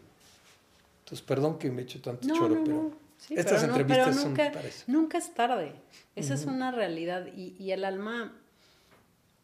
Entonces, 1.01 1.27
perdón 1.27 1.59
que 1.59 1.71
me 1.73 1.83
he 1.83 1.85
hecho 1.85 2.01
tanto 2.01 2.29
choro, 2.29 2.63
pero 2.65 2.93
estas 3.31 3.63
entrevistas 3.65 4.25
nunca, 4.25 4.53
son 4.53 4.63
Nunca 4.87 5.19
es 5.19 5.35
tarde. 5.35 5.73
Esa 6.15 6.35
es 6.35 6.47
una 6.47 6.71
realidad. 6.71 7.27
Y, 7.35 7.57
y 7.59 7.73
el 7.73 7.85
alma, 7.85 8.33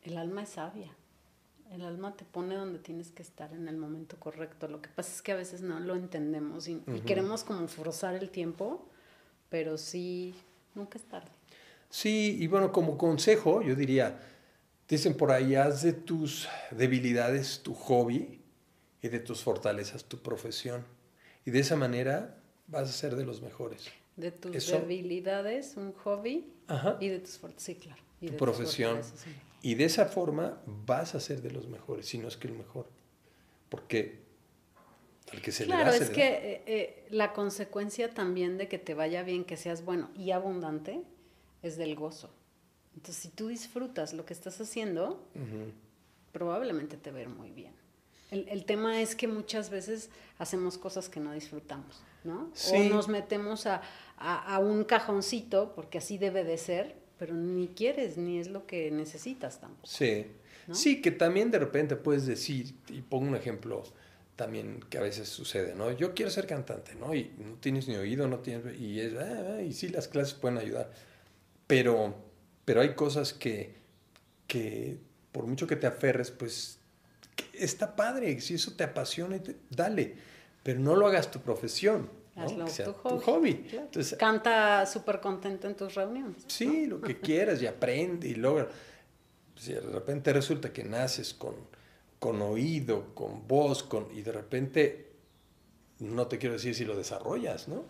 el 0.02 0.16
alma 0.16 0.42
es 0.42 0.50
sabia. 0.50 0.90
El 1.72 1.82
alma 1.82 2.16
te 2.16 2.24
pone 2.24 2.54
donde 2.54 2.78
tienes 2.78 3.10
que 3.10 3.22
estar 3.22 3.52
en 3.52 3.66
el 3.66 3.76
momento 3.76 4.16
correcto. 4.18 4.68
Lo 4.68 4.80
que 4.80 4.88
pasa 4.90 5.10
es 5.12 5.22
que 5.22 5.32
a 5.32 5.36
veces 5.36 5.60
no 5.60 5.80
lo 5.80 5.96
entendemos 5.96 6.68
y, 6.68 6.76
queremos 7.04 7.42
como 7.42 7.66
forzar 7.66 8.14
el 8.14 8.30
tiempo, 8.30 8.86
pero 9.48 9.76
sí, 9.76 10.34
nunca 10.74 10.98
es 10.98 11.04
tarde. 11.04 11.30
Sí, 11.90 12.36
y 12.38 12.46
bueno, 12.46 12.70
como 12.70 12.96
consejo, 12.96 13.60
yo 13.62 13.74
diría, 13.74 14.20
dicen 14.88 15.16
por 15.16 15.32
ahí, 15.32 15.56
haz 15.56 15.82
de 15.82 15.92
tus 15.92 16.48
debilidades 16.70 17.60
tu 17.62 17.74
hobby 17.74 18.40
y 19.02 19.08
de 19.08 19.18
tus 19.18 19.42
fortalezas 19.42 20.04
tu 20.04 20.18
profesión. 20.18 20.84
Y 21.44 21.50
de 21.50 21.58
esa 21.58 21.74
manera 21.74 22.36
vas 22.66 22.88
a 22.88 22.92
ser 22.92 23.16
de 23.16 23.24
los 23.24 23.42
mejores. 23.42 23.90
De 24.16 24.30
tus 24.30 24.66
debilidades 24.66 25.76
un 25.76 25.92
hobby 25.92 26.52
y 27.00 27.08
de 27.08 27.18
tus 27.18 27.38
fortalezas, 27.38 27.64
sí, 27.64 27.74
claro. 27.74 28.02
Y 28.20 28.28
tu 28.28 28.36
profesión. 28.36 29.00
Y 29.62 29.74
de 29.74 29.84
esa 29.84 30.06
forma 30.06 30.60
vas 30.66 31.14
a 31.14 31.20
ser 31.20 31.40
de 31.40 31.50
los 31.50 31.68
mejores, 31.68 32.06
si 32.06 32.18
no 32.18 32.28
es 32.28 32.36
que 32.36 32.48
el 32.48 32.54
mejor. 32.54 32.86
Porque 33.68 34.20
al 35.32 35.40
que 35.40 35.52
se 35.52 35.64
claro, 35.64 35.90
le 35.90 35.96
es 35.96 36.10
que 36.10 36.26
eh, 36.26 36.62
eh, 36.66 37.06
la 37.10 37.32
consecuencia 37.32 38.12
también 38.12 38.58
de 38.58 38.68
que 38.68 38.78
te 38.78 38.94
vaya 38.94 39.22
bien, 39.22 39.44
que 39.44 39.56
seas 39.56 39.84
bueno 39.84 40.10
y 40.16 40.30
abundante, 40.30 41.02
es 41.62 41.76
del 41.76 41.96
gozo. 41.96 42.30
Entonces, 42.94 43.16
si 43.16 43.28
tú 43.28 43.48
disfrutas 43.48 44.12
lo 44.12 44.24
que 44.24 44.34
estás 44.34 44.60
haciendo, 44.60 45.26
probablemente 46.32 46.96
te 46.96 47.10
va 47.10 47.28
muy 47.28 47.50
bien. 47.50 47.72
El, 48.30 48.48
el, 48.48 48.64
tema 48.64 49.00
es 49.00 49.14
que 49.14 49.28
muchas 49.28 49.70
veces 49.70 50.10
hacemos 50.38 50.78
cosas 50.78 51.08
que 51.08 51.20
no 51.20 51.32
disfrutamos, 51.32 52.02
¿no? 52.24 52.50
O 52.72 52.78
nos 52.84 53.08
metemos 53.08 53.66
a, 53.66 53.82
a, 54.16 54.54
a, 54.54 54.58
un 54.58 54.84
cajoncito, 54.84 55.72
porque 55.74 55.98
así 55.98 56.18
debe 56.18 56.42
de 56.42 56.58
ser, 56.58 56.96
pero 57.18 57.34
ni 57.34 57.68
quieres, 57.68 58.16
ni 58.16 58.38
es 58.38 58.48
lo 58.48 58.66
que 58.66 58.90
necesitas 58.90 59.60
tampoco. 59.60 59.86
Sí. 59.86 60.26
Sí, 60.72 61.02
que 61.02 61.10
también 61.10 61.50
de 61.50 61.58
repente 61.58 61.96
puedes 61.96 62.26
decir, 62.26 62.74
y 62.88 63.02
pongo 63.02 63.28
un 63.28 63.36
ejemplo 63.36 63.82
también 64.36 64.80
que 64.88 64.98
a 64.98 65.02
veces 65.02 65.28
sucede, 65.28 65.74
¿no? 65.74 65.92
Yo 65.92 66.14
quiero 66.14 66.30
ser 66.30 66.46
cantante, 66.46 66.94
¿no? 66.94 67.14
Y 67.14 67.32
no 67.38 67.56
tienes 67.56 67.86
ni 67.86 67.96
oído, 67.96 68.26
no 68.28 68.38
tienes, 68.38 68.78
y 68.80 69.00
es, 69.00 69.14
ah, 69.14 69.62
y 69.62 69.72
sí, 69.72 69.88
las 69.88 70.08
clases 70.08 70.34
pueden 70.34 70.58
ayudar, 70.58 70.90
pero, 71.66 72.14
pero 72.64 72.80
hay 72.80 72.94
cosas 72.94 73.32
que, 73.32 73.74
que 74.46 74.98
por 75.32 75.46
mucho 75.46 75.66
que 75.66 75.76
te 75.76 75.86
aferres, 75.86 76.30
pues 76.30 76.78
está 77.52 77.96
padre, 77.96 78.40
si 78.40 78.54
eso 78.54 78.72
te 78.76 78.84
apasiona, 78.84 79.40
dale, 79.70 80.14
pero 80.62 80.80
no 80.80 80.96
lo 80.96 81.06
hagas 81.06 81.30
tu 81.30 81.40
profesión. 81.40 82.08
Hazlo 82.36 82.64
tu 82.64 83.20
hobby. 83.20 83.66
Entonces, 83.70 84.18
Canta 84.18 84.84
súper 84.86 85.20
contento 85.20 85.68
en 85.68 85.76
tus 85.76 85.94
reuniones. 85.94 86.42
Sí, 86.48 86.86
lo 86.86 87.00
que 87.00 87.20
quieras 87.20 87.62
y 87.62 87.66
aprende 87.66 88.28
y 88.28 88.34
logra. 88.34 88.68
Si 89.56 89.72
de 89.72 89.80
repente 89.80 90.32
resulta 90.32 90.72
que 90.72 90.82
naces 90.82 91.32
con, 91.32 91.54
con 92.18 92.42
oído, 92.42 93.14
con 93.14 93.46
voz, 93.46 93.84
con, 93.84 94.08
y 94.12 94.22
de 94.22 94.32
repente, 94.32 95.12
no 96.00 96.26
te 96.26 96.38
quiero 96.38 96.54
decir 96.54 96.74
si 96.74 96.84
lo 96.84 96.96
desarrollas, 96.96 97.68
¿no? 97.68 97.84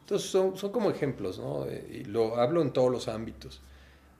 Entonces 0.00 0.28
son, 0.28 0.58
son, 0.58 0.70
como 0.70 0.90
ejemplos, 0.90 1.38
¿no? 1.38 1.64
Eh, 1.66 2.02
y 2.02 2.04
lo 2.04 2.36
hablo 2.36 2.60
en 2.60 2.72
todos 2.72 2.90
los 2.90 3.08
ámbitos. 3.08 3.62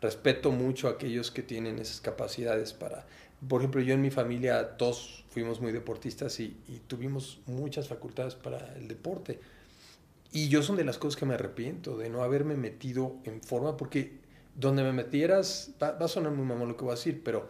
Respeto 0.01 0.51
mucho 0.51 0.89
a 0.89 0.93
aquellos 0.93 1.31
que 1.31 1.43
tienen 1.43 1.79
esas 1.79 2.01
capacidades 2.01 2.73
para... 2.73 3.07
Por 3.49 3.61
ejemplo, 3.61 3.80
yo 3.80 3.95
en 3.95 4.01
mi 4.01 4.11
familia 4.11 4.76
todos 4.76 5.24
fuimos 5.30 5.61
muy 5.61 5.72
deportistas 5.72 6.38
y, 6.40 6.57
y 6.68 6.80
tuvimos 6.86 7.40
muchas 7.47 7.88
facultades 7.88 8.34
para 8.34 8.74
el 8.76 8.88
deporte. 8.88 9.40
Y 10.32 10.49
yo 10.49 10.62
son 10.62 10.76
de 10.76 10.84
las 10.84 10.99
cosas 10.99 11.18
que 11.18 11.26
me 11.26 11.34
arrepiento, 11.34 11.99
de 11.99 12.09
no 12.09 12.22
haberme 12.22 12.57
metido 12.57 13.16
en 13.24 13.43
forma, 13.43 13.76
porque 13.76 14.22
donde 14.55 14.82
me 14.82 14.93
metieras, 14.93 15.72
va, 15.82 15.88
a 15.88 16.09
sonar 16.09 16.32
muy 16.32 16.47
mamón 16.47 16.68
lo 16.68 16.76
que 16.76 16.84
voy 16.84 16.93
a 16.93 16.97
decir, 16.97 17.22
pero 17.22 17.49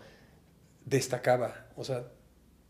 destacaba. 0.85 1.67
O 1.77 1.85
sea, 1.85 2.09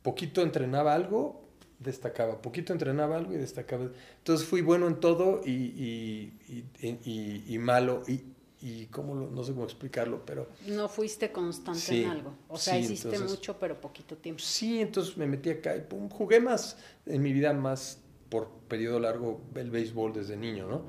poquito 0.02 0.42
entrenaba 0.42 0.94
algo, 0.94 1.42
destacaba. 1.78 2.42
Poquito 2.42 2.72
entrenaba 2.72 3.16
algo 3.16 3.32
y 3.32 3.36
destacaba. 3.36 3.88
Entonces 4.18 4.46
fui 4.46 4.60
bueno 4.60 4.86
en 4.86 5.00
todo 5.00 5.40
y, 5.44 5.52
y, 5.52 7.44
y 7.54 7.58
malo. 7.58 8.02
Y, 8.06 8.22
y 8.62 8.86
cómo 8.86 9.14
no 9.14 9.44
sé 9.44 9.52
cómo 9.52 9.64
explicarlo, 9.64 10.24
pero... 10.24 10.48
No 10.66 10.88
fuiste 10.88 11.30
constante 11.32 12.02
en 12.02 12.10
algo. 12.10 12.34
O 12.48 12.56
sea, 12.56 12.78
hiciste 12.78 13.18
mucho, 13.18 13.58
pero 13.58 13.80
poquito 13.80 14.16
tiempo. 14.16 14.40
Sí, 14.42 14.80
entonces 14.80 15.16
me 15.16 15.26
metí 15.26 15.50
acá 15.50 15.76
y 15.76 15.80
pum, 15.80 16.08
jugué 16.08 16.40
más 16.40 16.76
en 17.04 17.22
mi 17.22 17.32
vida, 17.32 17.52
más 17.52 17.98
por 18.28 18.48
periodo 18.68 18.98
largo, 19.00 19.42
el 19.54 19.70
béisbol 19.70 20.14
desde 20.14 20.36
niño, 20.36 20.66
¿no? 20.66 20.82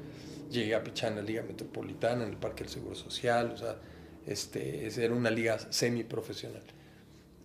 llegué 0.54 0.76
a 0.76 0.84
pichar 0.84 1.12
en 1.12 1.18
la 1.18 1.24
Liga 1.24 1.44
Metropolitana, 1.44 2.24
en 2.24 2.30
el 2.30 2.38
Parque 2.38 2.64
del 2.64 2.72
Seguro 2.72 2.96
Social, 2.96 3.52
o 3.52 3.58
sea, 3.58 3.78
este, 4.26 4.88
era 5.04 5.14
una 5.14 5.32
liga 5.32 5.60
semiprofesional. 5.60 6.64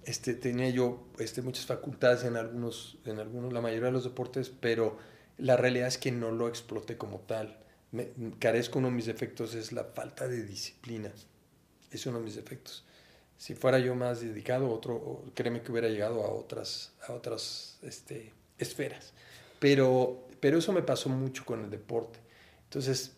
Este, 0.05 0.35
tenía 0.35 0.71
yo 0.71 1.09
este, 1.19 1.43
muchas 1.43 1.67
facultades 1.67 2.25
en 2.25 2.37
algunos, 2.37 2.99
en 3.05 3.19
algunos, 3.19 3.53
la 3.53 3.61
mayoría 3.61 3.87
de 3.87 3.93
los 3.93 4.05
deportes, 4.05 4.51
pero 4.61 4.97
la 5.39 5.57
realidad 5.57 5.89
es 5.89 5.99
que 5.99 6.13
no 6.13 6.31
lo 6.31 6.49
exploté 6.49 6.97
como 6.97 7.19
tal. 7.21 7.59
Me, 7.93 8.11
carezco, 8.39 8.79
uno 8.79 8.89
de 8.89 8.95
mis 8.95 9.07
defectos 9.07 9.55
es 9.55 9.73
la 9.73 9.85
falta 9.85 10.29
de 10.29 10.43
disciplina. 10.45 11.13
Es 11.91 12.07
uno 12.07 12.19
de 12.19 12.25
mis 12.25 12.37
defectos. 12.37 12.85
Si 13.37 13.55
fuera 13.55 13.79
yo 13.79 13.95
más 13.95 14.21
dedicado, 14.21 14.71
otro, 14.71 15.25
créeme 15.35 15.63
que 15.63 15.71
hubiera 15.71 15.89
llegado 15.89 16.25
a 16.25 16.29
otras, 16.29 16.93
a 17.07 17.13
otras 17.13 17.79
este, 17.83 18.33
esferas. 18.59 19.13
Pero, 19.61 20.27
pero 20.41 20.59
eso 20.59 20.73
me 20.73 20.83
pasó 20.83 21.09
mucho 21.09 21.45
con 21.45 21.65
el 21.65 21.71
deporte. 21.71 22.19
Entonces, 22.65 23.17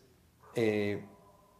eh, 0.54 1.02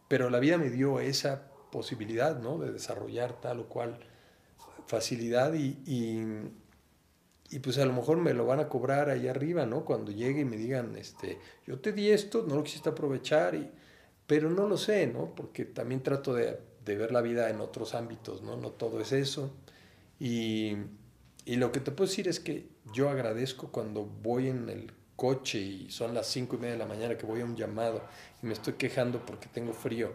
pero 0.07 0.29
la 0.29 0.39
vida 0.39 0.57
me 0.57 0.69
dio 0.69 0.99
esa 0.99 1.51
posibilidad, 1.71 2.39
¿no? 2.39 2.59
De 2.59 2.71
desarrollar 2.71 3.39
tal 3.41 3.61
o 3.61 3.69
cual 3.69 3.99
facilidad 4.85 5.53
y, 5.53 5.77
y, 5.85 6.23
pues 7.59 7.77
a 7.77 7.85
lo 7.85 7.93
mejor 7.93 8.17
me 8.17 8.33
lo 8.33 8.45
van 8.45 8.59
a 8.59 8.69
cobrar 8.69 9.09
ahí 9.09 9.27
arriba, 9.27 9.65
¿no? 9.65 9.83
Cuando 9.83 10.11
llegue 10.11 10.41
y 10.41 10.45
me 10.45 10.57
digan, 10.57 10.95
este, 10.95 11.37
yo 11.67 11.79
te 11.79 11.91
di 11.91 12.09
esto, 12.09 12.45
no 12.47 12.55
lo 12.55 12.63
quisiste 12.63 12.89
aprovechar, 12.89 13.55
y, 13.55 13.69
pero 14.25 14.49
no 14.49 14.67
lo 14.67 14.77
sé, 14.77 15.07
¿no? 15.07 15.35
Porque 15.35 15.65
también 15.65 16.01
trato 16.01 16.33
de, 16.33 16.59
de 16.85 16.95
ver 16.95 17.11
la 17.11 17.21
vida 17.21 17.49
en 17.49 17.59
otros 17.59 17.93
ámbitos, 17.93 18.41
¿no? 18.41 18.55
No 18.55 18.71
todo 18.71 19.01
es 19.01 19.11
eso. 19.11 19.53
Y, 20.19 20.77
y 21.45 21.55
lo 21.57 21.71
que 21.71 21.79
te 21.79 21.91
puedo 21.91 22.09
decir 22.09 22.27
es 22.27 22.39
que 22.39 22.69
yo 22.93 23.09
agradezco 23.09 23.71
cuando 23.71 24.05
voy 24.05 24.47
en 24.47 24.69
el 24.69 24.91
coche 25.15 25.59
y 25.59 25.91
son 25.91 26.13
las 26.13 26.27
cinco 26.27 26.55
y 26.55 26.59
media 26.59 26.73
de 26.73 26.79
la 26.79 26.87
mañana 26.87 27.17
que 27.17 27.25
voy 27.25 27.41
a 27.41 27.45
un 27.45 27.55
llamado 27.55 28.01
y 28.41 28.47
me 28.47 28.53
estoy 28.53 28.73
quejando 28.73 29.23
porque 29.25 29.47
tengo 29.47 29.73
frío 29.73 30.13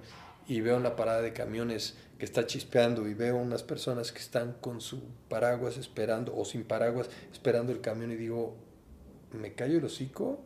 y 0.49 0.61
veo 0.61 0.77
una 0.77 0.97
parada 0.97 1.23
de 1.23 1.33
camiones 1.33 1.97
que 2.19 2.25
está 2.25 2.47
chispeando 2.47 3.09
y 3.09 3.15
veo 3.15 3.37
unas 3.37 3.63
personas 3.63 4.13
que 4.13 4.21
están 4.21 4.55
con 4.61 4.81
su 4.81 5.03
paraguas 5.29 5.77
esperando 5.77 6.35
o 6.37 6.45
sin 6.45 6.65
paraguas 6.65 7.11
esperando 7.33 7.73
el 7.73 7.81
camión 7.81 8.13
y 8.13 8.17
digo, 8.17 8.57
me 9.33 9.55
callo 9.55 9.79
el 9.79 9.85
hocico 9.85 10.41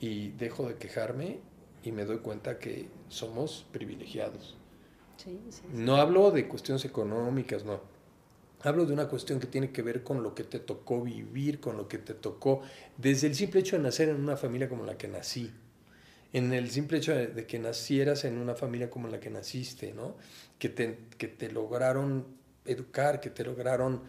y 0.00 0.30
dejo 0.30 0.68
de 0.68 0.76
quejarme 0.76 1.38
y 1.82 1.92
me 1.92 2.04
doy 2.04 2.18
cuenta 2.18 2.58
que 2.58 2.88
somos 3.08 3.66
privilegiados. 3.72 4.56
No 5.72 5.96
hablo 5.96 6.30
de 6.30 6.48
cuestiones 6.48 6.84
económicas, 6.84 7.64
no. 7.64 7.80
Hablo 8.62 8.86
de 8.86 8.94
una 8.94 9.08
cuestión 9.08 9.40
que 9.40 9.46
tiene 9.46 9.70
que 9.70 9.82
ver 9.82 10.02
con 10.02 10.22
lo 10.22 10.34
que 10.34 10.42
te 10.42 10.58
tocó 10.58 11.02
vivir, 11.02 11.60
con 11.60 11.76
lo 11.76 11.86
que 11.86 11.98
te 11.98 12.14
tocó, 12.14 12.62
desde 12.96 13.26
el 13.26 13.34
simple 13.34 13.60
hecho 13.60 13.76
de 13.76 13.82
nacer 13.82 14.08
en 14.08 14.16
una 14.16 14.36
familia 14.36 14.68
como 14.68 14.84
la 14.84 14.96
que 14.96 15.06
nací, 15.06 15.52
en 16.34 16.52
el 16.52 16.70
simple 16.70 16.98
hecho 16.98 17.14
de, 17.14 17.46
que 17.46 17.58
nacieras 17.58 18.24
en 18.24 18.38
una 18.38 18.54
familia 18.54 18.90
como 18.90 19.08
la 19.08 19.20
que 19.20 19.30
naciste, 19.30 19.94
¿no? 19.94 20.16
que, 20.58 20.68
te, 20.68 20.98
que 21.16 21.28
te 21.28 21.50
lograron 21.50 22.26
educar, 22.66 23.20
que 23.20 23.30
te 23.30 23.44
lograron 23.44 24.02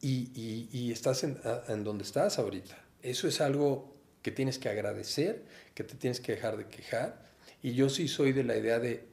y, 0.00 0.30
y, 0.72 0.90
estás 0.90 1.22
en, 1.22 1.38
en, 1.68 1.84
donde 1.84 2.04
estás 2.04 2.38
ahorita. 2.38 2.78
Eso 3.02 3.28
es 3.28 3.40
algo 3.40 3.94
que 4.22 4.30
tienes 4.30 4.58
que 4.58 4.68
agradecer, 4.68 5.44
que 5.74 5.84
te 5.84 5.94
tienes 5.96 6.20
que 6.20 6.32
dejar 6.32 6.56
de 6.56 6.66
quejar. 6.66 7.24
Y 7.62 7.74
yo 7.74 7.88
sí 7.88 8.08
soy 8.08 8.32
de 8.32 8.44
la 8.44 8.56
idea 8.56 8.78
de, 8.78 8.92
eh, 8.92 9.04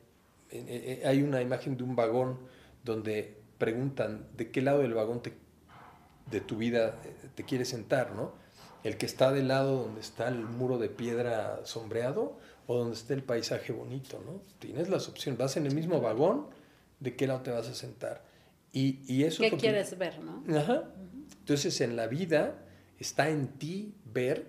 eh, 0.51 1.01
eh, 1.01 1.07
hay 1.07 1.21
una 1.21 1.41
imagen 1.41 1.77
de 1.77 1.83
un 1.83 1.95
vagón 1.95 2.39
donde 2.83 3.35
preguntan 3.57 4.27
de 4.37 4.51
qué 4.51 4.61
lado 4.61 4.79
del 4.79 4.93
vagón 4.93 5.21
de 6.29 6.41
tu 6.41 6.57
vida 6.57 6.99
eh, 7.03 7.29
te 7.35 7.43
quieres 7.43 7.69
sentar, 7.69 8.13
¿no? 8.13 8.33
El 8.83 8.97
que 8.97 9.05
está 9.05 9.31
del 9.31 9.47
lado 9.47 9.83
donde 9.83 10.01
está 10.01 10.27
el 10.27 10.43
muro 10.45 10.77
de 10.77 10.89
piedra 10.89 11.61
sombreado 11.63 12.37
o 12.67 12.77
donde 12.77 12.95
está 12.95 13.13
el 13.13 13.23
paisaje 13.23 13.73
bonito, 13.73 14.21
¿no? 14.25 14.41
Tienes 14.59 14.89
las 14.89 15.07
opciones, 15.09 15.39
vas 15.39 15.57
en 15.57 15.65
el 15.65 15.75
mismo 15.75 16.01
vagón, 16.01 16.47
¿de 16.99 17.15
qué 17.15 17.27
lado 17.27 17.41
te 17.41 17.51
vas 17.51 17.67
a 17.67 17.73
sentar? 17.73 18.23
Y, 18.71 18.99
y 19.07 19.23
eso 19.23 19.41
¿Qué 19.41 19.51
quieres 19.51 19.97
ver, 19.97 20.19
no? 20.19 20.43
Ajá. 20.57 20.83
Entonces 21.39 21.79
en 21.81 21.95
la 21.95 22.07
vida 22.07 22.55
está 22.99 23.29
en 23.29 23.47
ti 23.47 23.93
ver, 24.05 24.47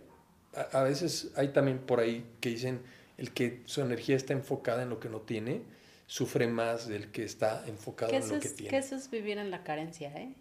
a, 0.54 0.80
a 0.80 0.82
veces 0.84 1.32
hay 1.36 1.48
también 1.48 1.78
por 1.78 2.00
ahí 2.00 2.24
que 2.40 2.50
dicen, 2.50 2.80
el 3.18 3.32
que 3.32 3.62
su 3.66 3.80
energía 3.80 4.16
está 4.16 4.32
enfocada 4.32 4.82
en 4.82 4.90
lo 4.90 5.00
que 5.00 5.08
no 5.08 5.20
tiene, 5.20 5.62
sufre 6.06 6.46
más 6.46 6.88
del 6.88 7.10
que 7.10 7.24
está 7.24 7.64
enfocado 7.66 8.12
en 8.12 8.28
lo 8.28 8.40
que 8.40 8.48
tiene. 8.48 8.70
Que 8.70 8.78
eso 8.78 8.96
es 8.96 9.10
vivir 9.10 9.38
en 9.38 9.50
la 9.50 9.62
carencia, 9.64 10.12
¿eh? 10.16 10.34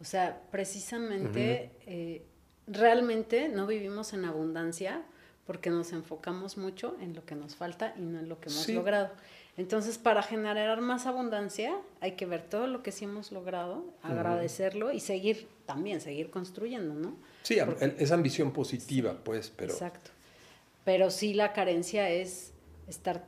O 0.00 0.04
sea, 0.04 0.42
precisamente, 0.50 1.70
eh, 1.86 2.22
realmente 2.66 3.48
no 3.48 3.66
vivimos 3.66 4.12
en 4.12 4.24
abundancia 4.24 5.04
porque 5.52 5.68
nos 5.68 5.92
enfocamos 5.92 6.56
mucho 6.56 6.96
en 7.02 7.14
lo 7.14 7.26
que 7.26 7.34
nos 7.34 7.56
falta 7.56 7.92
y 7.98 8.00
no 8.00 8.18
en 8.18 8.26
lo 8.26 8.40
que 8.40 8.48
hemos 8.48 8.66
logrado. 8.70 9.10
Entonces, 9.58 9.98
para 9.98 10.22
generar 10.22 10.80
más 10.80 11.04
abundancia, 11.04 11.76
hay 12.00 12.12
que 12.12 12.24
ver 12.24 12.42
todo 12.42 12.66
lo 12.66 12.82
que 12.82 12.90
sí 12.90 13.04
hemos 13.04 13.32
logrado, 13.32 13.84
agradecerlo 14.02 14.92
y 14.92 15.00
seguir 15.00 15.46
también, 15.66 16.00
seguir 16.00 16.30
construyendo, 16.30 16.94
¿no? 16.94 17.16
Sí, 17.42 17.58
es 17.98 18.12
ambición 18.12 18.54
positiva, 18.54 19.18
pues, 19.22 19.52
pero... 19.54 19.74
Exacto. 19.74 20.10
Pero 20.86 21.10
sí 21.10 21.34
la 21.34 21.52
carencia 21.52 22.08
es 22.08 22.54
estar, 22.88 23.26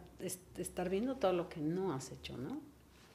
estar 0.57 0.89
viendo 0.89 1.17
todo 1.17 1.35
lo 1.35 1.51
que 1.51 1.61
no 1.61 1.93
has 1.93 2.11
hecho, 2.11 2.39
¿no? 2.39 2.59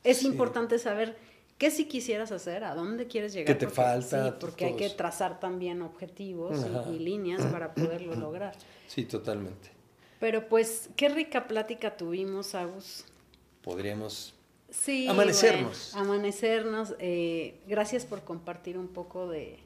Es 0.03 0.22
importante 0.22 0.77
saber 0.77 1.18
qué 1.60 1.69
si 1.69 1.86
quisieras 1.86 2.31
hacer, 2.31 2.64
a 2.64 2.73
dónde 2.73 3.06
quieres 3.06 3.34
llegar. 3.34 3.45
¿Qué 3.45 3.65
te 3.65 3.72
falta? 3.72 4.30
Sí, 4.30 4.34
porque 4.40 4.65
hay 4.65 4.76
que 4.76 4.90
trazar 4.90 5.40
también 5.40 5.84
objetivos 5.84 6.65
y, 6.91 6.98
líneas 6.98 7.45
para 7.48 7.76
poderlo 7.76 8.15
lograr. 8.15 8.56
Sí, 8.88 9.03
totalmente. 9.03 9.69
Pero 10.19 10.48
pues, 10.48 10.90
qué 10.95 11.10
rica 11.10 11.48
plática 11.48 11.95
tuvimos, 11.95 12.56
Agus. 12.56 13.06
Podríamos 13.61 14.34
sí, 14.69 15.07
amanecernos. 15.07 15.94
amanecernos. 15.95 16.95
Eh, 16.98 17.60
gracias 17.68 18.06
por 18.06 18.23
compartir 18.23 18.77
un 18.77 18.88
poco 18.88 19.27
de, 19.27 19.60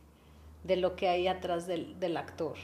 lo 0.66 0.96
que 0.96 1.08
hay 1.08 1.28
atrás 1.28 1.68
del, 1.68 2.18
actor, 2.18 2.56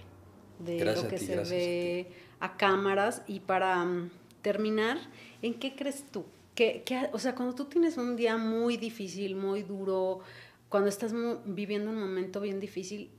de 0.57 0.83
lo 0.83 1.07
que 1.07 1.19
se 1.19 1.35
ve 1.35 2.07
a, 2.39 2.57
cámaras. 2.57 3.21
Y 3.27 3.41
para 3.41 3.85
mm, 3.85 4.09
terminar, 4.41 4.97
¿en 5.43 5.53
qué 5.53 5.75
crees 5.75 6.03
tú? 6.11 6.25
Que, 6.59 7.09
o 7.13 7.19
sea, 7.19 7.35
cuando 7.35 7.55
tú 7.55 7.65
tienes 7.69 7.95
un 7.95 8.17
día 8.17 8.35
muy 8.35 8.75
difícil, 8.75 9.37
muy 9.37 9.63
duro, 9.63 10.19
cuando 10.67 10.89
estás 10.89 11.13
viviendo 11.45 11.89
un 11.89 11.97
momento 11.97 12.41
bien 12.41 12.59
difícil, 12.59 13.11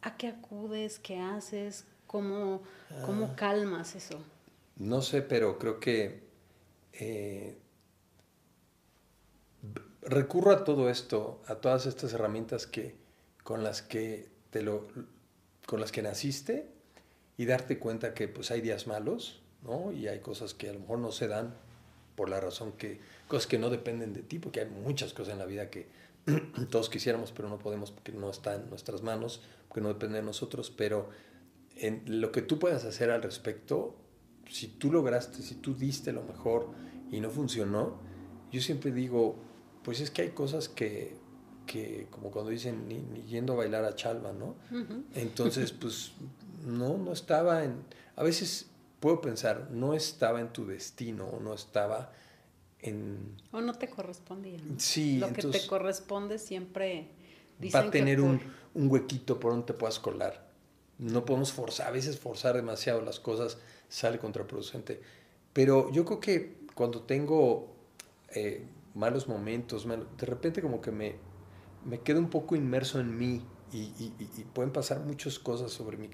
¿a 0.00 0.16
qué 0.16 0.28
acudes? 0.28 0.98
¿Qué 0.98 1.20
haces? 1.20 1.84
¿Cómo, 2.06 2.62
cómo 3.04 3.26
ah. 3.26 3.36
calmas 3.36 3.94
eso? 3.94 4.18
No 4.76 5.02
sé, 5.02 5.20
pero 5.20 5.58
creo 5.58 5.78
que 5.78 6.22
eh, 6.94 7.58
recurro 10.00 10.52
a 10.52 10.64
todo 10.64 10.88
esto, 10.88 11.42
a 11.46 11.56
todas 11.56 11.84
estas 11.84 12.14
herramientas 12.14 12.66
que, 12.66 12.94
con 13.42 13.62
las 13.62 13.82
que 13.82 14.30
te 14.48 14.62
lo, 14.62 14.88
con 15.66 15.80
las 15.80 15.92
que 15.92 16.00
naciste 16.00 16.66
y 17.36 17.44
darte 17.44 17.78
cuenta 17.78 18.14
que 18.14 18.26
pues 18.26 18.50
hay 18.50 18.62
días 18.62 18.86
malos, 18.86 19.42
¿no? 19.62 19.92
Y 19.92 20.08
hay 20.08 20.20
cosas 20.20 20.54
que 20.54 20.70
a 20.70 20.72
lo 20.72 20.80
mejor 20.80 21.00
no 21.00 21.12
se 21.12 21.28
dan 21.28 21.62
por 22.14 22.28
la 22.28 22.40
razón 22.40 22.72
que, 22.72 23.00
cosas 23.28 23.46
que 23.46 23.58
no 23.58 23.70
dependen 23.70 24.12
de 24.12 24.22
ti, 24.22 24.38
porque 24.38 24.60
hay 24.60 24.68
muchas 24.68 25.12
cosas 25.12 25.32
en 25.32 25.38
la 25.38 25.46
vida 25.46 25.70
que 25.70 25.88
todos 26.70 26.88
quisiéramos, 26.88 27.32
pero 27.32 27.48
no 27.48 27.58
podemos 27.58 27.90
porque 27.90 28.12
no 28.12 28.30
está 28.30 28.54
en 28.54 28.68
nuestras 28.70 29.02
manos, 29.02 29.42
porque 29.68 29.80
no 29.80 29.88
depende 29.88 30.16
de 30.16 30.22
nosotros, 30.22 30.70
pero 30.70 31.08
en 31.76 32.02
lo 32.06 32.32
que 32.32 32.42
tú 32.42 32.58
puedas 32.58 32.84
hacer 32.84 33.10
al 33.10 33.22
respecto, 33.22 33.96
si 34.48 34.68
tú 34.68 34.92
lograste, 34.92 35.42
si 35.42 35.56
tú 35.56 35.74
diste 35.74 36.12
lo 36.12 36.22
mejor 36.22 36.70
y 37.10 37.20
no 37.20 37.30
funcionó, 37.30 37.98
yo 38.52 38.60
siempre 38.60 38.92
digo, 38.92 39.36
pues 39.82 40.00
es 40.00 40.10
que 40.10 40.22
hay 40.22 40.30
cosas 40.30 40.68
que, 40.68 41.16
que 41.66 42.06
como 42.10 42.30
cuando 42.30 42.50
dicen, 42.50 42.86
ni, 42.88 43.22
yendo 43.24 43.54
a 43.54 43.56
bailar 43.56 43.84
a 43.84 43.94
chalva, 43.94 44.32
¿no? 44.32 44.54
Entonces, 45.14 45.72
pues 45.72 46.12
no, 46.64 46.96
no 46.96 47.12
estaba 47.12 47.64
en, 47.64 47.74
a 48.16 48.22
veces 48.22 48.70
puedo 49.04 49.20
pensar, 49.20 49.68
no 49.70 49.92
estaba 49.92 50.40
en 50.40 50.50
tu 50.50 50.64
destino, 50.64 51.26
o 51.26 51.38
no 51.38 51.52
estaba 51.52 52.10
en... 52.78 53.36
O 53.52 53.60
no 53.60 53.74
te 53.74 53.90
correspondía. 53.90 54.58
Sí. 54.78 55.18
Lo 55.18 55.30
que 55.30 55.42
te 55.42 55.66
corresponde 55.66 56.38
siempre... 56.38 57.10
va 57.74 57.80
a 57.80 57.90
tener 57.90 58.22
un, 58.22 58.40
un, 58.72 58.90
huequito 58.90 59.38
por 59.38 59.52
donde 59.52 59.66
te 59.66 59.74
puedas 59.74 59.98
colar. 59.98 60.48
No 60.96 61.26
podemos 61.26 61.52
forzar, 61.52 61.88
a 61.88 61.90
veces 61.90 62.18
forzar 62.18 62.56
demasiado 62.56 63.02
las 63.02 63.20
cosas 63.20 63.58
sale 63.90 64.18
contraproducente. 64.18 65.02
Pero 65.52 65.92
yo 65.92 66.06
creo 66.06 66.20
que 66.20 66.56
cuando 66.74 67.02
tengo 67.02 67.74
eh, 68.30 68.64
malos 68.94 69.28
momentos, 69.28 69.86
de 69.86 70.24
repente 70.24 70.62
como 70.62 70.80
que 70.80 70.92
me, 70.92 71.16
me 71.84 72.00
quedo 72.00 72.20
un 72.20 72.30
poco 72.30 72.56
inmerso 72.56 73.00
en 73.00 73.18
mí 73.18 73.42
y, 73.70 74.08
pueden 74.54 74.72
pasar 74.72 75.00
muchas 75.00 75.38
cosas 75.38 75.72
sobre 75.72 75.98
mi, 75.98 76.08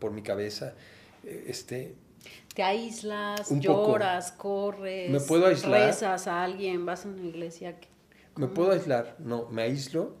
por 0.00 0.10
mi 0.10 0.22
cabeza. 0.22 0.74
Eh, 1.22 1.44
este, 1.46 1.94
te 2.54 2.62
aíslas, 2.62 3.48
lloras, 3.60 4.32
corres, 4.32 5.10
me 5.10 5.20
puedo 5.20 5.46
aislar, 5.46 5.86
rezas 5.86 6.26
a 6.26 6.42
alguien, 6.42 6.84
vas 6.84 7.04
a 7.04 7.08
una 7.08 7.26
iglesia. 7.26 7.76
me 8.36 8.48
puedo 8.48 8.72
aislar, 8.72 9.16
no, 9.18 9.48
me 9.50 9.62
aíslo 9.62 10.14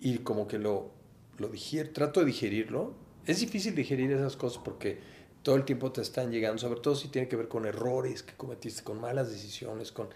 y 0.00 0.18
como 0.18 0.46
que 0.46 0.58
lo, 0.58 0.90
lo 1.38 1.48
digiero, 1.48 1.90
trato 1.92 2.20
de 2.20 2.26
digerirlo. 2.26 2.94
Es 3.26 3.40
difícil 3.40 3.74
digerir 3.74 4.10
esas 4.12 4.36
cosas 4.36 4.62
porque 4.64 4.98
todo 5.42 5.56
el 5.56 5.64
tiempo 5.64 5.92
te 5.92 6.00
están 6.00 6.30
llegando, 6.30 6.58
sobre 6.58 6.80
todo 6.80 6.94
si 6.94 7.08
tiene 7.08 7.28
que 7.28 7.36
ver 7.36 7.48
con 7.48 7.66
errores 7.66 8.22
que 8.22 8.34
cometiste, 8.34 8.82
con 8.82 9.00
malas 9.00 9.30
decisiones, 9.30 9.92
con 9.92 10.08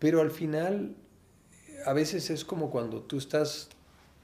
pero 0.00 0.22
al 0.22 0.30
final, 0.30 0.96
a 1.84 1.92
veces 1.92 2.30
es 2.30 2.44
como 2.44 2.70
cuando 2.70 3.02
tú 3.02 3.18
estás 3.18 3.68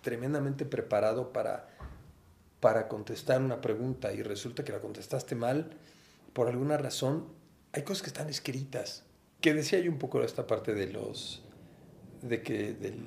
tremendamente 0.00 0.64
preparado 0.64 1.32
para, 1.32 1.68
para 2.60 2.88
contestar 2.88 3.42
una 3.42 3.60
pregunta 3.60 4.12
y 4.12 4.22
resulta 4.22 4.64
que 4.64 4.72
la 4.72 4.80
contestaste 4.80 5.34
mal 5.34 5.70
por 6.36 6.48
alguna 6.48 6.76
razón. 6.76 7.24
Hay 7.72 7.82
cosas 7.82 8.02
que 8.02 8.08
están 8.08 8.28
escritas. 8.28 9.04
Que 9.40 9.54
decía 9.54 9.78
yo 9.78 9.90
un 9.90 9.96
poco 9.96 10.22
esta 10.22 10.46
parte 10.46 10.74
de 10.74 10.88
los 10.88 11.42
de 12.20 12.42
que 12.42 12.74
del, 12.74 13.06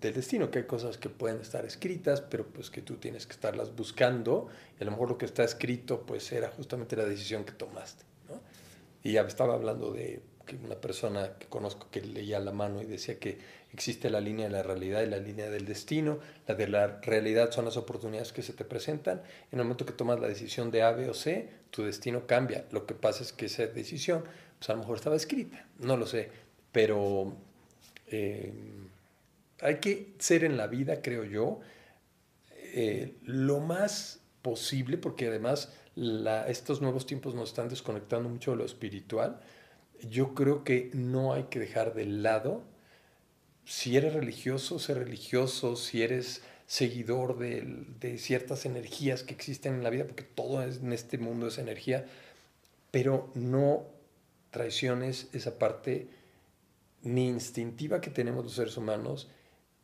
del, 0.00 0.14
destino, 0.14 0.50
que 0.50 0.58
hay 0.58 0.64
cosas 0.64 0.98
que 0.98 1.08
pueden 1.08 1.40
estar 1.40 1.64
escritas, 1.64 2.20
pero 2.20 2.48
pues 2.48 2.68
que 2.70 2.82
tú 2.82 2.96
tienes 2.96 3.26
que 3.26 3.34
estarlas 3.34 3.76
buscando, 3.76 4.48
y 4.76 4.82
a 4.82 4.86
lo 4.86 4.90
mejor 4.90 5.08
lo 5.08 5.18
que 5.18 5.26
está 5.26 5.44
escrito 5.44 6.04
pues 6.04 6.32
era 6.32 6.50
justamente 6.50 6.96
la 6.96 7.04
decisión 7.04 7.44
que 7.44 7.52
tomaste. 7.52 8.04
¿no? 8.28 8.40
Y 9.04 9.12
ya 9.12 9.22
estaba 9.22 9.54
hablando 9.54 9.92
de 9.92 10.20
una 10.56 10.76
persona 10.76 11.34
que 11.38 11.46
conozco 11.46 11.88
que 11.90 12.00
leía 12.00 12.40
la 12.40 12.52
mano 12.52 12.80
y 12.82 12.84
decía 12.84 13.18
que 13.18 13.38
existe 13.72 14.10
la 14.10 14.20
línea 14.20 14.46
de 14.46 14.52
la 14.52 14.62
realidad 14.62 15.02
y 15.02 15.06
la 15.06 15.18
línea 15.18 15.50
del 15.50 15.66
destino. 15.66 16.18
La 16.46 16.54
de 16.54 16.68
la 16.68 17.00
realidad 17.00 17.50
son 17.50 17.64
las 17.64 17.76
oportunidades 17.76 18.32
que 18.32 18.42
se 18.42 18.52
te 18.52 18.64
presentan. 18.64 19.22
En 19.52 19.58
el 19.58 19.64
momento 19.64 19.86
que 19.86 19.92
tomas 19.92 20.20
la 20.20 20.28
decisión 20.28 20.70
de 20.70 20.82
A, 20.82 20.92
B 20.92 21.08
o 21.08 21.14
C, 21.14 21.48
tu 21.70 21.84
destino 21.84 22.26
cambia. 22.26 22.64
Lo 22.70 22.86
que 22.86 22.94
pasa 22.94 23.22
es 23.22 23.32
que 23.32 23.46
esa 23.46 23.66
decisión, 23.66 24.24
pues 24.58 24.70
a 24.70 24.74
lo 24.74 24.80
mejor 24.80 24.96
estaba 24.96 25.16
escrita, 25.16 25.66
no 25.78 25.96
lo 25.96 26.06
sé, 26.06 26.30
pero 26.72 27.34
eh, 28.06 28.52
hay 29.60 29.76
que 29.76 30.14
ser 30.18 30.44
en 30.44 30.56
la 30.56 30.66
vida, 30.66 31.02
creo 31.02 31.24
yo, 31.24 31.60
eh, 32.50 33.16
lo 33.24 33.60
más 33.60 34.20
posible, 34.42 34.98
porque 34.98 35.28
además 35.28 35.72
estos 36.46 36.80
nuevos 36.80 37.06
tiempos 37.06 37.34
nos 37.34 37.48
están 37.48 37.68
desconectando 37.68 38.28
mucho 38.28 38.52
de 38.52 38.58
lo 38.58 38.64
espiritual 38.64 39.40
yo 40.02 40.34
creo 40.34 40.64
que 40.64 40.90
no 40.94 41.32
hay 41.32 41.44
que 41.44 41.58
dejar 41.58 41.94
de 41.94 42.06
lado, 42.06 42.62
si 43.64 43.96
eres 43.96 44.14
religioso, 44.14 44.78
ser 44.78 44.98
religioso, 44.98 45.76
si 45.76 46.02
eres 46.02 46.42
seguidor 46.66 47.38
de, 47.38 48.18
ciertas 48.18 48.66
energías 48.66 49.22
que 49.22 49.34
existen 49.34 49.74
en 49.74 49.82
la 49.82 49.90
vida, 49.90 50.06
porque 50.06 50.22
todo 50.22 50.62
en 50.62 50.92
este 50.92 51.18
mundo 51.18 51.48
es 51.48 51.58
energía, 51.58 52.06
pero 52.90 53.30
no 53.34 53.86
traiciones 54.50 55.28
esa 55.32 55.58
parte 55.58 56.08
ni 57.02 57.28
instintiva 57.28 58.00
que 58.00 58.10
tenemos 58.10 58.44
los 58.44 58.54
seres 58.54 58.76
humanos, 58.76 59.28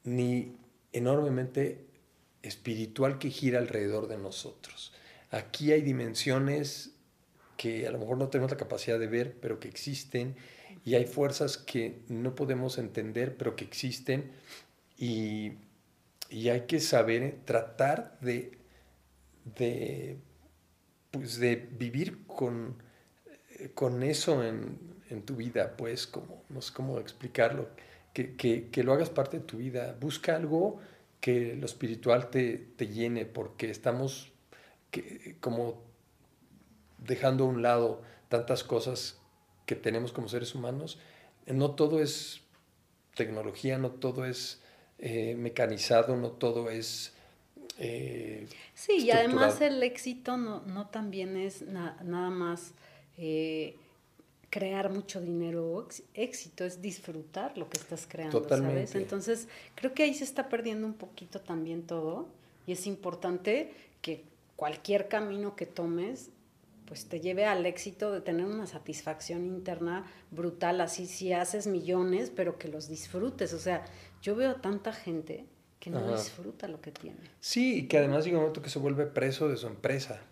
ni 0.04 0.56
enormemente 0.92 1.84
espiritual 2.42 3.18
que 3.18 3.30
gira 3.30 3.58
alrededor 3.58 4.08
de 4.08 4.18
nosotros. 4.18 4.92
Aquí 5.30 5.72
hay 5.72 5.82
dimensiones 5.82 6.93
que 7.56 7.86
a 7.86 7.90
lo 7.90 7.98
mejor 7.98 8.18
no 8.18 8.28
tenemos 8.28 8.50
la 8.50 8.56
capacidad 8.56 8.98
de 8.98 9.06
ver, 9.06 9.36
pero 9.40 9.60
que 9.60 9.68
existen, 9.68 10.36
y 10.84 10.94
hay 10.94 11.06
fuerzas 11.06 11.56
que 11.56 12.02
no 12.08 12.34
podemos 12.34 12.78
entender, 12.78 13.36
pero 13.36 13.56
que 13.56 13.64
existen, 13.64 14.32
y, 14.98 15.52
hay 16.30 16.62
que 16.62 16.80
saber 16.80 17.38
tratar 17.44 18.18
de, 18.20 18.58
de, 19.56 20.16
pues 21.10 21.38
de 21.38 21.54
vivir 21.56 22.26
con, 22.26 22.76
con 23.74 24.02
eso 24.02 24.42
en, 24.42 24.78
en, 25.10 25.22
tu 25.22 25.36
vida, 25.36 25.76
pues, 25.76 26.06
como, 26.08 26.42
no 26.48 26.60
sé 26.60 26.72
cómo 26.72 26.98
explicarlo, 26.98 27.68
que, 28.12 28.34
que, 28.34 28.68
que, 28.70 28.82
lo 28.82 28.92
hagas 28.92 29.10
parte 29.10 29.38
de 29.38 29.44
tu 29.44 29.58
vida, 29.58 29.96
busca 30.00 30.34
algo 30.34 30.80
que 31.20 31.54
lo 31.54 31.66
espiritual 31.66 32.30
te, 32.30 32.58
te 32.76 32.88
llene, 32.88 33.26
porque 33.26 33.70
estamos 33.70 34.32
que, 34.90 35.36
como 35.40 35.82
dejando 37.06 37.44
a 37.44 37.48
un 37.48 37.62
lado 37.62 38.02
tantas 38.28 38.64
cosas 38.64 39.18
que 39.66 39.74
tenemos 39.74 40.12
como 40.12 40.28
seres 40.28 40.54
humanos, 40.54 40.98
no 41.46 41.72
todo 41.72 42.00
es 42.00 42.40
tecnología, 43.14 43.78
no 43.78 43.90
todo 43.90 44.24
es 44.24 44.60
eh, 44.98 45.34
mecanizado, 45.36 46.16
no 46.16 46.30
todo 46.30 46.70
es... 46.70 47.12
Eh, 47.78 48.46
sí, 48.74 48.98
y 48.98 49.10
además 49.10 49.60
el 49.60 49.82
éxito 49.82 50.36
no, 50.36 50.60
no 50.66 50.86
también 50.88 51.36
es 51.36 51.62
nada 51.62 52.30
más 52.30 52.72
eh, 53.18 53.76
crear 54.50 54.92
mucho 54.92 55.20
dinero 55.20 55.88
éxito, 56.14 56.64
es 56.64 56.80
disfrutar 56.80 57.58
lo 57.58 57.68
que 57.68 57.78
estás 57.78 58.06
creando, 58.08 58.40
Totalmente. 58.40 58.86
¿sabes? 58.86 59.02
Entonces, 59.02 59.48
creo 59.74 59.94
que 59.94 60.04
ahí 60.04 60.14
se 60.14 60.22
está 60.22 60.48
perdiendo 60.48 60.86
un 60.86 60.94
poquito 60.94 61.40
también 61.40 61.82
todo 61.82 62.28
y 62.66 62.72
es 62.72 62.86
importante 62.86 63.72
que 64.00 64.22
cualquier 64.54 65.08
camino 65.08 65.56
que 65.56 65.66
tomes 65.66 66.30
pues 66.86 67.06
te 67.06 67.20
lleve 67.20 67.46
al 67.46 67.66
éxito 67.66 68.12
de 68.12 68.20
tener 68.20 68.46
una 68.46 68.66
satisfacción 68.66 69.46
interna 69.46 70.04
brutal, 70.30 70.80
así 70.80 71.06
si 71.06 71.32
haces 71.32 71.66
millones, 71.66 72.30
pero 72.34 72.58
que 72.58 72.68
los 72.68 72.88
disfrutes. 72.88 73.52
O 73.52 73.58
sea, 73.58 73.84
yo 74.22 74.36
veo 74.36 74.56
tanta 74.56 74.92
gente 74.92 75.46
que 75.80 75.90
no 75.90 76.16
disfruta 76.16 76.66
lo 76.66 76.80
que 76.80 76.92
tiene. 76.92 77.18
Sí, 77.40 77.80
y 77.80 77.88
que 77.88 77.98
además 77.98 78.24
llega 78.24 78.38
un 78.38 78.44
momento 78.44 78.62
que 78.62 78.70
se 78.70 78.78
vuelve 78.78 79.04
preso 79.04 79.50
de 79.50 79.58
su 79.58 79.66
empresa 79.66 80.22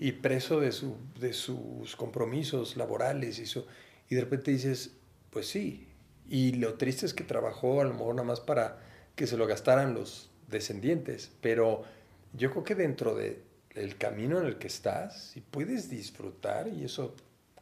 y 0.00 0.10
preso 0.12 0.58
de, 0.58 0.72
su, 0.72 0.96
de 1.20 1.32
sus 1.32 1.94
compromisos 1.94 2.76
laborales 2.76 3.38
y, 3.38 3.42
eso, 3.42 3.68
y 4.08 4.16
de 4.16 4.22
repente 4.22 4.50
dices, 4.50 4.96
pues 5.30 5.46
sí, 5.46 5.86
y 6.28 6.54
lo 6.54 6.74
triste 6.74 7.06
es 7.06 7.14
que 7.14 7.22
trabajó 7.22 7.80
a 7.80 7.84
lo 7.84 7.92
mejor 7.92 8.16
nada 8.16 8.26
más 8.26 8.40
para 8.40 8.80
que 9.14 9.28
se 9.28 9.36
lo 9.36 9.46
gastaran 9.46 9.94
los 9.94 10.30
descendientes, 10.48 11.30
pero 11.40 11.84
yo 12.32 12.50
creo 12.50 12.64
que 12.64 12.74
dentro 12.74 13.14
del 13.14 13.42
el 13.76 13.96
camino 13.96 14.40
en 14.40 14.46
el 14.46 14.58
que 14.58 14.66
estás, 14.66 15.30
si 15.32 15.40
puedes 15.40 15.88
disfrutar, 15.88 16.68
y 16.68 16.84
eso 16.84 17.14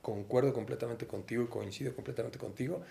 concuerdo 0.02 0.52
completamente 0.52 1.06
contigo 1.06 1.42
y 1.42 1.46
coincido 1.48 1.94
completamente 1.94 2.38
contigo, 2.38 2.82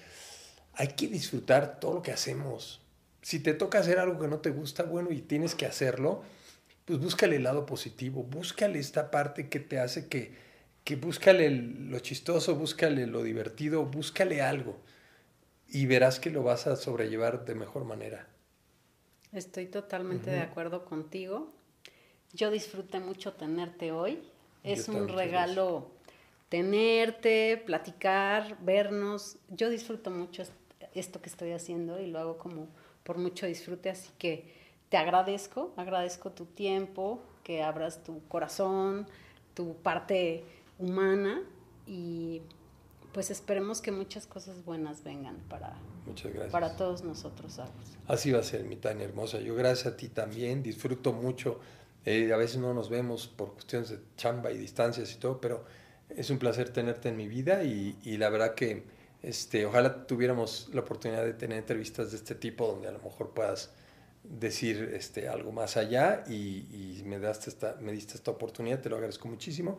hay 0.74 0.90
que 0.90 1.08
disfrutar 1.08 1.80
todo 1.80 1.96
lo 1.96 2.02
que 2.02 2.12
hacemos 2.12 2.84
si 3.24 3.40
te 3.40 3.54
toca 3.54 3.80
hacer 3.80 4.00
algo 4.00 4.20
que 4.20 4.28
no 4.28 4.40
te 4.40 4.52
gusta, 4.52 4.84
bueno, 4.84 5.12
y 5.12 5.22
tienes 5.22 5.56
que 5.56 5.66
hacerlo, 5.66 6.22
pues 6.86 7.00
búscale 7.00 7.38
el 7.38 7.44
lado 7.44 7.66
positivo, 7.66 8.24
búscale 8.24 8.78
esta 8.78 9.10
parte 9.10 9.48
que 9.48 9.60
te 9.60 9.80
hace 9.80 10.08
que, 10.08 10.36
que 10.84 10.98
búscale 10.98 11.50
lo 11.50 11.98
chistoso, 12.00 12.56
búscale 12.56 13.08
lo 13.08 13.24
divertido, 13.24 13.86
búscale 13.86 14.42
algo 14.42 14.78
y 15.70 15.86
verás 15.86 16.20
que 16.20 16.30
lo 16.30 16.44
vas 16.44 16.68
a 16.68 16.76
sobrellevar 16.76 17.46
de 17.46 17.56
mejor 17.56 17.86
manera. 17.86 18.28
Estoy 19.32 19.68
totalmente 19.68 20.30
de 20.30 20.42
acuerdo 20.42 20.86
contigo. 20.86 21.52
Yo 22.34 22.52
disfruté 22.52 23.00
mucho 23.00 23.34
tenerte 23.34 23.92
hoy. 23.92 24.20
Es 24.64 24.88
un 24.88 25.08
regalo 25.08 25.92
tenerte, 26.50 27.62
platicar, 27.66 28.58
vernos. 28.62 29.38
Yo 29.50 29.70
disfruto 29.70 30.12
mucho 30.12 30.44
esto 30.94 31.22
que 31.22 31.30
estoy 31.30 31.52
haciendo 31.52 32.00
y 32.00 32.08
lo 32.08 32.20
hago 32.20 32.38
como 32.38 32.68
por 33.04 33.18
mucho 33.18 33.46
disfrute, 33.46 33.90
así 33.90 34.10
que 34.18 34.54
te 34.90 34.98
agradezco, 34.98 35.74
agradezco 35.76 36.32
tu 36.32 36.46
tiempo, 36.46 37.22
que 37.44 37.64
abras 37.64 38.04
tu 38.04 38.22
corazón, 38.28 39.08
tu 39.54 39.76
parte 39.78 40.44
humana 40.80 41.42
y 41.86 42.42
pues 43.12 43.30
esperemos 43.30 43.82
que 43.82 43.92
muchas 43.92 44.26
cosas 44.26 44.64
buenas 44.64 45.04
vengan 45.04 45.38
para, 45.50 45.74
para 46.52 46.76
todos 46.76 47.04
nosotros. 47.04 47.60
Así 48.08 48.32
va 48.32 48.40
a 48.40 48.44
ser, 48.44 48.64
mi 48.64 48.76
Tania 48.76 49.06
hermosa. 49.06 49.40
Yo 49.40 49.56
gracias 49.56 49.94
a 49.94 49.98
ti 49.98 50.10
también, 50.10 50.64
disfruto 50.64 51.14
mucho. 51.14 51.60
Eh, 52.06 52.34
a 52.34 52.38
veces 52.38 52.58
no 52.58 52.74
nos 52.74 52.90
vemos 52.90 53.28
por 53.28 53.54
cuestiones 53.54 53.90
de 53.90 54.00
chamba 54.18 54.52
y 54.52 54.58
distancias 54.58 55.14
y 55.14 55.18
todo, 55.18 55.40
pero 55.40 55.64
es 56.10 56.30
un 56.30 56.38
placer 56.38 56.70
tenerte 56.70 57.10
en 57.10 57.18
mi 57.18 57.28
vida 57.28 57.64
y, 57.64 58.18
la 58.18 58.30
verdad 58.30 58.56
que 58.56 58.84
este, 59.22 59.66
ojalá 59.66 60.06
tuviéramos 60.06 60.70
la 60.74 60.82
oportunidad 60.82 61.24
de 61.24 61.34
tener 61.34 61.58
entrevistas 61.58 62.12
de 62.12 62.18
este 62.18 62.36
tipo 62.36 62.68
donde 62.68 62.90
a 62.90 62.92
lo 62.92 63.00
mejor 63.00 63.32
puedas 63.32 63.72
decir 64.24 64.92
este, 64.94 65.28
algo 65.28 65.52
más 65.52 65.78
allá 65.78 66.24
y, 66.28 67.02
me, 67.06 67.20
daste 67.20 67.50
esta, 67.50 67.78
me 67.82 67.92
diste 67.92 68.16
esta 68.16 68.32
oportunidad, 68.32 68.82
te 68.82 68.90
lo 68.90 68.96
agradezco 68.96 69.28
muchísimo. 69.28 69.78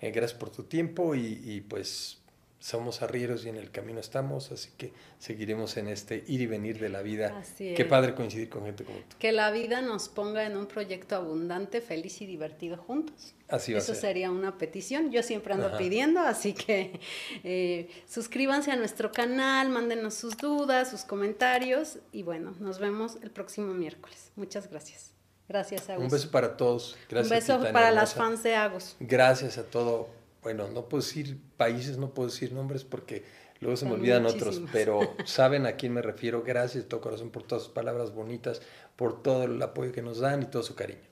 Eh, 0.00 0.10
gracias 0.10 0.38
por 0.38 0.50
tu 0.50 0.64
tiempo 0.64 1.14
y 1.14 1.60
pues 1.68 2.21
somos 2.62 3.02
arrieros 3.02 3.44
y 3.44 3.48
en 3.48 3.56
el 3.56 3.72
camino 3.72 3.98
estamos, 3.98 4.52
así 4.52 4.70
que 4.78 4.92
seguiremos 5.18 5.76
en 5.76 5.88
este 5.88 6.22
ir 6.28 6.42
y 6.42 6.46
venir 6.46 6.78
de 6.78 6.90
la 6.90 7.02
vida. 7.02 7.36
Así 7.36 7.74
Qué 7.74 7.84
padre 7.84 8.14
coincidir 8.14 8.48
con 8.48 8.64
gente 8.64 8.84
como 8.84 8.98
tú. 8.98 9.16
Que 9.18 9.32
la 9.32 9.50
vida 9.50 9.80
nos 9.80 10.08
ponga 10.08 10.46
en 10.46 10.56
un 10.56 10.66
proyecto 10.66 11.16
abundante, 11.16 11.80
feliz 11.80 12.22
y 12.22 12.26
divertido 12.26 12.76
juntos. 12.76 13.34
Así 13.48 13.72
va 13.72 13.80
Eso 13.80 13.96
sería 13.96 14.30
una 14.30 14.58
petición. 14.58 15.10
Yo 15.10 15.24
siempre 15.24 15.54
ando 15.54 15.76
pidiendo, 15.76 16.20
así 16.20 16.52
que 16.52 17.00
eh, 17.42 17.90
suscríbanse 18.08 18.70
a 18.70 18.76
nuestro 18.76 19.10
canal, 19.10 19.68
mándenos 19.68 20.14
sus 20.14 20.36
dudas, 20.36 20.88
sus 20.88 21.02
comentarios 21.02 21.98
y 22.12 22.22
bueno, 22.22 22.54
nos 22.60 22.78
vemos 22.78 23.18
el 23.24 23.32
próximo 23.32 23.74
miércoles. 23.74 24.30
Muchas 24.36 24.70
gracias. 24.70 25.10
Gracias, 25.48 25.90
Agus. 25.90 26.04
Un 26.04 26.10
beso 26.10 26.30
para 26.30 26.56
todos. 26.56 26.96
Gracias. 27.10 27.50
Un 27.50 27.62
beso 27.62 27.72
para 27.72 27.90
las 27.90 28.14
fans 28.14 28.44
de 28.44 28.54
Agus. 28.54 28.94
Gracias 29.00 29.58
a 29.58 29.64
todo 29.64 30.21
bueno, 30.42 30.68
no 30.68 30.88
puedo 30.88 31.02
decir 31.02 31.38
países, 31.56 31.98
no 31.98 32.14
puedo 32.14 32.28
decir 32.28 32.52
nombres 32.52 32.84
porque 32.84 33.24
luego 33.60 33.76
se 33.76 33.86
me 33.86 33.92
olvidan 33.92 34.26
otros, 34.26 34.60
pero 34.72 35.14
saben 35.24 35.66
a 35.66 35.76
quién 35.76 35.92
me 35.92 36.02
refiero. 36.02 36.42
Gracias 36.42 36.84
de 36.84 36.88
todo 36.88 37.00
corazón 37.00 37.30
por 37.30 37.44
todas 37.44 37.64
sus 37.64 37.72
palabras 37.72 38.12
bonitas, 38.12 38.60
por 38.96 39.22
todo 39.22 39.44
el 39.44 39.62
apoyo 39.62 39.92
que 39.92 40.02
nos 40.02 40.18
dan 40.18 40.42
y 40.42 40.46
todo 40.46 40.62
su 40.62 40.74
cariño. 40.74 41.11